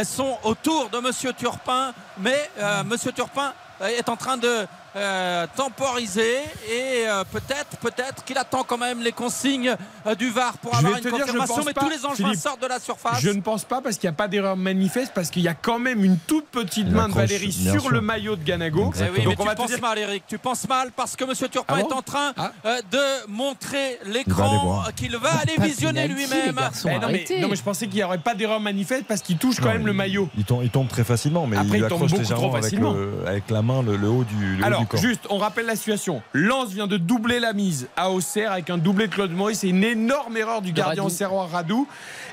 [0.03, 4.65] sont autour de Monsieur Turpin, mais euh, Monsieur Turpin euh, est en train de
[4.95, 6.37] euh, temporiser
[6.69, 10.95] et euh, peut-être, peut-être qu'il attend quand même les consignes euh, du VAR pour avoir
[10.95, 11.63] une dire, confirmation.
[11.65, 12.39] Mais pas, tous les Angevins Philippe.
[12.41, 13.19] sortent de la surface.
[13.21, 15.53] Je ne pense pas parce qu'il n'y a pas d'erreur manifeste parce qu'il y a
[15.53, 17.89] quand même une toute petite main de Valérie sur sûr.
[17.91, 18.91] le maillot de Ganago.
[18.97, 20.23] Eh oui, Donc mais on va tu penses dire mal, Eric.
[20.27, 21.33] Tu penses mal parce que M.
[21.49, 22.51] Turpin Ah bon est en train Ah.
[22.65, 26.49] euh, de montrer l'écran qu'il va aller visionner lui-même.
[26.49, 27.39] Eh non, mais, arrêtez.
[27.39, 29.73] non, mais je pensais qu'il n'y aurait pas d'erreur manifeste parce qu'il touche quand Non,
[29.73, 30.29] même le il- maillot.
[30.37, 32.55] Il tombe, il tombe très facilement, mais Après, il il tombe accroche beaucoup légèrement trop
[32.57, 34.97] avec, le- avec la main le, le haut du, le haut Alors, Alors, du camp.
[34.97, 36.21] juste, on rappelle la situation.
[36.33, 39.59] Lens vient de doubler la mise à Auxerre avec un doublé de Claude Maurice.
[39.59, 41.87] C'est une énorme erreur du gardien auxerrois Radou.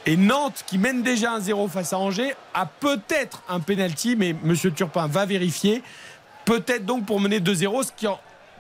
[0.07, 4.71] Et Nantes, qui mène déjà 1-0 face à Angers, a peut-être un penalty, mais Monsieur
[4.71, 5.83] Turpin va vérifier.
[6.45, 8.19] Peut-être donc pour mener 2-0, ce qui en-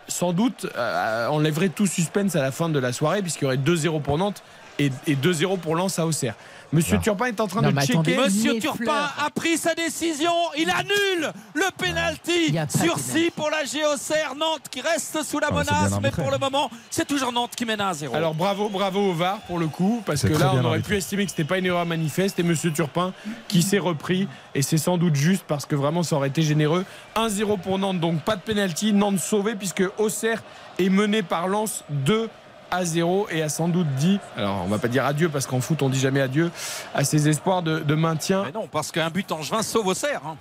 [0.09, 3.57] sans doute euh, enlèverait tout suspense à la fin de la soirée, puisqu'il y aurait
[3.57, 4.43] 2-0 pour Nantes
[4.79, 6.35] et, et 2-0 pour Lens à Auxerre.
[6.73, 7.93] Monsieur Turpin est en train Non, de checker.
[7.95, 9.15] attendez, Monsieur Turpin fleurs.
[9.25, 10.33] a pris sa décision.
[10.59, 15.23] Il annule le pénalty y a pas de sursis pour la Géocère Nantes qui reste
[15.23, 15.99] sous la Ah, menace.
[16.03, 18.15] Mais pour le moment, c'est toujours Nantes qui mène à 1-0.
[18.15, 21.25] Alors bravo, bravo au VAR pour le coup, parce que là on aurait pu estimer
[21.25, 23.13] que c'était pas une erreur manifeste et Monsieur Turpin
[23.49, 26.85] qui s'est repris et c'est sans doute juste parce que vraiment ça aurait été généreux.
[27.17, 30.43] 1-0 pour Nantes, donc pas de pénalty, Nantes sauvé puisque Auxerre
[30.79, 32.29] est mené par Lens 2
[32.71, 35.61] à 0 et a sans doute dit, alors on va pas dire adieu parce qu'en
[35.61, 36.51] foot on dit jamais adieu,
[36.95, 38.43] à ses espoirs de, de maintien.
[38.45, 40.21] Mais non, parce qu'un but angevin sauve Auxerre.
[40.27, 40.37] hein.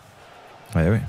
[0.75, 1.01] Ouais, ouais.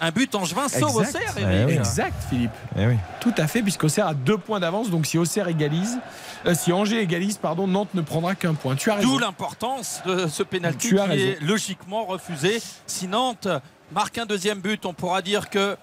[0.00, 0.96] Un but angevin sauve.
[0.96, 1.32] Auxerre.
[1.36, 1.72] Oui.
[1.74, 2.50] Exact Philippe.
[2.76, 2.96] Eh oui.
[3.20, 4.90] Tout à fait, puisqu'Auxerre a deux points d'avance.
[4.90, 5.96] Donc si Auxerre égalise,
[6.44, 8.74] euh, si Angers égalise, pardon, Nantes ne prendra qu'un point.
[8.74, 9.08] Tu as raison.
[9.08, 11.12] D'où l'importance de ce pénalty Tu qui raison.
[11.12, 12.60] est logiquement refusé.
[12.86, 13.46] Si Nantes
[13.92, 15.76] marque un deuxième but, on pourra dire que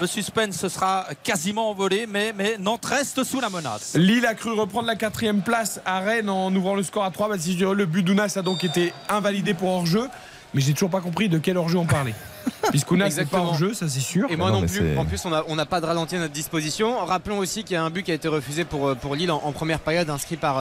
[0.00, 3.94] le suspense sera quasiment envolé, mais, Nantes reste sous la menace.
[3.94, 7.28] Lille a cru reprendre la quatrième place à Rennes en ouvrant le score à 3.
[7.28, 10.08] Baptiste Durieux, le but d'Ounas a donc été invalidé pour hors-jeu.
[10.54, 12.14] Mais j'ai toujours pas compris de quel hors-jeu on parlait.
[12.70, 14.30] Puisqu'Ounas n'est pas hors-jeu, ça c'est sûr.
[14.30, 14.96] Et moi Non, plus.
[14.98, 17.04] En plus, on n'a on pas de ralenti à notre disposition.
[17.04, 19.30] Rappelons aussi qu'il y a un but qui a été refusé pour, euh, pour Lille
[19.30, 20.58] en, en première période, inscrit par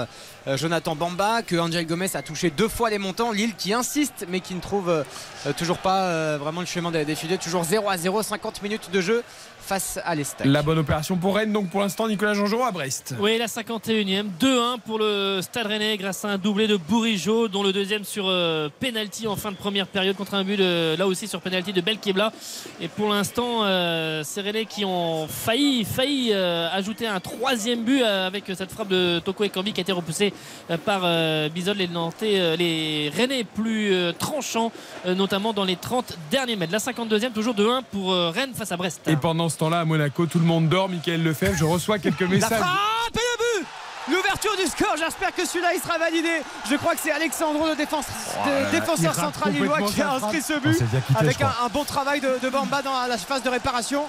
[0.48, 3.32] euh, Jonathan Bamba, que Angel Gomez a touché deux fois les montants.
[3.32, 5.04] Lille qui insiste, mais qui ne trouve euh,
[5.46, 7.38] euh, toujours pas euh, vraiment le chemin des, des filets.
[7.38, 9.24] Toujours 0 à 0, 50 minutes de jeu
[9.72, 10.46] face à l'Estac.
[10.46, 13.16] La bonne opération pour Rennes, donc pour l'instant, Nicolas Jean-Jean à Brest.
[13.22, 17.64] Oui, la 51e, 2-1 pour le Stade Rennais grâce à un doublé de Bourigeau, dont
[17.64, 21.08] le deuxième sur euh, penalty en fin de première période contre un but de- là
[21.08, 22.34] aussi sur penalty de Belkebla.
[22.82, 28.02] Et pour l'instant, euh, c'est Rennais qui ont failli, failli euh, ajouter un troisième but
[28.02, 30.34] euh, avec cette frappe de Toko Ekambi qui a été repoussée
[30.70, 31.78] euh, par euh, Bizol.
[31.78, 34.74] Les Nantais, euh, les Rennais plus euh, tranchants,
[35.06, 36.74] euh, notamment dans les 30 derniers mètres.
[36.74, 39.00] La 52e, toujours 2-1 pour euh, Rennes face à Brest.
[39.08, 40.90] Et pendant ce temps-là, à Monaco, tout le monde dort.
[40.90, 42.60] Michael Lefebvre, je reçois quelques La messages.
[42.60, 43.68] frappe et le but
[44.10, 46.42] L'ouverture du score, j'espère que celui-là il sera validé.
[46.68, 50.02] Je crois que c'est Alexandro, le défense- Oh là là, de- défenseur central lillois qui
[50.02, 50.76] a inscrit ce Oh, but
[51.16, 54.06] avec un, bon travail de, de Bamba dans la phase de réparation.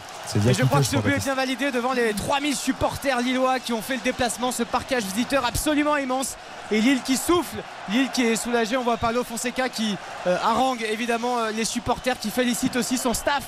[0.48, 3.74] Et je crois que ce but est bien validé devant les 3000 supporters lillois qui
[3.74, 6.36] ont fait le déplacement, ce parcage visiteur absolument immense.
[6.70, 7.58] Et Lille qui souffle,
[7.90, 8.78] Lille qui est soulagé.
[8.78, 9.94] On voit Paulo Fonseca qui
[10.26, 13.42] euh, harangue évidemment euh, les supporters, qui félicite aussi son staff.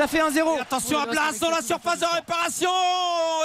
[0.00, 0.62] Ça fait 1-0.
[0.62, 2.70] Attention à Blas dans la surface de réparation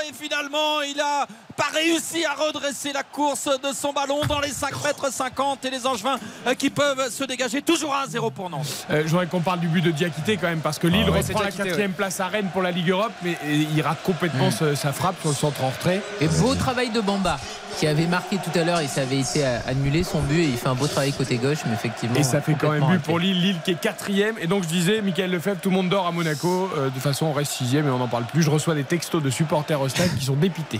[0.08, 4.50] et finalement il a pas réussi à redresser la course de son ballon dans les
[4.52, 6.18] 5 mètres 50 et les Angevins
[6.48, 8.86] euh, qui peuvent se dégager toujours à 1-0 pour Nantes.
[8.90, 11.12] Euh, je voudrais qu'on parle du but de Diakité quand même parce que Lille Ah
[11.12, 14.02] ouais, reprend la quatrième place à Rennes pour la Ligue Europe mais euh, il rate
[14.04, 16.02] complètement ce- sa frappe sur le centre en retrait.
[16.22, 17.40] Et beau travail de Bamba
[17.78, 20.46] qui avait marqué tout à l'heure et ça avait été euh, annulé son but et
[20.46, 23.00] il fait un beau travail côté gauche mais effectivement Et ça fait quand même but
[23.02, 24.36] pour Lille, Lille qui est quatrième.
[24.40, 26.70] Et donc je disais, Michael Lefebvre, tout le monde dort à Monaco.
[26.78, 28.44] Euh, de toute façon, on reste sixième et on n'en parle plus.
[28.44, 30.80] Je reçois des textos de supporters au stade qui sont dépités.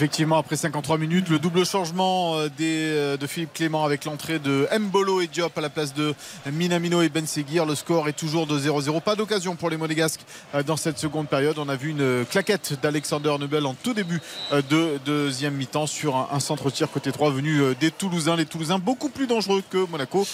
[0.00, 4.38] Effectivement, après 53 minutes, le double changement euh, des, euh, de Philippe Clément avec l'entrée
[4.38, 6.14] de Mbolo et Diop à la place de
[6.50, 7.66] Minamino et Ben Seguir.
[7.66, 9.02] Le score est toujours de 0-0.
[9.02, 10.24] Pas d'occasion pour les Monégasques
[10.54, 11.58] euh, dans cette seconde période.
[11.58, 16.28] On a vu une claquette d'Alexander Nubel en tout début de deuxième mi-temps sur un,
[16.32, 18.36] un centre-tir côté 3 venu des Toulousains.
[18.36, 20.26] Les Toulousains beaucoup plus dangereux que Monaco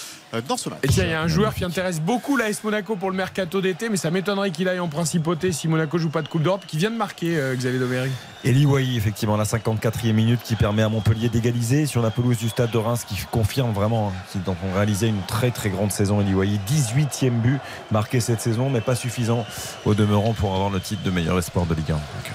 [0.47, 0.79] dans ce match.
[0.83, 3.61] Et tiens, il y a un joueur qui intéresse beaucoup l'AS Monaco pour le mercato
[3.61, 6.63] d'été, mais ça m'étonnerait qu'il aille en principauté si Monaco joue pas de Coupe d'Europe,
[6.67, 8.11] qui vient de marquer euh, Xavier Doméry.
[8.43, 12.49] Eli Wahi, effectivement, la 54e minute qui permet à Montpellier d'égaliser sur la pelouse du
[12.49, 16.21] stade de Reims, qui confirme vraiment qu'ils ont réalisé une très très grande saison.
[16.21, 17.59] Eli Wahi, 18e but
[17.91, 19.45] marqué cette saison, mais pas suffisant
[19.85, 21.93] au demeurant pour avoir le titre de meilleur espoir de Ligue 1.
[21.93, 22.29] Donc, euh,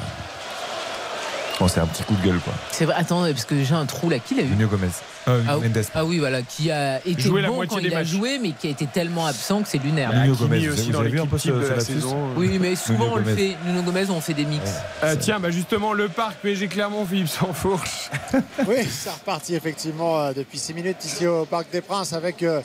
[1.61, 2.53] bon, c'est un petit coup de gueule, quoi.
[2.71, 4.19] C'est vrai, attends, parce que j'ai un trou là.
[4.19, 4.47] Qui l'a eu?
[4.49, 4.89] Nuno Gomez.
[5.29, 5.85] Euh, ah, Mendes.
[5.95, 8.09] ah oui, voilà, qui a été Joué la bon moitié quand des il a matchs.
[8.09, 10.11] joué, mais qui a été tellement absent que c'est lunaire.
[10.11, 11.71] Bah, Nuno Gomez, aussi vous dans avez vu un peu l'équipe type ce- de ce
[11.71, 12.17] la lapsus saison.
[12.37, 13.37] Oui, mais souvent Nuno on le Gomez.
[13.37, 13.57] fait.
[13.67, 14.71] Nuno Gomez, on fait des mix.
[15.05, 18.11] Euh, tiens, bah justement, le parc PSG Clermont, Philippe Sansfourche.
[18.67, 22.61] Oui, c'est reparti effectivement euh, depuis 6 minutes ici au Parc des Princes avec euh,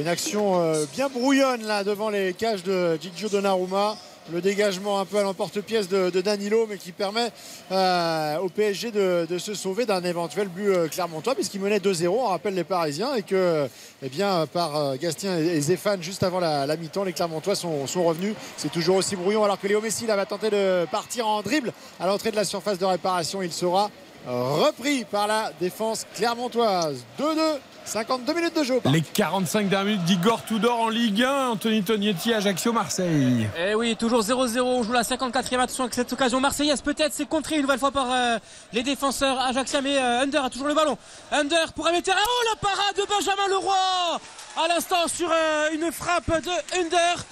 [0.00, 0.60] une action
[0.94, 3.96] bien brouillonne là devant les cages de Gigio Donnarumma.
[4.32, 7.30] Le dégagement un peu à l'emporte-pièce de, Danilo, mais qui permet
[7.72, 12.26] euh, au PSG de, se sauver d'un éventuel but euh, clermontois, puisqu'il menait 2-0, on
[12.26, 13.68] rappelle les Parisiens, et que
[14.02, 18.04] eh bien, par euh, Gastien et, Zéphane, juste avant la, mi-temps, les Clermontois sont, sont
[18.04, 18.34] revenus.
[18.56, 21.72] C'est toujours aussi brouillon, alors que Léo Messi là, va tenter de partir en dribble
[21.98, 23.42] à l'entrée de la surface de réparation.
[23.42, 23.90] Il sera
[24.26, 27.04] repris par la défense clermontoise.
[27.18, 28.80] 2-2 52 minutes de jeu.
[28.84, 31.48] Les 45 dernières minutes d'Igor Tudor en Ligue 1.
[31.50, 33.48] Anthony Tognetti, Ajaccio, Marseille.
[33.58, 34.60] Eh oui, toujours 0-0.
[34.60, 36.80] On joue la 54e action avec cette occasion marseillaise.
[36.82, 38.38] Peut-être c'est contré une nouvelle fois par euh,
[38.72, 40.96] les défenseurs Ajaxia, mais euh, Under a toujours le ballon.
[41.32, 42.16] Under pour Amétera.
[42.22, 44.20] Oh la parade de Benjamin Leroy
[44.56, 47.24] à l'instant sur euh, une frappe de Under.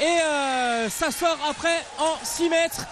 [0.00, 2.86] Et euh, ça sort après en 6 mètres.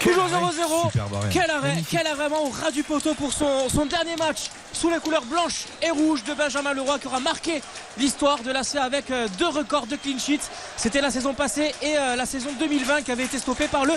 [0.00, 0.90] Toujours 0-0.
[0.90, 1.28] Superbe arrêt.
[1.32, 4.90] Quel arrêt, quel arrêt vraiment au ras du poteau pour son, son dernier match sous
[4.90, 7.62] les couleurs blanches et rouges de Benjamin Leroy qui aura marqué
[7.98, 10.40] l'histoire de l'ACA avec euh, deux records de clean sheet.
[10.76, 13.94] C'était la saison passée et euh, la saison 2020 qui avait été stoppée par le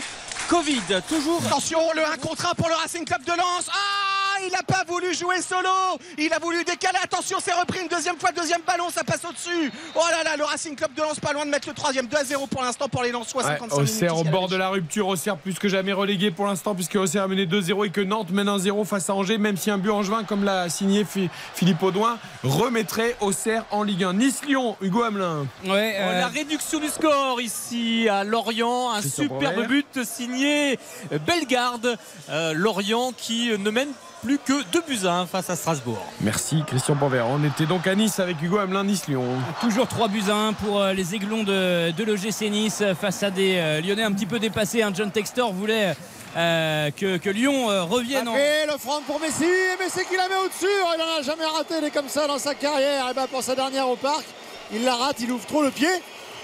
[0.49, 0.81] Covid.
[1.09, 1.41] Toujours.
[1.45, 3.69] Attention, le 1 contre 1 pour le Racing Club de Lens.
[3.69, 5.69] Ah, il n'a pas voulu jouer solo.
[6.17, 6.99] Il a voulu décaler.
[7.03, 8.31] Attention, c'est repris une deuxième fois.
[8.31, 9.71] Deuxième ballon, ça passe au-dessus.
[9.95, 12.07] Oh là là, le Racing Club de Lens pas loin de mettre le troisième.
[12.07, 13.43] 2 à 0 pour l'instant pour les Lensois.
[13.43, 13.89] Ouais, 55 minutes.
[13.93, 17.23] Auxerre au bord de la rupture, Auxerre plus que jamais relégué pour l'instant puisque Auxerre
[17.23, 19.89] a mené 2-0 et que Nantes mène 1-0 face à Angers, même si un but
[19.89, 21.05] en juin comme l'a signé
[21.53, 24.13] Philippe Audouin remettrait Auxerre en Ligue 1.
[24.13, 25.47] Nice-Lyon, Hugo Hamelin.
[25.65, 30.79] Ouais, euh, La réduction du score ici à Lorient, un superbe but signé
[31.25, 31.97] Bellegarde.
[32.29, 33.89] Euh, Lorient qui ne mène
[34.25, 36.03] plus que 2 buts à 1 face à Strasbourg.
[36.21, 37.27] Merci Christian Panvert.
[37.27, 39.23] On était donc à Nice avec Hugo Hamelin, Nice-Lyon.
[39.61, 43.21] Toujours 3 buts à 1 pour euh, les aiglons de, de l'OGC Nice euh, face
[43.21, 44.81] à des euh, Lyonnais un petit peu dépassés.
[44.81, 45.93] Un John Textor voulait
[46.35, 48.35] euh, que, que Lyon euh, revienne en.
[48.35, 50.65] Et le front pour Messi, et Messi qui la met au-dessus.
[50.85, 53.07] Oh, Il n'en a jamais raté des comme ça dans sa carrière.
[53.11, 54.25] Et ben pour sa dernière au parc,
[54.73, 55.89] il la rate, il ouvre trop le pied.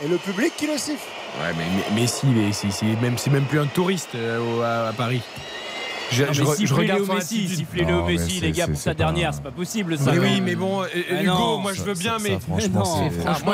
[0.03, 1.03] Et le public qui le siffle.
[1.41, 5.21] Ouais, mais Messi, il est- c'est même, c'est même plus un touriste euh, à Paris.
[6.11, 7.57] Je, Non, je je sifflez regarde Léo Messi, attitude.
[7.57, 10.11] sifflez Léo Non, mais Messi, les gars, pour sa dernière, c'est pas possible ça.
[10.11, 12.37] Mais oui, mais bon, euh, Ah Hugo, moi je veux bien, mais.
[12.39, 12.85] franchement,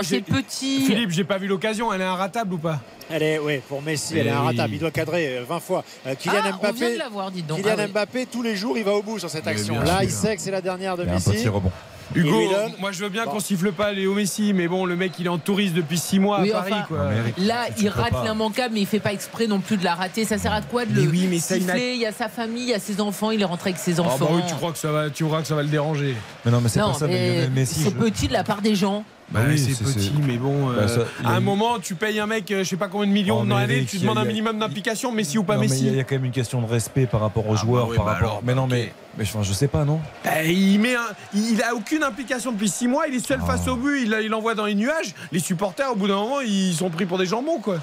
[0.03, 0.81] c'est- petit.
[0.81, 1.93] Philippe, j'ai pas vu l'occasion.
[1.93, 2.79] Elle est inratable ou pas?
[3.09, 4.37] Elle est, oui, pour Messi, elle est oui.
[4.37, 4.73] inratable.
[4.73, 5.83] Il doit cadrer euh, 20 fois.
[6.05, 6.93] Euh, Kylian Ah, on vient Mbappé.
[6.93, 7.59] de l'avoir, dis donc.
[7.59, 7.91] Kylian Ah oui.
[7.91, 9.79] Mbappé, tous les jours, il va au bout sur cette action.
[9.79, 10.03] Là, sûr.
[10.03, 11.29] il sait que c'est la dernière de a un Messi.
[11.31, 11.71] petit rebond.
[12.15, 12.39] Hugo,
[12.79, 13.31] moi je veux bien Bon.
[13.31, 16.19] qu'on siffle pas Léo Messi, mais bon, le mec il est en touriste depuis 6
[16.19, 16.71] mois Oui, à Paris.
[16.73, 17.09] enfin, quoi.
[17.37, 20.23] Là, tu il rate l'immanquable, mais il fait pas exprès non plus de la rater.
[20.25, 21.93] Ça sert à quoi de Mais le oui, mais ça, il n'a- siffler?
[21.95, 23.99] Il y a sa famille, il y a ses enfants, il est rentré avec ses
[23.99, 24.25] Ah enfants.
[24.25, 26.15] bah oui, tu crois que ça va, tu crois que ça va le déranger
[26.45, 27.07] Mais non, mais c'est pas ça.
[27.07, 27.81] Mais mais Messi.
[27.83, 29.03] c'est je- petit de la part des gens.
[29.29, 30.67] Bah oui, c'est c'est- petit, mais bon.
[30.67, 32.87] Bah, euh, ça, à un une- moment, tu payes un mec, euh, je sais pas
[32.87, 35.55] combien de millions Oh, dans l'année, tu a- demandes un minimum d'implication, Messi ou pas
[35.55, 35.79] Non, Messi.
[35.79, 37.53] il y, a- il y a quand même une question de respect par rapport aux
[37.55, 38.29] Ah, joueurs, bah oui, par bah rapport.
[38.29, 39.99] alors, mais non, mais, mais je sais pas, non?
[40.23, 43.47] Bah, il met un, il a aucune implication depuis 6 mois, il est seul Ah.
[43.47, 45.13] face au but, il, il envoie dans les nuages.
[45.33, 47.79] Les supporters, au bout d'un moment, ils sont pris pour des jambons, quoi.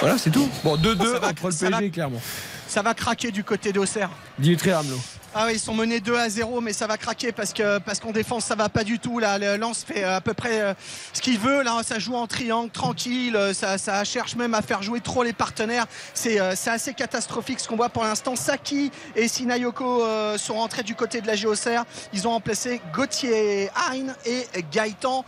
[0.00, 0.48] Voilà, c'est tout.
[0.62, 2.20] Bon, 2-2 Ça va- entre le PSG, clairement.
[2.68, 4.10] Ça va craquer du côté d'Auxerre.
[4.38, 4.98] Dimitri Ramelot.
[5.38, 8.00] Ah oui, ils sont menés 2 à 0, mais ça va craquer parce que parce
[8.00, 9.18] qu'en défense ça va pas du tout.
[9.18, 10.72] Là, le fait à peu près euh,
[11.12, 11.62] ce qu'il veut.
[11.62, 13.36] Là, ça joue en triangle, tranquille.
[13.36, 15.84] euh, Ça, cherche même à faire jouer trop les partenaires.
[16.14, 18.34] C'est euh, c'est assez catastrophique ce qu'on voit pour l'instant.
[18.34, 20.04] Saki et Sinayoko
[20.38, 21.84] sont rentrés du côté de la Géocère.
[22.14, 25.22] Ils ont remplacé Gauthier Hein et Gaëtan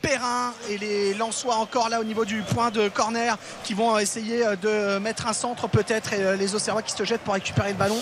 [0.00, 4.44] Perrin et les Lensois encore là au niveau du point de corner qui vont essayer
[4.62, 8.00] de mettre un centre peut-être et les Auxerrois qui se jettent pour récupérer le ballon.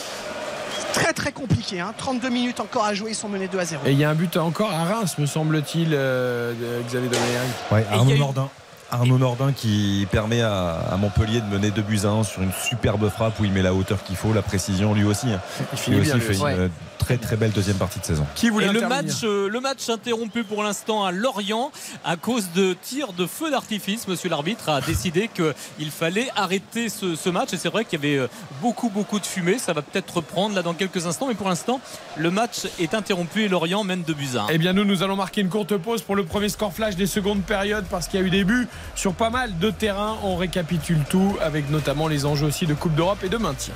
[0.92, 1.92] Très très compliqué, hein.
[1.96, 3.82] 32 minutes encore à jouer, ils sont menés 2 à 0.
[3.86, 7.48] Et il y a un but encore à Reims, me semble-t-il, euh, de Xavier Domergue.
[7.70, 8.48] Ouais, Arnaud eu- Nordin.
[8.90, 12.52] Arnaud Nordin qui permet à, à Montpellier de mener 2 buts à 1 sur une
[12.52, 15.26] superbe frappe où il met la hauteur qu'il faut, la précision lui aussi.
[15.30, 15.40] hein.
[15.72, 18.04] Il finit Lui bien, aussi lui fait une euh, très très belle deuxième partie de
[18.04, 18.26] saison.
[18.34, 21.70] Qui voulait Et le match, euh, le match interrompu pour l'instant à Lorient
[22.04, 24.08] à cause de tirs de feu d'artifice.
[24.08, 27.52] Monsieur l'arbitre a décidé qu'il fallait arrêter ce, ce match.
[27.52, 28.28] Et c'est vrai qu'il y avait euh,
[28.62, 29.58] beaucoup, beaucoup de fumée.
[29.58, 31.26] Ça va peut-être reprendre là dans quelques instants.
[31.28, 31.80] Mais pour l'instant,
[32.16, 34.46] le match est interrompu et Lorient mène de buts à un.
[34.50, 37.06] Eh bien, nous, nous allons marquer une courte pause pour le premier score flash des
[37.06, 40.16] secondes périodes parce qu'il y a eu des buts sur pas mal de terrains.
[40.22, 43.74] On récapitule tout avec notamment les enjeux aussi de Coupe d'Europe et de maintien.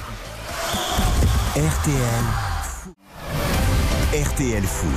[1.54, 2.52] RTL.
[4.14, 4.90] RTL Foot.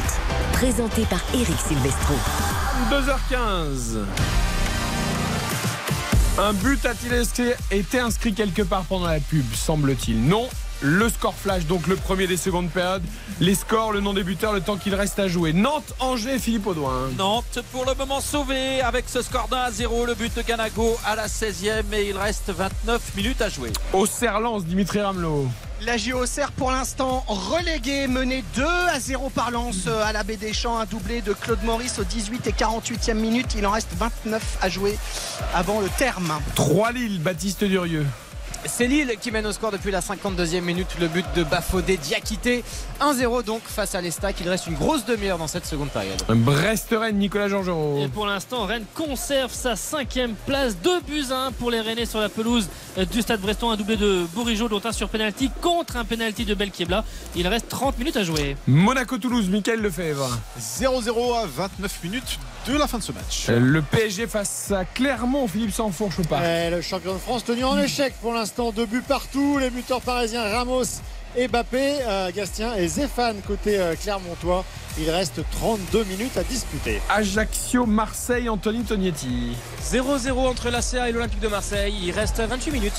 [0.53, 2.15] Présenté par Eric Silvestro.
[2.90, 3.99] 2h15.
[6.38, 10.49] Un but a-t-il été inscrit quelque part pendant la pub, semble-t-il Non.
[10.88, 13.02] Le score flash, donc le premier des secondes périodes.
[13.40, 15.52] Les scores, le nom des buteurs, le temps qu'il reste à jouer.
[15.52, 17.10] Nantes, Angers, Philippe Audouin.
[17.18, 20.06] Nantes pour le moment sauvé avec ce score d'un à 0.
[20.06, 23.72] Le but de Ganago à la 16e et il reste 29 minutes à jouer.
[23.94, 25.48] Au Serlance, Dimitri Ramelot.
[25.82, 30.38] La JOCR pour l'instant reléguée, menée 2 à 0 par Lens euh, à la baie
[30.38, 33.56] des Champs, un doublé de Claude Maurice au 18 et 48e minute.
[33.57, 34.99] Il en reste 29 à jouer
[35.56, 36.32] avant le terme.
[36.53, 38.06] 3 Lille, Baptiste Durieux.
[38.67, 40.87] C'est Lille qui mène au score depuis la 52e minute.
[40.99, 42.63] Le but de Bafodé Diakité.
[43.01, 44.35] 1-0 donc face à l'Estac.
[44.41, 46.22] Il reste une grosse demi-heure dans cette seconde période.
[46.27, 48.01] Brest-Rennes, Nicolas Georgerot.
[48.03, 50.77] Et pour l'instant, Rennes conserve sa cinquième place.
[50.77, 52.67] 2 buts à 1 pour les Rennais sur la pelouse
[53.11, 53.72] du stade Breston.
[53.72, 57.03] Un doublé de Bourigeau, dont un sur penalty contre un penalty de Belkiebla.
[57.35, 58.55] Il reste 30 minutes à jouer.
[58.67, 60.30] Monaco-Toulouse, Michael Lefebvre.
[60.59, 63.45] 0-0 à 29 minutes de la fin de ce match.
[63.49, 67.43] Euh, Le PSG face à Clermont, Philippe Sanfourche ou pas Et le champion de France
[67.43, 68.72] tenu en échec pour l'instant.
[68.72, 69.57] Deux buts partout.
[69.59, 70.84] Les buteurs parisiens Ramos
[71.38, 74.64] et Bappé, euh, Gastien et Zéphane côté euh, Clermontois.
[74.98, 77.02] Il reste 32 minutes à disputer.
[77.10, 79.57] Ajaccio-Marseille, Anthony Tognetti.
[79.84, 81.94] 0-0 entre l'ACA et l'Olympique de Marseille.
[82.02, 82.94] Il reste 28 minutes.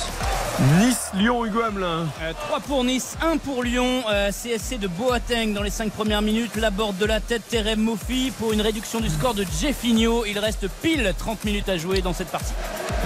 [0.78, 2.06] Nice-Lyon, Hugo Hamelin.
[2.48, 4.02] 3 pour Nice, 1 pour Lyon.
[4.10, 6.56] Euh, CSC de Boateng dans les 5 premières minutes.
[6.56, 10.26] La borde de la tête, Terem Mofi pour une réduction du score de Jeffinho.
[10.26, 12.52] Il reste pile 30 minutes à jouer dans cette partie.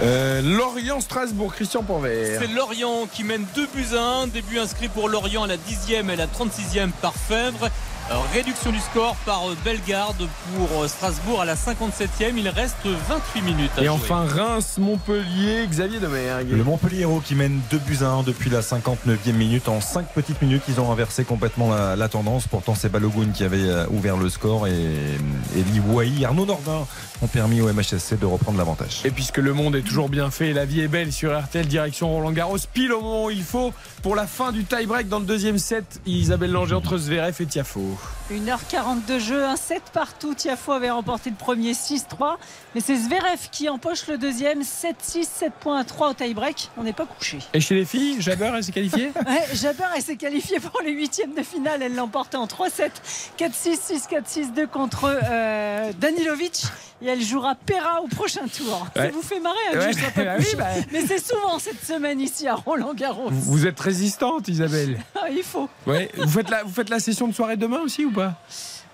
[0.03, 2.41] Euh, Lorient-Strasbourg, Christian Porvert.
[2.41, 4.27] C'est Lorient qui mène 2 buts à 1.
[4.29, 7.69] Début inscrit pour Lorient à la 10e et la 36e par Fèvre.
[8.33, 10.27] Réduction du score par euh, Bellegarde
[10.57, 12.33] pour euh, Strasbourg à la 57e.
[12.37, 13.71] Il reste 28 minutes.
[13.77, 13.95] à Et jouer.
[13.95, 16.51] enfin Reims-Montpellier, Xavier Demergue.
[16.51, 19.69] Le Montpellier qui mène 2 buts à 1 depuis la 59e minute.
[19.69, 22.49] En 5 petites minutes, ils ont inversé complètement la, la tendance.
[22.49, 26.87] Pourtant, c'est Balogun qui avait euh, ouvert le score et, et Liwai, Arnaud Nordin
[27.23, 29.03] ont permis au MHSC de reprendre l'avantage.
[29.05, 31.67] Et puisque le monde est toujours bien fait et la vie est belle sur RTL
[31.67, 33.73] direction Roland Garros, pile au moment où il faut
[34.03, 37.99] pour la fin du tie-break dans le deuxième set, Isabelle Langer entre Zverev et Tiafo.
[38.31, 40.35] 1h40 de jeu, un 7 partout.
[40.35, 42.37] Tiafo avait remporté le premier 6-3.
[42.75, 46.71] Mais c'est Zverev qui empoche le deuxième 7-6, 7 points à 3 au tie-break.
[46.77, 47.39] On n'est pas couché.
[47.55, 49.11] Et chez les filles, Jabber, elle s'est qualifiée?
[49.27, 51.83] Ouais, Jabber, elle s'est qualifiée pour les huitièmes de finale.
[51.83, 52.91] Elle l'a emporté en 3-7,
[53.39, 56.65] 4-6, 6-4, 6-2 contre euh, Danilovic.
[57.03, 58.87] Et elle jouera Pera au prochain tour.
[58.95, 60.67] Ça vous fait marrer hein, Ouais, je sois pas bah oui, bah.
[60.93, 63.31] Mais c'est souvent cette semaine ici à Roland Garros.
[63.31, 64.99] Vous êtes résistante, Isabelle.
[65.23, 65.69] Ah, Il faut.
[65.87, 66.11] Ouais.
[66.17, 68.35] Vous, faites la, vous faites la session de soirée demain aussi ou pas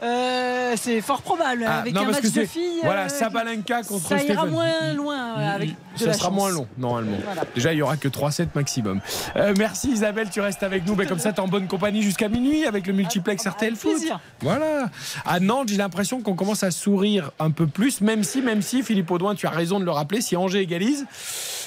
[0.03, 1.65] Euh, c'est fort probable.
[1.67, 2.81] Ah, avec non, un match de filles.
[2.85, 4.51] Voilà, euh, Sabalenka contre Ça ira Stéphane.
[4.51, 6.35] moins loin euh, avec de Ça la sera chance.
[6.37, 7.17] moins long, normalement.
[7.25, 7.45] Voilà.
[7.55, 9.01] Déjà, il y aura que 3-7 maximum.
[9.37, 10.95] Euh, merci Isabelle, tu restes avec nous.
[10.97, 13.93] Ben, comme ça, tu es en bonne compagnie jusqu'à minuit avec le multiplex RTL Foot.
[13.93, 14.21] plaisir.
[14.41, 14.91] Voilà.
[15.25, 18.83] À Nantes, j'ai l'impression qu'on commence à sourire un peu plus, même si, même si,
[18.83, 21.07] Philippe Audouin, tu as raison de le rappeler, si Angers égalise.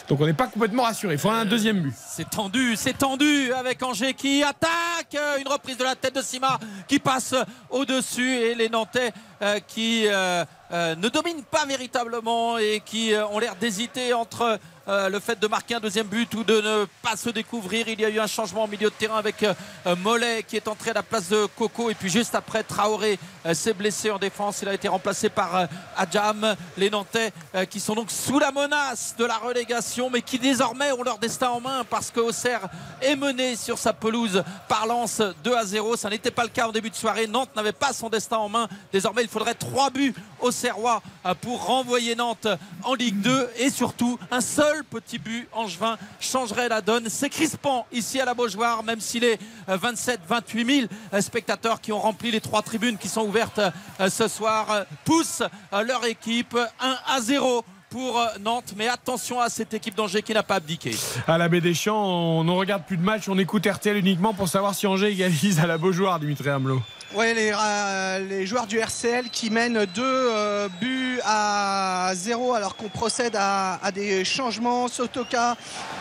[0.09, 1.13] Donc on n'est pas complètement rassuré.
[1.13, 1.93] Il faut un deuxième but.
[1.95, 5.15] C'est tendu, c'est tendu avec Angers qui attaque.
[5.39, 7.35] Une reprise de la tête de Sima qui passe
[7.69, 9.13] au-dessus et les Nantais
[9.43, 14.59] euh, qui euh, euh, ne dominent pas véritablement et qui ont l'air d'hésiter entre
[14.89, 17.87] euh, le fait de marquer un deuxième but ou de ne pas se découvrir.
[17.87, 19.53] Il y a eu un changement au milieu de terrain avec euh,
[19.97, 23.53] Mollet qui est entré à la place de Coco et puis juste après Traoré euh,
[23.53, 24.63] s'est blessé en défense.
[24.63, 26.55] Il a été remplacé par Adjam.
[26.75, 27.31] Les Nantais
[27.69, 31.49] qui sont donc sous la menace de la relégation mais qui désormais ont leur destin
[31.49, 32.67] en main parce que Auxerre
[32.99, 35.97] est mené sur sa pelouse par Lens 2 à 0.
[35.97, 37.27] Ça n'était pas le cas en début de soirée.
[37.27, 38.67] Nantes n'avait pas son destin en main.
[38.91, 41.03] Désormais, il faudrait trois buts au Serrois
[41.41, 42.47] pour renvoyer Nantes
[42.83, 47.09] en Ligue 2 et surtout un seul petit but angevin changerait la donne.
[47.09, 49.37] C'est crispant ici à la Beaujoire, même si les
[49.67, 53.59] 27-28 000 spectateurs qui ont rempli les trois tribunes qui sont ouvertes
[53.99, 55.43] euh, ce soir euh, poussent
[55.73, 58.73] euh, leur équipe 1 à 0 pour euh, Nantes.
[58.77, 60.95] Mais attention à cette équipe d'Angers qui n'a pas abdiqué.
[61.27, 64.33] À la Baie des Champs, on ne regarde plus de match, on écoute RTL uniquement
[64.33, 66.81] pour savoir si Angers égalise à la Beaujoire, Dimitri Hamelot.
[67.15, 72.75] Ouais, les, euh, les joueurs du RCL qui mènent deux euh, buts à zéro alors
[72.75, 74.87] qu'on procède à, à des changements.
[74.87, 75.55] Sotoka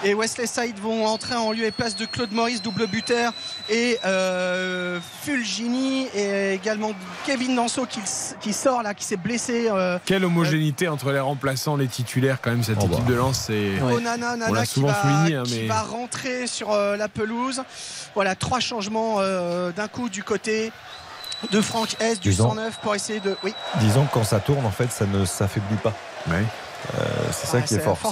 [0.04, 3.32] et Wesley Saïd vont entrer en lieu et place de Claude Maurice, double buteur,
[3.70, 6.90] et euh, Fulgini et également
[7.24, 8.00] Kevin Danso qui,
[8.42, 9.68] qui sort là, qui s'est blessé.
[9.70, 13.44] euh, Quelle homogénéité entre les remplaçants, les titulaires, quand même, cette équipe de Lens.
[13.46, 13.80] C'est...
[13.80, 16.96] Onana, On Nana l'a qui, souvent va, souligné, hein, qui mais- va rentrer sur euh,
[16.98, 17.62] la pelouse.
[18.14, 20.70] Voilà, trois changements euh, d'un coup du côté
[21.52, 22.50] de Franck S du Disons.
[22.50, 23.36] 109 pour essayer de.
[23.44, 23.54] Oui.
[23.80, 25.92] Disons que quand ça tourne, en fait, ça ne s'affaiblit pas.
[26.30, 27.98] Euh, c'est ça Ouais, qui est fort.
[28.02, 28.08] c'est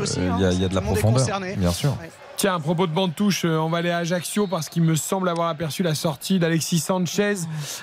[0.00, 0.36] aussi, euh, hein.
[0.38, 1.26] Il y a, y a de la profondeur.
[1.56, 1.90] Bien sûr.
[2.00, 2.10] Ouais.
[2.38, 4.94] Tiens, à propos de bande touche, euh, on va aller à Ajaccio parce qu'il me
[4.94, 7.34] semble avoir aperçu la sortie d'Alexis Sanchez,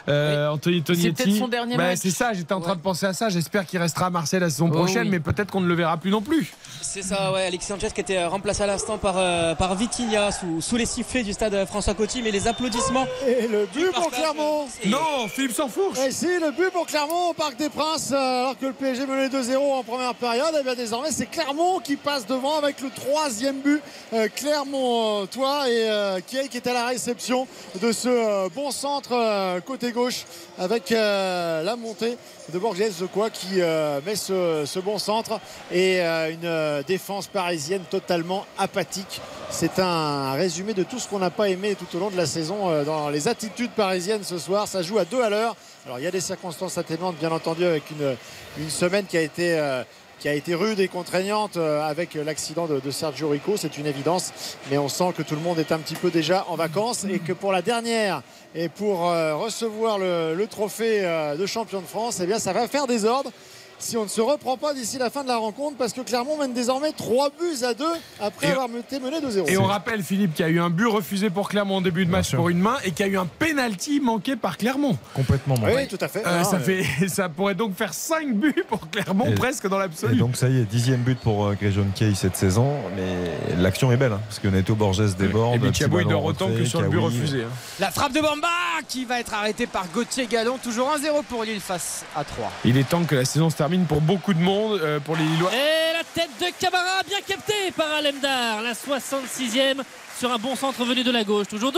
[0.07, 1.11] euh, Anthony Tonietti.
[1.11, 1.99] peut-être son dernier Bah, match.
[2.01, 3.27] C'est ça, j'étais en train de penser à ça.
[3.27, 5.09] J'espère qu'il restera à Marseille la saison Oh, prochaine, oui.
[5.09, 6.53] mais peut-être qu'on ne le verra plus non plus.
[6.81, 10.61] C'est ça, ouais, Alexis Sanchez qui était remplacé à l'instant par, euh, par Vitinha sous,
[10.61, 13.07] sous les sifflets du stade François Coty, mais les applaudissements.
[13.27, 17.33] Et le but pour Clermont Non, Philippe Sansfourche Et si, le but pour Clermont au
[17.33, 20.75] Parc des Princes, euh, alors que le PSG menait 2-0 en première période, et bien
[20.75, 23.81] désormais c'est Clermont qui passe devant avec le troisième but.
[24.13, 27.47] Euh, Clermont-Toi et euh, Kiei qui est à la réception
[27.81, 30.25] de ce euh, bon centre euh, côté gauche
[30.59, 32.15] avec euh, la montée
[32.53, 35.39] de Borges quoi qui euh, met ce, bon centre
[35.71, 39.19] et euh, une euh, défense parisienne totalement apathique
[39.49, 42.25] c'est un résumé de tout ce qu'on n'a pas aimé tout au long de la
[42.25, 44.67] saison euh, dans les attitudes parisiennes ce soir.
[44.67, 45.55] Ça joue à deux à l'heure.
[45.85, 49.57] Alors il y a des circonstances atténuantes bien entendu avec une, semaine qui a été
[49.57, 49.83] euh,
[50.25, 54.57] qui a été rude et contraignante euh, avec l'accident de, Sergio Rico, c'est une évidence.
[54.71, 57.19] Mais on sent que tout le monde est un petit peu déjà en vacances et
[57.19, 58.23] que pour la dernière
[58.55, 62.87] et pour euh, recevoir le, trophée euh, de champion de France, eh ça va faire
[62.87, 63.31] des ordres
[63.79, 66.37] si on ne se reprend pas d'ici la fin de la rencontre parce que Clermont
[66.37, 67.85] mène désormais 3 buts à 2
[68.21, 69.47] après Et- avoir été mené de 0.
[69.47, 72.05] Et on rappelle, Philippe, qu'il y a eu un but refusé pour Clermont en début
[72.05, 74.97] de match pour une main et qu'il y a eu un penalty manqué par Clermont.
[75.13, 76.25] Complètement Oui, tout à fait.
[76.25, 79.67] Euh, Non, ça, mais- fait, ça pourrait donc faire 5 buts pour Clermont, Et- presque
[79.67, 80.15] dans l'absolu.
[80.17, 83.97] donc ça y est, dixième but pour euh, Grayson Kay cette saison, mais l'action est
[83.97, 85.55] belle, hein, parce que Neto Borges déborde.
[85.55, 87.43] Et Bichabou, il dort autant que sur le but refusé.
[87.43, 87.47] hein.
[87.79, 88.47] La frappe de Bamba
[88.87, 90.57] qui va être arrêtée par Gauthier Gallon.
[90.63, 92.51] Toujours 1-0 pour Lille face à 3.
[92.65, 95.23] Il est temps que la saison se termine pour beaucoup de monde, euh, pour les
[95.23, 95.49] Lillois.
[95.51, 98.61] Et la tête de Camara, bien captée par Alemdar.
[98.61, 99.81] La 66e
[100.19, 101.47] sur un bon centre venu de la gauche.
[101.47, 101.77] Toujours 2-1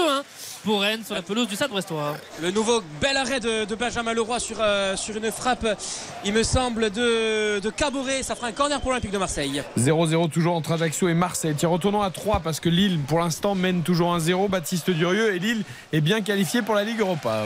[0.66, 2.18] pour Rennes sur la pelouse du Stade Brestois.
[2.42, 5.66] Le nouveau bel arrêt de, de Benjamin Leroy sur, euh, sur une frappe,
[6.26, 8.22] il me semble, de, de Caboret.
[8.22, 9.64] Ça fera un corner pour l'Olympique de Marseille.
[9.80, 11.56] 0-0 toujours entre Ajaccio et Marseille.
[11.58, 14.50] Tiens, retournons à 3 parce que Lille, pour l'instant, mène toujours 1-0.
[14.50, 17.46] Baptiste Durieux et Lille est bien qualifié pour la Ligue Europa.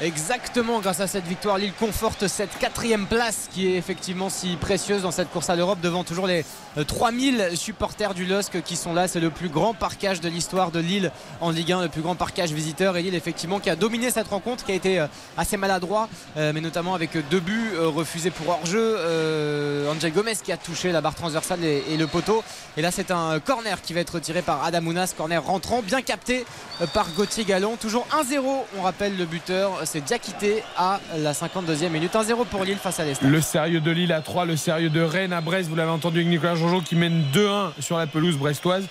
[0.00, 5.02] Exactement, grâce à cette victoire, Lille conforte cette quatrième place qui est effectivement si précieuse
[5.02, 6.44] dans cette course à l'Europe devant toujours les
[6.76, 9.06] euh, 3000 supporters du LOSC qui sont là.
[9.06, 12.14] C'est le plus grand parquage de l'histoire de Lille en Ligue 1, le plus grand
[12.14, 12.96] parquage visiteur.
[12.96, 15.06] Et Lille, effectivement, qui a dominé cette rencontre, qui a été euh,
[15.36, 18.96] assez maladroit, euh, mais notamment avec deux buts euh, refusés pour hors-jeu.
[18.98, 22.42] Euh, Angel Gomez qui a touché la barre transversale et, le poteau.
[22.76, 26.44] Et là, c'est un corner qui va être tiré par Adamounas, corner rentrant, bien capté
[26.80, 27.76] euh, par Gauthier Gallon.
[27.76, 28.40] Toujours 1-0,
[28.78, 32.12] on rappelle le buteur, c'est Diakité à la 52e minute.
[32.14, 33.22] 1-0 pour Lille face à l'Est.
[33.22, 35.68] Le sérieux de Lille à 3, le sérieux de Rennes à Brest.
[35.68, 38.84] Vous l'avez entendu avec Nicolas Jean qui mène 2-1 sur la pelouse brestoise.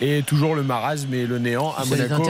[0.00, 2.22] Et toujours le marasme et le néant à Ça Monaco.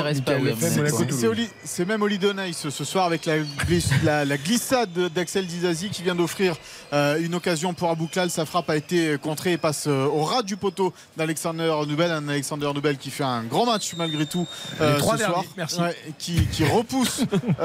[1.65, 6.03] C'est- même Oli Nice ce soir avec la, glis- la- la glissade d'Axel Dizazi qui
[6.03, 6.57] vient d'offrir
[6.93, 8.31] euh, une occasion pour Abouklal.
[8.31, 12.11] Sa frappe a été contrée et passe euh, au ras du poteau d'Alexander Nubel.
[12.11, 14.47] Un Alexander Nubel qui fait un grand match malgré tout
[14.81, 15.45] euh, ce soir.
[15.57, 15.81] merci.
[15.81, 17.23] Ouais, qui, qui repousse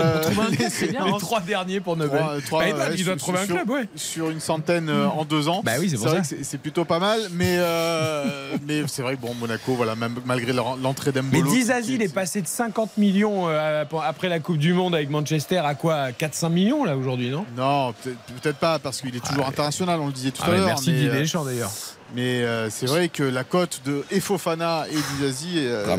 [0.49, 2.19] les C'est bien, les trois derniers pour Nobel.
[2.19, 3.87] Trois- trois, Bah, il doit- ouais, il doit sur- trouver un sur- club, ouais.
[3.95, 5.61] Sur une centaine euh, en deux ans.
[5.63, 6.35] Bah oui, c'est pour vrai ça.
[6.35, 7.19] que c'est- plutôt pas mal.
[7.31, 11.51] Mais, euh, mais c'est vrai que bon, Monaco, voilà, même, malgré l'entrée Mais d'Embolo.
[11.51, 15.57] Dizazi, il est passé de 50 millions euh, après la Coupe du Monde avec Manchester
[15.57, 17.45] à quoi 4-5 millions là aujourd'hui, non?
[17.57, 20.57] Non, peut-être pas, parce qu'il est toujours international, on le disait tout Ah, à mais
[20.57, 20.65] l'heure.
[20.67, 21.71] merci mais, Didier Deschamps d'ailleurs.
[22.15, 25.97] Mais euh, c'est vrai que la cote de Efofana et Dizazi euh,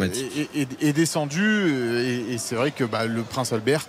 [0.54, 1.72] est, est- est descendue.
[2.28, 3.86] Et, et c'est vrai que bah, le prince Albert,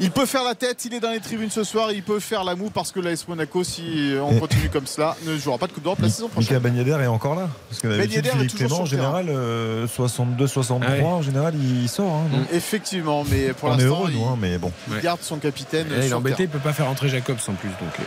[0.00, 2.42] il peut faire la tête, il est dans les tribunes ce soir, il peut faire
[2.44, 5.66] la moue parce que l'AS Monaco, si on Et- continue comme cela, ne jouera pas
[5.66, 6.56] de Coupe d'Europe la saison prochaine.
[6.56, 7.48] Mika Ben Yedder est encore là.
[7.68, 9.20] Parce que d'habitude, Philippe Clément, en sur le terrain.
[9.22, 11.02] général, euh, 62-63, Ah ouais.
[11.04, 12.06] en général, il sort.
[12.12, 12.46] hein, donc.
[12.52, 14.72] Effectivement, mais pour On est l'instant, heureux, il, nous, hein, mais bon.
[14.90, 15.86] il garde son capitaine.
[15.92, 18.02] Et là, il est embêté, il peut pas faire rentrer Jacobs en plus, donc euh,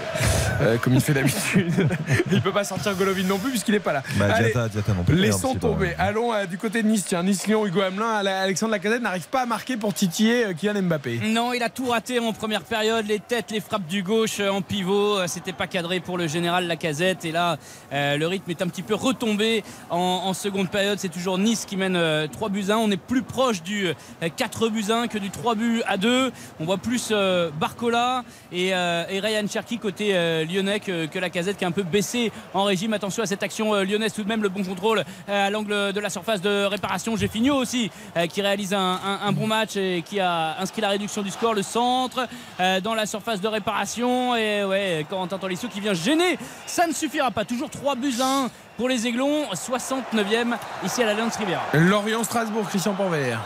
[0.62, 1.88] euh, comme il fait d'habitude.
[2.32, 4.04] il peut pas sortir Golovin non plus puisqu'il est pas là.
[4.18, 5.16] Bah, Allez, Diata, Diata non plus.
[5.16, 5.94] Laissons tomber.
[6.00, 7.04] Allons euh, du côté de Nice.
[7.06, 11.20] Tiens, Nice-Lyon, Hugo Hamelin, Alexandre Lacazette n'arrive pas à marquer pour titiller Kylian Mbappé.
[11.26, 13.06] Non, il a tout raté en première période.
[13.08, 15.18] Les têtes, les frappes du gauche euh, en pivot.
[15.20, 17.26] euh, C'était pas cadré pour le général Lacazette.
[17.26, 17.58] Et là,
[17.92, 21.00] euh, le rythme est un petit peu retombé en, seconde période.
[21.00, 22.78] C'est toujours Nice qui mène euh, 3 buts à 1.
[22.78, 23.94] On est plus proche du euh,
[24.36, 26.32] 4 buts à 1 que du 3 buts à 2.
[26.60, 27.12] On voit plus
[27.60, 30.14] Barcola et, et Ryan Cherky côté
[30.50, 32.94] lyonnais que, que Lacazette qui est un peu baissé en régime.
[32.94, 34.14] Attention à cette action lyonnaise.
[34.14, 37.16] Tout de même, le bon contrôle à l'angle de la surface de réparation.
[37.16, 37.92] Géfinio aussi
[38.30, 41.54] qui réalise un, un- un bon match et qui a inscrit la réduction du score.
[41.54, 42.28] Le centre
[42.60, 44.36] euh, dans la surface de réparation.
[44.36, 46.38] Et ouais, Corentin Tolisso qui vient gêner.
[46.66, 47.46] Ça ne suffira pas.
[47.46, 49.46] Toujours 3 buts à 1 pour les Aiglons.
[49.54, 50.56] 69e
[50.86, 51.64] ici à l'Alliance Riviera.
[51.74, 53.42] Lorient-Strasbourg, Christian Panvert.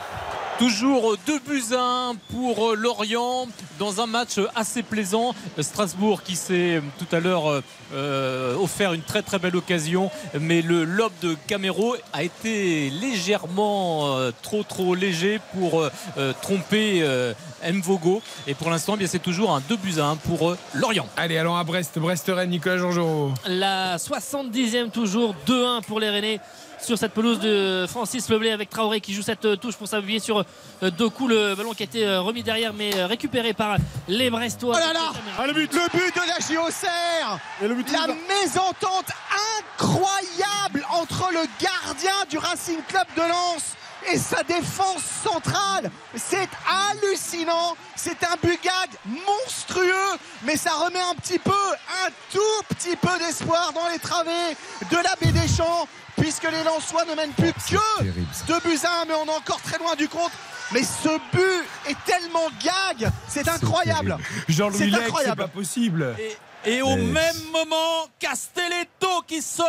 [0.59, 3.47] Toujours 2 buts à 1 pour Lorient
[3.77, 5.35] dans un match assez plaisant.
[5.59, 7.61] Strasbourg qui s'est tout à l'heure
[7.93, 10.09] euh, offert une très très belle occasion,
[10.39, 15.83] mais le lob de Camero a été légèrement euh, trop trop léger pour
[16.17, 18.23] euh, tromper euh, Mvogo.
[18.47, 21.07] Et pour l'instant, eh bien c'est toujours un 2 buts à 1 pour euh, Lorient.
[21.17, 21.99] Allez, allons à Brest.
[21.99, 23.31] Brest-Rennes, Nicolas Georgerot.
[23.45, 26.39] La 70e toujours 2-1 pour les Rennais
[26.81, 30.19] sur cette pelouse de Francis Leblé avec Traoré qui joue cette euh, touche pour s'appuyer
[30.19, 30.43] sur
[30.83, 33.77] euh, Doku le ballon qui a été euh, remis derrière mais récupéré par
[34.07, 35.73] les Brestois Oh là là le but.
[35.73, 38.07] Le but de la JOCR La
[38.41, 39.11] mésentente
[39.69, 43.75] incroyable entre le gardien du Racing Club de Lens
[44.11, 45.91] et sa défense centrale.
[46.15, 47.75] C'est hallucinant.
[47.95, 53.73] C'est un bugag monstrueux, mais ça remet un petit peu, un tout petit peu d'espoir
[53.73, 54.55] dans les travées
[54.91, 55.87] de la baie des Champs
[56.17, 57.75] puisque les Lensois ne mènent plus que
[58.47, 60.31] 2 buts à 1, mais on est encore très loin du compte.
[60.71, 64.17] Mais ce but est tellement gag, c'est incroyable.
[64.49, 66.15] Jean-Louis C'est Lec, c'est pas possible.
[66.65, 69.67] Et au Mais- même moment, Castelletto qui sauve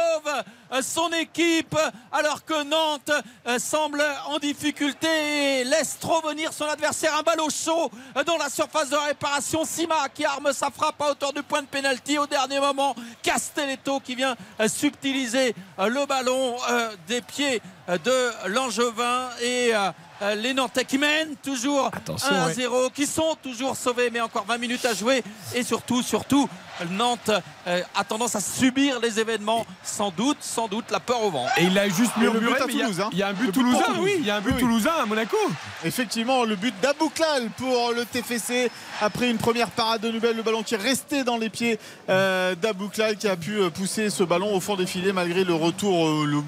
[0.83, 1.77] son équipe
[2.13, 3.11] alors que Nantes
[3.47, 7.17] euh, semble en difficulté et laisse trop venir son adversaire.
[7.19, 9.65] Un ballon chaud euh, dans la surface de réparation.
[9.65, 12.95] Sima qui arme sa frappe à hauteur du point de pénalty au dernier moment.
[13.23, 19.75] Castelletto qui vient euh, subtiliser euh, le ballon euh, des pieds euh, de Langevin et
[19.75, 19.91] euh,
[20.23, 21.91] euh, les Nantais qui mènent toujours
[22.29, 25.23] 1 à 0, qui sont toujours sauvés, mais encore 20 minutes à jouer.
[25.55, 26.49] Et surtout, surtout,
[26.91, 27.31] Nantes
[27.67, 31.47] euh, a tendance à subir les événements, sans doute, sans doute, la peur au vent.
[31.57, 33.09] Et il a juste murmuré, but à mais il y hein.
[33.13, 34.93] il y, a un but Le toulousain, oui, il y a un but Oui, toulousain
[35.03, 35.37] à Monaco.
[35.85, 40.63] Effectivement, le but d'Abouklal pour le TFC après une première parade de Nubel, le ballon
[40.63, 41.79] qui est resté dans les pieds
[42.09, 45.55] euh, d'Abouklal qui a pu euh, pousser ce ballon au fond des filets malgré le
[45.55, 46.39] retour, euh, le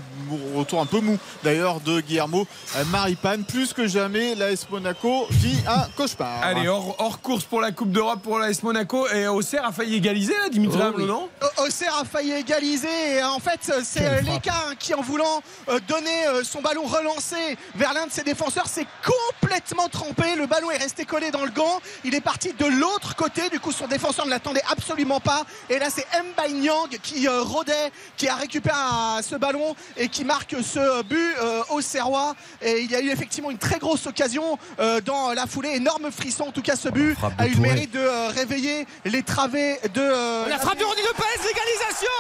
[0.57, 2.47] retour un peu mou d'ailleurs de Guillermo
[2.91, 3.45] Maripane.
[3.45, 6.41] Plus que jamais, l'AS Monaco vit un cauchemar.
[6.43, 9.07] Allez, hors, hors course pour la Coupe d'Europe pour l'AS Monaco.
[9.09, 11.05] Et Auxerre a failli égaliser, là, Dimitri Oh, oui.
[11.07, 11.29] non?
[11.43, 15.43] O- Auxerre a failli égaliser et en fait c'est euh, Leka hein, qui en voulant
[15.69, 17.37] euh, donner euh, son ballon relancé
[17.75, 20.35] vers l'un de ses défenseurs s'est complètement trempé.
[20.37, 21.81] Le ballon est resté collé dans le gant.
[22.05, 23.49] Il est parti de l'autre côté.
[23.51, 25.45] Du coup son défenseur ne l'attendait absolument pas.
[25.69, 26.07] Et là c'est
[26.37, 31.03] Mbaye Nyang qui euh, rôdait, qui a récupéré euh, ce ballon et qui marque ce
[31.03, 32.35] but euh, au Serrois.
[32.63, 35.71] Et il y a eu effectivement une très grosse occasion euh, dans la foulée.
[35.75, 39.23] Énorme frisson en tout cas ce but a eu le mérite de euh, réveiller les
[39.23, 40.10] travées de...
[40.11, 42.11] La frappe de Ronny Lopez, l'égalisation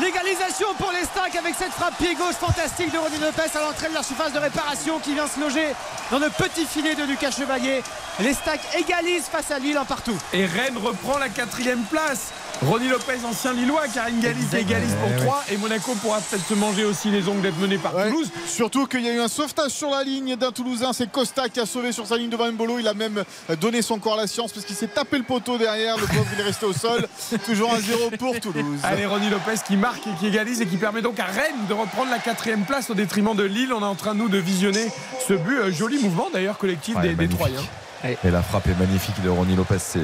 [0.00, 3.88] L'égalisation pour les stacks avec cette frappe pied gauche fantastique de Ronny Lopez à l'entrée
[3.88, 5.74] de leur surface de réparation qui vient se loger
[6.10, 7.82] dans le petit filet de Lucas Chevalier.
[8.20, 10.16] Les stacks égalisent face à Lille en partout.
[10.32, 12.32] Et Rennes reprend la quatrième place.
[12.62, 15.44] Ronny Lopez, ancien Lillois, Karine Gallis égalise pour Eh 3.
[15.52, 18.30] Et Monaco pourra peut-être se manger aussi les ongles d'être mené par Ouais, Toulouse.
[18.46, 20.92] Surtout qu'il y a eu un sauvetage sur la ligne d'un Toulousain.
[20.94, 22.78] C'est Costa qui a sauvé sur sa ligne devant Mbolo.
[22.78, 23.22] Il a même
[23.60, 25.96] donné son corps à la science parce qu'il s'est tapé le poteau derrière.
[25.98, 27.06] Le pauvre, il est resté au sol.
[27.44, 28.80] Toujours un 0 pour Toulouse.
[28.82, 31.74] Allez, Ronny Lopez qui marque et qui égalise et qui permet donc à Rennes de
[31.74, 33.72] reprendre la quatrième place au détriment de Lille.
[33.74, 34.88] On est en train, nous, de visionner
[35.28, 35.58] ce but.
[35.58, 37.28] Euh, Joli mouvement d'ailleurs collectif Ouais, des, des.
[37.28, 37.60] Troyens.
[38.04, 39.76] Et la frappe est magnifique de Ronny Lopez.
[39.78, 40.00] C'est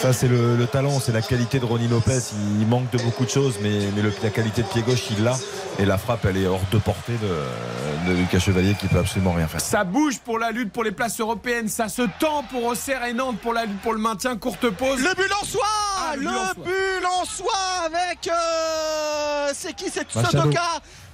[0.00, 2.20] ça, c'est le, le talent, c'est la qualité de Ronny Lopez.
[2.60, 5.24] Il manque de beaucoup de choses, mais, mais le- la qualité de pied gauche, il
[5.24, 5.36] l'a.
[5.80, 9.32] Et la frappe, elle est hors de portée de, de Lucas Chevalier qui peut absolument
[9.32, 9.60] rien faire.
[9.60, 11.68] Ça bouge pour la lutte pour les places européennes.
[11.68, 14.36] Ça se tend pour Auxerre et Nantes pour la lutte pour le maintien.
[14.36, 15.00] Courte pause.
[15.00, 15.62] Le but Lensois
[16.10, 17.52] Ah, le Le but but Lensois
[17.86, 18.28] avec.
[18.28, 19.86] euh, c'est qui?
[19.92, 20.50] C'est Machado.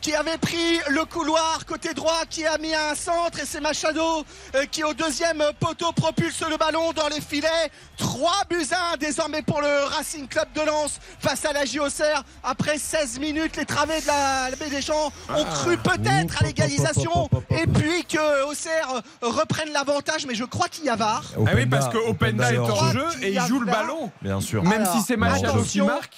[0.05, 4.23] Qui avait pris le couloir côté droit, qui a mis un centre et c'est Machado
[4.55, 7.71] euh, qui au deuxième poteau propulse le ballon dans les filets.
[7.97, 12.23] 3 buts à 1 désormais pour le Racing Club de Lens face à la JOCR.
[12.43, 15.55] Après 16 minutes, les travées de la, la baie des Champs ont Ah.
[15.55, 20.91] cru peut-être à l'égalisation et puis que Auxerre reprenne l'avantage, mais je crois qu'il y
[20.91, 21.25] a VAR.
[21.47, 23.07] Ah oui, parce que Openda est hors hors jeu.
[23.23, 24.11] et il joue le ballon.
[24.21, 24.63] Bien sûr.
[24.65, 26.13] Même Alors, si c'est Machado qui marque.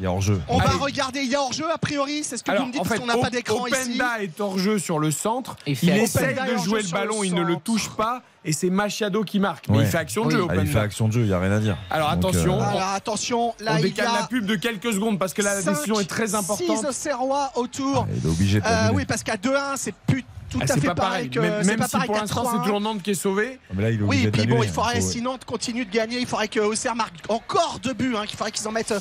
[0.00, 0.40] Il y a hors jeu.
[0.48, 2.72] On va regarder, il y a hors-jeu a priori, c'est ce que Alors, vous me
[2.72, 3.76] dites en parce qu'on n'a pas d'écran ici.
[3.76, 5.56] Openda est hors jeu sur le centre.
[5.66, 8.22] Il Il, essaye de jouer le ballon, il ne le touche pas.
[8.44, 9.68] Et c'est Machado qui marque.
[9.68, 9.84] Mais Ouais.
[9.84, 11.52] il fait action de jeu, Ah, il fait action de jeu, il n'y a rien
[11.52, 11.76] à dire.
[11.90, 12.60] Alors Donc, attention.
[12.60, 15.34] euh, Alors attention, là On il y décale la a pub de quelques secondes parce
[15.34, 16.66] que la cinq, décision est très importante.
[16.78, 18.06] six Auxerrois autour.
[18.10, 20.80] il est obligé de Euh, oui, parce qu'à 2-1, c'est plus tout Ah, à fait
[20.80, 21.30] pas pareil pareil.
[21.30, 22.62] que Même, pas si pareil pour l'instant c'est 3-1.
[22.62, 23.58] toujours Nantes qui est sauvé.
[23.68, 25.90] Ah, mais là, il est Oui, puis bon, il faudrait, faut- si Nantes continue de
[25.92, 28.92] gagner, il faudrait que Auxerre marque encore deux buts, hein, qu'il faudrait qu'ils en mettent.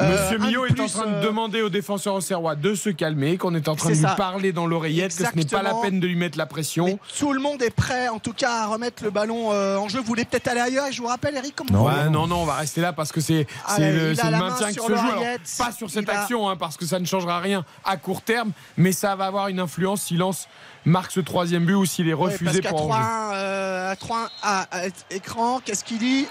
[0.00, 3.38] euh, Monsieur Millot est en train de euh, demander aux défenseurs auxerrois de se calmer,
[3.38, 6.00] qu'on est en train de lui parler dans l'oreillette, que ce n'est pas la peine
[6.00, 6.84] de lui mettre la pression.
[6.86, 9.88] mais tout le monde est prêt, en tout cas, à remettre le ballon euh, en
[9.88, 9.98] jeu.
[10.00, 10.86] Vous voulez peut-être aller ailleurs.
[10.86, 11.84] Et je vous rappelle, Eric, comme Non.
[11.84, 14.74] Ouais, non, non, on va rester là parce que c'est Ah, le, le maintien qui
[14.74, 14.94] se joue.
[14.94, 15.22] Alors,
[15.58, 18.22] pas sur cette Il a- action, hein, parce que ça ne changera rien à court
[18.22, 20.48] terme, mais ça va avoir une influence si Lens
[20.86, 23.02] marque ce troisième but ou s'il est Ouais, refusé parce pour hors-jeu.
[23.02, 26.26] 3 euh, à 3 à, à écran, qu'est-ce qu'il dit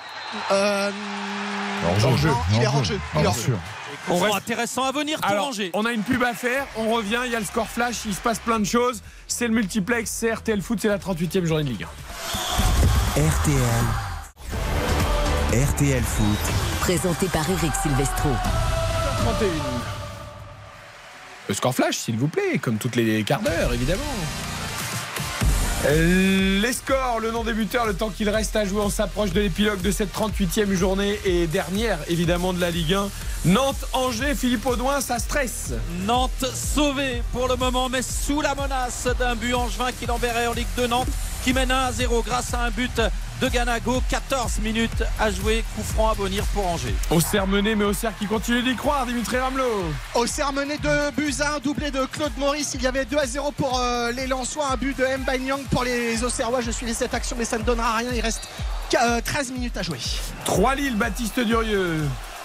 [0.51, 0.89] euh,
[2.03, 2.29] Hors-jeu.
[2.29, 2.77] non, il est Hors-jeu.
[2.77, 2.99] hors-jeu.
[3.13, 3.43] Il est Bien hors-jeu.
[3.43, 3.57] sûr.
[4.09, 7.21] On reste- intéressant à venir, tout Alors, on a une pub à faire, on revient,
[7.25, 9.01] il y a le score flash, il se passe plein de choses.
[9.27, 11.87] C'est le multiplex, c'est RTL Foot, c'est la 38e journée de Ligue
[13.17, 13.21] 1.
[13.21, 13.55] RTL.
[15.53, 16.53] RTL Foot.
[16.81, 18.29] Présenté par Eric Silvestro.
[19.23, 19.47] 31.
[21.47, 24.01] Le score flash, s'il vous plaît, comme toutes les quarts d'heure, évidemment.
[25.87, 29.41] Les scores, le nom des buteurs, le temps qu'il reste à jouer, on s'approche de
[29.41, 33.09] l'épilogue de cette 38e journée et dernière, évidemment, de la Ligue 1.
[33.45, 35.73] Nantes-Angers, Philippe Audouin, ça stresse.
[36.07, 40.53] Nantes sauvé pour le moment, mais sous la menace d'un but angevin qui l'enverrait en
[40.53, 41.07] Ligue de Nantes,
[41.45, 42.99] qui mène 1 à 0 grâce à un but
[43.39, 44.01] de Ganago.
[44.09, 45.63] 14 minutes à jouer.
[45.75, 46.95] Coup franc à Bonir pour Angers.
[47.11, 49.83] Auxerre mené, mais Auxerre qui continue d'y croire, Dimitri Ramelot.
[50.15, 52.71] Auxerre mené de buts à un doublé de Claude Maurice.
[52.73, 55.83] Il y avait 2 à 0 pour euh, les Lensois, un but de Mbanyang pour
[55.83, 56.61] les Auxerrois.
[56.61, 58.09] Je suis les cette action, mais ça ne donnera rien.
[58.11, 58.49] Il reste
[58.99, 59.99] euh, 13 minutes à jouer.
[60.45, 61.99] 3 Lille, Baptiste Durieux.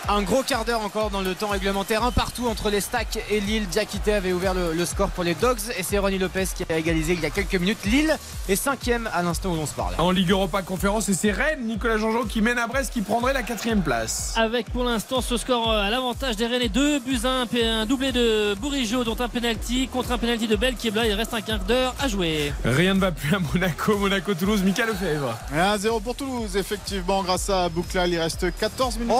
[0.09, 3.41] Un gros quart d'heure encore dans le temps réglementaire, un partout entre les Stacks et
[3.41, 3.67] Lille.
[3.69, 6.77] Diakité avait ouvert le, le score pour les Dogs et c'est Ronnie Lopez qui a
[6.77, 7.85] égalisé il y a quelques minutes.
[7.85, 8.17] Lille
[8.49, 9.95] est cinquième à l'instant où on se parle.
[9.99, 13.33] En Ligue Europa Conférence, et c'est Rennes, Nicolas Jean-Jean qui mène à Brest, qui prendrait
[13.33, 14.35] la quatrième place.
[14.37, 17.87] Avec pour l'instant ce score euh, à l'avantage des Rennes et deux buts à un,
[17.87, 21.07] doublé de Bourigeau, dont un penalty contre un penalty de Bell qui est là.
[21.07, 22.53] Il reste un quart d'heure à jouer.
[22.65, 25.37] Rien ne va plus à Monaco, Monaco-Toulouse, Mika Lefebvre.
[25.55, 28.11] 1-0 pour Toulouse, effectivement, grâce à Bouclal.
[28.11, 29.15] Il reste 14 minutes.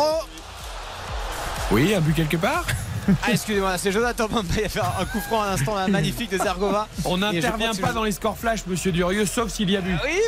[1.71, 2.67] Oui, un but quelque part
[3.23, 6.39] Ah, excusez-moi, c'est Jonathan Bamba qui a fait un coup franc à l'instant magnifique de
[6.39, 6.87] Zergova.
[7.05, 9.97] On n'intervient pas dans les scores flash, monsieur Durieux, sauf s'il y a but.
[10.05, 10.21] Oui,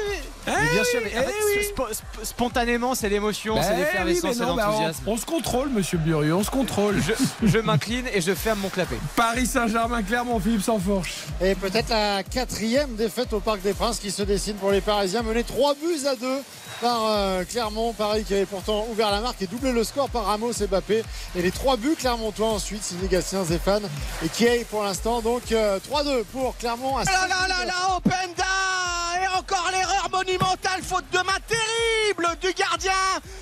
[0.46, 0.52] oui.
[0.62, 4.40] Mais bien sûr, mais en fait, spo- sp- spontanément, c'est l'émotion, c'est Ben l'effervescence, c'est
[4.44, 5.02] bah, l'enthousiasme.
[5.06, 7.00] on, on se contrôle, monsieur Durieux, on se contrôle.
[7.02, 8.96] Je, je m'incline et je ferme mon clapet.
[9.16, 11.14] Paris Saint-Germain, Clermont, Philippe Sansfourche.
[11.40, 15.22] Et peut-être la quatrième défaite au Parc des Princes qui se dessine pour les Parisiens,
[15.22, 16.26] menés 3 buts à 2
[16.80, 17.92] par euh, Clermont.
[17.92, 21.04] Paris qui avait pourtant ouvert la marque et doublé le score par Ramos et Bappé.
[21.36, 23.88] Et les 3 buts clermontois ensuite, signé Gatien, Zéphane
[24.24, 25.20] et Kiei pour l'instant.
[25.20, 26.96] Donc euh, 3-2 pour Clermont.
[26.98, 28.44] À Ah là là là là, Openda
[29.22, 30.31] Et encore l'erreur monumentale,
[30.82, 32.92] faute de main terrible du gardien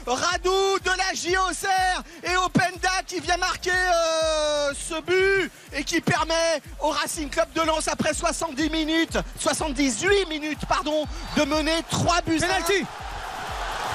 [0.06, 6.60] Radou de la JOCR et Openda qui vient marquer euh, ce but et qui permet
[6.80, 12.38] au Racing Club de Lens après 70 minutes, 78 minutes pardon, de mener 3 buts.
[12.38, 12.86] Penalty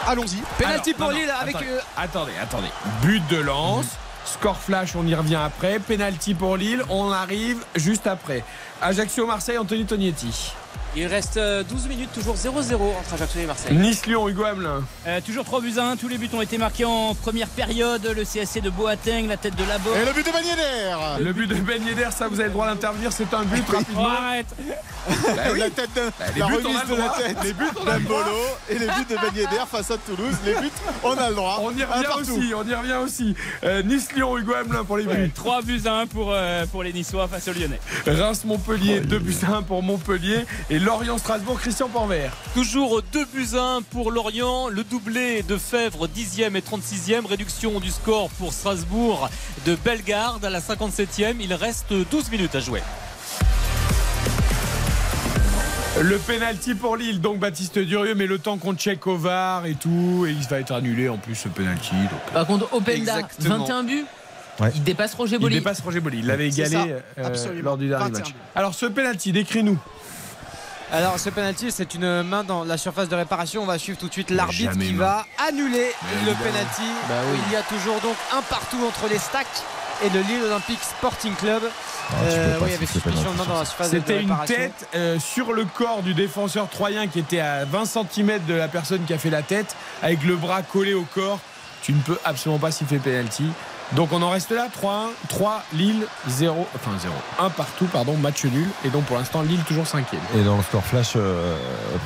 [0.08, 0.38] Allons-y.
[0.58, 1.56] Penalty Alors, pour non, Lille non, avec.
[1.56, 2.68] Attendez, euh, attendez, attendez.
[3.02, 3.88] But de lance,
[4.26, 5.80] score flash, on y revient après.
[5.80, 8.44] Penalty pour Lille, on arrive juste après.
[8.82, 10.54] Ajaccio-Marseille, Anthony Tognetti.
[10.98, 13.76] Il reste euh, 12 minutes, toujours 0-0 entre Ajaccio et Marseille.
[13.76, 14.82] Nice-Lyon, Hugo Hamelin.
[15.08, 18.10] Euh, toujours 3 buts à 1, tous les buts ont été marqués en première période.
[18.16, 19.98] Le CSC de Boateng, la tête de Laborde.
[19.98, 22.54] Et le but de Ben Yedder Le but de Ben Yedder, ça vous avez le
[22.54, 24.08] droit d'intervenir, c'est un but rapidement.
[24.26, 24.46] Arrête
[25.36, 25.60] Bah oui.
[25.60, 27.18] La tête de Bah, les la buts, on a le de la droit.
[27.18, 28.24] tête Les buts, on a le droit.
[28.24, 28.38] d'Ambolo
[28.70, 30.36] et les buts de Ben Yedder face à Toulouse.
[30.46, 30.72] Les buts,
[31.04, 31.60] on a le droit.
[31.62, 33.36] On y revient aussi, on y revient aussi.
[33.66, 35.32] Euh, Nice-Lyon, Hugo Hamelin pour les buts.
[35.36, 37.82] 3 buts à 1 pour, euh, pour les Niçois face aux Lyonnais.
[38.08, 40.46] Reims-Montpellier, 2 buts à 1 pour Montpellier.
[40.70, 42.32] Et Lorient-Strasbourg, Christian Panvert.
[42.54, 44.68] Toujours 2 buts à 1 pour Lorient.
[44.70, 47.26] Le doublé de Fèvre, 10e et 36e.
[47.26, 49.28] Réduction du score pour Strasbourg
[49.66, 51.38] de Bellegarde à la 57e.
[51.40, 52.84] Il reste 12 minutes à jouer.
[56.04, 59.74] Le penalty pour Lille, donc Baptiste Durieux, mais le temps qu'on check au VAR et
[59.74, 61.96] tout, et il va être annulé en plus ce penalty.
[61.96, 63.58] Donc, Par contre, Openda, Exactement.
[63.66, 64.06] 21 buts.
[64.60, 64.72] Ouais.
[64.76, 65.56] Il dépasse Roger il Boli.
[65.56, 66.20] dépasse Roger Boli.
[66.20, 67.64] Il l'avait égalé ça, euh, absolument.
[67.64, 68.20] lors du dernier 21.
[68.20, 68.34] match.
[68.56, 69.78] Alors ce penalty, décris-nous.
[70.92, 73.64] Alors ce penalty c'est une main dans la surface de réparation.
[73.64, 75.06] On va suivre tout de suite l'arbitre qui main.
[75.06, 76.84] va annuler Mais le penalty.
[77.10, 77.40] Bah oui.
[77.48, 79.48] Il y a toujours donc un partout entre les stacks
[80.04, 81.64] et le Lille Olympic Sporting Club.
[81.64, 83.60] Ah, tu peux Euh, pas oui, il y avait siffler suspicion de penalty main dans
[83.60, 87.40] la surface de C'était une tête euh, sur le corps du défenseur troyen qui était
[87.40, 90.94] à 20 cm de la personne qui a fait la tête, avec le bras collé
[90.94, 91.40] au corps.
[91.82, 93.46] Tu ne peux absolument pas siffler penalty.
[93.94, 98.44] Donc on en reste là, 3-1, 3, Lille, 0, enfin 0, 1 partout, pardon, match
[98.46, 98.68] nul.
[98.84, 100.22] Et donc pour l'instant, Lille toujours cinquième.
[100.36, 101.56] Et dans le score flash, euh,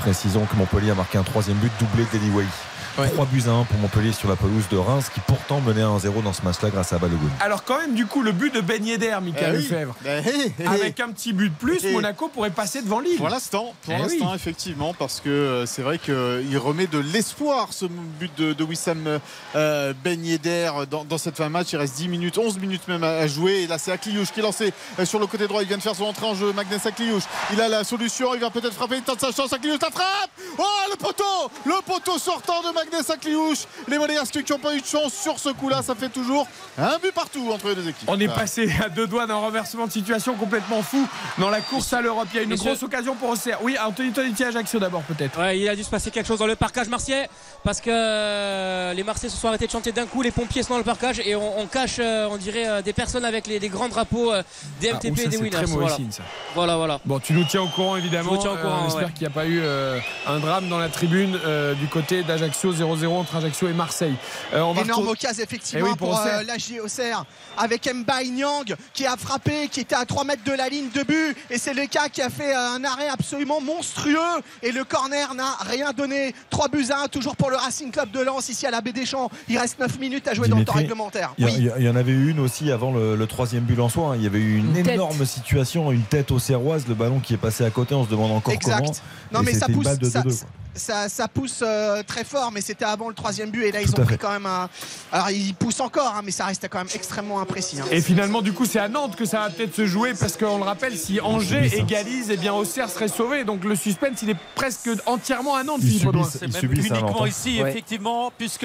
[0.01, 2.45] précisons que Montpellier a marqué un troisième but doublé d'Eliway.
[2.95, 6.21] 3 buts à 1 pour Montpellier sur la pelouse de Reims, qui pourtant menait 1-0
[6.23, 7.19] dans ce match-là grâce à Balogun.
[7.39, 9.63] Alors quand même, du coup, le but de Ben Yedder, Michael Eh oui.
[9.63, 9.95] Lefebvre.
[10.05, 10.67] Hé, hé.
[10.67, 11.91] Avec un petit but de plus, Eh.
[11.93, 13.17] Monaco pourrait passer devant Lille.
[13.17, 14.35] Pour l'instant, pour Eh l'instant, oui.
[14.35, 19.19] effectivement, parce que euh, c'est vrai qu'il remet de l'espoir ce but de, de Wissam
[19.55, 21.67] euh, Ben Yedder dans, dans cette fin de match.
[21.71, 23.61] Il reste 10 minutes, 11 minutes même à, à jouer.
[23.63, 25.61] Et là, c'est Akliouche qui est lancé euh, sur le côté droit.
[25.61, 26.51] Il vient de faire son entrée en jeu.
[26.53, 27.23] Magnès Akliouche.
[27.53, 28.33] Il a la solution.
[28.35, 28.97] Il va peut-être frapper.
[28.97, 29.53] Il tente sa chance.
[29.53, 31.23] Akliouche, la frappe Oh, le poteau
[31.65, 33.59] Le poteau sortant de Magnès Akliouche.
[33.87, 35.81] Les Monégasques qui n'ont pas eu de chance sur ce coup-là.
[35.81, 38.07] Ça fait toujours un but partout entre les deux équipes.
[38.09, 41.91] On est passé à deux doigts d'un renversement de situation complètement fou dans la course
[41.93, 42.27] à l'Europe.
[42.33, 43.59] Il y a une grosse occasion pour Auxerre.
[43.61, 45.39] Oui, Anthony Tonetti Ajaccio d'abord peut-être.
[45.39, 47.29] Ouais, il a dû se passer quelque chose dans le parcage marseillais
[47.63, 50.73] parce que euh, les Marseillais se sont arrêtés de chanter d'un coup, les pompiers sont
[50.73, 53.59] dans le parcage et on, on cache, euh, on dirait, euh, des personnes avec les,
[53.59, 54.31] des grands drapeaux
[54.79, 55.49] des Ah, MTP ça, et des c'est Winners.
[55.49, 55.95] très mauvais voilà.
[55.95, 56.23] signe, ça.
[56.55, 56.99] voilà, voilà.
[57.05, 58.29] Bon, tu nous tiens au courant évidemment.
[58.31, 59.11] Je vous tiens au courant, on espère ouais.
[59.13, 62.68] qu'il n'y a pas eu euh, un drame dans la tribune euh, du côté d'Ajaccio
[62.73, 64.15] 0-0 entre Ajaccio et Marseille.
[64.53, 67.25] Euh, on va Énorme retrouver- occasion effectivement Eh oui, pour pour, euh, la JOCR
[67.57, 71.03] avec Mbaye Nyang qui a frappé, qui était à 3 mètres de la ligne de
[71.03, 74.17] but et c'est le cas qui a fait euh, un arrêt absolument monstrueux
[74.63, 76.33] et le corner n'a rien donné.
[76.49, 78.91] 3 buts à 1 toujours pour le Racing Club de Lens ici à la Baie
[78.93, 79.29] des Champs.
[79.47, 81.33] Il reste 9 minutes à jouer dans le temps réglementaire.
[81.37, 81.89] Il y, Oui.
[81.89, 84.09] en avait eu une aussi avant le, le troisième but en soi.
[84.11, 84.15] hein.
[84.15, 84.95] Il y avait eu une, Une tête.
[84.95, 87.95] énorme situation, une tête au serroise, le ballon qui est passé à côté.
[87.95, 88.77] On se demande encore Exact.
[88.79, 88.91] comment.
[89.31, 90.47] Non Et mais ça pousse, balle de ça, 2-2, quoi.
[90.79, 93.63] Ça, ça pousse euh, très fort, mais c'était avant le troisième but.
[93.65, 94.17] Et là, ils Tout ont pris fait.
[94.19, 94.69] quand même un.
[95.11, 97.79] Alors, ils poussent encore, hein, mais ça reste quand même extrêmement imprécis.
[97.79, 97.85] hein.
[97.91, 100.57] Et finalement, du coup, c'est à Nantes que ça va peut-être se jouer parce qu'on
[100.57, 101.77] le rappelle, si Angers hein.
[101.83, 103.43] égalise, eh bien Auxerre serait sauvé.
[103.43, 106.23] Donc le suspense, il est presque entièrement à Nantes, Ils Philippe Audouin.
[106.23, 106.39] subissent.
[106.39, 107.69] C'est Ils même subissent, uniquement Nantes, ici, Ouais.
[107.69, 108.63] effectivement, puisque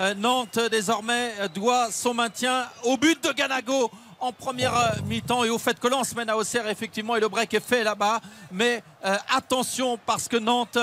[0.00, 5.50] euh, Nantes désormais euh, doit son maintien au but de Ganago en première mi-temps et
[5.50, 8.20] au fait que Lens mène à Auxerre effectivement et le break est fait là-bas
[8.52, 10.78] mais euh, attention parce que Nantes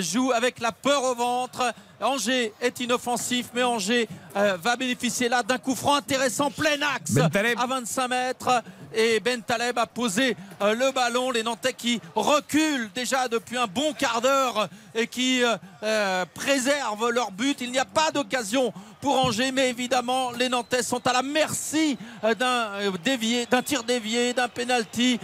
[0.00, 1.72] joue avec la peur au ventre
[2.02, 7.12] Angers est inoffensif mais Angers euh, va bénéficier là d'un coup franc intéressant plein axe
[7.32, 8.62] Ben à 25 mètres
[8.94, 11.30] et Ben Taleb a posé euh, le ballon.
[11.30, 15.42] Les Nantais qui reculent déjà depuis un bon quart d'heure et qui
[15.82, 17.58] euh, préservent leur but.
[17.62, 21.96] Il n'y a pas d'occasion pour Angers, mais évidemment les Nantais sont à la merci
[22.38, 22.70] d'un
[23.02, 25.18] dévié, d'un tir dévié, d'un penalty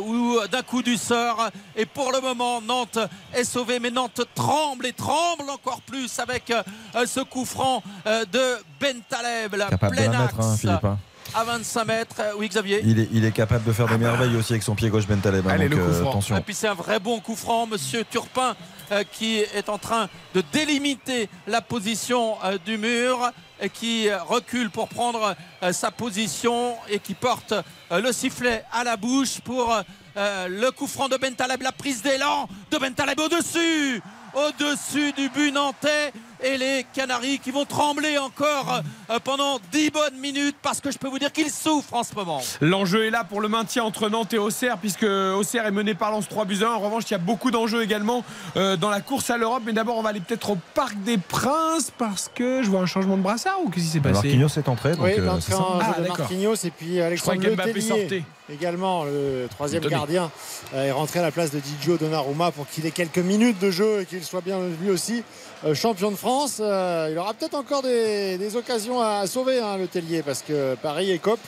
[0.00, 1.48] ou d'un coup du sort.
[1.76, 2.98] Et pour le moment, Nantes
[3.34, 6.62] est sauvée, mais Nantes tremble et tremble encore plus avec euh,
[7.06, 10.98] ce coup franc euh, de Ben Taleb, la de mettre, hein, axe hein.
[11.34, 12.16] à 25 mètres.
[12.20, 12.80] Euh, Oui, Xavier.
[12.84, 15.46] Il est, il est capable de faire des merveilles aussi avec son pied gauche Bentaleb.
[15.46, 16.10] hein, Allez, donc, le coup euh, franc.
[16.10, 16.36] attention.
[16.36, 18.54] Et puis c'est un vrai bon coup franc, Monsieur Turpin,
[18.92, 24.22] euh, qui est en train de délimiter la position euh, du mur et qui euh,
[24.22, 27.52] recule pour prendre euh, sa position et qui porte
[27.92, 29.72] euh, le sifflet à la bouche pour
[30.16, 34.02] euh, le coup franc de Bentaleb, la prise d'élan de Bentaleb au-dessus,
[34.34, 36.12] au-dessus du but nantais.
[36.46, 40.98] Et les Canaries qui vont trembler encore euh, pendant 10 bonnes minutes parce que je
[40.98, 42.42] peux vous dire qu'ils souffrent en ce moment.
[42.60, 46.10] L'enjeu est là pour le maintien entre Nantes et Auxerre, puisque Auxerre est mené par
[46.10, 46.72] Lens 3 buts à 1.
[46.74, 48.22] En revanche, il y a beaucoup d'enjeux également
[48.58, 49.62] euh, dans la course à l'Europe.
[49.64, 52.86] Mais d'abord, on va aller peut-être au Parc des Princes parce que je vois un
[52.86, 54.12] changement de brassard ou qu'est-ce qui s'est passé?
[54.28, 54.90] Marquinhos est entré.
[54.96, 55.56] Donc, Oui, euh, ça.
[55.56, 55.96] jeu Ah.
[56.18, 58.22] Marquinhos et puis Je Alexandre Letellier sortait.
[58.52, 60.30] également le troisième gardien
[60.74, 63.70] euh, est rentré à la place de Didio Donnarumma pour qu'il ait quelques minutes de
[63.70, 65.22] jeu et qu'il soit bien lui aussi
[65.72, 66.58] champion de France.
[66.60, 70.74] Euh, il aura peut-être encore des, des occasions à sauver hein, le Tellier parce que
[70.82, 71.40] Paris est cop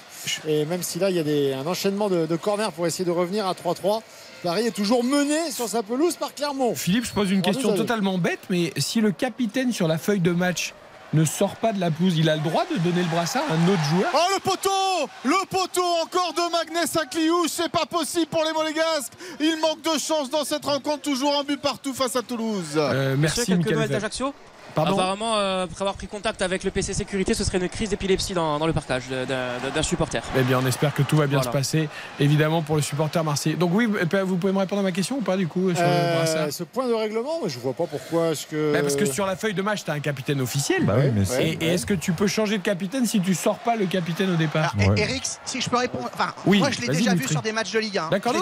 [0.48, 3.04] et même si là il y a des- un enchaînement de, de corners pour essayer
[3.04, 4.00] de revenir à 3-3
[4.42, 6.74] Paris est toujours mené sur sa pelouse par Clermont.
[6.74, 10.30] Philippe, je pose une question totalement bête, mais si le capitaine sur la feuille de
[10.32, 10.72] match
[11.16, 13.54] ne sort pas de la pelouse, il a le droit de donner le brassard à
[13.54, 18.26] un autre joueur Oh le poteau Le poteau encore de Magnès Akliouche, c'est pas possible
[18.26, 19.12] pour les Monégasques.
[19.40, 22.74] Il manque de chance dans cette rencontre, toujours un but partout face à Toulouse.
[22.76, 24.34] Euh, Merci, Michael d'Ajaccio?
[24.74, 24.92] Pardon?
[24.92, 28.34] Apparemment, euh, après avoir pris contact avec le PC Sécurité, ce serait une crise d'épilepsie
[28.34, 30.20] dans, dans le de- d'un supporter.
[30.38, 31.50] Eh bien, on espère que tout va bien Voilà.
[31.50, 31.88] se passer,
[32.20, 33.56] évidemment, pour le supporter marseillais.
[33.56, 35.88] Donc oui, vous pouvez me répondre à ma question ou pas, du coup, sur le
[35.88, 36.52] Euh, brassard?
[36.52, 38.74] ce point de règlement, mais je vois pas pourquoi est-ce que.
[38.74, 40.84] Bah, parce que sur la feuille de match, tu as un capitaine officiel.
[40.84, 43.76] Bah oui, mais et est-ce que tu peux changer de capitaine si tu sors pas
[43.76, 44.94] le capitaine au départ Ouais.
[44.96, 46.08] Eric, si je peux répondre.
[46.12, 48.08] Enfin, Oui, moi, je l'ai déjà vu sur des matchs de Ligue 1.
[48.10, 48.34] D'accord,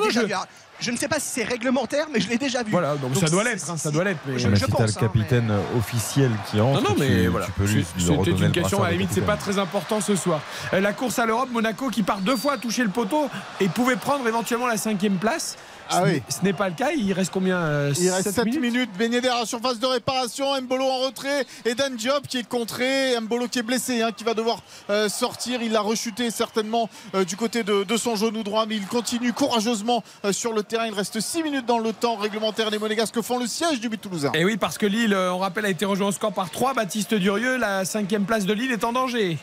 [0.80, 2.70] Je ne sais pas si c'est réglementaire, mais je l'ai déjà vu.
[2.70, 4.18] Voilà, donc, ça doit l'être, hein, ça doit l'être.
[4.26, 4.38] Mais...
[4.38, 7.26] Je- Mais je si pense, le hein, capitaine officiel qui entre, Non, non, mais tu,
[7.28, 7.46] voilà.
[7.46, 10.16] tu peux lui, lui C'était une question, à la limite, c'est pas très important ce
[10.16, 10.40] soir.
[10.72, 13.28] Euh, La course à l'Europe, Monaco qui par deux fois a touché le poteau
[13.60, 15.56] et pouvait prendre éventuellement la cinquième place.
[15.90, 16.12] Ah ce oui.
[16.14, 16.90] n'est- Ce n'est pas le cas.
[16.92, 18.90] Il reste combien euh, Il reste sept 7 minutes minutes.
[18.98, 20.60] Ben Yedder à surface de réparation.
[20.62, 21.46] Mbolo en retrait.
[21.64, 23.18] Et Dan Diop qui est contré.
[23.20, 25.62] Mbolo qui est blessé, hein, qui va devoir euh, sortir.
[25.62, 28.66] Il a rechuté certainement euh, du côté de, de son genou droit.
[28.66, 30.86] Mais il continue courageusement euh, sur le terrain.
[30.86, 32.70] Il reste 6 minutes dans le temps réglementaire.
[32.70, 34.32] Les Monégasques font le siège du but toulousain.
[34.34, 36.74] Et oui, parce que Lille, on rappelle, a été rejoint au score par 3.
[36.74, 39.38] Baptiste Durieux, la cinquième place de Lille est en danger.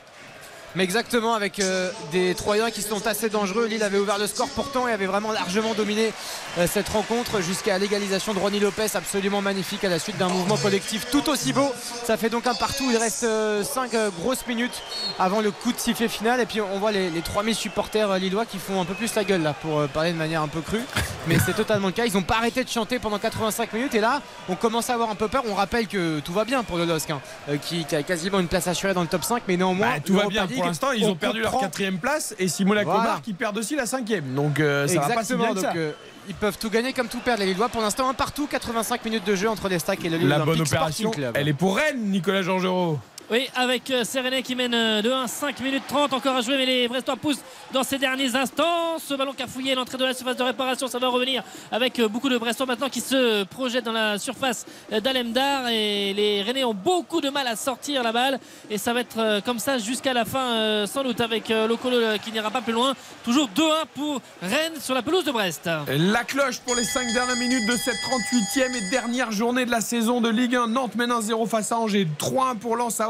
[0.75, 3.66] Mais exactement, avec euh, des Troyens qui sont assez dangereux.
[3.66, 6.14] Lille avait ouvert le score pourtant et avait vraiment largement dominé
[6.58, 10.58] euh, cette rencontre jusqu'à l'égalisation de Ronny Lopez, absolument magnifique à la suite d'un mouvement
[10.58, 11.72] collectif tout aussi beau.
[12.06, 12.85] Ça fait donc un partout.
[12.90, 13.25] Il reste
[13.64, 13.91] 5
[14.22, 14.82] grosses minutes
[15.19, 16.40] avant le coup de sifflet final.
[16.40, 19.14] Et puis on voit les, les 3000 supporters euh, lillois qui font un peu plus
[19.16, 20.82] la gueule là pour euh, parler de manière un peu crue.
[21.27, 22.06] Mais c'est totalement le cas.
[22.06, 23.95] Ils n'ont pas arrêté de chanter pendant 85 minutes.
[23.95, 25.43] Et là, on commence à avoir un peu peur.
[25.50, 28.40] On rappelle que tout va bien pour le LOSC, hein, euh, qui, qui a quasiment
[28.40, 29.43] une place assurée dans le top 5.
[29.48, 30.92] Mais néanmoins, Bah, tout va bien pour l'instant.
[30.94, 33.04] Ils on ont perdu leur quatrième place et si Monaco Voilà.
[33.12, 34.34] marque, ils perdent aussi la cinquième.
[34.34, 35.74] Donc euh, ça va pas si Exactement, bien que ça.
[35.76, 35.92] euh,
[36.30, 37.70] ils peuvent tout gagner comme tout perdre les Lillois.
[37.70, 40.40] Pour l'instant, un partout, 85 minutes de jeu entre les stacks et le Lille La
[40.40, 43.00] bonne opération, elle est pour Rennes, Nicolas Georgerot.
[43.32, 46.66] Oui, avec euh, Séréné qui mène euh, 2-1, 5 minutes 30 encore à jouer, mais
[46.66, 47.40] les Brestois poussent
[47.72, 49.00] dans ces derniers instants.
[49.00, 52.10] Ce ballon qui a l'entrée de la surface de réparation, ça va revenir avec euh,
[52.10, 55.69] beaucoup de Brestois maintenant qui se projettent dans la surface d'Alemdar.
[55.69, 58.38] Et les Rennais ont beaucoup de mal à sortir la balle.
[58.69, 62.51] Et ça va être comme ça jusqu'à la fin, sans doute, avec Locolo qui n'ira
[62.51, 62.93] pas plus loin.
[63.24, 63.61] Toujours 2-1
[63.95, 65.69] pour Rennes sur la pelouse de Brest.
[65.88, 69.82] La cloche pour les 5 dernières minutes de cette 38e et dernière journée de la
[69.82, 70.68] saison de Ligue 1.
[70.68, 72.08] Nantes mène 1-0 face à Angers.
[72.19, 73.10] 3-1 pour Lens à.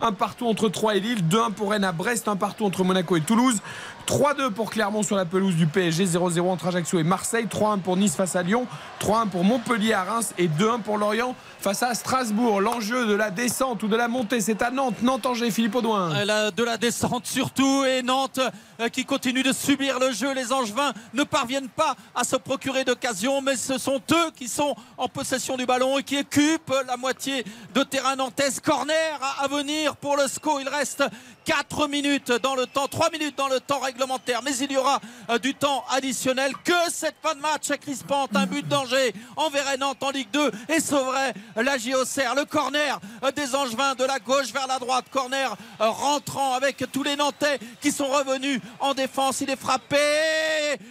[0.00, 1.22] Un partout entre 3 et Lille.
[1.28, 2.28] 2-1 pour Rennes à Brest.
[2.28, 3.60] Un partout entre Monaco et Toulouse.
[4.06, 7.96] 3-2 pour Clermont sur la pelouse du PSG, 0-0 entre Ajaccio et Marseille, 3-1 pour
[7.96, 8.66] Nice face à Lyon,
[9.00, 11.34] 3-1 pour Montpellier à Reims et 2-1 pour Lorient
[11.66, 12.60] face à Strasbourg.
[12.60, 16.10] L'enjeu de la descente ou de la montée, c'est à Nantes, Nantes-Angers, Philippe Audouin.
[16.52, 18.38] De la descente surtout et Nantes
[18.78, 20.32] euh, qui continue de subir le jeu.
[20.32, 24.76] Les Angevins ne parviennent pas à se procurer d'occasion, mais ce sont eux qui sont
[24.96, 28.60] en possession du ballon et qui occupent la moitié de terrain nantaise.
[28.60, 30.60] Corner à venir pour le SCO.
[30.60, 31.02] Il reste
[31.46, 35.00] 4 minutes dans le temps, 3 minutes dans le temps réglementaire, mais il y aura
[35.30, 36.52] euh, du temps additionnel.
[36.64, 40.80] Que cette fin de match crispante, un but d'Angers enverrait Nantes en Ligue 2 et
[40.80, 42.34] sauverait la JOCR.
[42.34, 46.84] Le corner euh, des Angevins de la gauche vers la droite, corner euh, rentrant avec
[46.92, 49.40] tous les Nantais qui sont revenus en défense.
[49.40, 49.96] Il est frappé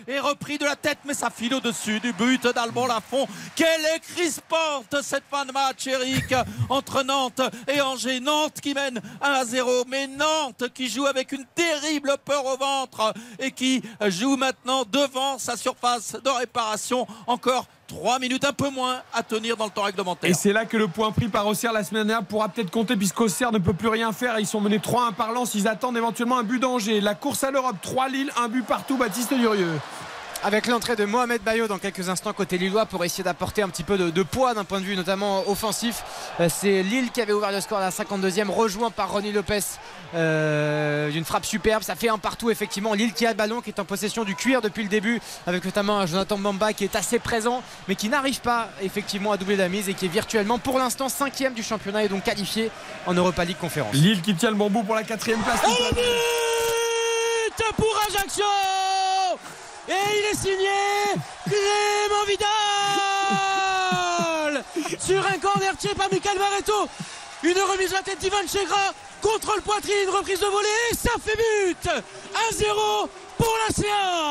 [0.07, 3.27] et repris de la tête, mais ça file au-dessus du but d'Albon Lafont.
[3.57, 6.33] Quelle est crispante cette fin de match, Eric,
[6.69, 8.21] entre Nantes et Angers?
[8.21, 12.57] Nantes qui mène 1 à 0, mais Nantes qui joue avec une terrible peur au
[12.57, 17.07] ventre et qui joue maintenant devant sa surface de réparation.
[17.27, 20.29] Encore 3 minutes, un peu moins à tenir dans le temps réglementaire.
[20.29, 22.95] Et c'est là que le point pris par Auxerre la semaine dernière pourra peut-être compter
[22.95, 24.39] puisqu'Auxerre ne peut plus rien faire.
[24.39, 25.53] Ils sont menés 3-1 par Lens.
[25.55, 26.99] Ils attendent éventuellement un but d'Angers.
[27.01, 28.97] La course à l'Europe, 3 Lille, un but partout.
[28.97, 29.79] Baptiste Durieux.
[30.45, 33.81] Avec l'entrée de Mohamed Bayo dans quelques instants côté Lillois pour essayer d'apporter un petit
[33.81, 36.03] peu de, de poids d'un point de vue notamment offensif.
[36.39, 39.61] Euh, C'est Lille qui avait ouvert le score à la 52e, rejoint par Ronnie Lopez
[40.13, 41.81] euh, d'une frappe superbe.
[41.81, 42.93] Ça fait un partout effectivement.
[42.93, 45.65] Lille qui a le ballon, qui est en possession du cuir depuis le début, avec
[45.65, 49.67] notamment Jonathan Bamba qui est assez présent, mais qui n'arrive pas effectivement à doubler la
[49.67, 52.69] mise et qui est virtuellement pour l'instant cinquième du championnat et donc qualifié
[53.07, 53.95] en Europa League Conférence.
[53.95, 55.63] Lille qui tient le bambou pour la quatrième place.
[55.63, 56.03] Et le but
[57.75, 58.43] pour Ajaccio
[59.87, 60.69] Et il est signé
[61.45, 62.45] Clément Vidal
[64.99, 66.89] Sur un corner tiré par Michael Barreto
[67.43, 71.89] Une remise à la tête d'Ivan Chegra Contrôle poitrine, reprise de volée ça fait but.
[72.51, 73.87] 1-0 pour l'ACA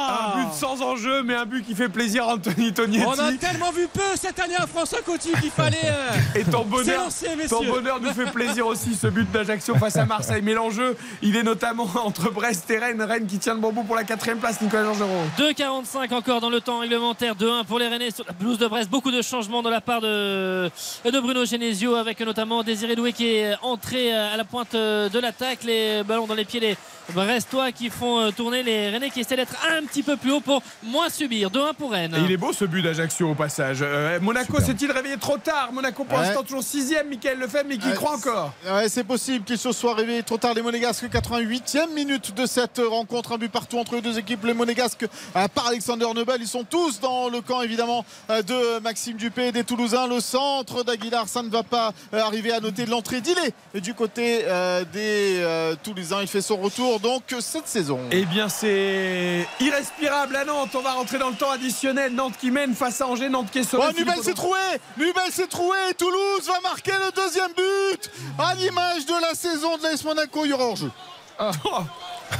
[0.09, 3.05] Un but sans enjeu, mais un but qui fait plaisir à Anthony Tognetti.
[3.07, 6.65] On a tellement vu peu cette année à François Coty qu'il fallait euh, Et ton
[6.65, 7.09] bonheur,
[7.49, 10.43] ton bonheur nous fait plaisir aussi, ce but d'Ajaccio face à Marseille.
[10.43, 13.03] Mais l'enjeu, il est notamment entre Brest et Rennes.
[13.03, 15.25] Rennes qui tient le bambou pour la quatrième place, Nicolas Georgerot.
[15.39, 17.35] 2,45 encore dans le temps réglementaire.
[17.35, 18.91] 2-1 pour les Rennais sur la pelouse de Brest.
[18.91, 20.71] Beaucoup de changements de la part de,
[21.05, 25.65] de Bruno Genesio avec notamment Désiré Doué qui est entré à la pointe de l'attaque.
[25.65, 26.77] Les ballons dans les pieds des
[27.13, 30.63] Brestois qui font tourner les Rennais qui essaient d'être un petit peu plus haut pour
[30.85, 31.51] moins subir.
[31.51, 32.15] 2-1 pour Rennes.
[32.17, 33.79] Et il est beau ce but d'Ajaccio au passage.
[33.83, 35.73] Euh, Monaco s'est-il réveillé trop tard?
[35.73, 36.25] Monaco pour Ouais.
[36.27, 38.53] l'instant toujours sixième, Michael Lefebvre, mais qui Ouais, croit encore?
[38.71, 40.55] Ouais, c'est possible qu'ils se soient réveillés trop tard.
[40.55, 43.33] Les Monégasques, 88e minute de cette rencontre.
[43.33, 44.45] Un but partout entre les deux équipes.
[44.45, 46.37] Les Monégasques euh, par Alexander Nebel.
[46.41, 50.07] Ils sont tous dans le camp évidemment euh, de Maxime Dupé et des Toulousains.
[50.07, 54.85] Le centre d'Aguilar, ça ne va pas arriver à noter l'entrée d'Ilé du côté euh,
[54.93, 56.21] des euh, Toulousains.
[56.23, 57.99] Il fait son retour donc cette saison.
[58.13, 58.84] Eh bien, c'est
[59.61, 60.75] irrespirable à Nantes.
[60.75, 62.13] On va rentrer dans le temps additionnel.
[62.15, 63.29] Nantes qui mène face à Angers.
[63.29, 63.85] Nantes qui est sauvé.
[63.89, 64.59] Oh, Nubel s'est troué
[64.97, 69.83] Nubel s'est troué Toulouse va marquer le deuxième but À l'image de la saison de
[69.85, 70.91] l'AS Monaco, il y aura hors-jeu.
[71.41, 71.87] Y aura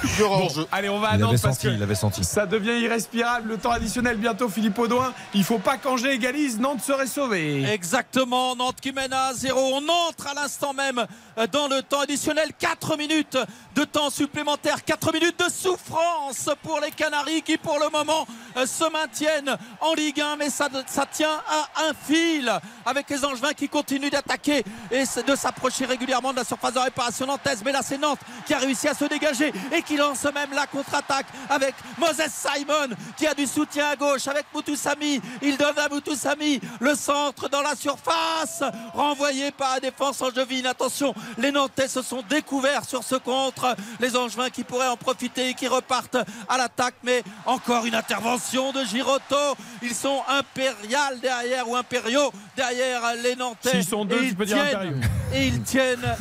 [0.19, 2.25] Bon, allez, on va à Il Nantes avait parce senti, que il avait senti.
[2.25, 3.49] ça devient irrespirable.
[3.51, 5.13] Le temps additionnel bientôt, Philippe Audouin.
[5.35, 6.59] Il faut pas qu'Angers égalise.
[6.61, 7.65] Nantes serait sauvé.
[7.65, 9.59] Exactement, Nantes qui mène à 0.
[9.59, 11.05] On entre à l'instant même
[11.39, 12.51] euh, dans le temps additionnel.
[12.59, 13.39] 4 minutes
[13.75, 18.67] de temps supplémentaire, 4 minutes de souffrance pour les Canaries qui pour le moment euh,
[18.67, 20.37] se maintiennent en Ligue 1.
[20.37, 22.53] Mais ça, ça tient à un fil
[22.87, 27.27] avec les Angevins qui continuent d'attaquer et de s'approcher régulièrement de la surface de réparation
[27.27, 27.63] nantaise.
[27.65, 30.67] Mais là c'est Nantes qui a réussi à se dégager et qui lance même la
[30.67, 35.21] contre-attaque avec Moses Simon qui a du soutien à gauche avec Moutoussami.
[35.43, 40.67] Il donne à Moutoussami le centre dans la surface renvoyé par la défense angevine.
[40.67, 43.75] Attention, les Nantais se sont découverts sur ce contre.
[44.01, 46.17] Les Angevins qui pourraient en profiter et qui repartent
[46.49, 46.95] à l'attaque.
[47.03, 49.37] Mais encore une intervention de Girotto.
[49.83, 53.71] Ils sont impériales derrière ou impériaux derrière les Nantais.
[53.71, 54.97] S'ils sont deux, Et ils peux dire tiennent- impériaux.
[55.35, 56.17] Et ils tiennent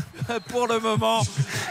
[0.49, 1.21] pour le moment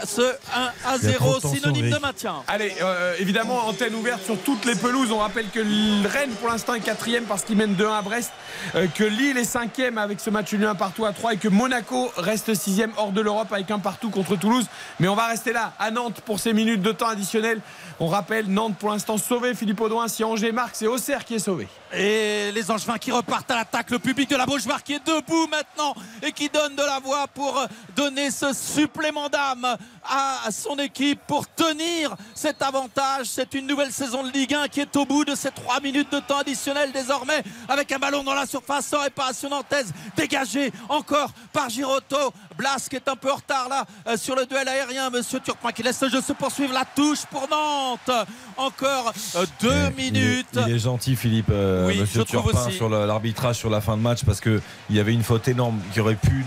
[0.05, 1.47] ce 1 à Il y a trop 0 de
[1.91, 2.43] de maintien.
[2.47, 5.11] Allez, euh, évidemment, antenne ouverte sur toutes les pelouses.
[5.11, 5.59] On rappelle que
[6.07, 8.31] Rennes, pour l'instant, est quatrième parce qu'il mène 2-1 à Brest.
[8.75, 11.47] euh, que Lille est cinquième avec ce match nul un partout à 3 et que
[11.47, 14.65] Monaco reste sixième hors de l'Europe avec un partout contre Toulouse.
[14.99, 17.59] Mais on va rester là, à Nantes, pour ces minutes de temps additionnel.
[17.99, 19.53] On rappelle, Nantes pour l'instant sauvé.
[19.53, 21.67] Philippe Audouin, si Angers marque, c'est Auxerre qui est sauvé.
[21.95, 25.47] Et les Angevins qui repartent à l'attaque, le public de la Beaujoire qui est debout
[25.47, 27.61] maintenant et qui donne de la voix pour
[27.95, 33.27] donner ce supplément d'âme à son équipe pour tenir cet avantage.
[33.27, 36.11] C'est une nouvelle saison de Ligue 1 qui est au bout de ces 3 minutes
[36.11, 41.31] de temps additionnel désormais avec un ballon dans la surface sans réparation nantaise dégagé encore
[41.51, 42.33] par Girotto.
[42.57, 45.09] Blas qui est un peu en retard là euh, sur le duel aérien.
[45.09, 46.73] Monsieur Turpin qui laisse le jeu se poursuivre.
[46.73, 48.27] La touche pour Nantes.
[48.57, 50.47] Encore euh, deux minutes.
[50.53, 53.97] Il est, il est gentil Philippe, euh, Oui, Monsieur Turpin, sur l'arbitrage sur la fin
[53.97, 56.45] de match parce qu'il y avait une faute énorme qui aurait pu,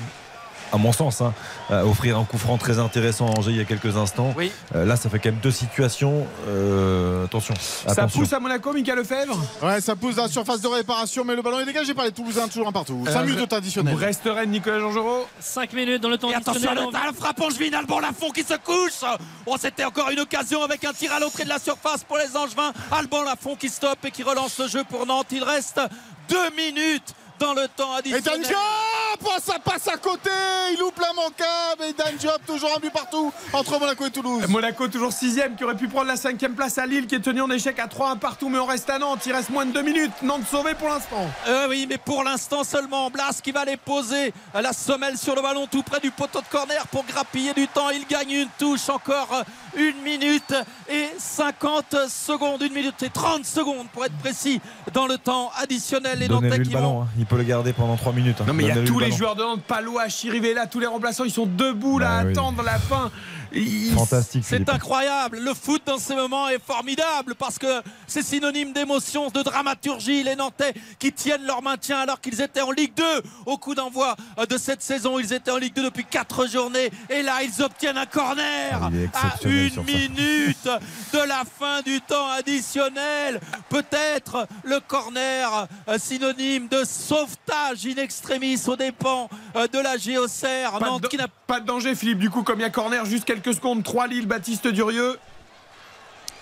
[0.73, 1.33] à mon sens, hein,
[1.71, 4.35] offrir un coup franc très intéressant à Angers il y a quelques instants.
[4.75, 6.27] Euh, là, ça fait quand même deux situations.
[6.49, 7.55] Euh, attention.
[7.87, 8.21] Ça attention.
[8.21, 11.43] pousse à Monaco, Mika Lefebvre Ouais, ça pousse dans la surface de réparation, mais le
[11.43, 13.03] ballon est dégagé par les Toulousains, toujours un partout.
[13.07, 13.95] 5 Euh, minutes de temps additionnel.
[13.95, 15.05] Brest-Rennes, Nicolas Jean-Jean
[15.41, 16.89] 5 minutes dans le temps Et attention additionnel.
[16.93, 19.09] le, à le frappe Angevin, Alban Lafont qui se couche.
[19.47, 22.37] Oh, c'était encore une occasion avec un tir à l'entrée de la surface pour les
[22.37, 22.73] Angevins.
[22.91, 25.27] Alban Lafont qui stoppe et qui relance le jeu pour Nantes.
[25.31, 25.81] Il reste
[26.29, 28.43] deux minutes dans le temps Et Dan additionnel.
[28.43, 30.31] Diop oh, Ça passe à côté
[30.73, 34.47] Il loupe l'immanquable Et Dan Diop, toujours un but partout entre Monaco et Toulouse.
[34.49, 37.41] Monaco toujours sixième qui aurait pu prendre la cinquième place à Lille qui est tenu
[37.41, 39.83] en échec à 3-1 partout mais on reste à Nantes il reste moins de deux
[39.83, 43.77] minutes Nantes sauvé pour l'instant Euh, oui, mais pour l'instant seulement, Blas qui va aller
[43.77, 47.69] poser la semelle sur le ballon tout près du poteau de corner pour grappiller du
[47.69, 47.91] temps.
[47.91, 49.43] Il gagne une touche, encore euh,
[49.77, 50.55] une minute
[50.89, 54.61] et 50 secondes, une minute et 30 secondes pour être précis
[54.93, 56.19] dans le temps additionnel.
[56.19, 57.09] Les Donnez-lui Nantais qui vont ballon, hein.
[57.27, 58.37] Il peut le garder pendant 3 minutes.
[58.41, 58.45] hein.
[58.47, 59.17] Non mais il y a tous le les ballon.
[59.17, 62.31] joueurs de Nantes, Palois, Chirivella, tous les remplaçants, ils sont debout là Bah à oui.
[62.33, 63.11] attendre la fin.
[63.95, 64.45] Fantastique.
[64.47, 65.39] C'est incroyable.
[65.39, 70.23] Le foot dans ces moments est formidable parce que c'est synonyme d'émotion, de dramaturgie.
[70.23, 73.05] Les Nantais qui tiennent leur maintien alors qu'ils étaient en Ligue 2
[73.47, 75.19] au coup d'envoi euh, de cette saison.
[75.19, 79.35] Ils étaient en Ligue 2 depuis 4 journées et là ils obtiennent un corner Ah,
[79.35, 80.65] à une minute
[81.13, 83.41] de la fin du temps additionnel.
[83.69, 90.73] Peut-être le corner euh, synonyme de sauvetage in extremis aux dépens euh, de la Géocère.
[90.73, 92.71] Pas, Nantes de, qui n'a pas de danger Philippe du coup comme il y a
[92.71, 95.19] corner juste quelques secondes 3 Lille Baptiste Durieux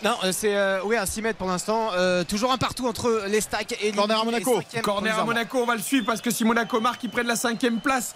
[0.05, 1.91] Non, euh, c'est euh, oui, à 6 mètres pour l'instant.
[1.95, 4.61] Euh, toujours un partout entre les stacks et Corner à Monaco.
[4.83, 5.25] corner à.
[5.25, 8.15] Monaco on va le suivre parce que si Monaco marque ils prennent la cinquième place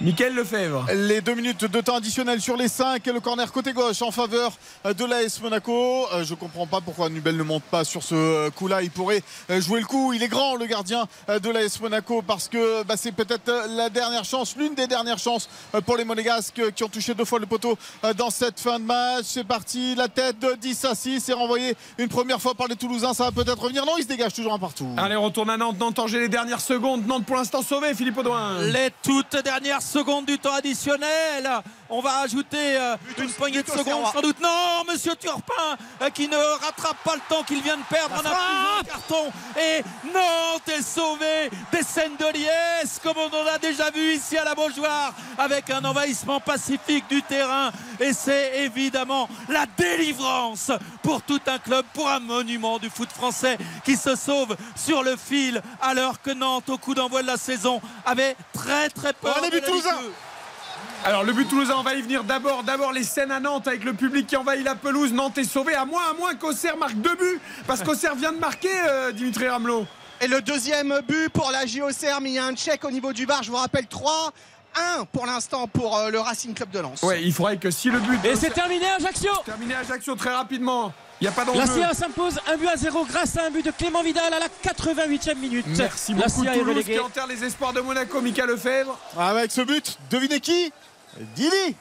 [0.00, 3.72] Mickaël Lefebvre Les deux minutes de temps additionnel sur les 5 et le corner côté
[3.72, 4.52] gauche en faveur
[4.84, 6.06] de l'AS Monaco.
[6.12, 8.82] Euh, Je comprends pas pourquoi Nubel ne monte pas sur ce euh, coup-là.
[8.82, 10.12] Il pourrait euh, jouer le coup.
[10.12, 14.24] Il est grand le gardien de l'AS Monaco parce que bah, c'est peut-être la dernière
[14.24, 15.48] chance, l'une des dernières chances
[15.84, 17.76] pour les Monégasques qui ont touché deux fois le poteau
[18.16, 19.24] dans cette fin de match.
[19.24, 22.76] C'est parti, la tête de 10 à 6 c'est renvoyé une première fois par les
[22.76, 23.14] Toulousains.
[23.14, 23.84] Ça va peut-être revenir.
[23.84, 24.88] Non, il se dégage toujours un partout.
[24.96, 28.18] Allez on retourne à Nantes Nantes Angers les dernières secondes Nantes pour l'instant sauvé Philippe
[28.18, 31.48] Audouin Les toutes dernières secondes du temps additionnel.
[31.90, 34.40] On va ajouter euh, une poignée de secondes sans doute.
[34.40, 38.18] Non, Monsieur Turpin euh, qui ne rattrape pas le temps qu'il vient de perdre en
[38.18, 39.32] appuyant le carton.
[39.58, 44.36] Et Nantes est sauvé des scènes de liesse comme on en a déjà vu ici
[44.36, 47.72] à la Beaujoire avec un envahissement pacifique du terrain.
[48.00, 50.70] Et c'est évidemment la délivrance
[51.02, 55.16] pour tout un club, pour un monument du foot français qui se sauve sur le
[55.16, 59.36] fil alors que Nantes, au coup d'envoi de la saison, avait très très peur.
[59.38, 60.02] Oh, les de buts la Ligue toulousains.
[60.02, 60.12] 2.
[61.04, 62.62] Alors le but toulousain on va y venir d'abord.
[62.64, 65.12] D'abord les scènes à Nantes avec le public qui envahit la pelouse.
[65.12, 68.38] Nantes est sauvé à moins à moins qu'Auxerre marque deux buts parce qu'Auxerre vient de
[68.38, 69.86] marquer euh, Dimitri Ramelot.
[70.20, 73.12] Et le deuxième but pour la JOCR, mais il y a un check au niveau
[73.12, 74.32] du bar, je vous rappelle 3.
[74.98, 77.02] 1 pour l'instant pour euh, le Racing Club de Lens.
[77.02, 79.30] Ouais il faudrait que si le but Et c'est terminé Ajaccio.
[79.44, 82.76] Terminé à Ajaccio très rapidement il n'y a pas La CIA s'impose un but à
[82.76, 85.66] zéro grâce à un but de Clément Vidal à la 88e minute.
[85.76, 88.98] Merci La beaucoup CIA est Toulouse qui enterre les espoirs de Monaco Mika Lefebvre.
[89.18, 90.72] Avec ce but, devinez qui?
[91.34, 91.74] Dili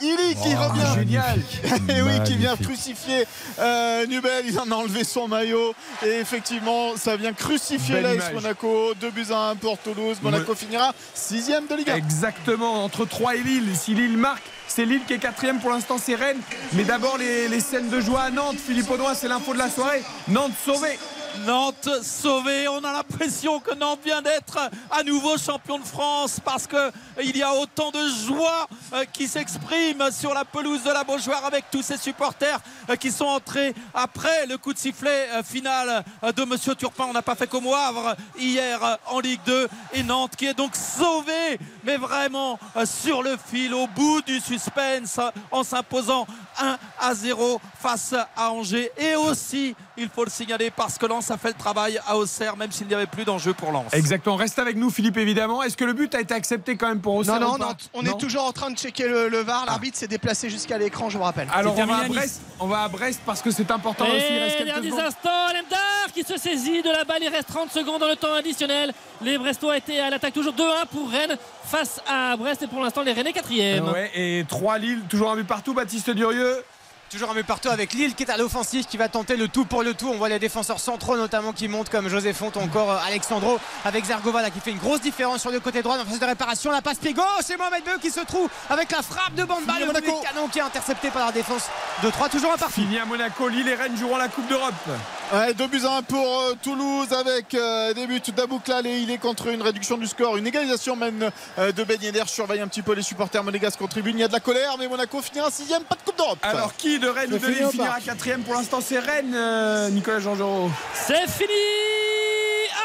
[0.00, 1.40] Ili qui Oh, revient génial.
[1.88, 3.26] Et oui, qui vient crucifier
[3.58, 4.44] euh, Nubel.
[4.46, 5.74] Il en a enlevé son maillot.
[6.04, 8.32] Et effectivement, ça vient crucifier image.
[8.32, 8.94] Monaco.
[9.00, 10.18] 2 buts à 1 pour Toulouse.
[10.22, 11.96] Monaco finira sixième de Ligue 1.
[11.96, 13.70] Exactement, entre 3 et Lille.
[13.74, 15.58] Si Lille marque, c'est Lille qui est quatrième.
[15.60, 16.40] Pour l'instant, c'est Rennes.
[16.74, 18.56] Mais d'abord, les, les scènes de joie à Nantes.
[18.64, 20.02] Philippe Audouin, c'est l'info de la soirée.
[20.28, 20.98] Nantes sauvé.
[21.46, 22.68] Nantes sauvé.
[22.68, 24.58] On a l'impression que Nantes vient d'être
[24.90, 26.90] à nouveau champion de France parce que
[27.22, 31.44] il y a autant de joie euh, qui s'exprime sur la pelouse de la Beaujoire
[31.44, 36.04] avec tous ces supporters euh, qui sont entrés après le coup de sifflet euh, final
[36.36, 37.06] de Monsieur Turpin.
[37.08, 40.54] On n'a pas fait comme au Havre hier en Ligue 2 et Nantes qui est
[40.54, 46.26] donc sauvé, mais vraiment sur le fil, au bout du suspense, en s'imposant
[46.58, 51.30] 1 à 0 face à Angers et aussi Il faut le signaler parce que Lens
[51.30, 53.92] a fait le travail à Auxerre, même s'il n'y avait plus d'enjeu pour Lens.
[53.92, 54.36] Exactement.
[54.36, 55.62] Reste avec nous, Philippe, évidemment.
[55.62, 58.04] Est-ce que le but a été accepté quand même pour Auxerre Non, non, non, on
[58.04, 59.66] est toujours en train de checker le, le VAR.
[59.66, 61.48] L'arbitre s'est déplacé jusqu'à l'écran, je vous rappelle.
[61.52, 64.26] Alors on va, à Brest, on va à Brest parce que c'est important Et aussi.
[64.30, 65.04] Il reste quelques derniers secondes.
[65.04, 67.18] instants, Lemdar qui se saisit de la balle.
[67.22, 68.92] Il reste 30 secondes dans le temps additionnel.
[69.22, 72.62] Les Brestois étaient à l'attaque toujours 2-1 pour Rennes face à Brest.
[72.62, 73.88] Et pour l'instant, les Rennais quatrième.
[73.88, 76.62] Ouais, et 3 Lille, toujours un but partout, Baptiste Durieux.
[77.10, 79.64] Toujours un but partout avec Lille qui est à l'offensive, qui va tenter le tout
[79.64, 80.08] pour le tout.
[80.08, 84.04] On voit les défenseurs centraux notamment qui montent comme José Font, encore euh, Alexandro avec
[84.04, 86.26] Zergova là, qui fait une grosse différence sur le côté droit dans la phase de
[86.26, 86.70] réparation.
[86.70, 89.72] La passe pied gauche et Mohamed Beu qui se trouve avec la frappe de Bamba,
[89.72, 90.06] Fini le Monaco.
[90.06, 91.62] but canon qui est intercepté par la défense
[92.02, 92.74] de 3, toujours un partout.
[92.74, 94.74] Fini à Monaco, Lille et Rennes joueront la Coupe d'Europe.
[95.32, 99.10] Ouais, 2 buts à 1 pour euh, Toulouse avec euh, des buts d'Abouklal et il
[99.10, 102.22] est contre une réduction du score, une égalisation même euh, de Ben Yedder.
[102.26, 104.16] Je surveille un petit peu les supporters monégasques en tribune.
[104.18, 106.38] Il y a de la colère, mais Monaco finira 6 pas de Coupe d'Europe.
[106.42, 110.20] Alors qui de Rennes ou de Lille finira quatrième Pour l'instant, c'est Rennes, euh, Nicolas
[110.20, 110.70] Jean-Jean.
[110.94, 111.48] C'est fini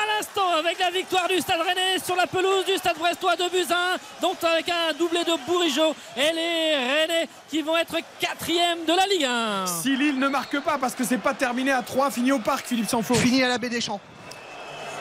[0.02, 3.44] à l'instant avec la victoire du Stade Rennais sur la pelouse du Stade Brestois de
[3.44, 3.48] 1.
[4.22, 9.06] Donc avec un doublé de Bourigeau et les Rennais qui vont être quatrième de la
[9.08, 9.66] Ligue 1.
[9.68, 12.68] Si Lille ne marque pas, parce que c'est pas terminé à 3, fini au parc,
[12.68, 13.14] Philippe Sanfo.
[13.16, 14.02] Fini à la baie des Champs.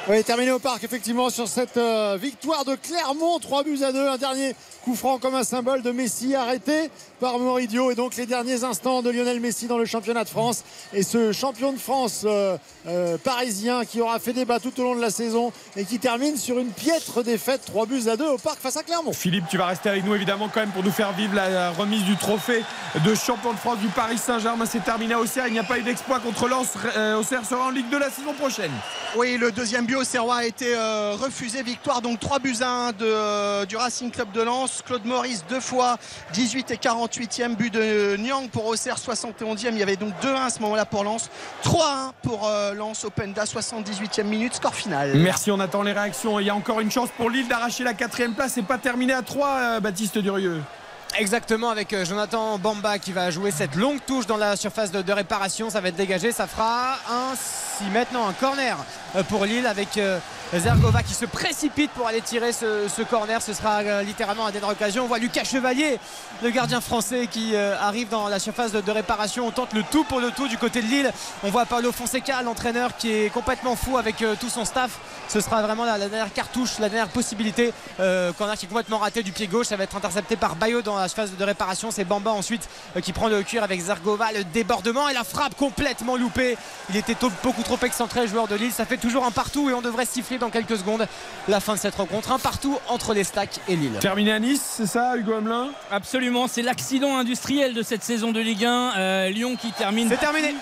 [0.08, 4.08] Oui, terminé au parc, effectivement, sur cette euh, victoire de Clermont, 3 buts à 2.
[4.08, 6.90] Un dernier coup franc comme un symbole de Messi arrêté
[7.22, 7.92] par Moridio.
[7.92, 10.64] Et donc les derniers instants de Lionel Messi dans le championnat de France.
[10.92, 12.56] Et ce champion de France euh,
[12.88, 16.36] euh, parisien qui aura fait débat tout au long de la saison et qui termine
[16.36, 19.12] sur une piètre défaite, 3 buts à 2 au parc face à Clermont.
[19.12, 22.02] Philippe, tu vas rester avec nous évidemment quand même pour nous faire vivre la remise
[22.02, 22.64] du trophée
[23.04, 24.66] de champion de France du Paris Saint-Germain.
[24.66, 25.46] C'est terminé à Auxerre.
[25.46, 26.70] Il n'y a pas eu d'exploit contre Lens.
[26.96, 28.72] Euh, Auxerre sera en Ligue 2 la saison prochaine.
[29.16, 31.62] Oui, le deuxième but au Serrois a été euh, refusé.
[31.62, 34.82] Victoire donc 3 buts à 1 de, euh, du Racing Club de Lens.
[34.84, 35.98] Claude Maurice deux fois,
[36.32, 36.76] 18 et
[37.12, 39.68] 48e but de Nyang pour Auxerre, 71e.
[39.72, 41.28] Il y avait donc 2-1 à ce moment-là pour Lens.
[41.64, 45.12] 3-1 pour euh, Lens, Openda, 78e minute, score final.
[45.16, 46.40] Merci, on attend les réactions.
[46.40, 48.52] Il y a encore une chance pour Lille d'arracher la quatrième place.
[48.54, 50.62] C'est pas terminé à 3, Baptiste Durieux.
[51.18, 55.02] Exactement avec euh, Jonathan Bamba qui va jouer cette longue touche dans la surface de,
[55.02, 55.68] de réparation.
[55.68, 56.32] Ça va être dégagé.
[56.32, 58.78] Ça fera un 6 maintenant un corner
[59.16, 60.18] euh, pour Lille avec euh,
[60.58, 63.40] Zergova qui se précipite pour aller tirer ce, corner.
[63.40, 65.04] Ce sera euh, littéralement un dernière occasion.
[65.04, 65.98] On voit Lucas Chevalier,
[66.42, 69.46] le gardien français qui euh, arrive dans la surface de, réparation.
[69.46, 71.10] On tente le tout pour le tout du côté de Lille.
[71.42, 74.98] On voit Paolo Fonseca, l'entraîneur qui est complètement fou avec euh, tout son staff.
[75.28, 77.72] Ce sera vraiment la, dernière cartouche, la dernière possibilité.
[78.00, 79.68] Euh, corner qui est complètement raté du pied gauche.
[79.68, 81.90] Ça va être intercepté par Bayo dans la phase de réparation.
[81.90, 82.68] C'est Bamba ensuite
[83.02, 84.32] qui prend le cuir avec Zergova.
[84.32, 86.58] Le débordement et la frappe complètement loupée.
[86.90, 88.72] Il était beaucoup trop excentré, le joueur de Lille.
[88.72, 91.06] Ça fait toujours un partout et on devrait siffler dans quelques secondes
[91.48, 92.32] la fin de cette rencontre.
[92.32, 93.96] Un partout entre les stacks et Lille.
[94.00, 95.68] Terminé à Nice, c'est ça, Hugo Hamelin?
[95.90, 98.92] Absolument, c'est l'accident industriel de cette saison de Ligue 1.
[98.96, 100.08] Euh, Lyon qui termine.
[100.08, 100.54] C'est terminé.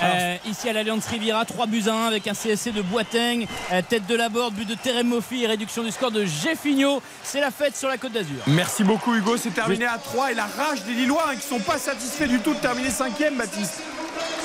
[0.00, 3.82] Euh, ici à l'Alliance Riviera, 3 buts à 1 avec un CSC de Boiteng, euh,
[3.88, 7.02] tête de la board, but de Terem Moffi et réduction du score de Jeffinho.
[7.24, 8.36] C'est la fête sur la Côte d'Azur.
[8.46, 11.58] Merci beaucoup Hugo, c'est terminé à 3 et la rage des Lillois hein, qui sont
[11.58, 13.82] pas satisfaits du tout de terminer 5 Baptiste.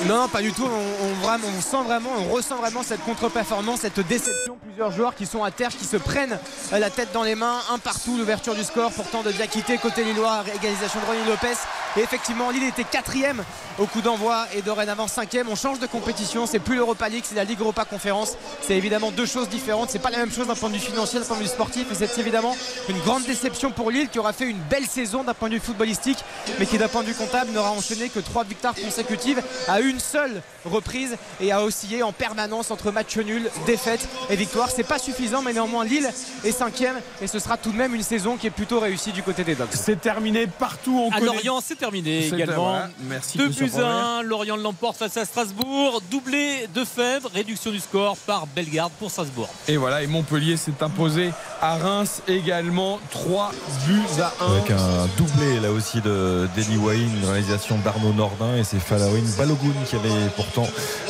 [0.06, 0.66] Non, pas du tout.
[0.66, 4.58] On ressent vraiment cette contre-performance, cette déception.
[4.62, 6.38] Plusieurs joueurs qui sont à terre, qui se prennent
[6.72, 7.58] euh, la tête dans les mains.
[7.72, 8.90] Un partout, l'ouverture du score.
[8.92, 11.54] Pourtant, de Diakité côté Lillois, égalisation de Ronnie Lopez.
[11.96, 13.44] Et effectivement, Lille était quatrième
[13.78, 15.48] au coup d'envoi et dorénavant cinquième.
[15.48, 16.46] On change de compétition.
[16.46, 18.32] C'est plus l'Europa League, c'est la Ligue Europa Conférence.
[18.62, 19.90] C'est évidemment deux choses différentes.
[19.90, 21.86] C'est pas la même chose d'un point de vue financier, d'un point de vue sportif.
[21.90, 22.56] Et c'est évidemment
[22.88, 25.60] une grande déception pour Lille qui aura fait une belle saison d'un point de vue
[25.60, 26.18] footballistique,
[26.58, 30.00] mais qui d'un point de vue comptable n'aura enchaîné que trois victoires consécutives à une
[30.00, 34.68] seule reprise et a oscillé en permanence entre match nul, défaite et victoire.
[34.70, 36.10] C'est pas suffisant, mais néanmoins Lille
[36.44, 39.22] est cinquième et ce sera tout de même une saison qui est plutôt réussie du
[39.22, 39.68] côté des Dogs.
[39.74, 40.98] C'est terminé partout.
[40.98, 42.70] On À connaît- Lorient, terminé également.
[42.70, 43.86] voilà, merci 2 Christian buts Promet.
[43.86, 46.00] à 1, Lorient l'emporte face à Strasbourg.
[46.10, 49.48] Doublé de Fèvre, réduction du score par Bellegarde pour Strasbourg.
[49.68, 51.30] Et voilà, et Montpellier s'est imposé
[51.60, 53.52] à Reims également 3
[53.86, 54.52] buts à 1.
[54.52, 59.24] Avec un doublé là aussi de Denny Wayne, une réalisation d'Arnaud Nordin et c'est Falawin
[59.36, 60.66] Balogun qui avait pourtant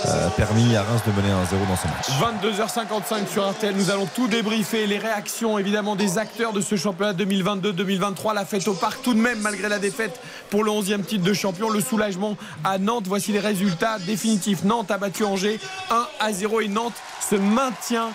[0.06, 2.42] euh, permis à Reims de mener 1-0 dans ce match.
[2.42, 7.12] 22h55 sur RTL, nous allons tout débriefer, les réactions évidemment des acteurs de ce championnat
[7.12, 10.20] 2022-2023, la fête au parc tout de même malgré la défaite
[10.50, 14.64] pour le 11e titre de champion, le soulagement à Nantes, voici les résultats définitifs.
[14.64, 15.60] Nantes a battu Angers
[15.90, 16.94] 1 à 0 et Nantes
[17.28, 18.10] se maintient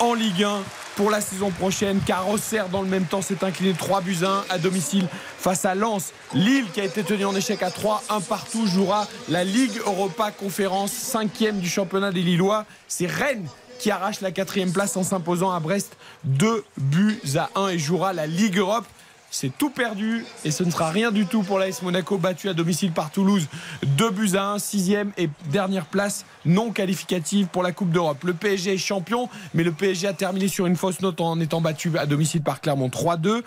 [0.00, 0.62] en Ligue 1
[0.96, 4.28] pour la saison prochaine car Auxerre dans le même temps s'est incliné 3 buts à
[4.28, 5.08] 1 à domicile
[5.38, 6.12] face à Lens.
[6.34, 10.30] Lille qui a été tenu en échec à 3, un partout jouera la Ligue Europa
[10.30, 12.66] Conférence, cinquième du championnat des Lillois.
[12.86, 17.68] C'est Rennes qui arrache la quatrième place en s'imposant à Brest 2 buts à 1
[17.68, 18.86] et jouera la Ligue Europe.
[19.34, 22.54] C'est tout perdu et ce ne sera rien du tout pour l'AS Monaco battu à
[22.54, 23.48] domicile par Toulouse.
[23.84, 28.22] 2 buts à 1, sixième et dernière place non qualificative pour la Coupe d'Europe.
[28.22, 31.60] Le PSG est champion, mais le PSG a terminé sur une fausse note en étant
[31.60, 33.42] battu à domicile par Clermont 3-2.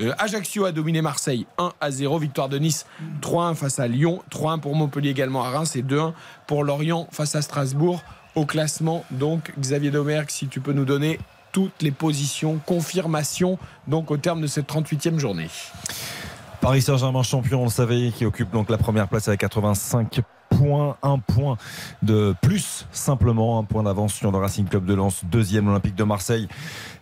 [0.00, 2.18] Euh, Ajaccio a dominé Marseille 1 à 0.
[2.18, 2.86] Victoire de Nice
[3.20, 4.22] 3-1 face à Lyon.
[4.30, 6.14] 3-1 pour Montpellier également à Reims et 2-1
[6.46, 8.02] pour Lorient face à Strasbourg.
[8.34, 11.18] Au classement, donc, Xavier Domergue, si tu peux nous donner
[11.52, 15.48] toutes les positions, confirmation, donc au terme de cette 38e journée.
[16.60, 20.20] Paris Saint-Germain champion, on le savait, qui occupe donc la première place avec 85
[20.50, 21.56] points, un point
[22.02, 26.04] de plus simplement, un point d'avance sur le Racing Club de Lens, deuxième Olympique de
[26.04, 26.48] Marseille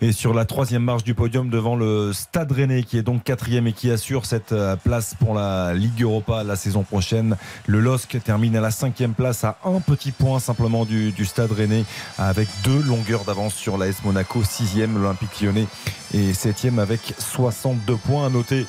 [0.00, 3.66] et sur la troisième marche du podium devant le Stade Rennais qui est donc quatrième
[3.66, 7.36] et qui assure cette euh, place pour la Ligue Europa la saison prochaine.
[7.66, 11.84] Le LOSC termine à la cinquième place à un petit point simplement du, Stade Rennais
[12.18, 15.66] avec deux longueurs d'avance sur l'AS Monaco, sixième l'Olympique Lyonnais
[16.14, 18.66] et septième avec 62 points à noter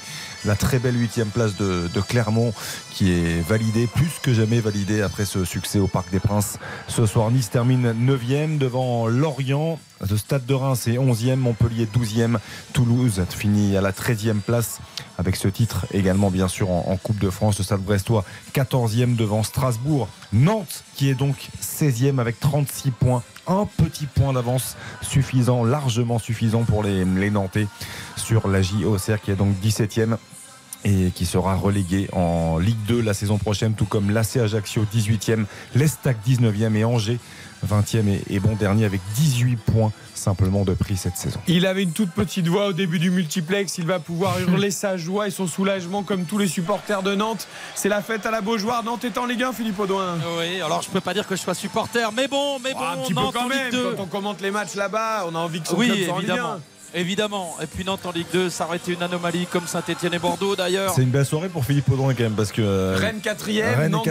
[0.47, 2.53] la très belle huitième place de, Clermont
[2.91, 6.57] qui est validée, plus que jamais validée après ce succès au Parc des Princes.
[6.87, 9.77] Ce soir, Nice termine 9e devant Lorient.
[10.09, 12.37] Le Stade de Reims est 11e, Montpellier 12e,
[12.71, 14.79] Toulouse finit à la 13e place
[15.17, 17.57] avec ce titre également bien sûr en, Coupe de France.
[17.57, 20.07] Le Stade Brestois 14e devant Strasbourg.
[20.31, 26.63] Nantes qui est donc 16e avec 36 points un petit point d'avance suffisant, largement suffisant
[26.63, 27.67] pour les, les Nantais
[28.17, 30.17] sur la JOCR qui est donc 17e
[30.85, 35.45] et qui sera relégué en Ligue 2 la saison prochaine, tout comme l'AC Ajaccio 18e,
[35.75, 37.19] l'Estac 19e et Angers
[37.65, 41.39] 20e et, bon dernier avec 18 points simplement de prix cette saison.
[41.47, 43.77] Il avait une toute petite voix au début du multiplex.
[43.77, 47.47] Il va pouvoir hurler sa joie et son soulagement comme tous les supporters de Nantes.
[47.75, 48.83] C'est la fête à la Beaujoire.
[48.83, 50.17] Nantes est en Ligue 1, Philippe Audouin.
[50.37, 52.93] Oui, alors je peux pas dire que je sois supporter, mais bon, mais bon, Ah,
[52.93, 53.63] un petit Nantes peu quand en même.
[53.65, 53.93] Ligue 2.
[53.95, 56.19] Quand on commente les matchs là-bas, on a envie que son Oui, club soit en
[56.19, 56.59] Ligue 1.
[56.93, 57.55] Évidemment.
[57.61, 60.55] Et puis Nantes en Ligue 2, ça aurait été une anomalie comme Saint-Etienne et Bordeaux
[60.55, 60.93] d'ailleurs.
[60.93, 63.91] C'est une belle soirée pour Philippe Audouin quand même parce que euh, Rennes quatrième, Rennes
[63.91, 64.07] Nantes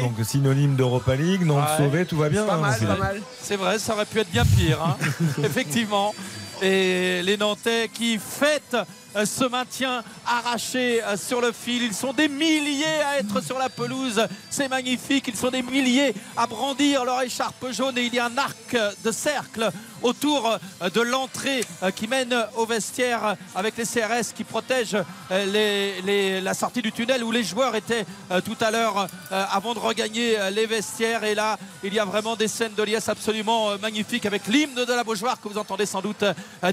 [0.00, 1.84] donc synonyme d'Europa League, Nantes Ouais.
[1.84, 2.44] sauvé, tout va bien.
[2.44, 3.20] Pas hein, mal, c'est- pas mal.
[3.42, 4.96] C'est vrai, ça aurait pu être bien pire, hein.
[5.44, 6.14] effectivement.
[6.60, 8.76] Et les Nantais qui fêtent
[9.16, 11.82] euh, ce maintien arraché euh, sur le fil.
[11.84, 14.20] Ils sont des milliers à être sur la pelouse.
[14.50, 15.26] C'est magnifique.
[15.28, 17.96] Ils sont des milliers à brandir leur écharpe jaune.
[17.96, 19.70] Et il y a un arc de cercle
[20.02, 25.02] autour euh, de l'entrée euh, qui mène au vestiaire euh, avec les CRS qui protègent
[25.30, 28.04] la sortie du tunnel où les joueurs étaient
[28.44, 31.24] tout à l'heure avant de regagner les vestiaires.
[31.24, 34.92] Et là, il y a vraiment des scènes de liesse absolument magnifiques avec l'hymne de
[34.92, 36.24] la Beaujoire que vous entendez sans doute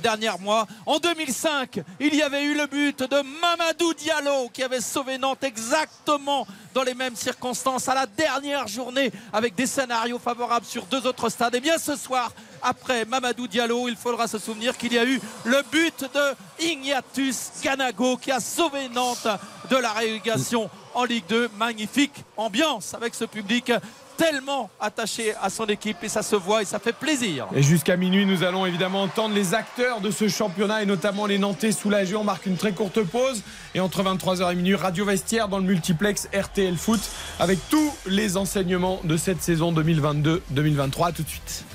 [0.01, 0.67] dernier mois.
[0.85, 5.43] En 2005, il y avait eu le but de Mamadou Diallo qui avait sauvé Nantes
[5.43, 11.05] exactement dans les mêmes circonstances à la dernière journée avec des scénarios favorables sur deux
[11.07, 11.55] autres stades.
[11.55, 12.31] Et bien ce soir,
[12.65, 17.51] après Mamadou Diallo, il faudra se souvenir qu'il y a eu le but de Ignatius
[17.63, 19.27] Ganago qui a sauvé Nantes
[19.69, 21.49] de la relégation en Ligue 2.
[21.57, 23.71] Magnifique ambiance avec ce public
[24.17, 27.47] tellement attaché à son équipe et ça se voit et ça fait plaisir.
[27.53, 31.37] Et jusqu'à minuit, nous allons évidemment entendre les acteurs de ce championnat et notamment les
[31.37, 32.15] Nantais soulagés.
[32.15, 33.43] On marque une très courte pause
[33.75, 37.01] et entre 23h et minuit, Radio Vestiaire dans le multiplex RTL Foot
[37.39, 41.07] avec tous les enseignements de cette saison 2022-2023.
[41.07, 41.65] À tout de suite.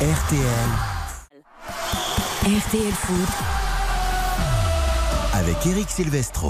[0.00, 0.70] RTL
[2.46, 3.65] RTL Foot.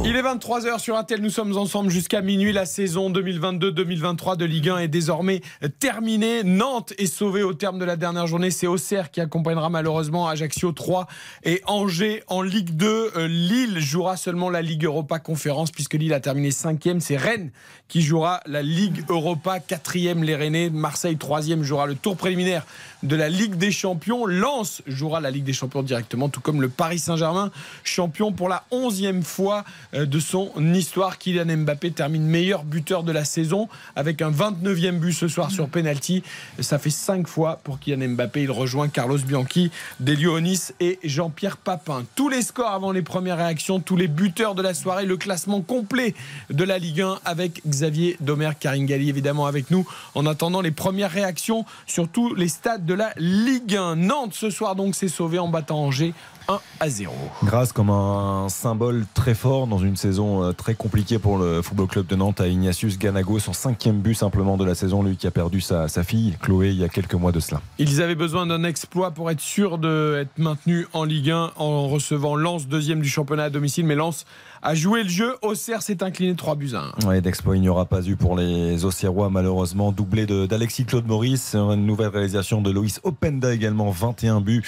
[0.07, 2.55] Il est 23h sur RTL, nous sommes ensemble jusqu'à minuit.
[2.55, 5.43] La saison 2022-2023 de Ligue 1 est désormais
[5.81, 6.43] terminée.
[6.45, 8.51] Nantes est sauvée au terme de la dernière journée.
[8.51, 11.09] C'est Auxerre qui accompagnera malheureusement Ajaccio 3
[11.45, 13.11] et Angers en Ligue 2.
[13.17, 17.01] Euh, Lille jouera seulement la Ligue Europa Conférence puisque Lille a terminé 5e.
[17.01, 17.51] C'est Rennes
[17.89, 20.23] qui jouera la Ligue Europa 4e.
[20.23, 22.65] Les Rennais, Marseille 3e jouera le tour préliminaire
[23.03, 24.27] de la Ligue des Champions.
[24.27, 27.51] Lens jouera la Ligue des Champions directement, tout comme le Paris Saint-Germain,
[27.85, 31.19] champion pour la 11e fois euh, de son histoire.
[31.19, 35.69] Kylian Mbappé termine meilleur buteur de la saison avec un 29e but ce soir sur
[35.69, 36.23] penalty.
[36.61, 38.43] Ça fait 5 fois pour Kylian Mbappé.
[38.43, 42.05] Il rejoint Carlos Bianchi, Delio Onis et Jean-Pierre Papin.
[42.15, 45.61] Tous les scores avant les premières réactions, tous les buteurs de la soirée, le classement
[45.61, 46.15] complet
[46.51, 51.11] de la Ligue 1 avec Xavier Domer, Karingali évidemment avec nous en attendant les premières
[51.11, 53.97] réactions sur tous les stades de la Ligue 1.
[53.97, 56.15] Nantes ce soir donc s'est sauvé en battant Angers
[56.49, 57.13] 1 à 0.
[57.45, 61.87] Grâce comme un symbole très fort dans une saison euh, très compliquée pour le Football
[61.87, 65.27] Club de Nantes à Ignatius Ganago, son cinquième but simplement de la saison, lui qui
[65.27, 67.61] a perdu sa, sa fille Chloé il y a quelques mois de cela.
[67.79, 72.37] Ils avaient besoin d'un exploit pour être sûrs d'être maintenus en Ligue 1 en recevant
[72.37, 73.87] Lens, deuxième du championnat à domicile.
[73.87, 74.25] Mais Lens
[74.63, 75.37] a joué le jeu.
[75.43, 77.09] Auxerre s'est incliné 3 buts à 1.
[77.09, 81.55] Ouais, d'exploit il n'y aura pas eu pour les Auxerrois malheureusement, doublé d'Alexis Claude Maurice,
[81.55, 84.63] une nouvelle réalisation de Loïs Openda également, 21 buts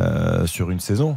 [0.00, 1.16] euh, sur une saison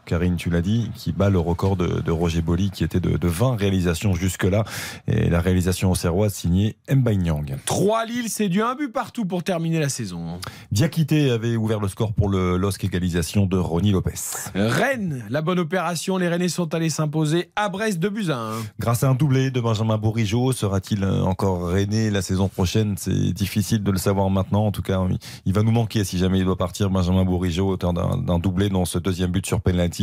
[0.11, 3.15] Karine, tu l'as dit, qui bat le record de, de Roger Boli, qui était de,
[3.15, 4.65] de 20 réalisations jusque-là.
[5.07, 7.55] Et la réalisation au Serrois signée Nyang.
[7.65, 10.41] 3 Lille, c'est du 1 but partout pour terminer la saison.
[10.73, 14.11] Diakité avait ouvert le score pour le LOSC égalisation de Ronnie Lopez.
[14.53, 16.17] Rennes, la bonne opération.
[16.17, 18.51] Les Rennais sont allés s'imposer à Brest de Buzyn.
[18.79, 22.95] Grâce à un doublé de Benjamin Bourigeau, sera-t-il encore Rennais la saison prochaine?
[22.97, 24.65] C'est difficile de le savoir maintenant.
[24.65, 24.99] En tout cas,
[25.45, 26.89] il va nous manquer si jamais il doit partir.
[26.89, 30.00] Benjamin Bourigeau, auteur d'un doublé dans ce deuxième but sur penalty.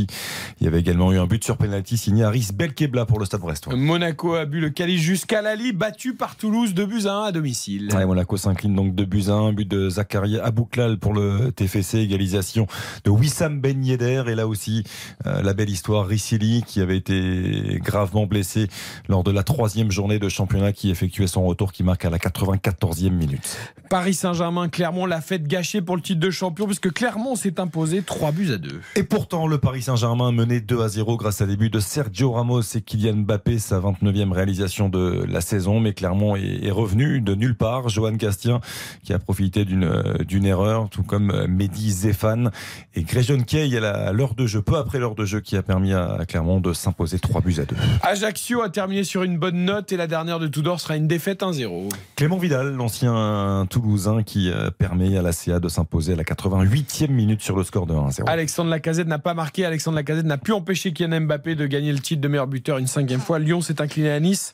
[0.60, 3.40] Il y avait également eu un but sur penalty signé Aris Belkebla pour le Stade
[3.40, 3.74] Brestois.
[3.74, 7.88] Monaco a bu le calice jusqu'à Lali, battu par Toulouse de Buzyn à domicile.
[7.94, 12.66] Ouais, Monaco s'incline donc de Buzyn, but de Zakaria Abouklal pour le TFC, égalisation
[13.04, 14.24] de Wissam Ben Yedder.
[14.28, 14.84] Et là aussi,
[15.26, 18.68] euh, la belle histoire, Rissili qui avait été gravement blessé
[19.08, 22.18] lors de la troisième journée de championnat qui effectuait son retour, qui marque à la
[22.18, 23.56] 94e minute.
[23.88, 28.02] Paris Saint-Germain, Clermont, la fête gâchée pour le titre de champion, puisque Clermont s'est imposé
[28.02, 28.80] 3 buts à 2.
[28.96, 32.32] Et pourtant, le Paris Saint-Germain menait 2 à 0 grâce à des buts de Sergio
[32.32, 35.80] Ramos et Kylian Mbappé, sa 29e réalisation de la saison.
[35.80, 37.88] Mais Clermont est, revenu de nulle part.
[37.88, 38.60] Johan Castien
[39.02, 39.88] qui a profité d'une
[40.28, 42.50] d'une erreur, tout comme Mehdi Zéphane
[42.94, 45.94] et Gréjon Key à l'heure de jeu, peu après l'heure de jeu, qui a permis
[45.94, 47.74] à Clermont de s'imposer 3 buts à 2.
[48.02, 51.40] Ajaccio a terminé sur une bonne note et la dernière de Tudor sera une défaite
[51.40, 51.88] 1-0.
[52.14, 57.40] Clément Vidal, l'ancien Toulousain qui permet à la CA de s'imposer à la 88e minute
[57.40, 58.28] sur le score de 1-0.
[58.28, 59.64] Alexandre Lacazette n'a pas marqué.
[59.68, 62.86] Alexandre Lacazette n'a pu empêcher Kylian Mbappé de gagner le titre de meilleur buteur une
[62.86, 63.38] cinquième fois.
[63.38, 64.52] Lyon s'est incliné à Nice.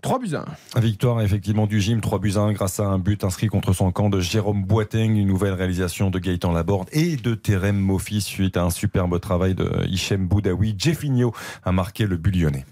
[0.00, 0.80] 3 buts à 1.
[0.80, 3.92] Victoire effectivement du gym, 3 buts à 1 grâce à un but inscrit contre son
[3.92, 8.56] camp de Jérôme Boiteng, une nouvelle réalisation de Gaëtan Laborde et de Terem Mofi suite
[8.56, 10.74] à un superbe travail de Hichem Boudaoui.
[10.78, 11.34] Jeffinho
[11.64, 12.64] a marqué le but lyonnais.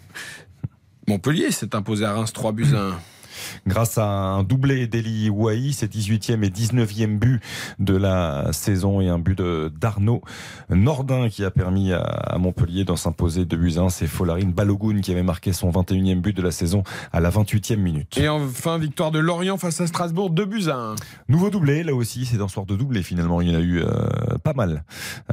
[1.08, 2.98] Montpellier s'est imposé à Reims 3 buts à 1
[3.66, 7.42] grâce à un doublé d'Eli Ouahi, ses 18e et 19e but
[7.78, 10.22] de la saison et un but d'Arnaud
[10.70, 13.88] Nordin qui a permis à Montpellier d'en s'imposer de buts 1.
[13.90, 17.76] C'est Folarine Balogun qui avait marqué son 21e but de la saison à la 28e
[17.76, 18.18] minute.
[18.18, 20.96] Et enfin, victoire de Lorient face à Strasbourg, 2 buts 1.
[21.28, 23.40] Nouveau doublé, là aussi, c'est un soir de doublé finalement.
[23.40, 23.88] Il y en a eu euh,
[24.42, 24.84] pas mal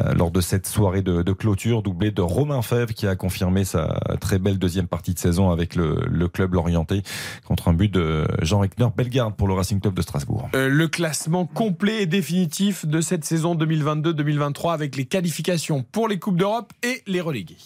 [0.01, 1.81] euh, lors de cette soirée de, de, clôture.
[1.81, 5.75] Doublé de Romain Fèvre qui a confirmé sa très belle deuxième partie de saison avec
[5.75, 7.03] le, le club lorientais
[7.45, 10.49] contre un but de Jean Reckner Bellegarde pour le Racing Club de Strasbourg.
[10.55, 16.19] Euh, le classement complet et définitif de cette saison 2022-2023 avec les qualifications pour les
[16.19, 17.57] Coupes d'Europe et les relégués.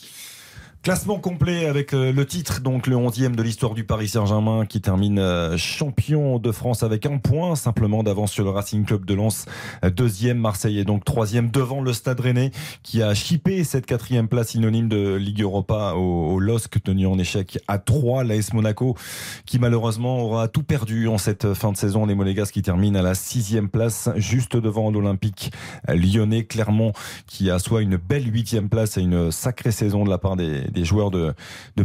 [0.83, 4.81] Classement complet avec euh, le titre, donc le 11e de l'histoire du Paris Saint-Germain qui
[4.81, 9.13] termine euh, champion de France avec un point simplement d'avance sur le Racing Club de
[9.13, 9.45] Lens.
[9.85, 12.49] Euh, deuxième, Marseille est donc troisième devant le Stade Rennais
[12.81, 17.19] qui a chippé cette quatrième place synonyme de Ligue Europa au, au LOSC tenu en
[17.19, 18.23] échec à 3.
[18.23, 18.97] L'AS Monaco
[19.45, 22.07] qui malheureusement aura tout perdu en cette fin de saison.
[22.07, 25.51] Les Monégasques qui terminent à la sixième place juste devant l'Olympique
[25.87, 26.45] lyonnais.
[26.45, 26.93] Clermont
[27.27, 30.70] qui a soit une belle huitième place et une sacrée saison de la part des
[30.71, 31.33] des joueurs de,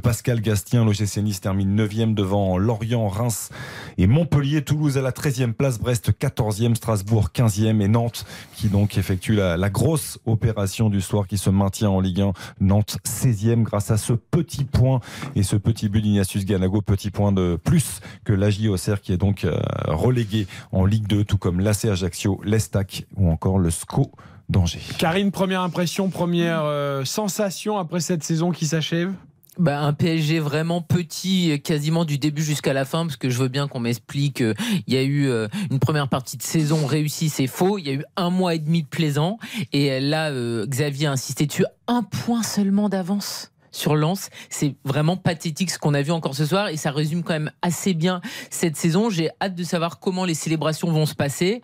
[0.02, 0.84] Pascal Gastien.
[0.84, 3.50] L'OGC Nice termine 9e devant Lorient, Reims
[3.98, 4.62] et Montpellier.
[4.62, 9.70] Toulouse à la 13e place, Brest 14e, Strasbourg 15e et Nantes qui donc effectue la,
[9.70, 12.32] grosse opération du soir qui se maintient en Ligue 1.
[12.60, 15.00] Nantes 16e grâce à ce petit point
[15.34, 19.16] et ce petit but d'Ignatius Ganago, petit point de plus que l'AJ Auxerre qui est
[19.16, 24.12] donc euh, relégué en Ligue 2, tout comme l'AC Ajaccio, l'Estac ou encore le SCO
[24.48, 24.80] danger.
[24.98, 29.12] Karine, première impression, première euh, sensation après cette saison qui s'achève?
[29.58, 33.48] Bah, un PSG vraiment petit, quasiment du début jusqu'à la fin, parce que je veux
[33.48, 34.42] bien qu'on m'explique.
[34.86, 37.78] Il y a eu euh, une première partie de saison réussie, c'est faux.
[37.78, 39.38] Il y a eu un mois et demi de plaisant.
[39.72, 44.30] Et là, euh, Xavier a insisté dessus, un point seulement d'avance sur Lens.
[44.50, 47.50] C'est vraiment pathétique ce qu'on a vu encore ce soir et ça résume quand même
[47.62, 49.10] assez bien cette saison.
[49.10, 51.62] J'ai hâte de savoir comment les célébrations vont se passer.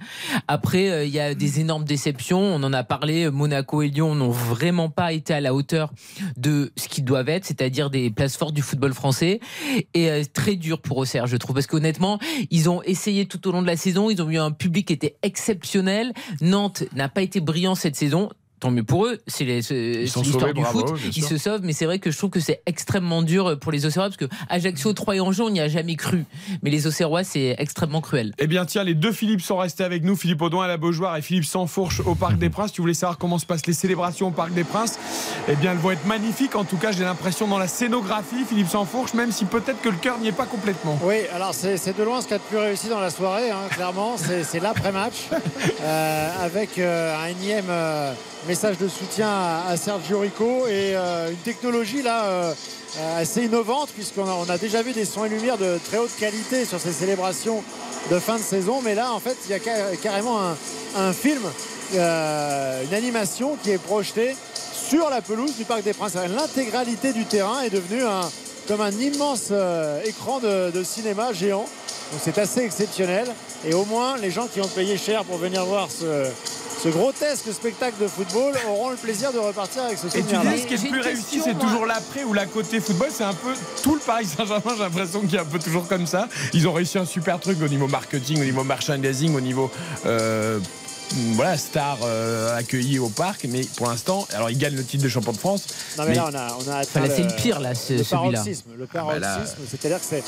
[0.48, 2.40] Après, euh, il y a des énormes déceptions.
[2.40, 3.30] On en a parlé.
[3.30, 5.92] Monaco et Lyon n'ont vraiment pas été à la hauteur
[6.36, 9.40] de ce qu'ils doivent être, c'est-à-dire des places fortes du football français.
[9.94, 12.18] Et euh, très dur pour Auxerre, je trouve, parce qu'honnêtement,
[12.50, 14.10] ils ont essayé tout au long de la saison.
[14.10, 16.12] Ils ont eu un public qui était exceptionnel.
[16.40, 18.30] Nantes n'a pas été brillant cette saison
[18.62, 19.18] tant mieux pour eux.
[19.26, 20.86] C'est l'histoire du foot.
[21.16, 23.84] Ils se sauvent, mais c'est vrai que je trouve que c'est extrêmement dur pour les
[23.86, 26.24] Auxerrois parce que Ajaccio, 3 et Angers, on n'y a jamais cru.
[26.62, 28.32] Mais les Auxerrois, c'est extrêmement cruel.
[28.38, 30.14] Eh bien, tiens, les deux Philippe sont restés avec nous.
[30.14, 32.72] Philippe Audouin à la Beaujoire et Philippe Sansfourche au Parc des Princes.
[32.72, 34.98] Tu voulais savoir comment se passent les célébrations au Parc des Princes?
[35.48, 36.54] Eh bien, elles vont être magnifiques.
[36.54, 39.96] En tout cas, j'ai l'impression dans la scénographie, Philippe Sansfourche, même si peut-être que le
[39.96, 40.98] cœur n'y est pas complètement.
[41.02, 43.68] Oui, alors c'est de loin ce qui a de plus réussi dans la soirée, hein,
[43.70, 44.16] clairement.
[44.16, 45.28] C'est l'après-match
[45.82, 47.66] euh, avec euh, un énième.
[47.68, 48.12] Euh,
[48.52, 49.30] message de soutien
[49.66, 52.54] à, Sergio Rico et euh, une technologie là euh,
[53.16, 56.78] assez innovante puisqu'on a, déjà vu des sons et lumières de très haute qualité sur
[56.78, 57.64] ces célébrations
[58.10, 60.38] de fin de saison mais là en fait il y a carrément
[60.98, 61.40] un, film
[61.94, 64.36] euh, une animation qui est projetée
[64.74, 66.16] sur la pelouse du Parc des Princes.
[66.36, 68.02] L'intégralité du terrain est devenue
[68.68, 69.50] comme un immense
[70.04, 71.64] écran de, de cinéma géant.
[72.12, 73.28] Donc c'est assez exceptionnel.
[73.64, 76.26] Et au moins, les gens qui ont payé cher pour venir voir ce,
[76.80, 80.40] ce grotesque spectacle de football auront le plaisir de repartir avec ce Et tu souvenir.
[80.52, 83.08] dis, ce qui est le plus réussi, c'est toujours l'après ou la côté football.
[83.12, 83.52] C'est un peu
[83.82, 86.28] tout le Paris Saint-Germain, j'ai l'impression qu'il est un peu toujours comme ça.
[86.52, 89.70] Ils ont réussi un super truc au niveau marketing, au niveau merchandising, au niveau.
[90.06, 90.58] euh,
[91.34, 95.08] voilà, star euh, accueilli au parc, mais pour l'instant, alors ils gagnent le titre de
[95.08, 95.64] champion de France.
[95.98, 97.92] Non mais, là on a, on a atteint Enfin, là, c'est le pire, là, ce-
[97.92, 98.32] le celui-là.
[98.38, 100.22] paroxysme, le Ah bah paroxysme, c'est-à-dire que c'est,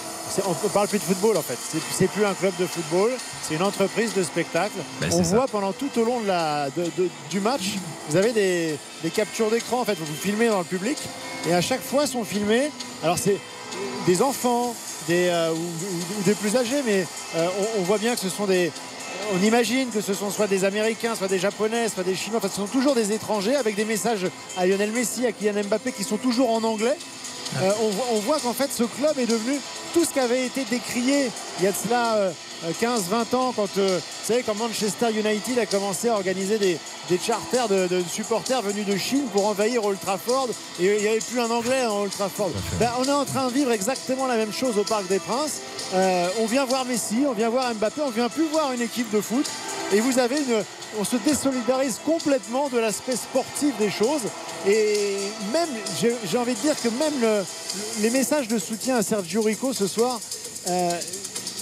[0.47, 1.57] on ne parle plus de football en fait.
[1.93, 3.11] C'est, plus un club de football,
[3.49, 4.75] c'est une entreprise de spectacle.
[5.01, 5.37] Bah, on ça.
[5.37, 7.63] voit pendant tout au long de la, de- de- du match,
[8.11, 10.99] vous avez des, des captures d'écran en fait, vous vous filmez dans le public
[11.49, 12.71] et à chaque fois sont filmés.
[13.03, 13.39] Alors c'est
[14.07, 14.75] des enfants,
[15.09, 17.47] des euh, ou, ou- ou des plus âgés, mais euh,
[17.77, 18.71] on, on voit bien que ce sont des
[19.33, 22.49] on imagine que ce sont soit des Américains, soit des Japonais, soit des Chinois, enfin
[22.49, 26.05] ce sont toujours des étrangers avec des messages à Lionel Messi, à Kylian Mbappé qui
[26.05, 26.97] sont toujours en anglais.
[27.63, 29.59] Euh, on, voit- on voit qu'en fait ce club est devenu
[29.93, 32.31] tout ce qui avait été décrié il y a de cela euh,
[32.83, 36.79] 15-20 ans quand, euh, vous savez, quand Manchester United a commencé à organiser des,
[37.11, 40.49] des charters de, de supporters venus de Chine pour envahir Old Trafford
[40.81, 42.51] et il n'y avait plus un anglais à Old Trafford.
[42.81, 45.61] Ben, on est en train de vivre exactement la même chose au Parc des Princes.
[45.93, 49.11] Euh, on vient voir Messi, on vient voir Mbappé, on vient plus voir une équipe
[49.11, 49.47] de foot
[49.93, 50.39] et vous avez
[50.99, 54.23] on se désolidarise complètement de l'aspect sportif des choses
[54.67, 55.17] et
[55.53, 55.69] même
[56.01, 57.45] j'ai envie de dire que même le-
[58.01, 60.21] les messages de soutien à Sergio Rico ce soir
[60.69, 60.91] euh,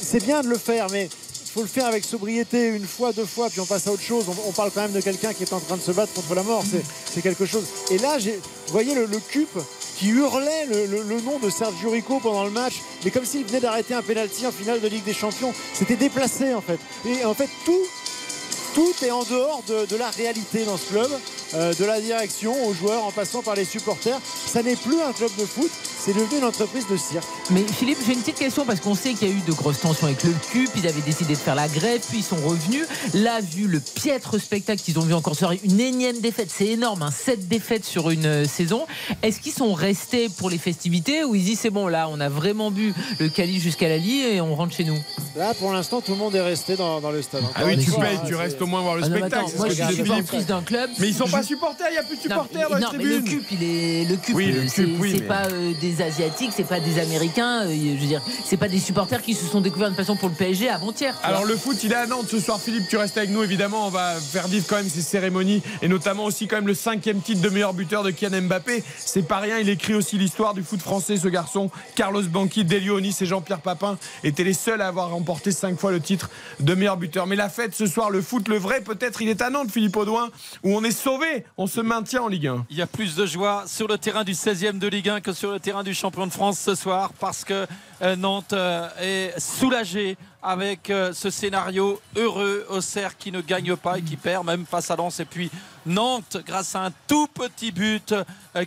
[0.03, 1.09] c'est bien de le faire mais
[1.45, 4.03] il faut le faire avec sobriété une fois, deux fois, puis on passe à autre
[4.03, 4.25] chose.
[4.49, 6.43] On, parle quand même de quelqu'un qui est en train de se battre contre la
[6.43, 6.65] mort.
[7.13, 7.65] C'est- quelque chose.
[7.91, 9.51] Et là, vous voyez le, le CUP
[9.97, 13.95] qui hurlait le, nom de Sergio Rico pendant le match, mais comme s'il venait d'arrêter
[13.95, 15.53] un pénalty en finale de Ligue des Champions.
[15.73, 16.79] C'était déplacé en fait.
[17.07, 21.11] Et en fait, tout, est en dehors de, de la réalité dans ce club,
[21.55, 24.19] euh, de la direction aux joueurs, en passant par les supporters.
[24.47, 25.71] Ça n'est plus un club de foot,
[26.05, 27.25] c'est devenu une entreprise de cirque.
[27.51, 29.81] Mais Philippe, j'ai une petite question parce qu'on sait qu'il y a eu de grosses
[29.81, 30.69] tensions avec le CUP.
[30.77, 32.85] Ils avaient décidé de faire la grève, puis ils sont revenus.
[33.15, 36.67] Là, vu le piètre spectacle qu'ils ont vu encore ce soir, une énième défaite, c'est
[36.67, 38.87] énorme, hein, 7 défaites sur une euh, saison.
[39.23, 42.29] Est-ce qu'ils sont restés pour les festivités ou ils disent c'est bon, là, on a
[42.29, 44.99] vraiment bu le calice jusqu'à la lie et on rentre chez nous?
[45.37, 47.43] Là, pour l'instant, tout le monde est resté dans, dans le stade.
[47.55, 49.35] Ah oui, tu payes, tu hein, restes au moins voir le Ah non, spectacle.
[49.45, 50.91] attends, c'est moi, je suis supportrice d'un club.
[50.99, 53.23] Mais ils sont pas supporters, il n'y a plus de supporters dans les mais le
[53.25, 53.41] tribunes.
[53.41, 54.35] CUP, il est le CUP.
[54.35, 57.67] Oui, c'est oui, c'est mais- pas euh, des asiatiques, c'est pas des américains.
[57.67, 60.29] euh, je veux dire, c'est pas des supporters qui se sont découverts une passion pour
[60.29, 61.15] le PSG avant-hier.
[61.23, 62.61] Alors le foot, il est à Nantes ce soir.
[62.61, 63.87] Philippe, tu restes avec nous évidemment.
[63.87, 67.21] On va faire vivre quand même ces cérémonies et notamment aussi quand même le cinquième
[67.21, 68.83] titre de meilleur buteur de Kylian Mbappé.
[68.99, 69.59] C'est pas rien.
[69.59, 71.17] Il écrit aussi l'histoire du foot français.
[71.17, 75.51] Ce garçon, Carlos Banqui, Delio Onis et Jean-Pierre Papin étaient les seuls à avoir remporté
[75.53, 76.31] cinq fois le titre
[76.61, 77.27] de meilleur buteur.
[77.27, 79.97] Mais la fête ce soir, le foot, le vrai, peut-être, il est à Nantes, Philippe
[79.97, 80.31] Audouin,
[80.63, 81.45] où on est sauvé.
[81.57, 82.67] On se maintient en Ligue 1.
[82.71, 85.33] Il y a plus de joie sur le terrain du 16e de Ligue 1 que
[85.33, 87.67] sur le terrain du champion de France ce soir parce que
[88.03, 92.67] euh, Nantes euh, est soulagé avec euh, ce scénario heureux.
[92.69, 95.21] Auxerre qui ne gagne pas et qui perd même face à Lens.
[95.21, 95.51] Et puis
[95.87, 98.15] Nantes, grâce à un tout petit but,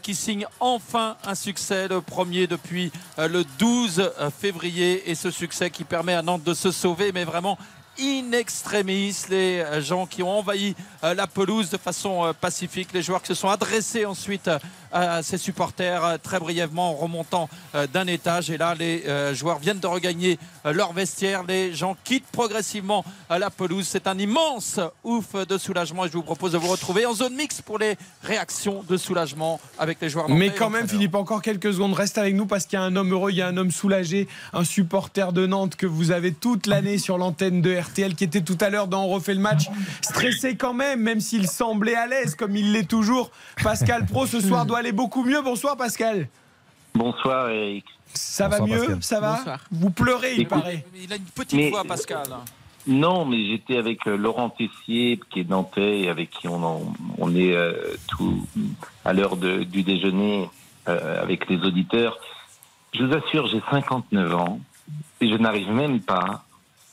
[0.01, 5.09] qui signe enfin un succès, le premier depuis le 12 février.
[5.09, 7.57] Et ce succès qui permet à Nantes de se sauver, mais vraiment
[7.97, 13.29] in extremis, les gens qui ont envahi la pelouse de façon pacifique, les joueurs qui
[13.29, 14.49] se sont adressés ensuite
[14.95, 18.49] à ses supporters euh, très brièvement en remontant euh, d'un étage.
[18.49, 21.43] Et là, les euh, joueurs viennent de regagner leur vestiaire.
[21.43, 23.85] Les gens quittent progressivement la pelouse.
[23.87, 27.35] C'est un immense ouf de soulagement et je vous propose de vous retrouver en zone
[27.35, 30.29] mixte pour les réactions de soulagement avec les joueurs.
[30.29, 31.93] Mais quand même, Philippe, encore quelques secondes.
[31.93, 33.69] Reste avec nous parce qu'il y a un homme heureux, il y a un homme
[33.69, 38.23] soulagé, un supporter de Nantes que vous avez toute l'année sur l'antenne de RTL qui
[38.23, 39.67] était tout à l'heure dans On refait le match.
[40.01, 43.29] Stressé quand même, même s'il semblait à l'aise comme il l'est toujours.
[43.61, 45.41] Pascal Pro ce soir doit aller beaucoup mieux.
[45.41, 46.27] Bonsoir Pascal.
[46.93, 47.85] Bonsoir Eric.
[48.13, 48.97] Ça va mieux?
[49.01, 49.57] Ça va?
[49.71, 50.85] Vous pleurez, il Écoute, paraît.
[50.95, 52.23] Il a une petite Mais- voix, Pascal.
[52.87, 56.93] Non, mais j'étais avec euh, Laurent Tessier, qui est nantais, et avec qui on, en-
[57.17, 57.73] on est euh,
[58.07, 58.45] tout
[59.03, 60.47] à l'heure du déjeuner
[60.87, 62.17] euh, avec les auditeurs.
[62.93, 64.59] Je vous assure, j'ai 59 ans
[65.19, 66.45] et je n'arrive même pas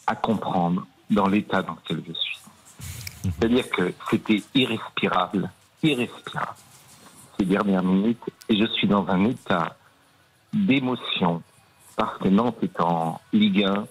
[0.06, 2.38] à comprendre dans l'état dans lequel je suis.
[3.24, 5.50] C'est-à-dire que c'était irrespirable,
[5.82, 6.56] irrespirable
[7.44, 9.76] dernières minutes et je suis dans un état
[10.52, 11.42] d'émotion
[11.96, 13.86] parce que Nantes est en Ligue 1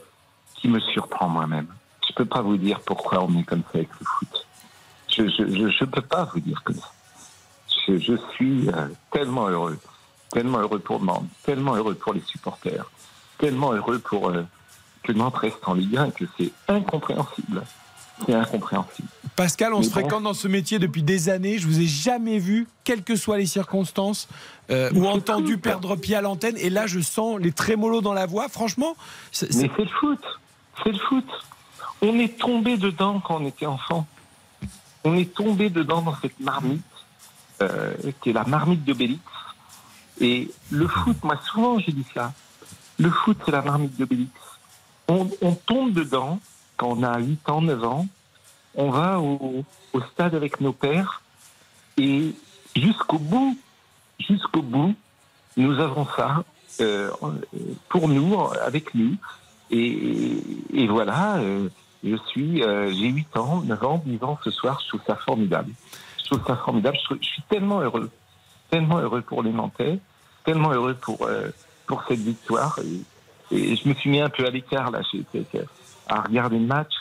[0.56, 1.68] qui me surprend moi-même.
[2.08, 4.48] Je peux pas vous dire pourquoi on est comme ça avec le foot.
[5.10, 6.92] Je je peux pas vous dire comme ça.
[7.88, 9.80] Je, je suis euh, tellement heureux,
[10.30, 12.86] tellement heureux pour Nantes, tellement heureux pour les supporters,
[13.38, 14.44] tellement heureux pour euh,
[15.04, 17.64] que Nantes reste en Ligue 1 que c'est incompréhensible.
[18.26, 19.08] C'est incompréhensible.
[19.36, 20.00] Pascal, on Mais se bon.
[20.02, 21.58] fréquente dans ce métier depuis des années.
[21.58, 24.28] Je vous ai jamais vu, quelles que soient les circonstances,
[24.70, 26.56] euh, ou entendu perdre pied à l'antenne.
[26.58, 28.50] Et là, je sens les trémolos dans la voix.
[28.50, 28.96] Franchement,
[29.32, 30.20] c'est- Mais c'est le foot.
[30.84, 31.26] C'est le foot.
[32.02, 34.06] On est tombé dedans quand on était enfant.
[35.04, 36.82] On est tombé dedans dans cette marmite,
[37.62, 39.22] euh, qui est la marmite d'Obélix.
[40.20, 42.34] Et le foot, moi souvent j'ai dit ça,
[43.00, 44.32] le foot c'est la marmite d'Obélix.
[45.08, 46.40] On, on tombe dedans
[46.82, 48.08] on a 8 ans, 9 ans,
[48.76, 49.64] on va au,
[50.12, 51.22] stade avec nos pères
[51.98, 52.34] et
[52.76, 53.58] jusqu'au bout,
[54.20, 54.96] jusqu'au bout,
[55.58, 56.44] nous avons ça
[56.80, 57.12] euh,
[57.90, 59.16] pour nous, avec nous.
[59.70, 61.70] Et, voilà, euh,
[62.04, 65.16] je suis, euh, j'ai 8 ans, 9 ans, 10 ans ce soir, je trouve ça
[65.16, 65.72] formidable.
[66.18, 68.10] Je ça formidable, je, suis tellement heureux,
[68.70, 70.00] tellement heureux pour les Nantais,
[70.46, 71.28] tellement heureux pour,
[71.88, 72.80] pour cette victoire.
[73.52, 75.64] Et, je me suis mis un peu à l'écart, là, euh,
[76.08, 76.94] à regarder le match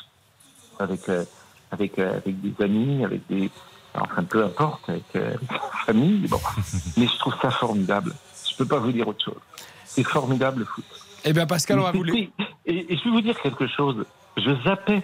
[0.78, 1.24] avec, euh,
[1.70, 3.50] avec, euh, avec des amis, avec des.
[3.94, 6.28] Enfin, peu importe, avec, euh, avec la famille.
[6.28, 6.40] Bon.
[6.96, 8.14] Mais je trouve ça formidable.
[8.48, 9.40] Je peux pas vous dire autre chose.
[9.84, 10.84] C'est formidable le foot.
[11.24, 12.30] Eh bien, Pascal, on va vous Et,
[12.66, 14.04] et je vais vous dire quelque chose.
[14.36, 15.02] Je zappais.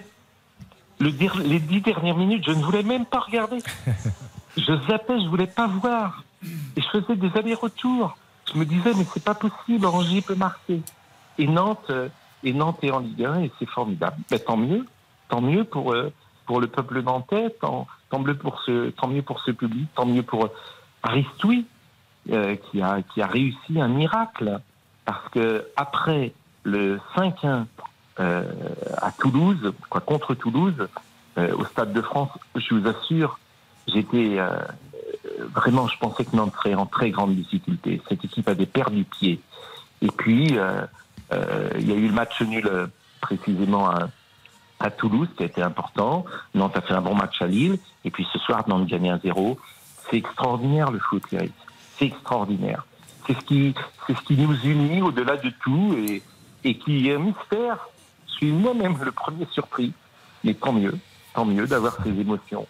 [0.99, 1.11] Le
[1.43, 3.59] les dix dernières minutes, je ne voulais même pas regarder.
[4.57, 6.25] Je zappais, je voulais pas voir.
[6.77, 8.17] Et je faisais des allers-retours.
[8.53, 10.81] Je me disais, mais c'est pas possible, Angers peut marquer.
[11.39, 12.09] Et Nantes, euh,
[12.47, 14.17] et Nantes est en Ligue 1 et c'est formidable.
[14.31, 14.87] Ben, tant mieux,
[15.29, 16.13] tant mieux pour, euh,
[16.47, 20.23] pour le peuple nantais, tant, mieux pour ce, tant mieux pour ce public, tant mieux
[20.23, 20.49] pour
[21.03, 21.67] Aristoui,
[22.31, 24.61] euh, qui, a, qui a réussi un miracle.
[25.05, 27.67] Parce que après le 5-1
[28.21, 28.45] euh,
[29.03, 30.89] à Toulouse, contre Toulouse,
[31.39, 33.41] euh, au Stade de France, je vous assure,
[33.89, 34.57] j'étais euh,
[35.53, 38.01] vraiment, je pensais que Nantes serait en très grande difficulté.
[38.09, 39.41] Cette équipe avait perdu pied.
[40.01, 40.87] Et puis, euh, euh,
[41.33, 42.87] il y a eu le match nul euh,
[43.21, 44.09] précisément à,
[44.81, 46.25] à Toulouse, qui a été important.
[46.55, 47.79] Nantes a fait un bon match à Lille.
[48.05, 49.57] Et puis ce soir, Nantes gagnait 1-0.
[50.09, 51.53] C'est extraordinaire le foot, Eric.
[51.99, 52.87] C'est extraordinaire.
[53.27, 53.75] C'est ce qui,
[54.07, 56.23] c'est ce qui nous unit au-delà de tout et,
[56.63, 57.89] et qui est un mystère.
[58.29, 59.93] Je suis moi-même le premier surpris.
[60.45, 60.97] Mais tant mieux,
[61.35, 62.67] tant mieux d'avoir ces émotions.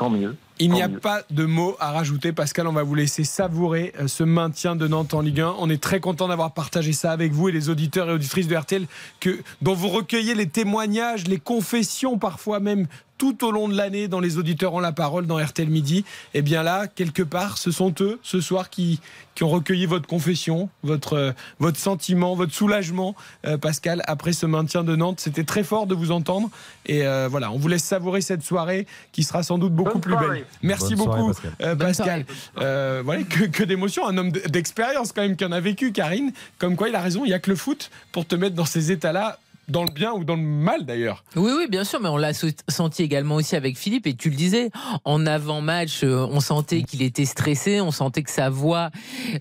[0.00, 0.34] Tant mieux.
[0.58, 2.66] Il n'y a pas de mots à rajouter, Pascal.
[2.66, 5.56] On va vous laisser savourer euh, ce maintien de Nantes en Ligue 1.
[5.58, 8.56] On est très content d'avoir partagé ça avec vous et les auditeurs et auditrices de
[8.56, 8.86] RTL,
[9.20, 12.86] que, dont vous recueillez les témoignages, les confessions parfois même
[13.20, 16.06] tout au long de l'année dans les auditeurs ont la parole dans RTL Midi.
[16.32, 18.98] Et bien là, quelque part, ce sont eux ce soir qui,
[19.34, 23.14] qui ont recueilli votre confession, votre, euh, votre sentiment, votre soulagement,
[23.46, 25.20] euh, Pascal, après ce maintien de Nantes.
[25.20, 26.48] C'était très fort de vous entendre.
[26.86, 30.00] Et euh, voilà, on vous laisse savourer cette soirée qui sera sans doute beaucoup Bonne
[30.00, 30.28] plus soirée.
[30.38, 30.46] belle.
[30.62, 32.24] Merci Bonne soirée, beaucoup, Pascal.
[32.56, 32.62] euh.
[32.62, 36.32] Euh, voilà, que, que d'émotions, un homme d'expérience quand même qui en a vécu, Karine.
[36.58, 38.64] Comme quoi, il a raison, il n'y a que le foot pour te mettre dans
[38.64, 39.38] ces états-là,
[39.70, 41.24] dans le bien ou dans le mal d'ailleurs.
[41.36, 42.32] Oui, oui, bien sûr, mais on l'a
[42.68, 44.06] senti également aussi avec Philippe.
[44.06, 44.70] Et tu le disais,
[45.04, 48.90] en avant-match, euh, on sentait qu'il était stressé, on sentait que sa voix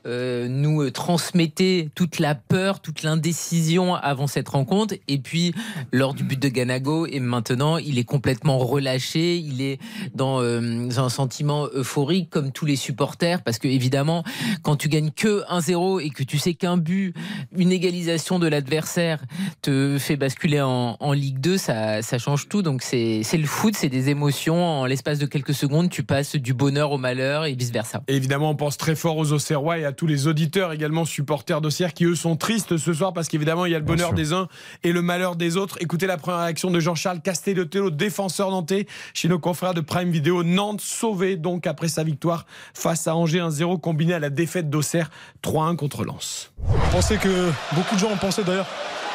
[0.05, 4.95] euh, nous euh, transmettait toute la peur, toute l'indécision avant cette rencontre.
[5.07, 5.53] Et puis,
[5.91, 9.79] lors du but de Ganago, et maintenant, il est complètement relâché, il est
[10.13, 14.23] dans un sentiment euphorique, comme tous les supporters, parce que évidemment,
[14.61, 17.13] quand tu gagnes que 1-0 et que tu sais qu'un but,
[17.55, 19.23] une égalisation de l'adversaire
[19.61, 22.61] te fait basculer en, en Ligue 2, ça, ça change tout.
[22.61, 24.63] Donc c'est le foot, c'est des émotions.
[24.63, 28.01] En l'espace de quelques secondes, tu passes du bonheur au malheur et vice-versa.
[28.07, 31.93] Évidemment, on pense très fort aux Auxerrois et à tous les auditeurs également supporters d'Auxerre
[31.93, 34.15] qui eux sont tristes ce soir parce qu'évidemment il y a le Bien bonheur sûr.
[34.15, 34.47] des uns
[34.83, 35.77] et le malheur des autres.
[35.79, 40.43] Écoutez la première réaction de Jean-Charles Castellotello, défenseur nantais, chez nos confrères de Prime Video.
[40.43, 45.09] Nantes sauvé donc après sa victoire face à Angers 1-0 combiné à la défaite d'Auxerre
[45.43, 46.51] 3-1 contre Lens.
[46.67, 48.67] Je pensais que beaucoup de gens ont pensé d'ailleurs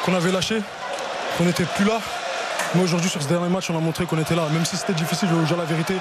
[0.04, 0.58] qu'on avait lâché,
[1.36, 2.00] qu'on n'était plus là.
[2.74, 4.48] Mais aujourd'hui, sur ce dernier match, on a montré qu'on était là.
[4.52, 5.94] Même si c'était difficile, je vous la vérité,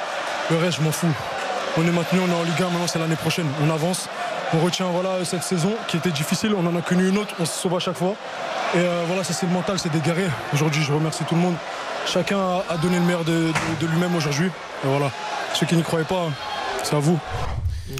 [0.49, 1.13] le reste, je m'en fous.
[1.77, 3.47] On est maintenu, on est en Ligue 1, maintenant c'est l'année prochaine.
[3.65, 4.07] On avance,
[4.53, 7.45] on retient voilà, cette saison qui était difficile, on en a connu une autre, on
[7.45, 8.15] se sauve à chaque fois.
[8.75, 10.29] Et euh, voilà, c'est le mental, c'est guerriers.
[10.53, 11.55] Aujourd'hui, je remercie tout le monde.
[12.05, 12.37] Chacun
[12.69, 14.47] a, donné le meilleur de lui-même aujourd'hui.
[14.83, 15.09] Et voilà,
[15.53, 16.27] ceux qui n'y croyaient pas,
[16.83, 17.19] c'est à vous.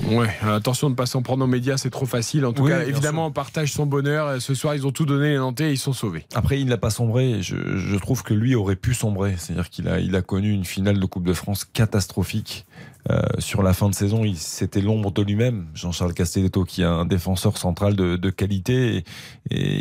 [0.08, 2.46] Ouais, euh, attention de ne pas s'en prendre aux médias, c'est trop facile.
[2.46, 4.28] En tout Oui, cas, évidemment, on partage son bonheur.
[4.28, 6.26] Euh, Ce soir, ils ont tout donné, les Nantais, ils sont sauvés.
[6.36, 7.42] Après, il n'a pas sombré.
[7.42, 9.36] Je, je trouve que lui aurait pu sombrer.
[9.38, 12.66] C'est-à-dire qu'il a, il a connu une finale de Coupe de France catastrophique.
[13.10, 16.86] Euh, sur la fin de saison, il- c'était l'ombre de lui-même, Jean-Charles Castelletto, qui est
[16.86, 19.04] un défenseur central de, de qualité et,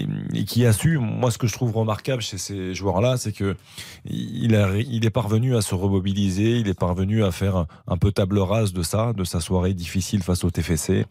[0.00, 0.98] et- et qui a su.
[0.98, 3.54] Moi, ce que je trouve remarquable chez ces joueurs-là, c'est que
[4.04, 7.96] il, a, il est parvenu à se remobiliser, il est parvenu à faire un, un
[7.96, 11.04] peu table rase de ça, de sa soirée difficile face au TFC,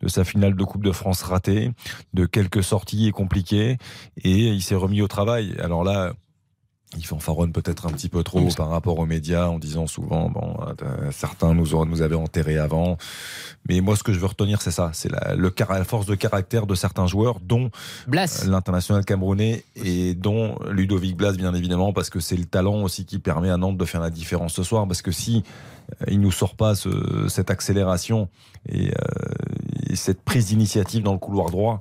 [0.00, 1.70] de sa finale de Coupe de France ratée,
[2.12, 3.78] de quelques sorties compliquées,
[4.22, 5.56] et il s'est remis au travail.
[5.58, 6.12] Alors là,
[6.96, 10.56] il fanfaronne peut-être un petit peu trop par rapport aux médias en disant souvent bon
[10.82, 12.96] euh, certains nous auraient- nous avaient enterrés avant.
[13.68, 14.90] Mais moi ce que je veux retenir c'est ça.
[14.94, 17.70] C'est la, le car- la force de caractère de certains joueurs dont
[18.06, 18.44] Blas.
[18.44, 23.04] euh, l'international camerounais et dont Ludovic Blas bien évidemment parce que c'est le talent aussi
[23.04, 24.86] qui permet à Nantes de faire la différence ce soir.
[24.86, 25.42] Parce que si
[26.02, 28.28] euh, il nous sort pas ce- cette accélération
[28.68, 28.92] et, euh,
[29.90, 31.80] et cette prise d'initiative dans le couloir droit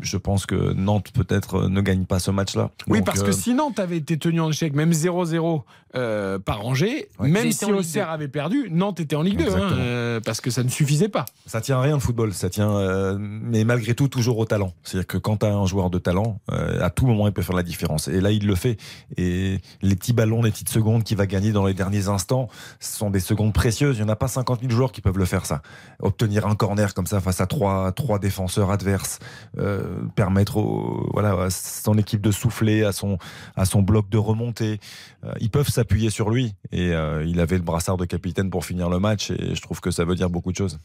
[0.00, 2.70] je pense que Nantes peut-être euh, ne gagne pas ce match-là.
[2.88, 5.62] Oui, Donc, parce que euh, si Nantes avait été tenu en échec, même 0-0
[5.96, 7.28] euh, par Angers, Ouais.
[7.28, 10.62] même si Auxerre avait perdu, Nantes était en Ligue 2, hein, euh, parce que ça
[10.64, 11.24] ne suffisait pas.
[11.46, 14.72] Ça tient à rien le football, ça tient, euh, mais malgré tout toujours au talent.
[14.82, 17.42] C'est-à-dire que quand tu as un joueur de talent, euh, à tout moment il peut
[17.42, 18.08] faire la différence.
[18.08, 18.76] Et là il le fait.
[19.16, 22.48] Et les petits ballons, les petites secondes qu'il va gagner dans les derniers instants,
[22.80, 23.96] ce sont des secondes précieuses.
[23.98, 25.62] Il n'y en a pas 50 000 joueurs qui peuvent le faire ça.
[26.00, 29.18] Obtenir un corner comme ça face à trois, trois défenseurs adverses,
[29.58, 29.83] euh,
[30.14, 33.18] permettre au, voilà, à son équipe de souffler, à son,
[33.56, 34.80] à son bloc de remonter.
[35.24, 36.54] Euh, ils peuvent s'appuyer sur lui.
[36.72, 39.30] Et euh, il avait le brassard de capitaine pour finir le match.
[39.30, 40.78] Et je trouve que ça veut dire beaucoup de choses.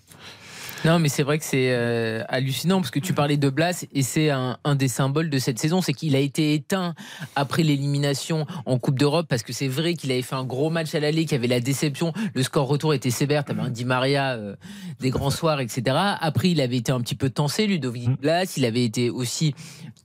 [0.86, 4.02] Non, mais c'est vrai que c'est euh, hallucinant parce que tu parlais de Blas et
[4.02, 6.96] c'est un, un des symboles de cette saison, c'est qu'il a été éteint
[7.36, 10.96] après l'élimination en Coupe d'Europe parce que c'est vrai qu'il avait fait un gros match
[10.96, 13.84] à l'aller, qu'il y avait la déception, le score retour était sévère, t'avais un Di
[13.84, 14.56] Maria euh,
[15.02, 15.98] des grands soirs, etc.
[16.22, 19.56] Après, il avait été un petit peu tensé, Ludovic Blas, il avait été aussi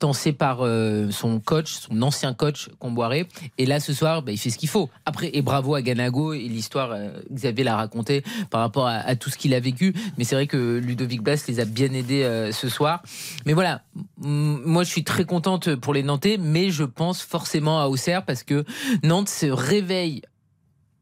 [0.00, 3.28] tensé par euh, son coach, son ancien coach Comboiré.
[3.58, 4.90] Et là, ce soir, bah, il fait ce qu'il faut.
[5.06, 6.96] Après, et bravo à Ganago et l'histoire,
[7.32, 9.94] Xavier l'a raconté par rapport à, à tout ce qu'il a vécu.
[10.18, 13.02] Mais c'est vrai que Ludovic Blas les a bien aidés euh, ce soir.
[13.46, 13.82] Mais voilà,
[14.18, 18.42] moi je suis très contente pour les Nantais, mais je pense forcément à Auxerre parce
[18.42, 18.64] que
[19.02, 20.22] Nantes se réveille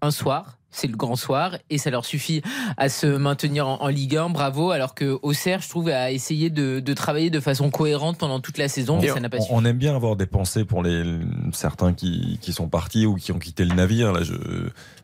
[0.01, 0.59] un soir.
[0.75, 2.41] C'est le grand soir et ça leur suffit
[2.79, 4.31] à se maintenir en, en Ligue 1.
[4.31, 4.71] Bravo.
[4.71, 8.57] Alors que Auxerre, je trouve, a essayé de, de travailler de façon cohérente pendant toute
[8.57, 9.53] la saison, mais ça n'a pas on, suffi.
[9.55, 11.05] on aime bien avoir des pensées pour les
[11.53, 14.13] certains qui, qui sont partis ou qui ont quitté le navire.
[14.13, 14.33] Là, je,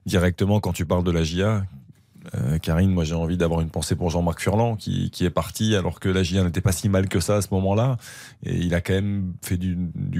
[0.07, 1.65] directement, quand tu parles de la GIA,
[2.35, 5.75] euh, Karine, moi j'ai envie d'avoir une pensée pour Jean-Marc Furlan qui, qui est parti
[5.75, 7.97] alors que la GIA n'était pas si mal que ça à ce moment-là.
[8.45, 9.77] Et il a quand même fait du,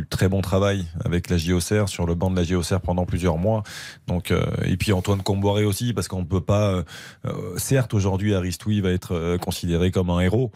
[0.09, 3.63] très bon travail avec la JOCR sur le banc de la JOCR pendant plusieurs mois.
[4.07, 6.85] Donc, euh, et puis Antoine Comboiré aussi, parce qu'on ne peut pas.
[7.27, 10.51] euh, certes, aujourd'hui, Aristoui va être considéré comme un héros.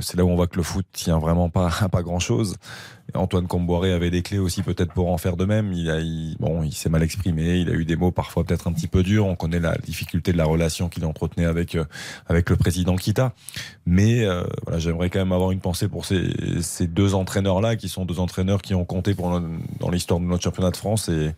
[0.00, 2.56] C'est là où on voit que le foot tient vraiment pas pas grand-chose.
[3.14, 5.72] Antoine Comboiré avait des clés aussi peut-être pour en faire de même.
[5.72, 5.98] Il a,
[6.40, 7.58] bon, il s'est mal exprimé.
[7.58, 9.26] Il a eu des mots parfois peut-être un petit peu durs.
[9.26, 11.84] On connaît la difficulté de la relation qu'il entretenait avec euh,
[12.26, 13.32] avec le président Kita.
[13.86, 16.30] Mais euh, voilà, j'aimerais quand même avoir une pensée pour ces,
[16.62, 19.40] ces deux entraîneurs-là, qui sont deux entraîneurs qui ont compté pour
[19.80, 21.32] dans l'histoire de notre championnat de France et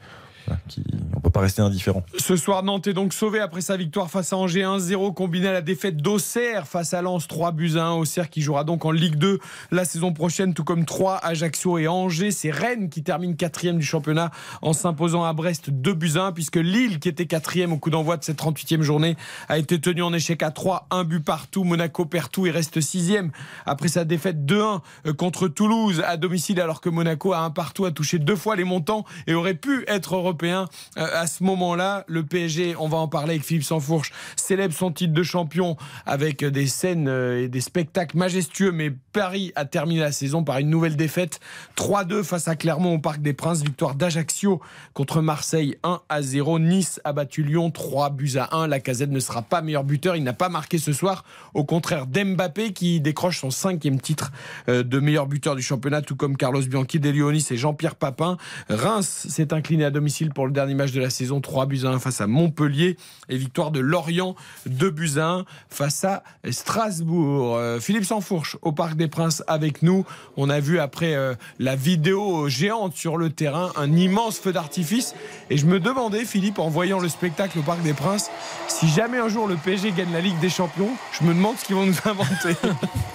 [0.68, 0.82] qui,
[1.14, 2.02] on peut pas rester indifférent.
[2.18, 5.52] Ce soir, Nantes est donc sauvé après sa victoire face à Angers 1-0, combiné à
[5.52, 7.92] la défaite d'Auxerre face à Lens 3 buts à 1.
[7.92, 9.38] Auxerre qui jouera donc en Ligue 2
[9.70, 12.30] la saison prochaine, tout comme 3 Ajaccio et Angers.
[12.30, 14.30] C'est Rennes qui termine quatrième du championnat
[14.62, 17.90] en s'imposant à Brest 2 buts à 1, puisque Lille, qui était quatrième au coup
[17.90, 19.16] d'envoi de cette 38e journée,
[19.48, 21.64] a été tenu en échec à 3, un but partout.
[21.64, 23.30] Monaco perd tout et reste sixième
[23.66, 24.80] après sa défaite 2-1
[25.16, 28.64] contre Toulouse à domicile, alors que Monaco a un partout, a touché deux fois les
[28.64, 32.04] montants et aurait pu être Euh, à ce moment-là.
[32.06, 35.76] Le PSG, on va en parler avec Philippe Sansfourche, célèbre son titre de champion
[36.06, 40.58] avec des scènes euh, et des spectacles majestueux, mais Paris a terminé la saison par
[40.58, 41.40] une nouvelle défaite
[41.76, 44.60] 3-2 face à Clermont au Parc des Princes, victoire d'Ajaccio
[44.94, 46.58] contre Marseille 1 à 0.
[46.58, 48.66] Nice a battu Lyon 3 buts à 1.
[48.68, 52.06] La casette ne sera pas meilleur buteur, il n'a pas marqué ce soir, au contraire
[52.06, 54.30] d'Mbappé qui décroche son cinquième titre
[54.68, 58.36] euh, de meilleur buteur du championnat, tout comme Carlos Bianchi, Delionis et Jean-Pierre Papin.
[58.68, 61.88] Reims s'est incliné à domicile pour le dernier match de la saison, 3 buts à
[61.88, 62.96] 1 face à Montpellier
[63.28, 64.34] et victoire de Lorient,
[64.66, 67.56] 2 buts à 1 face à Strasbourg.
[67.56, 70.04] Euh, Philippe Sansfourche au Parc des Princes avec nous.
[70.36, 75.14] On a vu après euh, la vidéo géante sur le terrain un immense feu d'artifice
[75.50, 78.30] et je me demandais Philippe en voyant le spectacle au Parc des Princes
[78.68, 81.64] si jamais un jour le PSG gagne la Ligue des Champions, je me demande ce
[81.64, 82.54] qu'ils vont nous inventer.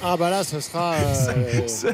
[0.03, 1.93] Ah bah là, ce sera, euh,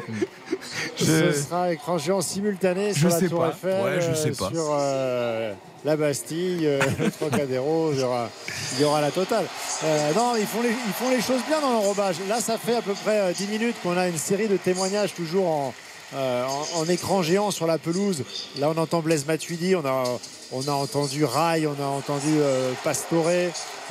[0.96, 3.48] Ce sera écran géant simultané Je sur la sais Tour pas.
[3.50, 4.48] Eiffel, Ouais, je sais euh, pas.
[4.50, 5.52] sur euh,
[5.84, 8.28] la Bastille, euh, le Trocadéro, il y aura,
[8.76, 9.44] il y aura la totale.
[9.84, 12.16] Euh, non, ils font, les, ils font les choses bien dans l'enrobage.
[12.28, 15.14] Là, ça fait à peu près euh, 10 minutes qu'on a une série de témoignages
[15.14, 15.74] toujours en,
[16.14, 18.24] euh, en, en écran géant sur la pelouse.
[18.58, 20.04] Là, on entend Blaise Matuidi, on a,
[20.52, 23.26] on a entendu Rai, on a entendu euh, Pastore,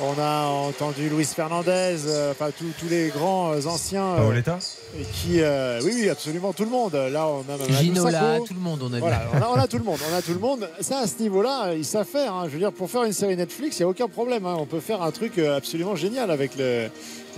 [0.00, 4.04] on a entendu Luis Fernandez, euh, enfin tous tous les grands euh, anciens.
[4.14, 4.58] euh, Paoletta
[4.98, 6.94] et qui, euh, oui, oui, absolument tout le monde.
[6.94, 8.98] Là, on a Mamadou Ginola, tout le monde, on a.
[8.98, 10.68] Voilà, on a, on a tout le monde, on a tout le monde.
[10.80, 12.34] Ça, à ce niveau-là, ils savent faire.
[12.34, 12.44] hein.
[12.46, 14.46] Je veux dire, pour faire une série Netflix, il n'y a aucun problème.
[14.46, 14.56] hein.
[14.58, 16.88] On peut faire un truc absolument génial avec le-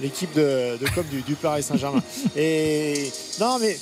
[0.00, 2.02] l'équipe de, de com du, du Paris Saint-Germain.
[2.36, 3.76] Et non, mais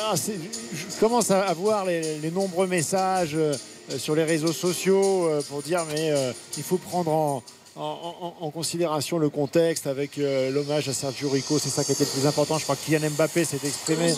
[0.00, 3.54] ah, je commence à à voir les, les nombreux messages euh,
[3.98, 7.42] sur les réseaux sociaux euh, pour dire mais euh, il faut prendre en,
[7.76, 12.10] en- considération le contexte avec euh, l'hommage à Sergio Rico, c'est ça qui était le
[12.10, 12.58] plus important.
[12.58, 14.14] Je crois que Kylian Mbappé s'est exprimé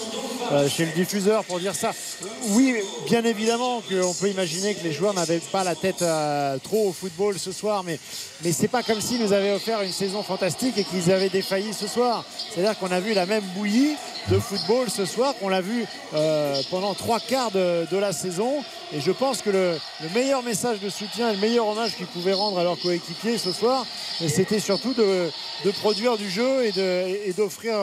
[0.53, 1.93] euh, chez le diffuseur pour dire ça.
[2.51, 2.75] Oui,
[3.07, 6.93] bien évidemment qu'on peut imaginer que les joueurs n'avaient pas la tête euh, trop au
[6.93, 7.99] football ce soir, mais,
[8.43, 11.73] mais c'est pas comme s'ils nous avaient offert une saison fantastique et qu'ils avaient défailli
[11.73, 12.25] ce soir.
[12.53, 13.95] C'est-à-dire qu'on a vu la même bouillie
[14.31, 15.85] de football ce soir qu'on l'a vu
[16.71, 18.53] pendant trois quarts de, de la saison.
[18.93, 22.07] Et je pense que le, le meilleur message de soutien et le meilleur hommage qu'ils
[22.07, 23.87] pouvaient rendre à leurs coéquipiers ce soir,
[24.27, 25.31] c'était surtout de,
[25.65, 27.75] de produire du jeu et d'offrir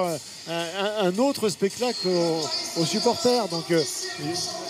[0.49, 3.47] un, autre spectacle aux, aux supporters.
[3.49, 3.81] Donc euh,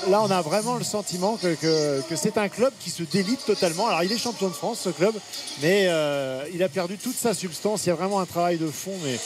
[0.09, 3.45] là, on a vraiment le sentiment que, que- que c'est un club qui se délite
[3.45, 3.87] totalement.
[3.87, 5.13] Alors, il est champion de France, ce club,
[5.61, 7.85] mais euh, il a perdu toute sa substance.
[7.85, 9.17] Il y a vraiment un travail de fond, mais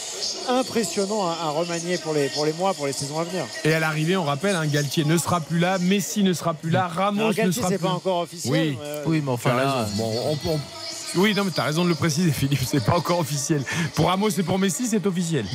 [0.50, 3.46] impressionnant à, à remanier pour les, pour les mois, pour les saisons à venir.
[3.64, 6.70] Et à l'arrivée, on rappelle, hein, Galtier ne sera plus là, Messi ne sera plus
[6.70, 9.22] là, Ramos Alors, ne Galtier, sera c'est plus pas encore officiel, Oui, mais, euh, Oui,
[9.24, 9.96] mais enfin là, raison.
[9.98, 10.12] Bon,
[10.46, 10.60] on- on-
[11.16, 13.64] Oui, non, mais t'as raison de le préciser, Philippe, c'est pas encore officiel.
[13.96, 15.46] Pour Ramos et pour Messi, c'est officiel.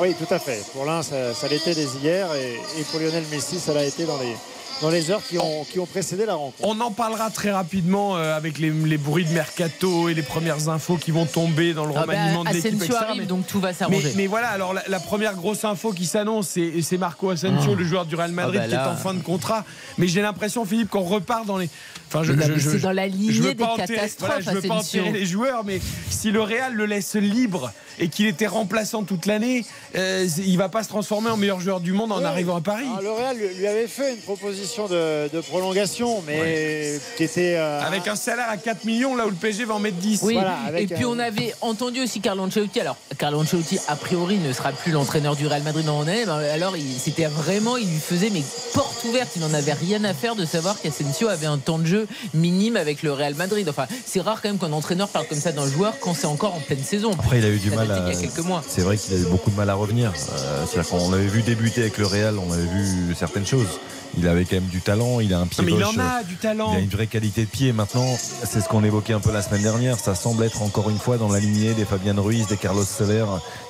[0.00, 0.62] Oui, tout à fait.
[0.72, 4.04] Pour l'un, ça, ça l'était dès hier, et, et pour Lionel Messi, ça l'a été
[4.04, 4.34] dans les,
[4.80, 6.56] dans les heures qui ont, qui ont précédé la rencontre.
[6.62, 10.68] On en parlera très rapidement euh, avec les, les bruits de mercato et les premières
[10.68, 12.92] infos qui vont tomber dans le Ah bah, remaniement de l'équipe.
[12.94, 14.12] Arrive, Mais- donc tout va Mais, s'arranger.
[14.16, 17.74] mais voilà, alors la, la première grosse info qui s'annonce, c'est c'est Marco Asensio, Oh.
[17.74, 19.64] le joueur du Real Madrid, Ah bah qui est en fin de contrat.
[19.96, 21.68] Mais j'ai l'impression, Philippe, qu'on repart dans les.
[22.12, 24.68] Enfin, mais c'est dans la lignée je veux des pas enterrer- catastrophes, voilà, je veux
[24.68, 25.80] pas enterrer les joueurs, mais
[26.10, 29.64] si le Real le laisse libre et qu'il était remplaçant toute l'année,
[29.96, 32.24] euh, il va pas se transformer en meilleur joueur du monde en Ouais.
[32.24, 32.84] arrivant à Paris.
[32.98, 37.56] Alors, le Real lui, avait fait une proposition de, de prolongation, mais qui était.
[37.56, 40.20] euh, Avec un salaire à 4 millions, là où le PSG va en mettre 10.
[40.22, 42.80] Oui, Voilà, et puis un- on avait entendu aussi Carlo Ancelotti.
[42.80, 46.22] Alors, Carlo Ancelotti, a priori, ne sera plus l'entraîneur du Real Madrid en année.
[46.22, 48.42] Alors, c'était vraiment, il lui faisait mais
[48.74, 49.30] porte ouverte.
[49.34, 51.97] Il n'en avait rien à faire de savoir qu'Asensio avait un temps de jeu
[52.34, 53.68] minime avec le Real Madrid.
[53.68, 56.54] Enfin, c'est rare quand même qu'un entraîneur parle comme ça d'un joueur quand c'est encore
[56.54, 57.10] en pleine saison.
[57.12, 58.08] Après, il a eu du mal à.
[58.08, 58.62] Il y a quelques mois.
[58.66, 60.12] C'est vrai qu'il a eu beaucoup de mal à revenir.
[60.12, 63.80] Euh, C'est-à-dire qu'on l'avait vu débuter avec le Real, on avait vu certaines choses.
[64.16, 66.36] Il avait quand même du talent, il a un pied mais il en a du
[66.36, 66.72] talent.
[66.72, 67.72] Il a une vraie qualité de pied.
[67.72, 68.06] Maintenant,
[68.44, 69.98] c'est ce qu'on évoquait un peu la semaine dernière.
[69.98, 73.24] Ça semble être encore une fois dans la lignée des Fabian Ruiz, des Carlos Soler,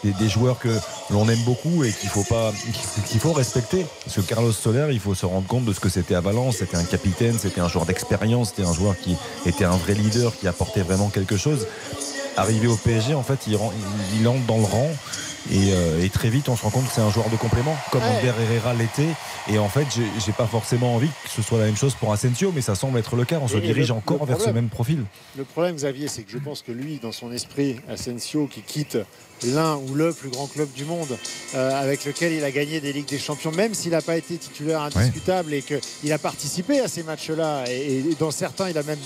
[0.04, 0.68] des, des joueurs que
[1.10, 2.52] l'on aime beaucoup et qu'il faut pas,
[3.08, 3.84] qu'il faut respecter.
[4.04, 6.56] Parce que Carlos Soler, il faut se rendre compte de ce que c'était à Valence.
[6.58, 10.32] C'était un capitaine, c'était un joueur d'expérience, c'était un joueur qui était un vrai leader,
[10.38, 11.66] qui apportait vraiment quelque chose.
[12.36, 13.72] Arrivé au PSG, en fait, il, rend-
[14.14, 14.90] il- il entre dans le rang.
[15.50, 17.74] Et, euh, et très vite, on se rend compte que c'est un joueur de complément,
[17.90, 18.18] comme Ouais.
[18.18, 19.08] Ander Herrera l'était.
[19.50, 19.86] Et en fait,
[20.24, 22.98] j'ai pas forcément envie que ce soit la même chose pour Asensio, mais ça semble
[22.98, 23.38] être le cas.
[23.42, 25.04] On se Et- dirige le- encore le vers ce même profil.
[25.36, 28.98] Le problème, Xavier, c'est que je pense que lui, dans son esprit, Asensio, qui quitte
[29.46, 31.16] l'un ou le plus grand club du monde,
[31.54, 34.36] euh, avec lequel il a gagné des Ligues des Champions, même s'il n'a pas été
[34.36, 38.82] titulaire indiscutable et qu'il a participé à ces matchs-là, et, et dans certains, il a
[38.82, 38.98] même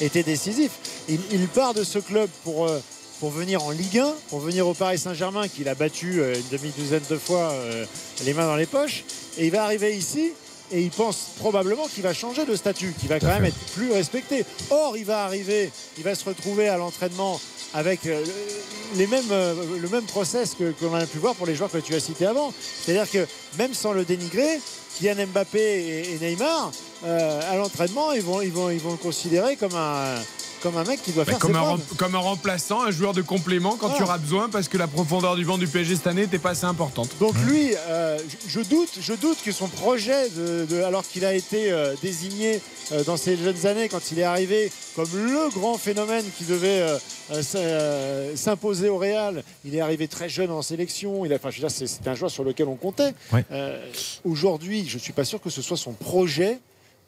[0.00, 0.70] été décisif.
[1.08, 2.66] Il, il part de ce club pour.
[2.66, 2.78] euh,
[3.22, 6.58] pour venir en Ligue 1, pour venir au Paris Saint-Germain, qu'il a battu euh, une
[6.58, 7.84] demi-douzaine de fois euh,
[8.24, 9.04] les mains dans les poches.
[9.38, 10.32] Et il va arriver ici
[10.72, 13.92] et il pense probablement qu'il va changer de statut, qu'il va quand même être plus
[13.92, 14.44] respecté.
[14.70, 17.40] Or, il va arriver, il va se retrouver à l'entraînement
[17.74, 19.22] avec euh, le- les mêmes,
[19.80, 22.26] le même process que qu'on a pu voir pour les joueurs que tu as cités
[22.26, 22.52] avant.
[22.84, 23.24] C'est-à-dire que
[23.56, 24.58] même sans le dénigrer,
[24.98, 26.72] Kylian Mbappé et, et Neymar,
[27.04, 30.16] euh, à l'entraînement, ils vont, ils, vont, ils vont le considérer comme un,
[30.62, 33.12] comme un mec qui doit Bah, faire comme, ses un, comme un remplaçant, un joueur
[33.12, 33.94] de complément quand Ah.
[33.96, 36.50] tu auras besoin parce que la profondeur du banc du PSG cette année n'était pas
[36.50, 37.10] assez importante.
[37.20, 41.24] Donc lui, euh, je, je doute, je doute que son projet, de, de- alors qu'il
[41.24, 42.60] a été euh, désigné
[42.92, 46.86] euh, dans ses jeunes années, quand il est arrivé comme le grand phénomène qui devait
[48.34, 51.24] s'imposer au Real, il est arrivé très jeune en sélection.
[51.24, 53.14] Il a, enfin, je veux dire, c'est, c'est un joueur sur lequel on comptait.
[53.32, 53.44] Ouais.
[53.52, 53.82] Euh,
[54.24, 56.58] aujourd'hui, je suis pas sûr que ce soit son projet.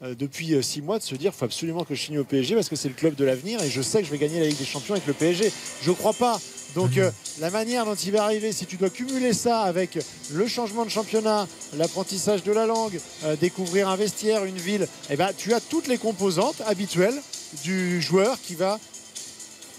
[0.03, 2.55] Euh, depuis euh, six mois de se dire faut absolument que je signe au PSG
[2.55, 4.47] parce que c'est le club de l'avenir et je sais que je vais gagner la
[4.47, 5.51] Ligue des Champions avec le PSG.
[5.81, 6.39] Je crois pas.
[6.75, 7.09] Donc euh,
[7.39, 9.97] la manière dont il va arriver, si tu dois cumuler ça avec
[10.33, 15.15] le changement de championnat, l'apprentissage de la langue, euh, découvrir un vestiaire, une ville, eh
[15.15, 17.15] ben, tu as toutes les composantes habituelles
[17.63, 18.77] du joueur qui va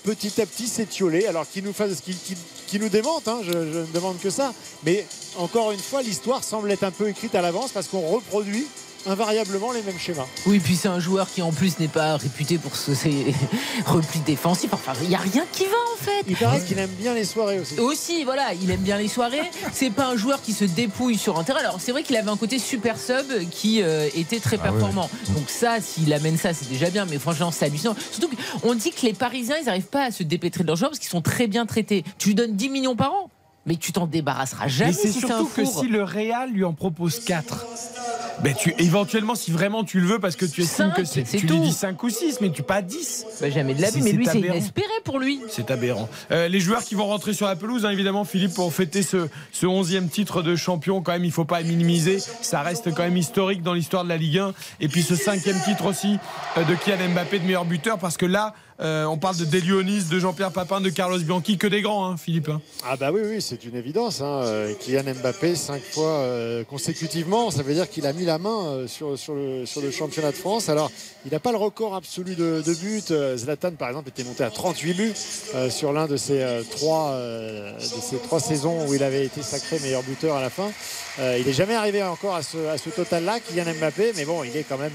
[0.04, 1.26] petit à petit s'étioler.
[1.26, 4.54] Alors qu'il nous fasse, qu'il- nous démente, hein, je, je ne demande que ça.
[4.84, 5.04] Mais
[5.36, 8.66] encore une fois, l'histoire semble être un peu écrite à l'avance parce qu'on reproduit
[9.06, 10.26] invariablement les mêmes schémas.
[10.46, 13.34] Oui, puis c'est un joueur qui en plus n'est pas réputé pour ce- ses
[13.86, 14.72] replis défensifs.
[14.72, 16.24] Enfin, il n'y a rien qui va en fait.
[16.28, 17.78] Il paraît qu'il aime bien les soirées aussi.
[17.78, 19.42] Aussi, voilà, il aime bien les soirées.
[19.72, 21.60] C'est pas un joueur qui se dépouille sur un terrain.
[21.60, 24.70] Alors, c'est vrai qu'il avait un côté super sub qui euh, était très Ah ouais,
[24.70, 25.10] performant.
[25.30, 27.04] Donc, ça, s'il amène ça, c'est déjà bien.
[27.06, 27.94] Mais franchement, c'est hallucinant.
[28.10, 28.30] Surtout
[28.62, 30.98] qu'on dit que les Parisiens, ils n'arrivent pas à se dépêtrer de leurs joueurs parce
[30.98, 32.04] qu'ils sont très bien traités.
[32.18, 33.30] Tu lui donnes 10 millions par an.
[33.66, 36.72] Mais tu t'en débarrasseras jamais Et c'est si surtout que si le Real lui en
[36.72, 37.66] propose 4,
[38.40, 41.22] ben tu, éventuellement, si vraiment tu le veux, parce que tu estimes Cinq, que c'est.
[41.24, 41.54] Tu tout.
[41.54, 43.26] lui dis 5 ou 6, mais tu pas 10.
[43.40, 45.40] Bah, jamais de la vie, mais lui, c'est inespéré pour lui.
[45.48, 46.08] C'est aberrant.
[46.30, 49.28] Euh, les joueurs qui vont rentrer sur la pelouse, hein, évidemment, Philippe, pour fêter ce,
[49.52, 52.18] ce 11e titre de champion, quand même, il ne faut pas minimiser.
[52.18, 54.52] Ça reste quand même historique dans l'histoire de la Ligue 1.
[54.80, 56.18] Et puis ce cinquième titre aussi
[56.58, 60.04] euh, de Kylian Mbappé de meilleur buteur, parce que là, euh, on parle de Delionis,
[60.04, 62.48] de Jean-Pierre Papin, de Carlos Bianchi, que des grands, hein, Philippe.
[62.48, 62.60] hein.
[62.84, 64.20] Ah bah oui, oui, c'est une évidence.
[64.20, 64.40] Hein.
[64.42, 68.86] Euh, Kylian Mbappé, cinq fois euh, consécutivement, ça veut dire qu'il a mis la main
[68.86, 70.68] sur, le, championnat de France.
[70.68, 70.90] Alors,
[71.24, 73.36] il n'a pas le record absolu de, buts.
[73.36, 75.14] Zlatan, par exemple, était monté à 38 buts
[75.70, 80.02] sur l'un de ses trois de ces trois saisons où il avait été sacré meilleur
[80.02, 80.70] buteur à la fin.
[81.18, 84.56] Il n'est jamais arrivé encore à ce, à ce total-là, Kylian Mbappé, mais bon, il
[84.56, 84.92] est quand même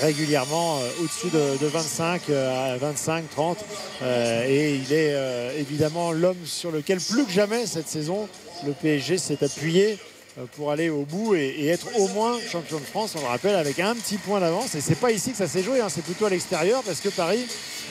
[0.00, 3.58] régulièrement au-dessus de, de 25, euh, à 25, 30.
[4.02, 8.28] euh, et il est euh, évidemment l'homme sur lequel plus que jamais cette saison,
[8.66, 9.98] le PSG s'est appuyé
[10.38, 13.54] euh, pour aller au bout et, être au moins champion de France, on le rappelle,
[13.54, 14.74] avec un petit point d'avance.
[14.74, 17.08] Et c'est pas ici que ça s'est joué, hein, c'est plutôt à l'extérieur parce que
[17.08, 17.46] Paris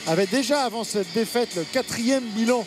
[0.06, 2.64] avait déjà avant cette défaite le quatrième bilan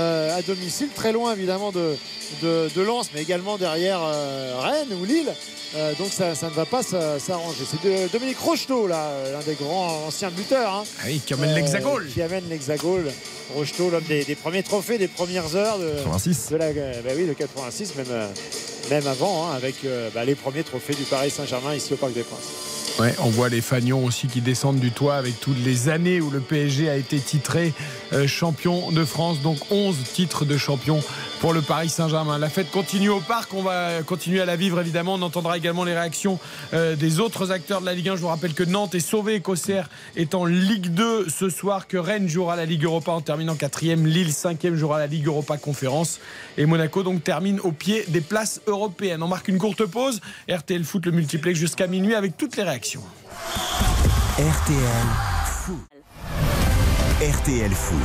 [0.00, 1.96] à domicile, très loin évidemment de,
[2.42, 5.32] de, de Lens, mais également derrière euh, Rennes ou Lille.
[5.76, 7.64] Euh, donc ça, ça ne va pas s'a- s'arranger.
[7.68, 10.72] C'est Dominique Rocheteau, là, euh, l'un des grands anciens buteurs.
[10.72, 10.84] hein.
[11.00, 12.06] Ah oui, qui amène l'hexagone.
[12.12, 13.10] Qui amène l'hexagone.
[13.56, 16.48] Rocheteau, l'homme des, des premiers trophées, des premières heures de, 86.
[16.52, 18.28] de la, euh, bah oui, de 86, même, euh,
[18.90, 22.12] même avant, hein, avec euh, bah, les premiers trophées du Paris Saint-Germain ici au Parc
[22.12, 22.83] des Princes.
[23.00, 26.30] Ouais, on voit les fagnons aussi qui descendent du toit avec toutes les années où
[26.30, 27.72] le PSG a été titré
[28.12, 29.40] euh, champion de France.
[29.40, 31.00] Donc 11 titres de champion
[31.44, 32.38] pour le Paris Saint-Germain.
[32.38, 33.52] La fête continue au parc.
[33.52, 35.16] On va continuer à la vivre évidemment.
[35.16, 36.38] On entendra également les réactions
[36.72, 38.16] euh, des autres acteurs de la Ligue 1.
[38.16, 41.98] Je vous rappelle que Nantes est sauvé, qu'Auxerre est en Ligue 2 ce soir, que
[41.98, 44.06] Rennes jouera la Ligue Europa en terminant quatrième.
[44.06, 46.18] Lille cinquième jouera la Ligue Europa Conférence.
[46.56, 49.22] Et Monaco donc termine au pied des places européennes.
[49.22, 50.22] On marque une courte pause.
[50.50, 53.02] RTL Foot le multiplex jusqu'à minuit avec toutes les réactions.
[54.38, 55.43] RTL.
[57.22, 58.00] RTL Foot.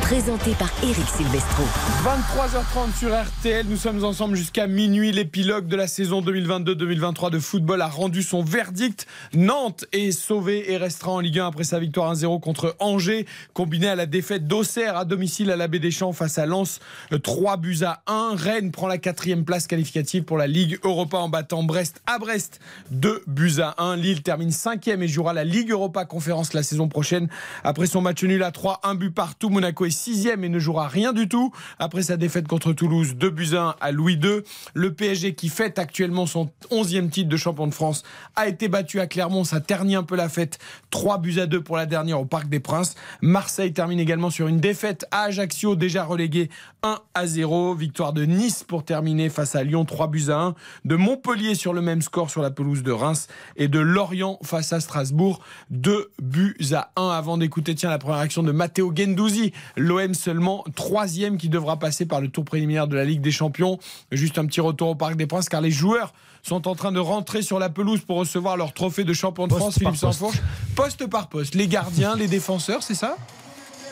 [0.00, 1.62] Présenté par Eric Silvestro.
[2.02, 5.12] 23h30 sur RTL, nous sommes ensemble jusqu'à minuit.
[5.12, 9.06] L'épilogue de la saison 2022-2023 de football a rendu son verdict.
[9.32, 13.88] Nantes est sauvé et restera en Ligue 1 après sa victoire 1-0 contre Angers, combinée
[13.88, 16.80] à la défaite d'Auxerre à domicile à la Baie des Champs face à Lens,
[17.22, 18.34] 3 buts à 1.
[18.34, 22.60] Rennes prend la quatrième place qualificative pour la Ligue Europa en battant Brest à Brest,
[22.90, 23.96] 2 buts à 1.
[23.96, 27.28] Lille termine cinquième et jouera la Ligue Europa Conférence la saison prochaine
[27.62, 29.48] après son match nul à 3, un but partout.
[29.48, 33.30] Monaco est sixième et ne jouera rien du tout après sa défaite contre Toulouse, 2
[33.30, 34.42] buts à 1 à Louis II.
[34.74, 38.02] Le PSG qui fête actuellement son 11e titre de champion de France
[38.36, 40.58] a été battu à Clermont, ça ternit un peu la fête.
[40.90, 42.94] 3 buts à 2 pour la dernière au Parc des Princes.
[43.20, 46.50] Marseille termine également sur une défaite à Ajaccio, déjà relégué
[46.82, 47.74] 1 à 0.
[47.74, 50.54] Victoire de Nice pour terminer face à Lyon, 3 buts à 1.
[50.84, 54.72] De Montpellier sur le même score sur la pelouse de Reims et de Lorient face
[54.72, 59.52] à Strasbourg, 2 buts à 1 avant d'écouter tiens la première action de Matteo Gendouzi.
[59.76, 63.78] L'OM seulement troisième qui devra passer par le tour préliminaire de la Ligue des Champions.
[64.12, 67.00] Juste un petit retour au Parc des Princes car les joueurs sont en train de
[67.00, 70.38] rentrer sur la pelouse pour recevoir leur trophée de champion de Poste France, Philippe Sansfourche.
[70.76, 71.54] Poste par poste.
[71.54, 73.16] Les gardiens, les défenseurs, c'est ça?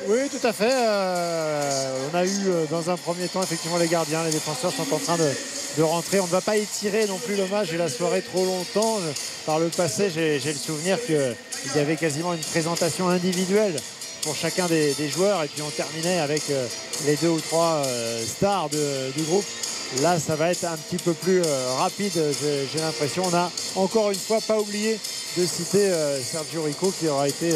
[0.08, 0.70] Oui, tout à fait.
[0.70, 4.94] Euh, on a eu euh, dans un premier temps effectivement les gardiens, les défenseurs sont
[4.94, 5.28] en train de,
[5.78, 6.20] de rentrer.
[6.20, 8.98] On ne va pas étirer non plus le match et la soirée trop longtemps.
[9.46, 11.34] Par le passé, j'ai j'ai le souvenir qu'il
[11.74, 13.74] y avait quasiment une présentation individuelle
[14.26, 16.66] pour chacun des, joueurs et puis on terminait avec euh,
[17.06, 19.44] les deux ou trois euh, stars du groupe.
[20.02, 23.22] Là, ça va être un petit peu plus euh, rapide, j'ai l'impression.
[23.24, 24.98] On a encore une fois pas oublié
[25.36, 25.92] de citer
[26.24, 27.52] Sergio Rico qui aura été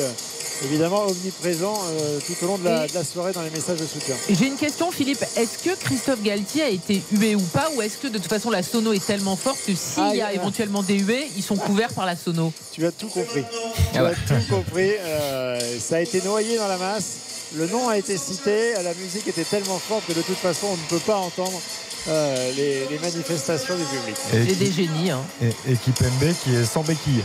[0.64, 3.78] évidemment omniprésent euh, tout au long de la, Et- de la soirée dans les messages
[3.78, 4.14] de soutien.
[4.28, 5.22] Et J'ai une question, Philippe.
[5.36, 8.50] Est-ce que Christophe Galtier a été hué ou pas Ou est-ce que de toute façon
[8.50, 10.98] la sono est tellement forte que s'il Ah, y a il y a- éventuellement des
[10.98, 13.42] huées, ils sont couverts par la sono Tu as tout compris.
[13.42, 14.10] Tu Ah ouais.
[14.10, 14.90] as tout compris.
[14.98, 17.16] Euh, ça a été noyé dans la masse.
[17.56, 18.74] Le nom a été cité.
[18.74, 21.60] La musique était tellement forte que de toute façon, on ne peut pas entendre
[22.08, 24.16] euh, les, les manifestations du public.
[24.32, 25.10] Et C'est qui- des génies.
[25.10, 25.20] Hein.
[25.42, 27.22] Et, et Kipembe qui est sans béquille.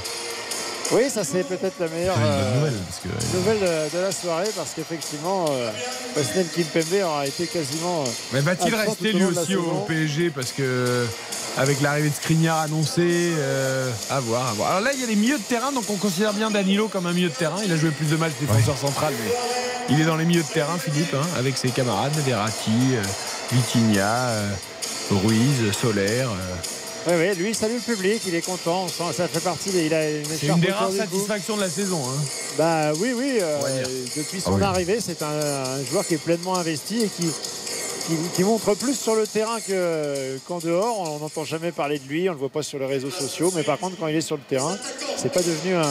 [0.92, 2.74] Oui, ça c'est peut-être la meilleure euh, nouvelle.
[2.88, 5.72] Parce que, nouvelle de, de la soirée parce qu'effectivement, euh,
[6.14, 8.04] Presnel Kimpembe aura été quasiment.
[8.04, 9.86] euh, Mais va-t-il rester lui aussi au.
[9.88, 11.06] PSG Parce que
[11.58, 14.70] avec l'arrivée de Skriniar annoncée, euh, à voir, à voir.
[14.72, 17.08] Alors là, il y a les milieux de terrain, donc on considère bien Danilo comme
[17.08, 17.58] un milieu de terrain.
[17.66, 19.34] Il a joué plus de matchs défenseur central, mais
[19.90, 23.02] il est dans les milieux de terrain, Philippe, hein, avec ses camarades, Verratti, euh,
[23.52, 24.50] Vitinha, euh,
[25.12, 26.30] Ruiz, Solaire.
[27.08, 28.88] Oui, oui, lui il salue le public, il est content.
[28.88, 29.70] ça fait partie.
[29.86, 32.00] il a une C'est une des rares satisfactions de la saison.
[32.04, 32.20] hein.
[32.58, 33.38] Bah oui, oui.
[33.42, 33.84] euh,
[34.18, 34.64] depuis Ah son oui.
[34.64, 37.30] arrivée, c'est un, un joueur qui est pleinement investi et qui
[38.08, 41.00] qui, qui montre plus sur le terrain que- qu'en dehors.
[41.16, 43.52] On n'entend jamais parler de lui, on ne le voit pas sur les réseaux sociaux.
[43.56, 44.78] Mais par contre, quand il est sur le terrain,
[45.18, 45.82] c'est pas devenu un,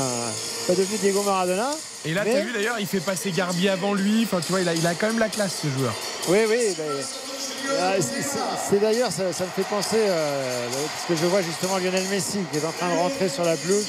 [0.67, 1.71] pas devenu Diego Maradona.
[2.05, 4.23] Et là, Mais- tu as vu d'ailleurs, il fait passer Garbi avant lui.
[4.25, 5.95] Enfin, tu vois, il a, il a quand même la classe, ce joueur.
[6.29, 6.75] Oui, oui.
[6.81, 12.05] euh, c'est- d'ailleurs, ça, ça me fait penser, euh, parce que je vois justement Lionel
[12.11, 13.87] Messi qui est en train de rentrer sur la pelouse.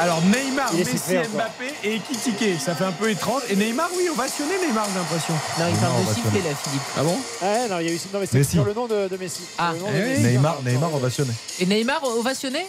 [0.00, 1.14] Alors Neymar, Il Messi.
[1.32, 2.60] Mbappé et Ekitike.
[2.60, 3.42] Ça fait un peu étrange.
[3.48, 5.34] Et Neymar, oui, ovationné Neymar, j'ai l'impression.
[5.58, 6.82] Non, il parle de siffler là, Philippe.
[6.96, 7.16] Ah bon?
[7.40, 8.50] Ah, non, il y a eu, non, mais c'est Messi.
[8.52, 9.42] sur le nom de, de Messi.
[9.56, 9.72] Ah.
[9.74, 10.08] Le nom de Eh oui.
[10.10, 10.22] Messi.
[10.22, 11.32] Neymar, Neymar ovationné.
[11.60, 12.66] Et Neymar ovationné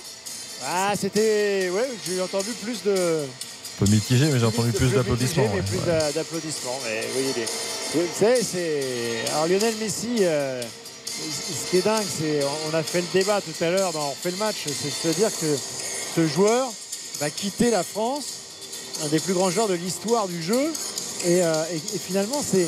[0.68, 1.70] Ah, c'était.
[1.74, 2.92] Ouais, j'ai entendu plus de.
[3.26, 5.44] Un peu mitigé, mais j'ai entendu plus de d'applaudissements.
[5.44, 5.62] ouais.
[5.64, 6.80] plus d'a- d'applaudissements.
[6.86, 7.50] Mais oui, il est-
[7.96, 9.32] oui, Vous savez, c'est.
[9.34, 10.62] Alors Lionel Messi, euh,
[11.06, 12.40] ce qui est dingue, c'est.
[12.72, 15.14] On a fait le débat tout à l'heure, dans On fait le match, c'est de
[15.14, 15.58] se dire que
[16.16, 16.70] ce joueur
[17.20, 18.24] va quitter la France,
[19.04, 20.72] un des plus grands joueurs de l'histoire du jeu.
[21.26, 22.68] Et, euh, et- et finalement, c'est.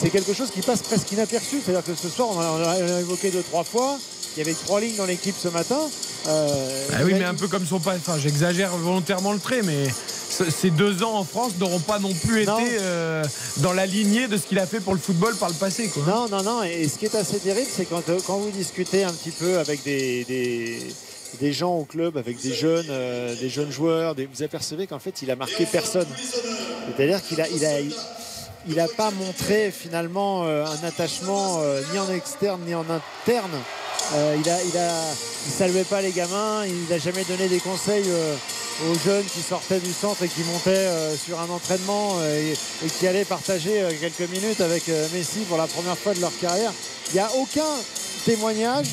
[0.00, 1.60] C'est quelque chose qui passe presque inaperçu.
[1.64, 3.96] C'est-à-dire que ce soir, on a, on a- on a évoqué deux, trois fois.
[4.36, 5.78] Il y avait trois lignes dans l'équipe ce matin.
[6.26, 7.94] Euh, Ah oui, mais un peu comme son pas.
[7.94, 9.86] Enfin, j'exagère volontairement le trait, mais
[10.30, 12.58] ce- ces deux ans en France n'auront pas non plus Non.
[12.58, 13.22] été euh,
[13.58, 15.86] dans la lignée de ce qu'il a fait pour le football par le passé.
[15.86, 16.02] Quoi.
[16.08, 16.62] Non, non, non.
[16.64, 19.84] Et ce qui est assez terrible, c'est quand, quand vous discutez un petit peu avec
[19.84, 20.80] des, des,
[21.40, 25.22] des gens au club, avec des jeunes, euh, des jeunes joueurs, vous apercevez qu'en fait,
[25.22, 26.06] il a marqué personne.
[26.96, 27.48] C'est-à-dire qu'il a,
[28.68, 33.52] il a, pas montré finalement euh, un attachement euh, ni en externe ni en interne.
[34.14, 34.90] Il a, il a,
[35.48, 36.64] saluait pas les gamins.
[36.66, 38.04] Il n'a jamais donné des conseils
[38.90, 42.54] aux jeunes qui sortaient du centre et qui montaient sur un entraînement et,
[42.98, 46.72] qui allaient partager quelques minutes avec Messi pour la première fois de leur carrière.
[47.08, 47.62] Il n'y a aucun
[48.26, 48.88] témoignage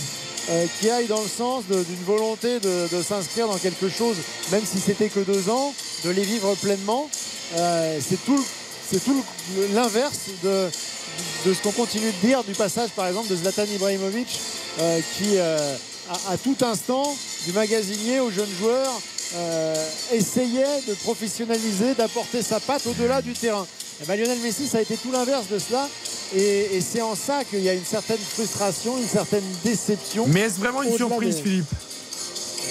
[0.49, 4.17] euh, qui aille dans le sens d'une volonté de, s'inscrire dans quelque chose,
[4.51, 5.73] même si c'était que deux ans,
[6.05, 7.09] de les vivre pleinement.
[7.57, 8.43] Euh, c'est tout,
[9.05, 9.23] tout
[9.73, 10.69] l'inverse de,
[11.45, 14.39] ce qu'on continue de dire du passage, par exemple, de Zlatan Ibrahimovic,
[14.79, 19.01] euh, qui, à, à tout instant, du magasinier aux jeunes joueurs,
[19.33, 23.65] euh, essayait de professionnaliser, d'apporter sa patte au-delà du terrain.
[24.01, 25.87] Et ben, Lionel Messi, ça a été tout l'inverse de cela.
[26.35, 30.25] Et, et c'est en ça qu'il y a une certaine frustration, une certaine déception.
[30.27, 31.65] Mais est-ce vraiment une surprise, des- Philippe?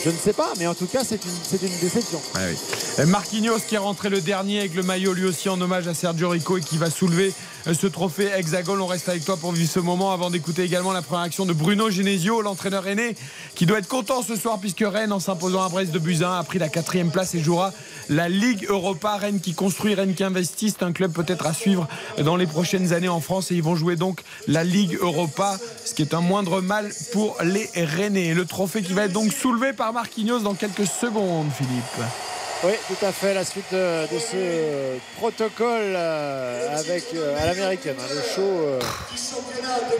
[0.02, 2.20] Je ne sais pas, mais en tout cas, c'est une, déception.
[2.36, 3.06] Oui.
[3.06, 6.30] Marquinhos qui est rentré le dernier avec le maillot lui aussi en hommage à Sergio
[6.30, 8.80] Rico et qui va soulever ce trophée hexagone.
[8.80, 11.52] On reste avec toi pour vivre ce moment avant d'écouter également la première action de
[11.52, 13.14] Bruno Genesio, l'entraîneur aîné,
[13.54, 16.42] qui doit être content ce soir puisque Rennes, en s'imposant à Brest de Buzyn, a
[16.42, 17.72] pris la quatrième place et jouera
[18.08, 19.16] la Ligue Europa.
[19.16, 20.70] Rennes qui construit, Rennes qui investit.
[20.70, 23.76] C'est un club peut-être à suivre dans les prochaines années en France et ils vont
[23.76, 28.34] jouer donc la Ligue Europa, ce qui est un moindre mal pour les Rennais.
[28.34, 32.39] Le trophée qui va être donc soulevé par Marquinhos dans quelques secondes, Philippe.
[32.62, 33.32] Oui, tout à fait.
[33.32, 38.42] La suite de ce protocole euh, avec euh, à l'américaine, hein, le show.
[38.42, 38.80] euh,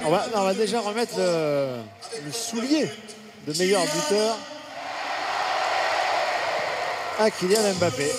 [0.05, 1.81] on, va, déjà remettre le,
[2.31, 2.87] soulier
[3.47, 4.37] de meilleur buteur
[7.19, 8.11] à Kylian Mbappé.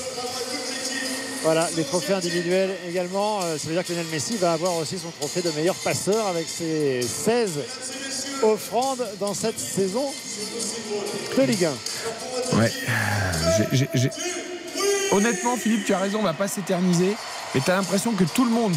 [1.43, 3.41] Voilà, les trophées individuels également.
[3.41, 6.47] Ça veut dire que Lionel Messi va avoir aussi son trophée de meilleur passeur avec
[6.47, 7.59] ses 16
[8.43, 10.05] offrandes dans cette saison
[11.37, 12.57] de Ligue 1.
[12.57, 12.71] Ouais.
[13.93, 14.09] J'ai-
[15.11, 17.15] Honnêtement, Philippe, tu as raison, on va pas s'éterniser.
[17.53, 18.73] Mais tu as l'impression que tout le monde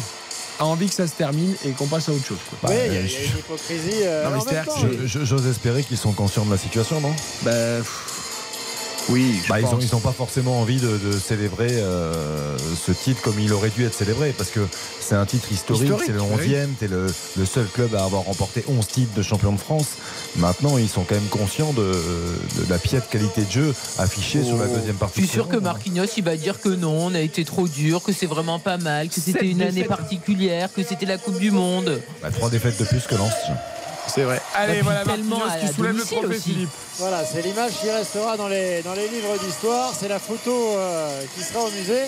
[0.59, 2.37] a envie que ça se termine et qu'on passe à autre chose.
[2.49, 2.69] quoi.
[2.69, 4.03] Oui, Bah, il y a, il y a je- une hypocrisie.
[4.03, 7.13] euh, J'ose espérer qu'ils sont conscients de la situation, non?
[7.43, 7.51] Bah,
[9.09, 13.21] oui, Bah, ils n'ont ils ont pas forcément envie de, de célébrer euh, ce titre
[13.21, 14.61] comme il aurait dû être célébré parce que
[14.99, 16.49] c'est un titre historique, Historique, c'est le oui.
[16.55, 19.59] 11e, tu es le, le seul club à avoir remporté 11 titres de champion de
[19.59, 19.85] France.
[20.37, 24.57] Maintenant, ils sont quand même conscients de, de la piètre qualité de jeu affichée sur
[24.57, 25.19] la deuxième Je partie.
[25.19, 28.01] suis de sûr que Marquinhos il va dire que non, on a été trop dur,
[28.01, 31.51] que c'est vraiment pas mal, que c'était une année particulière, que c'était la Coupe du
[31.51, 32.01] Monde.
[32.21, 33.31] Bah, trois défaites de plus que Lens.
[34.07, 34.41] C'est vrai.
[34.53, 36.41] Allez, voilà Marquinhos qui soulève le trophée, aussi.
[36.41, 36.69] Philippe.
[36.99, 39.93] Voilà, c'est l'image qui restera dans les, dans les livres d'histoire.
[39.97, 42.05] C'est la photo euh, qui sera au musée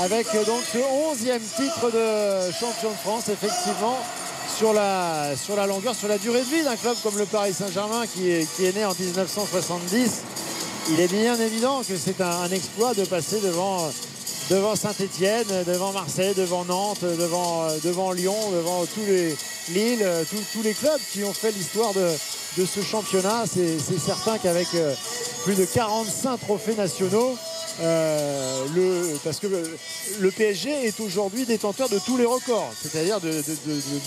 [0.00, 3.98] avec euh, donc ce 11e titre de champion de France, effectivement,
[4.56, 7.52] sur la, sur la longueur, sur la durée de vie d'un club comme le Paris
[7.54, 10.22] Saint-Germain qui est, qui est né en 1970.
[10.90, 13.90] Il est bien évident que c'est un, un exploit de passer devant,
[14.50, 19.36] devant Saint-Etienne, devant Marseille, devant Nantes, devant, euh, devant Lyon, devant tous les
[19.70, 22.10] Lille, euh, tous, les clubs qui ont fait l'histoire de,
[22.58, 23.44] de ce championnat.
[23.46, 24.94] C'est c'est certain qu'avec euh,
[25.44, 27.36] plus de 45 trophées nationaux,
[27.80, 29.48] euh, le, parce que
[30.20, 33.42] le, PSG est aujourd'hui détenteur de tous les records, c'est-à-dire de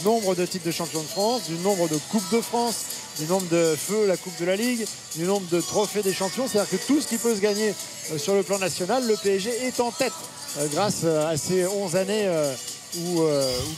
[0.05, 2.85] nombre de titres de champion de France, du nombre de Coupes de France,
[3.19, 6.47] du nombre de feux, la Coupe de la Ligue, du nombre de trophées des champions.
[6.47, 7.73] C'est-à-dire que tout ce qui peut se gagner
[8.11, 10.13] euh, sur le plan national, le PSG est en tête
[10.59, 12.29] euh, grâce à ces 11 années
[12.99, 13.21] où,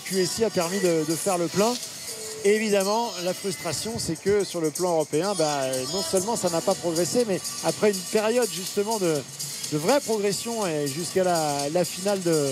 [0.05, 1.73] QSI a permis de, de faire le plein.
[2.45, 5.61] Évidemment, la frustration, c'est que sur le plan européen, bah,
[5.93, 9.21] non seulement ça n'a pas progressé, mais après une période justement de,
[9.71, 12.49] de vraie progression et jusqu'à la, la finale de,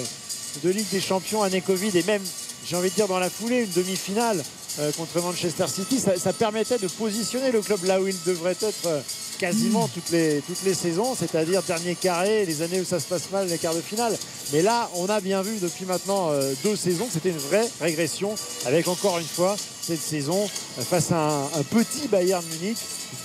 [0.64, 2.22] de Ligue des Champions année Covid et même,
[2.66, 4.44] j'ai envie de dire, dans la foulée, une demi-finale
[4.80, 8.52] euh, contre Manchester City, ça, ça permettait de positionner le club là où il devrait
[8.62, 9.02] être euh,
[9.40, 13.32] quasiment toutes les, toutes les saisons, c'est-à-dire dernier carré, les années où ça se passe
[13.32, 14.16] mal, les quarts de finale.
[14.54, 17.68] Mais là, on a bien vu depuis maintenant euh, deux saisons que c'était une vraie
[17.82, 19.56] régression, avec encore une fois
[19.88, 22.78] cette saison euh, face à un, petit Bayern Munich.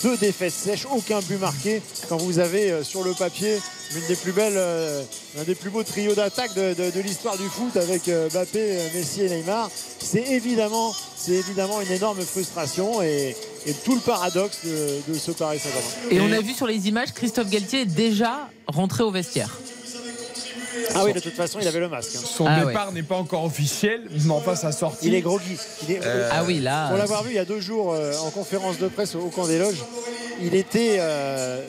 [0.02, 1.82] Deux défaites sèches, aucun but marqué.
[2.08, 3.58] Quand vous avez euh, sur le papier
[3.94, 5.02] l'une des plus euh,
[5.36, 9.70] l'un des plus beaux trios d'attaque de, l'histoire du foot avec Mbappé, Messi et Neymar,
[9.98, 10.94] c'est évidemment,
[11.80, 13.36] une énorme frustration et,
[13.84, 16.10] tout le paradoxe de, de ce Paris Saint-Germain.
[16.10, 19.56] Et on a vu sur les images, Christophe Galtier est déjà rentré au vestiaire.
[20.94, 22.12] Ah oui, de toute façon, il avait le masque.
[22.16, 22.20] hein.
[22.24, 25.06] Son départ n'est pas encore officiel, mais enfin sa sortie.
[25.08, 25.56] Il est groggy.
[25.88, 26.88] Il est- Euh, Ah oui, là.
[26.88, 29.46] Pour l'avoir vu il y a deux jours euh, en conférence de presse au camp
[29.46, 29.82] des loges,
[30.40, 31.60] il était, euh,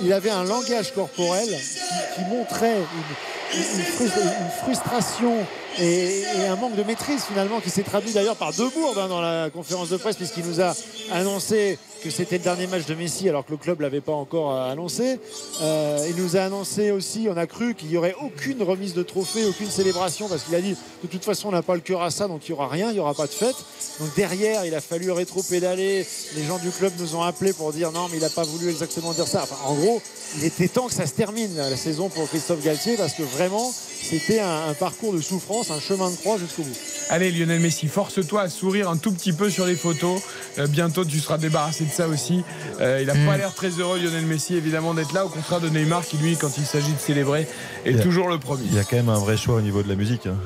[0.00, 5.34] il avait un langage corporel qui, qui montrait une, une frus- une frustration
[5.80, 9.08] et, et un manque de maîtrise finalement qui s'est traduit d'ailleurs par deux bourdes hein,
[9.08, 10.74] dans la conférence de presse puisqu'il nous a
[11.12, 14.54] annoncé que c'était le dernier match de Messi alors que le club l'avait pas encore
[14.54, 15.18] euh, annoncé.
[15.62, 19.02] Euh, il nous a annoncé aussi, on a cru qu'il n'y aurait aucune remise de
[19.02, 22.02] trophée, aucune célébration parce qu'il a dit de toute façon on n'a pas le cœur
[22.02, 23.56] à ça donc il n'y aura rien, il n'y aura pas de fête.
[24.00, 27.92] Donc derrière il a fallu rétro-pédaler, les gens du club nous ont appelés pour dire
[27.92, 29.44] non mais il n'a pas voulu exactement dire ça.
[29.64, 30.00] En gros
[30.36, 33.72] il était temps que ça se termine la saison pour Christophe Galtier parce que vraiment
[34.02, 36.76] c'était un, parcours de souffrance, un chemin de croix jusqu'au bout.
[37.10, 40.20] Allez Lionel Messi, force-toi à sourire un tout petit peu sur les photos.
[40.58, 42.44] Euh, bientôt tu seras débarrassé ça aussi.
[42.80, 45.68] Euh, il n'a pas l'air très heureux Lionel Messi évidemment d'être là, au contraire de
[45.68, 47.46] Neymar qui lui quand il s'agit de célébrer
[47.84, 48.64] est a- toujours le premier.
[48.66, 50.26] Il y a quand même un vrai choix au niveau de la musique.
[50.26, 50.36] hein.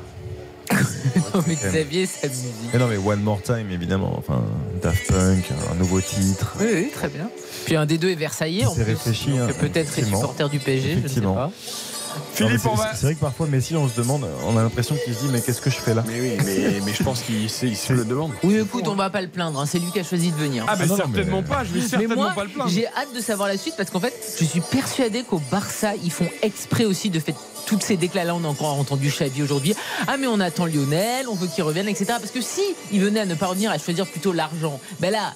[1.35, 2.53] Non, mais Xavier, sa musique.
[2.73, 4.15] Mais non, mais One More Time, évidemment.
[4.19, 4.43] Enfin,
[4.83, 6.55] Daft Punk, un nouveau titre.
[6.61, 7.29] Oui, oui, très bien.
[7.65, 8.93] Puis un des deux est Versaillais en C'est plus.
[8.93, 11.51] réfléchi, hein, peut-être est supporter du PSG, je ne sais pas.
[12.41, 15.15] Non, mais c'est- C'est vrai que parfois, Messi, on se demande, on a l'impression qu'il
[15.15, 17.49] se dit, mais qu'est-ce que je fais là Mais oui, mais, mais je pense qu'il
[17.51, 18.33] se le demande.
[18.43, 19.61] Oui, écoute, on va pas le plaindre.
[19.61, 20.65] hein, C'est lui qui a choisi de venir.
[20.69, 22.71] Ah, mais certainement pas, je vais Mais certainement moi, pas le plaindre.
[22.71, 26.11] j'ai hâte de savoir la suite parce qu'en fait, je suis persuadé qu'au Barça, ils
[26.11, 27.35] font exprès aussi de faire
[27.67, 28.35] toutes ces déclats-là.
[28.35, 29.75] On a encore entendu Xavi aujourd'hui.
[30.09, 32.07] Ah, mais on attend Lionel, on veut qu'il revienne, etc.
[32.21, 32.61] Parce que si
[32.93, 35.33] il venait à ne pas revenir, à choisir plutôt l'argent, ben là.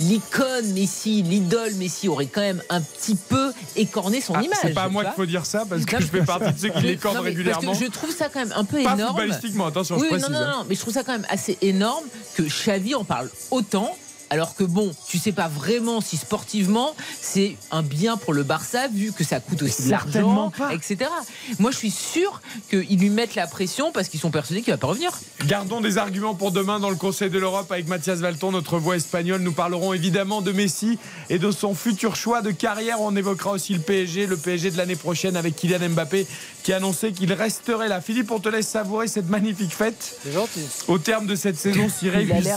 [0.00, 4.56] L'icône Messi, l'idole Messi aurait quand même un petit peu écorné son Ah, image.
[4.62, 6.58] c'est pas à moi qu'il faut dire ça parce que Non, je fais partie de
[6.58, 7.62] ceux qui l'écornent régulièrement.
[7.66, 9.16] Parce que je trouve ça quand même un peu Pas énorme.
[9.18, 10.54] footballistiquement, attention, je oui, précise, Non, non, hein.
[10.60, 12.04] non, mais je trouve ça quand même assez énorme
[12.34, 13.94] que Xavi en parle autant.
[14.32, 18.86] Alors que bon, tu sais pas vraiment si sportivement c'est un bien pour le Barça
[18.86, 21.10] vu que ça coûte aussi de Certainement l'argent, etc.
[21.58, 24.78] Moi, je suis sûr qu'ils lui mettent la pression parce qu'ils sont persuadés qu'il va
[24.78, 25.10] pas revenir.
[25.46, 28.94] Gardons des arguments pour demain dans le Conseil de l'Europe avec Mathias Valton, notre voix
[28.94, 29.40] espagnole.
[29.40, 33.00] Nous parlerons évidemment de Messi et de son futur choix de carrière.
[33.00, 36.28] On évoquera aussi le PSG, le PSG de l'année prochaine avec Kylian Mbappé
[36.62, 38.00] qui a annoncé qu'il resterait là.
[38.00, 40.18] Philippe, on te laisse savourer cette magnifique fête.
[40.22, 40.66] C'est gentil.
[40.88, 42.48] Au terme de cette saison si réussie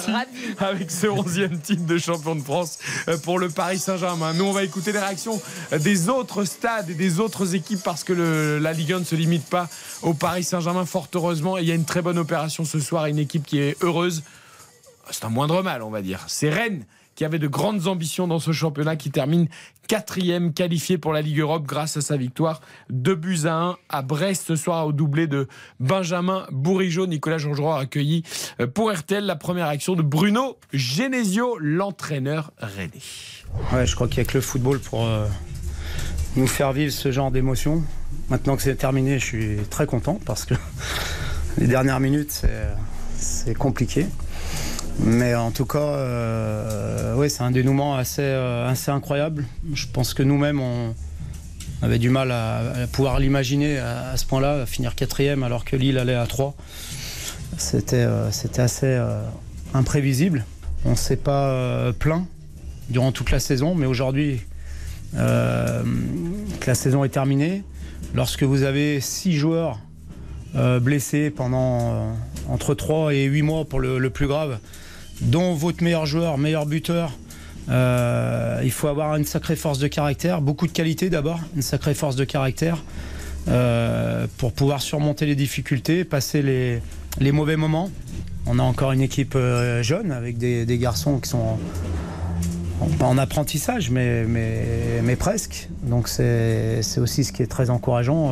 [0.60, 4.34] avec ce 11e titre de champion de France euh, pour le Paris Saint-Germain.
[4.34, 5.42] Nous, on va écouter les réactions
[5.80, 9.16] des autres stades et des autres équipes parce que le- la Ligue 1 ne se
[9.16, 9.70] limite pas
[10.02, 11.58] au Paris Saint-Germain, fort heureusement.
[11.58, 14.24] Et il y a une très bonne opération ce soir, une équipe qui est heureuse.
[15.12, 16.20] C'est un moindre mal, on va dire.
[16.28, 16.86] C'est Rennes
[17.16, 19.48] qui avait de grandes ambitions dans ce championnat, qui termine
[19.88, 24.02] quatrième qualifié pour la Ligue Europe grâce à sa victoire 2 buts à 1 à
[24.02, 25.48] Brest ce soir au doublé de
[25.80, 27.06] Benjamin Bourigeau.
[27.08, 28.24] Nicolas Georgerot a accueilli
[28.60, 32.92] euh, pour RTL la première action de Bruno Genesio, l'entraîneur rennais.
[33.72, 35.28] Ouais, je crois qu'il n'y a que le football pour euh,
[36.36, 37.84] nous faire vivre ce genre d'émotion.
[38.30, 40.56] Maintenant que c'est terminé, je suis très content parce que
[41.58, 42.46] les dernières minutes,
[43.18, 44.08] c'est compliqué.
[45.00, 49.46] Mais en tout cas, euh, c'est un dénouement assez, euh, assez incroyable.
[49.74, 50.94] Je pense que nous-mêmes, on
[51.82, 56.16] avait du mal à, pouvoir l'imaginer à, ce point-là, finir quatrième alors que Lille allait
[56.16, 56.56] à 3.
[57.58, 59.00] C'était euh, c'était assez
[59.74, 60.46] imprévisible.
[60.86, 62.26] On ne s'est pas plaint
[62.90, 64.42] durant toute la saison, mais aujourd'hui,
[65.14, 67.64] que la saison est terminée,
[68.14, 69.80] lorsque vous avez six joueurs
[70.82, 72.16] blessés pendant
[72.50, 74.60] entre 3 et 8 mois pour le plus grave,
[75.24, 77.12] dont votre meilleur joueur, meilleur buteur,
[77.70, 81.94] euh, il faut avoir une sacrée force de caractère, beaucoup de qualité d'abord, une sacrée
[81.94, 82.84] force de caractère
[83.48, 86.82] euh, pour pouvoir surmonter les difficultés, passer les,
[87.20, 87.90] les mauvais moments.
[88.46, 91.58] On a encore une équipe euh, jeune avec des, garçons qui sont
[92.82, 95.70] en- pas en apprentissage, mais, mais, mais presque.
[95.84, 98.32] Donc c'est aussi ce qui est très encourageant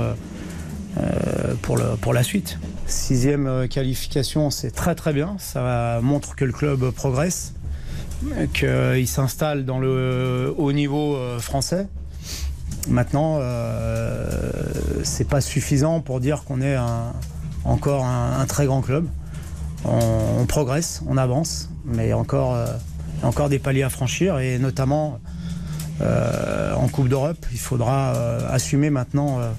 [1.61, 2.59] pour, le, pour la suite.
[2.87, 5.35] Sixième euh, qualification, c'est très très bien.
[5.39, 7.53] Ça montre que le club progresse,
[8.53, 11.87] qu'il s'installe dans le haut niveau euh, français.
[12.87, 14.29] Maintenant, euh,
[15.03, 16.77] c'est pas suffisant pour dire qu'on est
[17.63, 19.07] encore un, très grand club.
[19.85, 22.65] On, progresse, on avance, mais encore, euh,
[23.23, 25.19] encore des paliers à franchir et notamment
[26.01, 29.51] euh, en Coupe d'Europe, il faudra euh, assumer maintenant euh,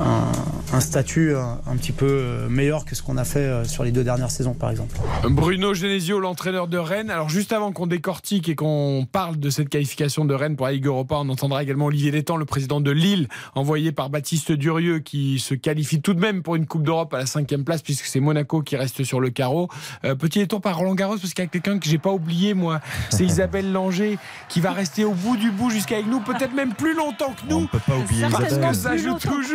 [0.00, 3.64] un, un statut un, un petit peu euh, meilleur que ce qu'on a fait euh,
[3.64, 4.96] sur les deux dernières saisons, par exemple.
[5.28, 7.10] Bruno Genesio, l'entraîneur de Rennes.
[7.10, 10.72] Alors juste avant qu'on décortique et qu'on parle de cette qualification de Rennes pour la
[10.72, 14.98] Ligue Europa, on entendra également Olivier Létang, le président de Lille, envoyé par Baptiste Durieux,
[14.98, 18.06] qui se qualifie tout de même pour une Coupe d'Europe à la cinquième place, puisque
[18.06, 19.68] c'est Monaco qui reste sur le carreau.
[20.04, 22.54] Euh, petit détour par Roland Garros, parce qu'il y a quelqu'un que j'ai pas oublié,
[22.54, 22.80] moi.
[23.10, 24.18] C'est Isabelle Langer,
[24.48, 27.62] qui va rester au bout du bout jusqu'avec nous, peut-être même plus longtemps que nous.
[27.62, 28.70] On peut pas oublier Parce Isabelle.
[28.70, 29.45] que ça joue toujours.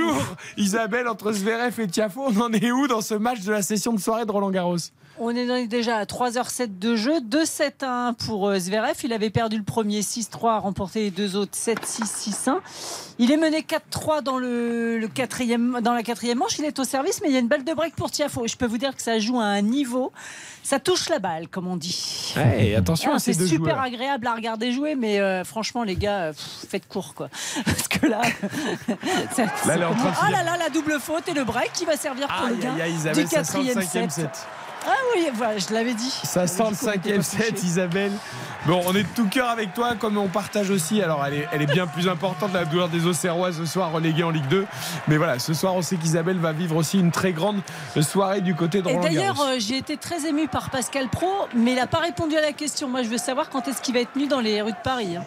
[0.57, 3.93] Isabelle, entre Zverev et Tiafo, on en est où dans ce match de la session
[3.93, 4.77] de soirée de Roland Garros?
[5.23, 8.95] On est déjà à 3h07 de jeu, 2-7 à 1 pour euh, Zverev.
[9.03, 12.55] Il avait perdu le premier 6-3, a remporté les deux autres 7-6, 6-1.
[13.19, 16.57] Il est mené 4-3 dans, le, le quatrième, dans la quatrième manche.
[16.57, 18.47] Il est au service, mais il y a une balle de break pour Tiafo.
[18.47, 20.11] Je peux vous dire que ça joue à un niveau.
[20.63, 22.33] Ça touche la balle, comme on dit.
[22.57, 23.79] Et attention Ah, C'est super joueurs.
[23.85, 27.29] agréable à regarder jouer, mais euh, franchement, les gars, euh, pff, faites court, quoi.
[27.65, 28.21] Parce que là,
[29.35, 31.85] ça- Là, en train de ah là là, la double faute et le break qui
[31.85, 34.47] va servir pour Aïe, le gain aïe, aïe, du Isabelle, ça sent le quatrième set.
[34.85, 36.09] Ah oui, voilà, je l'avais dit.
[36.23, 38.11] Ça sent le cinquième set, Isabelle.
[38.65, 41.01] Bon, on est de tout cœur avec toi, comme on partage aussi.
[41.01, 44.23] Alors, elle est, elle est bien plus importante, la douleur des Auxerrois ce soir, reléguée
[44.23, 44.65] en Ligue 2.
[45.07, 47.61] Mais voilà, ce soir, on sait qu'Isabelle va vivre aussi une très grande
[48.01, 49.49] soirée du côté de Et Roland d'ailleurs, Garros.
[49.49, 52.51] euh, j'ai été très ému par Pascal Pro, mais il n'a pas répondu à la
[52.51, 52.87] question.
[52.89, 55.15] Moi, je veux savoir quand est-ce qu'il va être nu dans les rues de Paris.
[55.17, 55.23] hein.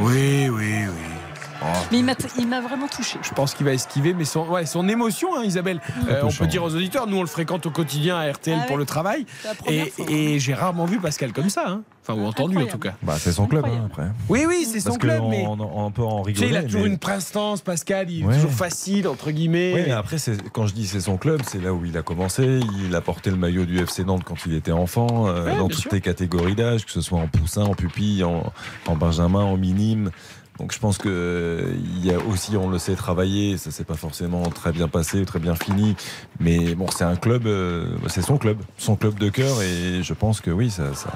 [0.00, 1.17] Oui, oui, oui.
[1.60, 1.66] Oh.
[1.90, 3.18] Mais il m'a- vraiment touché.
[3.22, 5.80] Je pense qu'il va esquiver, mais son, ouais, son émotion, hein, Isabelle.
[6.08, 8.66] Euh, on peut dire aux auditeurs, nous on le fréquente au quotidien à RTL Ah
[8.66, 9.26] pour le travail.
[9.66, 11.64] Et, j'ai rarement vu Pascal comme ça.
[11.68, 11.82] hein.
[12.10, 12.94] Enfin, ou entendu en tout cas.
[13.02, 14.08] Bah, c'est son club hein, après.
[14.30, 15.44] Oui, oui, c'est son club, mais.
[15.46, 16.50] on, on peut en Tu sais, rigoler.
[16.50, 18.34] il a toujours mais- une prestance, Pascal, il est Ouais.
[18.34, 19.72] toujours facile, entre guillemets.
[19.74, 20.16] Oui, mais après,
[20.52, 22.60] quand je dis c'est son club, c'est là où il a commencé.
[22.86, 25.68] Il a porté le maillot du FC Nantes quand il était enfant, euh, Ouais, dans
[25.68, 25.92] toutes sûr.
[25.92, 28.52] les catégories d'âge, que ce soit en poussin, en pupille, en,
[28.86, 30.10] en benjamin, en minime.
[30.58, 33.56] Donc je pense que euh, il y a aussi, on le sait, travaillé.
[33.58, 35.94] Ça s'est pas forcément très bien passé, très bien fini.
[36.40, 39.62] Mais bon, c'est un club, euh, c'est son club, son club de cœur.
[39.62, 40.94] Et je pense que oui, ça.
[40.94, 41.10] ça...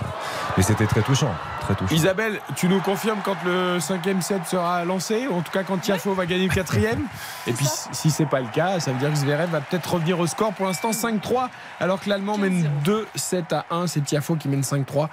[0.57, 1.93] Mais c'était très touchant, très touchant.
[1.95, 5.79] Isabelle, tu nous confirmes quand le cinquième set sera lancé, ou en tout cas quand
[5.79, 7.01] Tiafo va gagner le quatrième?
[7.49, 9.95] Et puis si- si c'est pas le cas, ça veut dire que Zverev va peut-être
[9.95, 10.53] revenir au score.
[10.53, 11.49] Pour l'instant 5-3,
[11.81, 13.89] alors que l'Allemand mène 2-7 à 1.
[13.89, 15.09] C'est Tiafo qui mène 5-3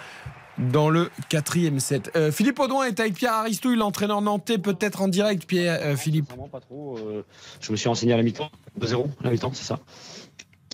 [0.71, 2.11] dans le quatrième set.
[2.15, 6.33] Euh, Philippe Audouin est avec Pierre Aristouille, l'entraîneur nantais, peut-être en direct, Pierre, euh, Philippe.
[6.51, 6.97] pas trop.
[6.97, 7.25] euh,
[7.61, 9.79] je me suis renseigné à la mi-temps, 2-0 à la mi-temps, c'est ça.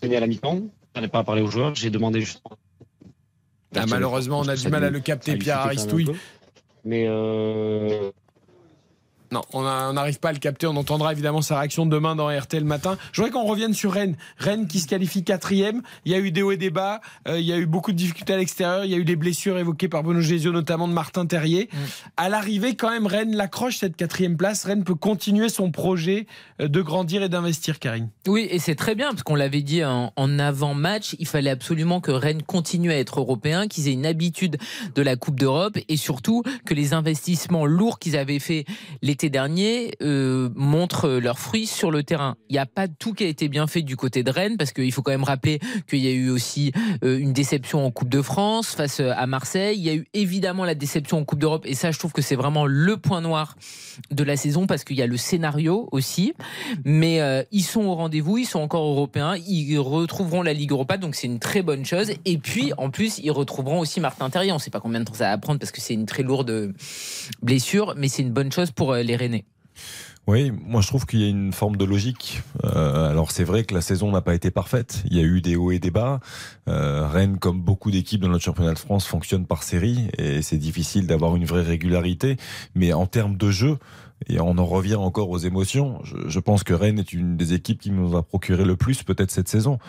[0.01, 0.61] Renseigné à la mi-temps,
[0.95, 2.57] je n'ai pas parlé aux joueurs, j'ai demandé justement.
[3.75, 6.09] Ah, malheureusement, on a du mal à le capter, Pierre Aristouille.
[6.85, 8.11] Mais euh,
[9.31, 9.63] Non, on
[9.93, 10.67] n'arrive pas à le capter.
[10.67, 12.97] On entendra évidemment sa réaction demain dans RTL matin.
[13.11, 14.15] Je voudrais qu'on revienne sur Rennes.
[14.37, 15.81] Rennes qui se qualifie quatrième.
[16.05, 17.01] Il y a eu des hauts et des bas.
[17.27, 18.85] Euh, il y a eu beaucoup de difficultés à l'extérieur.
[18.85, 21.69] Il y a eu des blessures évoquées par Bruno Gesio, notamment de Martin Terrier.
[22.17, 24.65] À l'arrivée, quand même, Rennes l'accroche cette quatrième place.
[24.65, 26.27] Rennes peut continuer son projet
[26.61, 28.09] euh, de grandir et d'investir, Karine.
[28.27, 32.01] Oui, et c'est très bien, parce qu'on l'avait dit en, en avant-match, il fallait absolument
[32.01, 34.57] que Rennes continue à être européen, qu'ils aient une habitude
[34.93, 38.65] de la Coupe d'Europe, et surtout que les investissements lourds qu'ils avaient faits
[39.15, 42.35] l'été dernier euh, montrent leurs fruits sur le terrain.
[42.49, 44.73] Il n'y a pas tout qui a été bien fait du côté de Rennes, parce
[44.73, 48.09] qu'il faut quand même rappeler qu'il y a eu aussi euh, une déception en Coupe
[48.09, 49.77] de France face euh, à Marseille.
[49.77, 52.21] Il y a eu évidemment la déception en Coupe d'Europe, et ça, je trouve que
[52.21, 53.55] c'est vraiment le point noir
[54.11, 56.33] de la saison, parce qu'il y a le scénario aussi.
[56.83, 60.97] Mais euh, ils sont au rendez-vous, ils sont encore européens, ils retrouveront la Ligue Europa,
[60.97, 62.11] donc c'est une très bonne chose.
[62.25, 64.51] Et puis, en plus, ils retrouveront aussi Martin Terrier.
[64.51, 66.23] On ne sait pas combien de temps ça va prendre parce que c'est une très
[66.23, 66.73] lourde
[67.41, 69.45] blessure, mais c'est une bonne chose pour les Rennais.
[70.27, 72.41] Oui, moi je trouve qu'il y a une forme de logique.
[72.63, 75.03] Euh, alors c'est vrai que la saison n'a pas été parfaite.
[75.05, 76.19] Il y a eu des hauts et des bas.
[76.67, 80.57] Euh, Rennes, comme beaucoup d'équipes dans notre championnat de France, fonctionne par série et c'est
[80.57, 82.37] difficile d'avoir une vraie régularité.
[82.73, 83.77] Mais en termes de jeu,
[84.27, 85.99] et on en revient encore aux émotions.
[86.03, 89.03] Je, je pense que Rennes est une des équipes qui nous a procuré le plus
[89.03, 89.79] peut-être cette saison.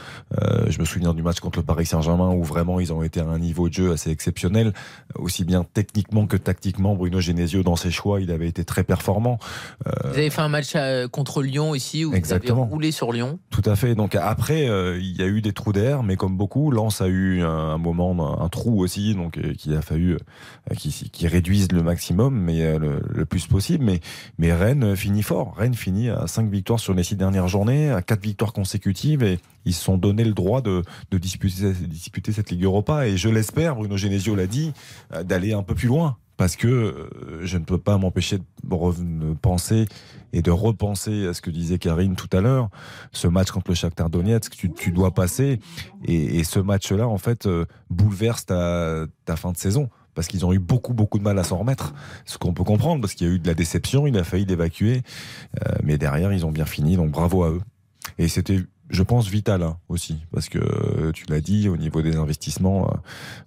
[0.40, 3.20] Euh, je me souviens du match contre le Paris Saint-Germain où vraiment ils ont été
[3.20, 4.72] à un niveau de jeu assez exceptionnel,
[5.14, 6.94] aussi bien techniquement que tactiquement.
[6.94, 9.38] Bruno Genesio dans ses choix, il avait été très performant.
[9.86, 12.56] Euh, Vous avez fait un match euh, contre Lyon ici où Exactement.
[12.56, 13.38] vous avez roulé sur Lyon.
[13.50, 13.94] Tout à fait.
[13.94, 17.08] Donc après, euh, il y a eu des trous d'air, mais comme beaucoup, Lens a
[17.08, 20.16] eu un, un moment, un trou aussi, donc euh, qu'il a fallu
[20.76, 23.84] qui, qui réduise le maximum, mais le, le plus possible.
[23.84, 24.00] Mais,
[24.38, 25.54] mais Rennes euh, finit fort.
[25.56, 29.38] Rennes finit à 5 victoires sur les 6 dernières journées, à 4 victoires consécutives, et
[29.64, 33.06] ils se sont donné le droit de, de disputer, cette Ligue Europa.
[33.06, 34.72] Et je l'espère, Bruno Genesio l'a dit,
[35.14, 36.16] euh, d'aller un peu plus loin.
[36.36, 39.86] Parce que euh, je ne peux pas m'empêcher de penser
[40.34, 42.68] et de repenser à ce que disait Karine tout à l'heure.
[43.10, 45.60] Ce match contre le Shakhtar Donetsk, tu, tu dois passer.
[46.04, 47.48] Et, ce match-là, en fait,
[47.88, 49.88] bouleverse ta fin de saison.
[50.16, 51.94] Parce qu'ils ont eu beaucoup, beaucoup de mal à s'en remettre.
[52.24, 54.46] Ce qu'on peut comprendre, parce qu'il y a eu de la déception, il a failli
[54.46, 55.02] l'évacuer.
[55.62, 57.60] Euh, mais derrière, ils ont bien fini, donc bravo à eux.
[58.18, 60.18] Et c'était, je pense, vital hein, aussi.
[60.32, 62.88] Parce que euh, tu l'as dit, au niveau des investissements,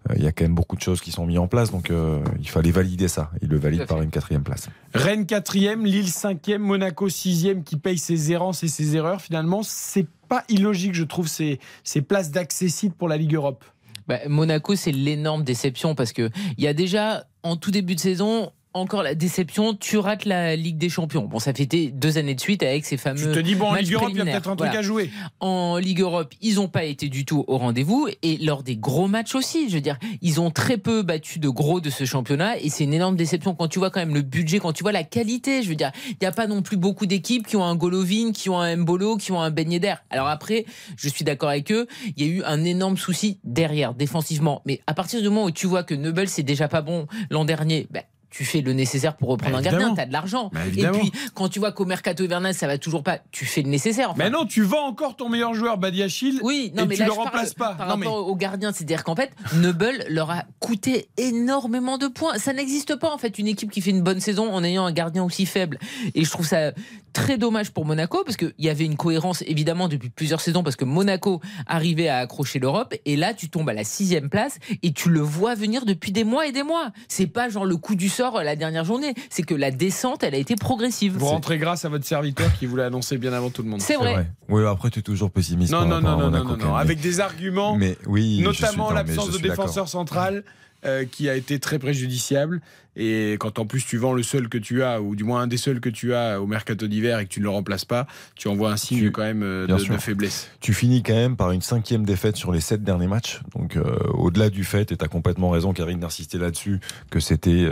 [0.09, 1.72] euh, il y a quand même beaucoup de choses qui sont mises en place.
[1.72, 3.31] Donc euh, il fallait valider ça.
[3.41, 4.69] Il le valide par une quatrième place.
[4.93, 9.22] Rennes 4e, Lille 5e, Monaco 6e qui paye ses errances et ses erreurs.
[9.22, 13.65] Finalement, c'est pas illogique, je trouve, ces, ces places d'accessible pour la Ligue Europe.
[14.09, 17.99] Bah, Monaco, c'est l'énorme déception parce que il y a déjà en tout début de
[17.99, 21.25] saison encore la déception, tu rates la Ligue des Champions.
[21.25, 23.17] Bon, ça fait deux années de suite avec ces fameux.
[23.31, 24.80] Tu te dis, bon, en Ligue Europe, il y a peut-être un truc Voilà.
[24.80, 25.09] à jouer.
[25.39, 29.07] En Ligue Europe, ils n'ont pas été du tout au rendez-vous et lors des gros
[29.07, 29.69] matchs aussi.
[29.69, 32.83] Je veux dire, ils ont très peu battu de gros de ce championnat et c'est
[32.83, 35.64] une énorme déception quand tu vois quand même le budget, quand tu vois la qualité.
[35.64, 38.31] Je veux dire, il n'y a pas non plus beaucoup d'équipes qui ont un Golovin,
[38.33, 39.95] qui ont un Mbolo, qui ont un Ben Yedder.
[40.09, 40.65] Alors après,
[40.95, 44.61] je suis d'accord avec eux, il y a eu un énorme souci derrière, défensivement.
[44.65, 47.45] Mais à partir du moment où tu vois que Neubel c'est déjà pas bon l'an
[47.45, 50.49] dernier, ben, tu fais le nécessaire pour reprendre Bah, un gardien, tu as de l'argent.
[50.53, 53.61] Bah, et puis, quand tu vois qu'au mercato hivernal, ça va toujours pas, tu fais
[53.61, 54.11] le nécessaire.
[54.11, 56.40] Enfin, Mais non, tu vends encore ton meilleur joueur, Badiachil.
[56.43, 57.74] oui, non, et mais tu là, le remplaces pas.
[57.75, 62.08] Par Non, mais- rapport aux gardiens, c'est-à-dire qu'en fait, Neubel leur a coûté énormément de
[62.08, 62.38] points.
[62.38, 64.91] Ça n'existe pas, en fait, une équipe qui fait une bonne saison en ayant un
[64.91, 65.80] gardien aussi faible.
[66.16, 66.72] Et je trouve ça
[67.14, 70.75] très dommage pour Monaco, parce qu'il y avait une cohérence, évidemment, depuis plusieurs saisons, parce
[70.75, 72.93] que Monaco arrivait à accrocher l'Europe.
[73.06, 76.24] Et là, tu tombes à la sixième place et tu le vois venir depuis des
[76.24, 76.91] mois et des mois.
[77.08, 79.14] C'est pas genre le coup du sort euh, la dernière journée.
[79.30, 81.15] C'est que la descente, elle a été progressive.
[81.17, 83.81] Vous rentrez grâce à votre serviteur qui vous l'a annoncé bien avant tout le monde.
[83.81, 84.27] C'est vrai.
[84.49, 85.72] Oui, après, tu es toujours pessimiste.
[85.72, 86.75] Non, non, non, non, non, non.
[86.75, 90.43] Avec des arguments, Mais oui, notamment l'absence de défenseur central
[90.85, 92.61] euh, qui a été très préjudiciable.
[92.95, 95.48] Et quand en plus tu vends le seul que tu as, ou du moins un
[95.48, 98.08] des seuls que tu as au mercato d'hiver et que tu ne le remplaces pas,
[98.35, 100.49] tu envoies un signe quand même euh, de, faiblesse.
[100.59, 103.40] Tu finis quand même par une cinquième défaite sur les sept derniers matchs.
[103.56, 103.83] Donc, euh,
[104.14, 107.72] au-delà du fait, et tu as complètement raison, Karine, d'insister là-dessus, que c'était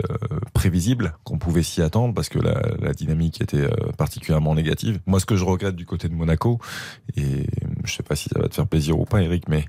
[0.54, 4.98] prévisible, qu'on pouvait s'y attendre, parce que la, la dynamique était euh, particulièrement négative.
[5.06, 6.58] Moi, ce que je regrette du côté de Monaco,
[7.18, 7.46] et
[7.84, 9.66] je sais pas si ça va te faire plaisir ou pas, Eric, mais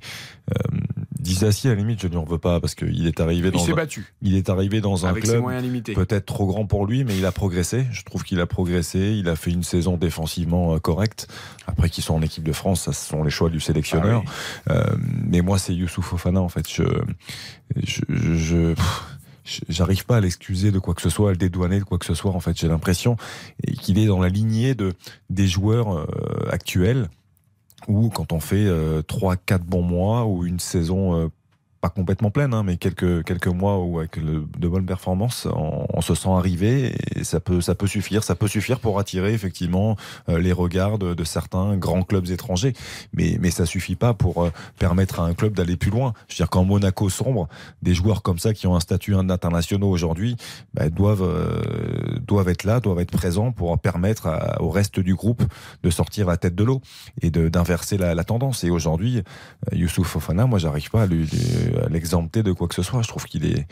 [1.19, 3.51] Disassi, à la limite, je ne lui en veux pas, parce qu'il est arrivé Il
[3.51, 4.13] dans s'est un- battu.
[4.21, 5.93] Il est arrivé dans un Avec ses club moyens limités.
[5.93, 7.85] peut-être trop grand pour lui, mais il a progressé.
[7.91, 9.15] Je trouve qu'il a progressé.
[9.17, 11.27] Il a fait une saison défensivement euh, correcte.
[11.67, 14.23] Après qu'ils sont en équipe de France, ça ce sont les choix du sélectionneur.
[14.67, 16.67] Ah Euh, mais moi, c'est Youssouf Fofana en fait.
[16.71, 16.83] Je,
[17.83, 18.73] je, je- je-
[19.67, 22.05] J'arrive pas à l'excuser de quoi que ce soit, à le dédouaner de quoi que
[22.05, 22.31] ce soit.
[22.33, 23.17] En fait, j'ai l'impression
[23.81, 24.93] qu'il est dans la lignée de
[25.31, 26.05] des joueurs euh,
[26.51, 27.09] actuels
[27.89, 31.27] où quand on fait euh, trois, quatre bons mois ou une saison euh,
[31.81, 35.85] pas complètement pleine, hein, mais quelques quelques mois où avec le- de bonnes performances, on,
[35.93, 39.33] on se sent arrivé et ça peut ça peut suffire, ça peut suffire pour attirer
[39.33, 39.95] effectivement
[40.27, 42.73] euh, les regards de, de certains grands clubs étrangers,
[43.13, 46.13] mais mais ça suffit pas pour euh, permettre à un club d'aller plus loin.
[46.27, 47.47] Je veux dire quand Monaco sombre,
[47.81, 50.35] des joueurs comme ça qui ont un statut international aujourd'hui
[50.73, 55.15] bah, doivent euh, doivent être là, doivent être présents pour permettre à- au reste du
[55.15, 55.43] groupe
[55.83, 56.81] de sortir la tête de l'eau
[57.21, 58.63] et d'inverser la, la tendance.
[58.65, 59.19] Et aujourd'hui,
[59.71, 61.29] euh, Youssouf Fofana, moi, j'arrive pas à lui-
[61.89, 63.01] l'exempter de quoi que ce soit.
[63.01, 63.67] Je trouve qu'il est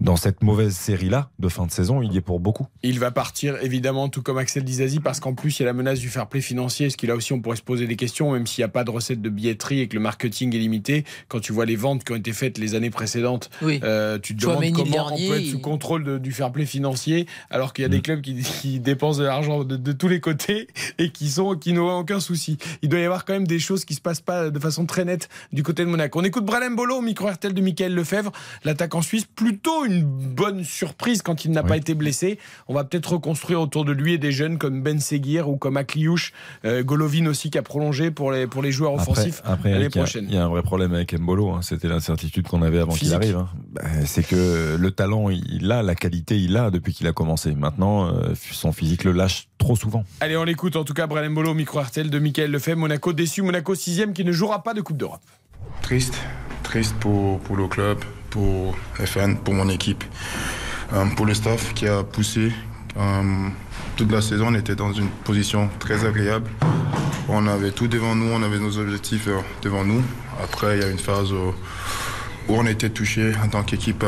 [0.00, 2.66] dans cette mauvaise série-là de fin de saison, il y est pour beaucoup.
[2.82, 5.72] Il va partir évidemment, tout comme Axel Dizazi, parce qu'en plus il y a la
[5.72, 8.32] menace du fair play financier, ce qui là aussi on pourrait se poser des questions,
[8.32, 11.04] même s'il n'y a pas de recette de billetterie et que le marketing est limité.
[11.28, 13.80] Quand tu vois les ventes qui ont été faites les années précédentes, Oui.
[13.82, 16.66] euh, tu te demandes comment dernier, on peut être sous contrôle de- du fair play
[16.66, 20.08] financier, alors qu'il y a des clubs qui, qui dépensent de l'argent de, de tous
[20.08, 20.68] les côtés
[20.98, 22.56] et qui sont qui n'ont aucun souci.
[22.82, 25.04] Il doit y avoir quand même des choses qui se passent pas de façon très
[25.04, 26.20] nette du côté de Monaco.
[26.20, 28.32] On écoute Bralem Bolo au micro RTL de Michael Lefebvre,
[28.64, 32.38] l'attaquant suisse, plutôt une bonne surprise quand il n'a pas été blessé.
[32.68, 35.76] On va peut-être reconstruire autour de lui et des jeunes comme Ben Seguir ou comme
[35.76, 36.32] Akliouche,
[36.64, 39.86] euh, Golovin aussi qui a prolongé pour les, pour les joueurs offensifs Après, l'année y
[39.86, 40.26] a- prochaine.
[40.28, 41.50] il y, a un vrai problème avec Mbolo.
[41.50, 41.60] hein.
[41.62, 43.36] C'était l'incertitude qu'on avait avant qu'il arrive.
[43.36, 43.48] hein.
[43.72, 47.54] Bah, c'est que le talent, il l'a, la qualité, il l'a depuis qu'il a commencé.
[47.54, 50.04] Maintenant, euh, son physique le lâche trop souvent.
[50.20, 52.78] Allez, on l'écoute en tout cas, Bralem Bolo au micro RTL de Michael Lefebvre.
[52.80, 55.20] Monaco déçu, Monaco 6 qui ne jouera pas de Coupe d'Europe.
[55.82, 56.14] Triste,
[56.62, 57.98] triste pour, pour le club,
[58.30, 60.04] pour FN, pour mon équipe,
[60.92, 62.52] euh, pour le staff qui a poussé,
[62.96, 63.48] Euh,
[63.96, 66.50] toute la saison, on était dans une position très agréable.
[67.28, 70.02] On avait tout devant nous, on avait nos objectifs euh, devant nous.
[70.42, 71.54] Après, il y a une phase où,
[72.48, 74.04] on était touché en tant qu'équipe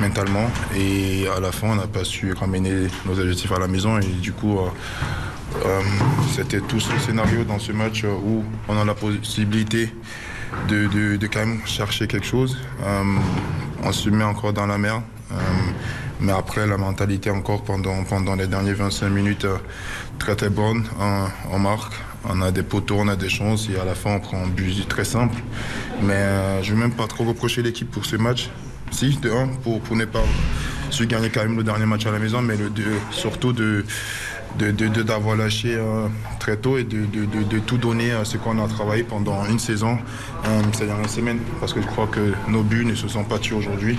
[0.00, 0.50] mentalement.
[0.76, 3.98] Et à la fin, on n'a pas su ramener nos objectifs à la maison.
[4.00, 4.58] Et du coup,
[6.34, 9.94] c'était tout ce scénario dans ce match où on a la possibilité
[10.68, 12.56] de, quand même chercher quelque chose.
[12.82, 13.02] Euh,
[13.82, 15.02] on se met encore dans la merde.
[15.32, 15.34] Euh,
[16.20, 19.56] mais après, la mentalité encore pendant, pendant les dernières 25 minutes, euh,
[20.18, 20.84] très très bonne.
[21.00, 21.92] On, on marque,
[22.28, 24.48] on a des poteaux, on a des chances et à la fin, on prend un
[24.48, 25.36] but très simple.
[26.02, 28.48] Mais je ne vais même pas trop reprocher l'équipe pour ce match.
[28.90, 30.22] Si, de un, pour, pour ne pas
[30.90, 32.54] su gagner quand même le dernier match à la maison, mais
[33.10, 33.84] surtout de-
[34.58, 36.06] d'avoir lâché euh,
[36.38, 39.44] très tôt et de, de- de- de tout donner à ce qu'on a travaillé pendant
[39.46, 39.98] une saison
[40.46, 41.38] euh, ces dernières semaines.
[41.60, 43.98] Parce que je crois que nos buts ne se sont pas tués aujourd'hui.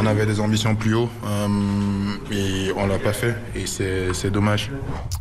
[0.00, 1.48] On avait des ambitions plus haut euh,
[2.32, 3.34] et on l'a pas fait.
[3.54, 4.70] Et c'est c'est dommage.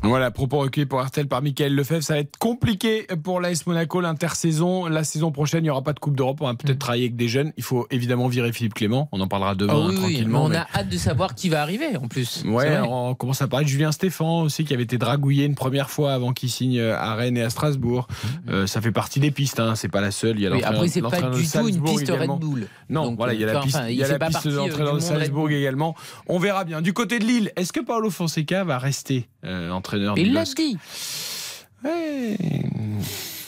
[0.02, 2.04] Voilà, propos recueillis pour RTL par Michael Lefebvre.
[2.04, 4.86] Ça va être compliqué pour l'AS Monaco l'intersaison.
[4.88, 6.38] La saison prochaine, il n'y aura pas de Coupe d'Europe.
[6.42, 7.54] On va peut-être travailler avec des jeunes.
[7.58, 9.10] Il faut évidemment virer Philippe Clément.
[9.12, 10.44] On en parlera demain oui, oui, mais tranquillement.
[10.46, 12.44] on mais- a hâte de savoir qui va arriver en plus.
[12.46, 15.90] Ouais, on commence à parler de Julien Stéphan aussi, qui avait été dragouillé une première
[15.90, 18.08] fois avant qu'il signe à Rennes et à Strasbourg.
[18.50, 20.38] Euh, ça fait partie des pistes, hein, c'est pas la seule.
[20.38, 22.36] Il y a Oui, après, c'est pas du tout une piste également.
[22.36, 22.68] Red Bull.
[22.90, 24.20] Non, Donc, voilà, il y a la piste, enfin, il il y a fait la
[24.20, 25.96] pas piste partie, de euh, Salzbourg également.
[26.28, 26.82] On verra bien.
[26.82, 30.44] Du côté de Lille, est-ce que Paolo Fonseca va rester euh, entraîneur Il du l'a
[30.44, 30.78] dit.
[31.84, 32.38] Ouais.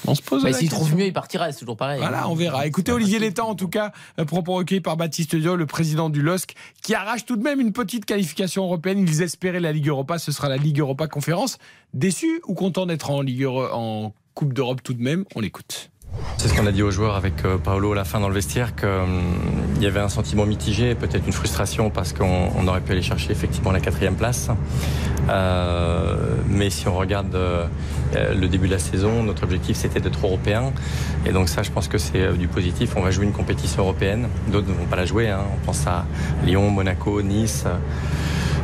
[0.08, 2.00] On se pose Bah, la S'il trouve mieux, il partira, c'est toujours pareil.
[2.00, 2.66] Voilà, on verra.
[2.66, 6.22] Écoutez Olivier Létang, en tout cas, euh, propos recueillis par Baptiste Diop, le président du
[6.22, 9.00] LOSC, qui arrache tout de même une petite qualification européenne.
[9.00, 11.58] Ils espéraient la Ligue Europa, ce sera la Ligue Europa Conférence.
[11.94, 15.90] Déçu ou content d'être en Ligue en Coupe d'Europe tout de même On l'écoute.
[16.38, 18.34] C'est ce qu'on a dit aux joueurs avec euh, Paolo à la fin dans le
[18.36, 22.92] vestiaire, qu'il y avait un sentiment mitigé, peut-être une frustration parce qu'on on aurait pu
[22.92, 24.50] aller chercher effectivement la quatrième place.
[25.30, 26.16] Euh,
[26.48, 27.66] mais si on regarde euh,
[28.16, 30.72] euh, le début de la saison, notre objectif c'était d'être européen.
[31.26, 32.92] Et donc ça, je pense que c'est euh, du positif.
[32.96, 34.28] On va jouer une compétition européenne.
[34.52, 35.30] D'autres ne vont pas la jouer.
[35.30, 35.40] hein.
[35.56, 36.06] On pense à
[36.46, 37.66] Lyon, Monaco, Nice.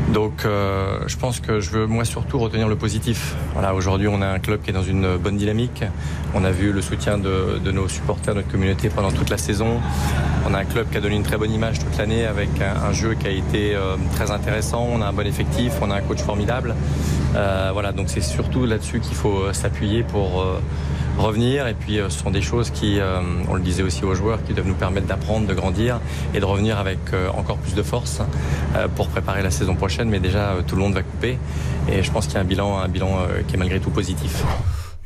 [0.10, 3.36] Donc euh, je pense que je veux moi surtout retenir le positif.
[3.54, 5.84] Voilà, aujourd'hui on a un club qui est dans une bonne dynamique.
[6.34, 9.80] On a vu le soutien de, nos supporters, de notre communauté pendant toute la saison.
[10.48, 12.92] On a un club qui a donné une très bonne image toute l'année avec un,
[12.94, 14.86] jeu qui a été euh, très intéressant.
[14.92, 16.76] On a un bon effectif, on a un coach formidable.
[17.36, 20.46] Euh, voilà, donc c'est surtout là-dessus qu'il faut s'appuyer pour
[21.22, 21.68] revenir.
[21.68, 24.44] Et puis, euh, ce sont des choses qui, euh, on le disait aussi aux joueurs,
[24.44, 26.00] qui doivent nous permettre d'apprendre, de grandir
[26.34, 28.22] et de revenir avec euh, encore plus de force
[28.96, 30.10] pour préparer la saison prochaine.
[30.10, 31.38] Mais déjà, tout le monde va couper.
[31.92, 34.44] Et je pense qu'il y a un bilan, un bilan qui est malgré tout positif.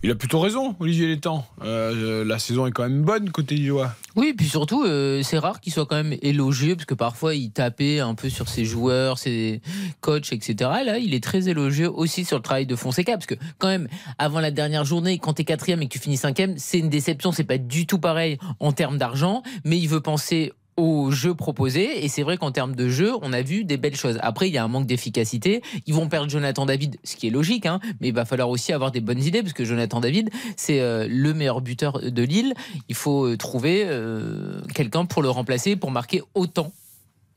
[0.06, 1.44] Il a plutôt raison, Olivier Létang.
[1.64, 3.96] Euh, la saison est quand même bonne côté Lillois.
[4.16, 7.50] Oui, puis surtout, euh, c'est rare qu'il soit quand même élogieux, parce que parfois il
[7.50, 9.62] tapait un peu sur ses joueurs, ses
[10.02, 10.70] coachs, etc.
[10.86, 13.88] Là, il est très élogieux aussi sur le travail de Fonseca, parce que quand même,
[14.20, 16.90] avant la dernière journée, quand tu es quatrième et que tu finis cinquième, c'est une
[16.90, 21.34] déception, c'est pas du tout pareil en termes d'argent, mais il veut penser au jeu
[21.34, 22.04] proposé.
[22.04, 24.18] Et c'est vrai qu'en termes de jeu on a vu des belles choses.
[24.22, 25.62] Après il y a un manque d'efficacité.
[25.86, 28.74] Ils vont perdre Jonathan David ce qui est logique hein, mais il va falloir aussi
[28.74, 32.54] avoir des bonnes idées parce que Jonathan David c'est euh, le meilleur buteur de Lille.
[32.90, 36.72] Il faut euh, trouver euh, quelqu'un pour le remplacer pour marquer autant.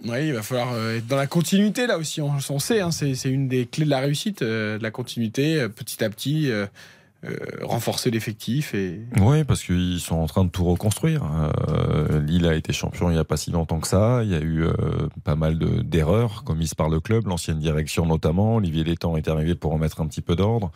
[0.04, 2.20] Oui, il va falloir être dans la continuité là aussi.
[2.20, 6.08] On, on sait, hein, c'est une des clés de la réussite, la continuité, petit à
[6.08, 6.52] petit,
[7.24, 9.00] euh, renforcer l'effectif et.
[9.20, 11.22] Oui, parce qu'ils sont en train de tout reconstruire.
[11.68, 14.20] Euh, Lille a été champion il n'y a pas si longtemps que ça.
[14.22, 14.72] Il y a eu euh,
[15.24, 18.56] pas mal de- d'erreurs commises par le club, l'ancienne direction notamment.
[18.56, 20.70] Olivier Létang est arrivé pour remettre un petit peu d'ordre.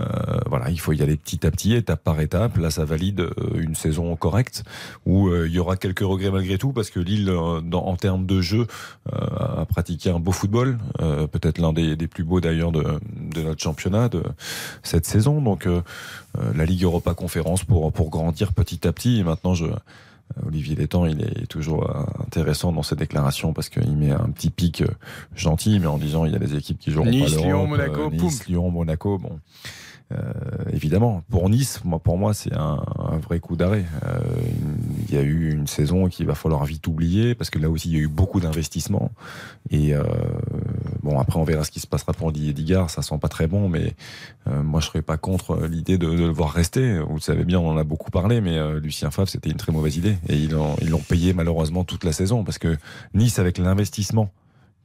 [0.00, 0.06] Euh,
[0.46, 2.56] voilà, il faut y aller petit à petit, étape par étape.
[2.56, 4.64] Là, ça valide euh, une saison correcte
[5.04, 8.24] où euh, il y aura quelques regrets malgré tout parce que Lille, dans- en termes
[8.26, 8.66] de jeu,
[9.12, 10.78] a pratiqué un beau football,
[11.32, 14.22] peut-être l'un des, des plus beaux d'ailleurs de, de notre championnat de
[14.82, 15.40] cette saison.
[15.42, 15.68] Donc
[16.54, 19.18] la Ligue Europa Conférence pour pour grandir petit à petit.
[19.20, 19.66] Et maintenant, je
[20.46, 24.50] Olivier Létang, il est toujours euh, intéressant dans ses déclarations parce qu'il met un petit
[24.50, 24.88] pic euh,
[25.34, 28.00] gentil, mais en disant il y a des équipes qui joueront Nice, pas Lyon, Monaco,
[28.00, 28.10] euh.
[28.10, 29.38] Nice, Lyon, Monaco, bon.
[30.12, 30.32] Euh,
[30.72, 33.84] évidemment, pour Nice, moi, pour moi, c'est un, un vrai coup d'arrêt.
[34.04, 34.18] Euh,
[35.08, 37.88] il y a eu une saison qu'il va falloir vite oublier parce que là aussi,
[37.88, 39.10] il y a eu beaucoup d'investissements.
[39.70, 40.02] Et euh,
[41.12, 42.90] bon, après, on verra ce qui se passera pour Didier Digard.
[42.90, 43.94] Ça sent pas très bon, mais
[44.48, 46.98] euh, moi, je serais pas contre l'idée de, de le voir rester.
[47.00, 49.56] Vous le savez bien, on en a beaucoup parlé, mais euh, Lucien Favre, c'était une
[49.56, 50.16] très mauvaise idée.
[50.28, 52.76] Et ils l'ont ils l'ont payé malheureusement toute la saison parce que
[53.14, 54.30] Nice, avec l'investissement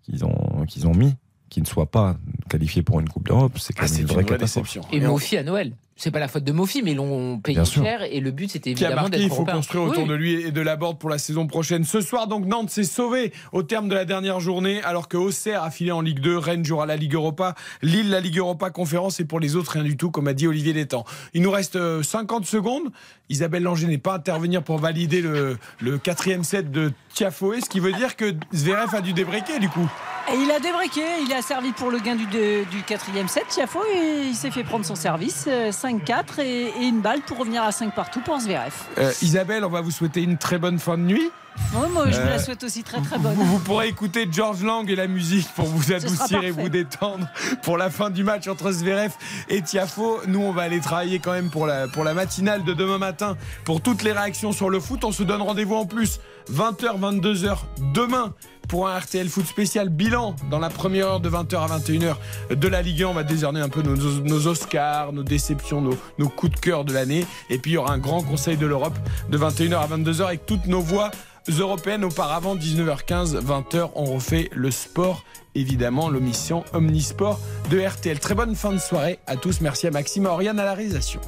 [0.03, 1.15] qu'ils ont, qu'ils ont mis,
[1.49, 2.17] qui ne soit pas
[2.49, 4.65] qualifié pour une Coupe d'Europe, c'est quand même c'est une une vraie vraie catastrophe.
[4.73, 4.91] déception.
[4.91, 7.65] et Mofi à Noël c'est pas la faute de Mofi, mais ils l'ont payé Bien
[7.65, 7.83] sûr.
[7.83, 9.55] cher et le but c'était qui a évidemment marqué, d'être il faut européen.
[9.55, 10.09] construire autour Oui.
[10.09, 11.83] de lui et de la Borde pour la saison prochaine.
[11.83, 15.63] Ce soir, donc, Nantes s'est sauvé au terme de la dernière journée, alors que Auxerre
[15.63, 19.19] a filé en Ligue 2, Rennes jouera la Ligue Europa, Lille la Ligue Europa Conférence
[19.19, 21.03] et pour les autres, rien du tout, comme a dit Olivier Létang.
[21.33, 22.91] Il nous reste euh, 50 secondes.
[23.29, 27.79] Isabelle Langer n'est pas intervenir pour valider le, le quatrième set de Tiafoe, ce qui
[27.79, 29.87] veut dire que Zverev a dû débriquer du coup.
[30.33, 33.45] Et il a débraqué, il a servi pour le gain du, de- du quatrième set.
[33.49, 37.37] Tiafo, et il s'est fait prendre son service, euh, 5-4 et, et une balle pour
[37.37, 38.73] revenir à 5 partout pour Zverev.
[38.97, 41.29] Euh, Isabelle, on va vous souhaiter une très bonne fin de nuit.
[41.73, 43.33] Ouais, moi, je vous Euh, la souhaite aussi très très bonne.
[43.33, 47.27] Vous, vous pourrez écouter George Lang et la musique pour vous adoucir et vous détendre
[47.61, 49.11] pour la fin du match entre Zverev
[49.49, 50.21] et Tiafo.
[50.27, 53.35] Nous, on va aller travailler quand même pour la, pour la matinale de demain matin
[53.65, 55.03] pour toutes les réactions sur le foot.
[55.03, 56.19] On se donne rendez-vous en plus
[56.51, 57.57] 20h, 22h
[57.93, 58.33] demain
[58.69, 62.15] pour un RTL Foot spécial bilan dans la première heure de 20h à 21h
[62.55, 63.07] de la Ligue 1.
[63.07, 66.83] On va décerner un peu nos, nos Oscars, nos déceptions, nos, nos coups de cœur
[66.85, 67.25] de l'année.
[67.49, 68.97] Et puis il y aura un grand conseil de l'Europe
[69.29, 71.11] de 21h à 22h avec toutes nos voix
[71.49, 72.03] européennes.
[72.03, 75.23] Auparavant, 19h15, 20h, on refait le sport.
[75.55, 78.19] Évidemment, l'omission Omnisport de RTL.
[78.19, 79.61] Très bonne fin de soirée à tous.
[79.61, 81.19] Merci à Maxime à Oriane à la réalisation.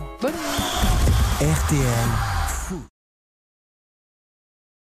[1.42, 2.39] RTL.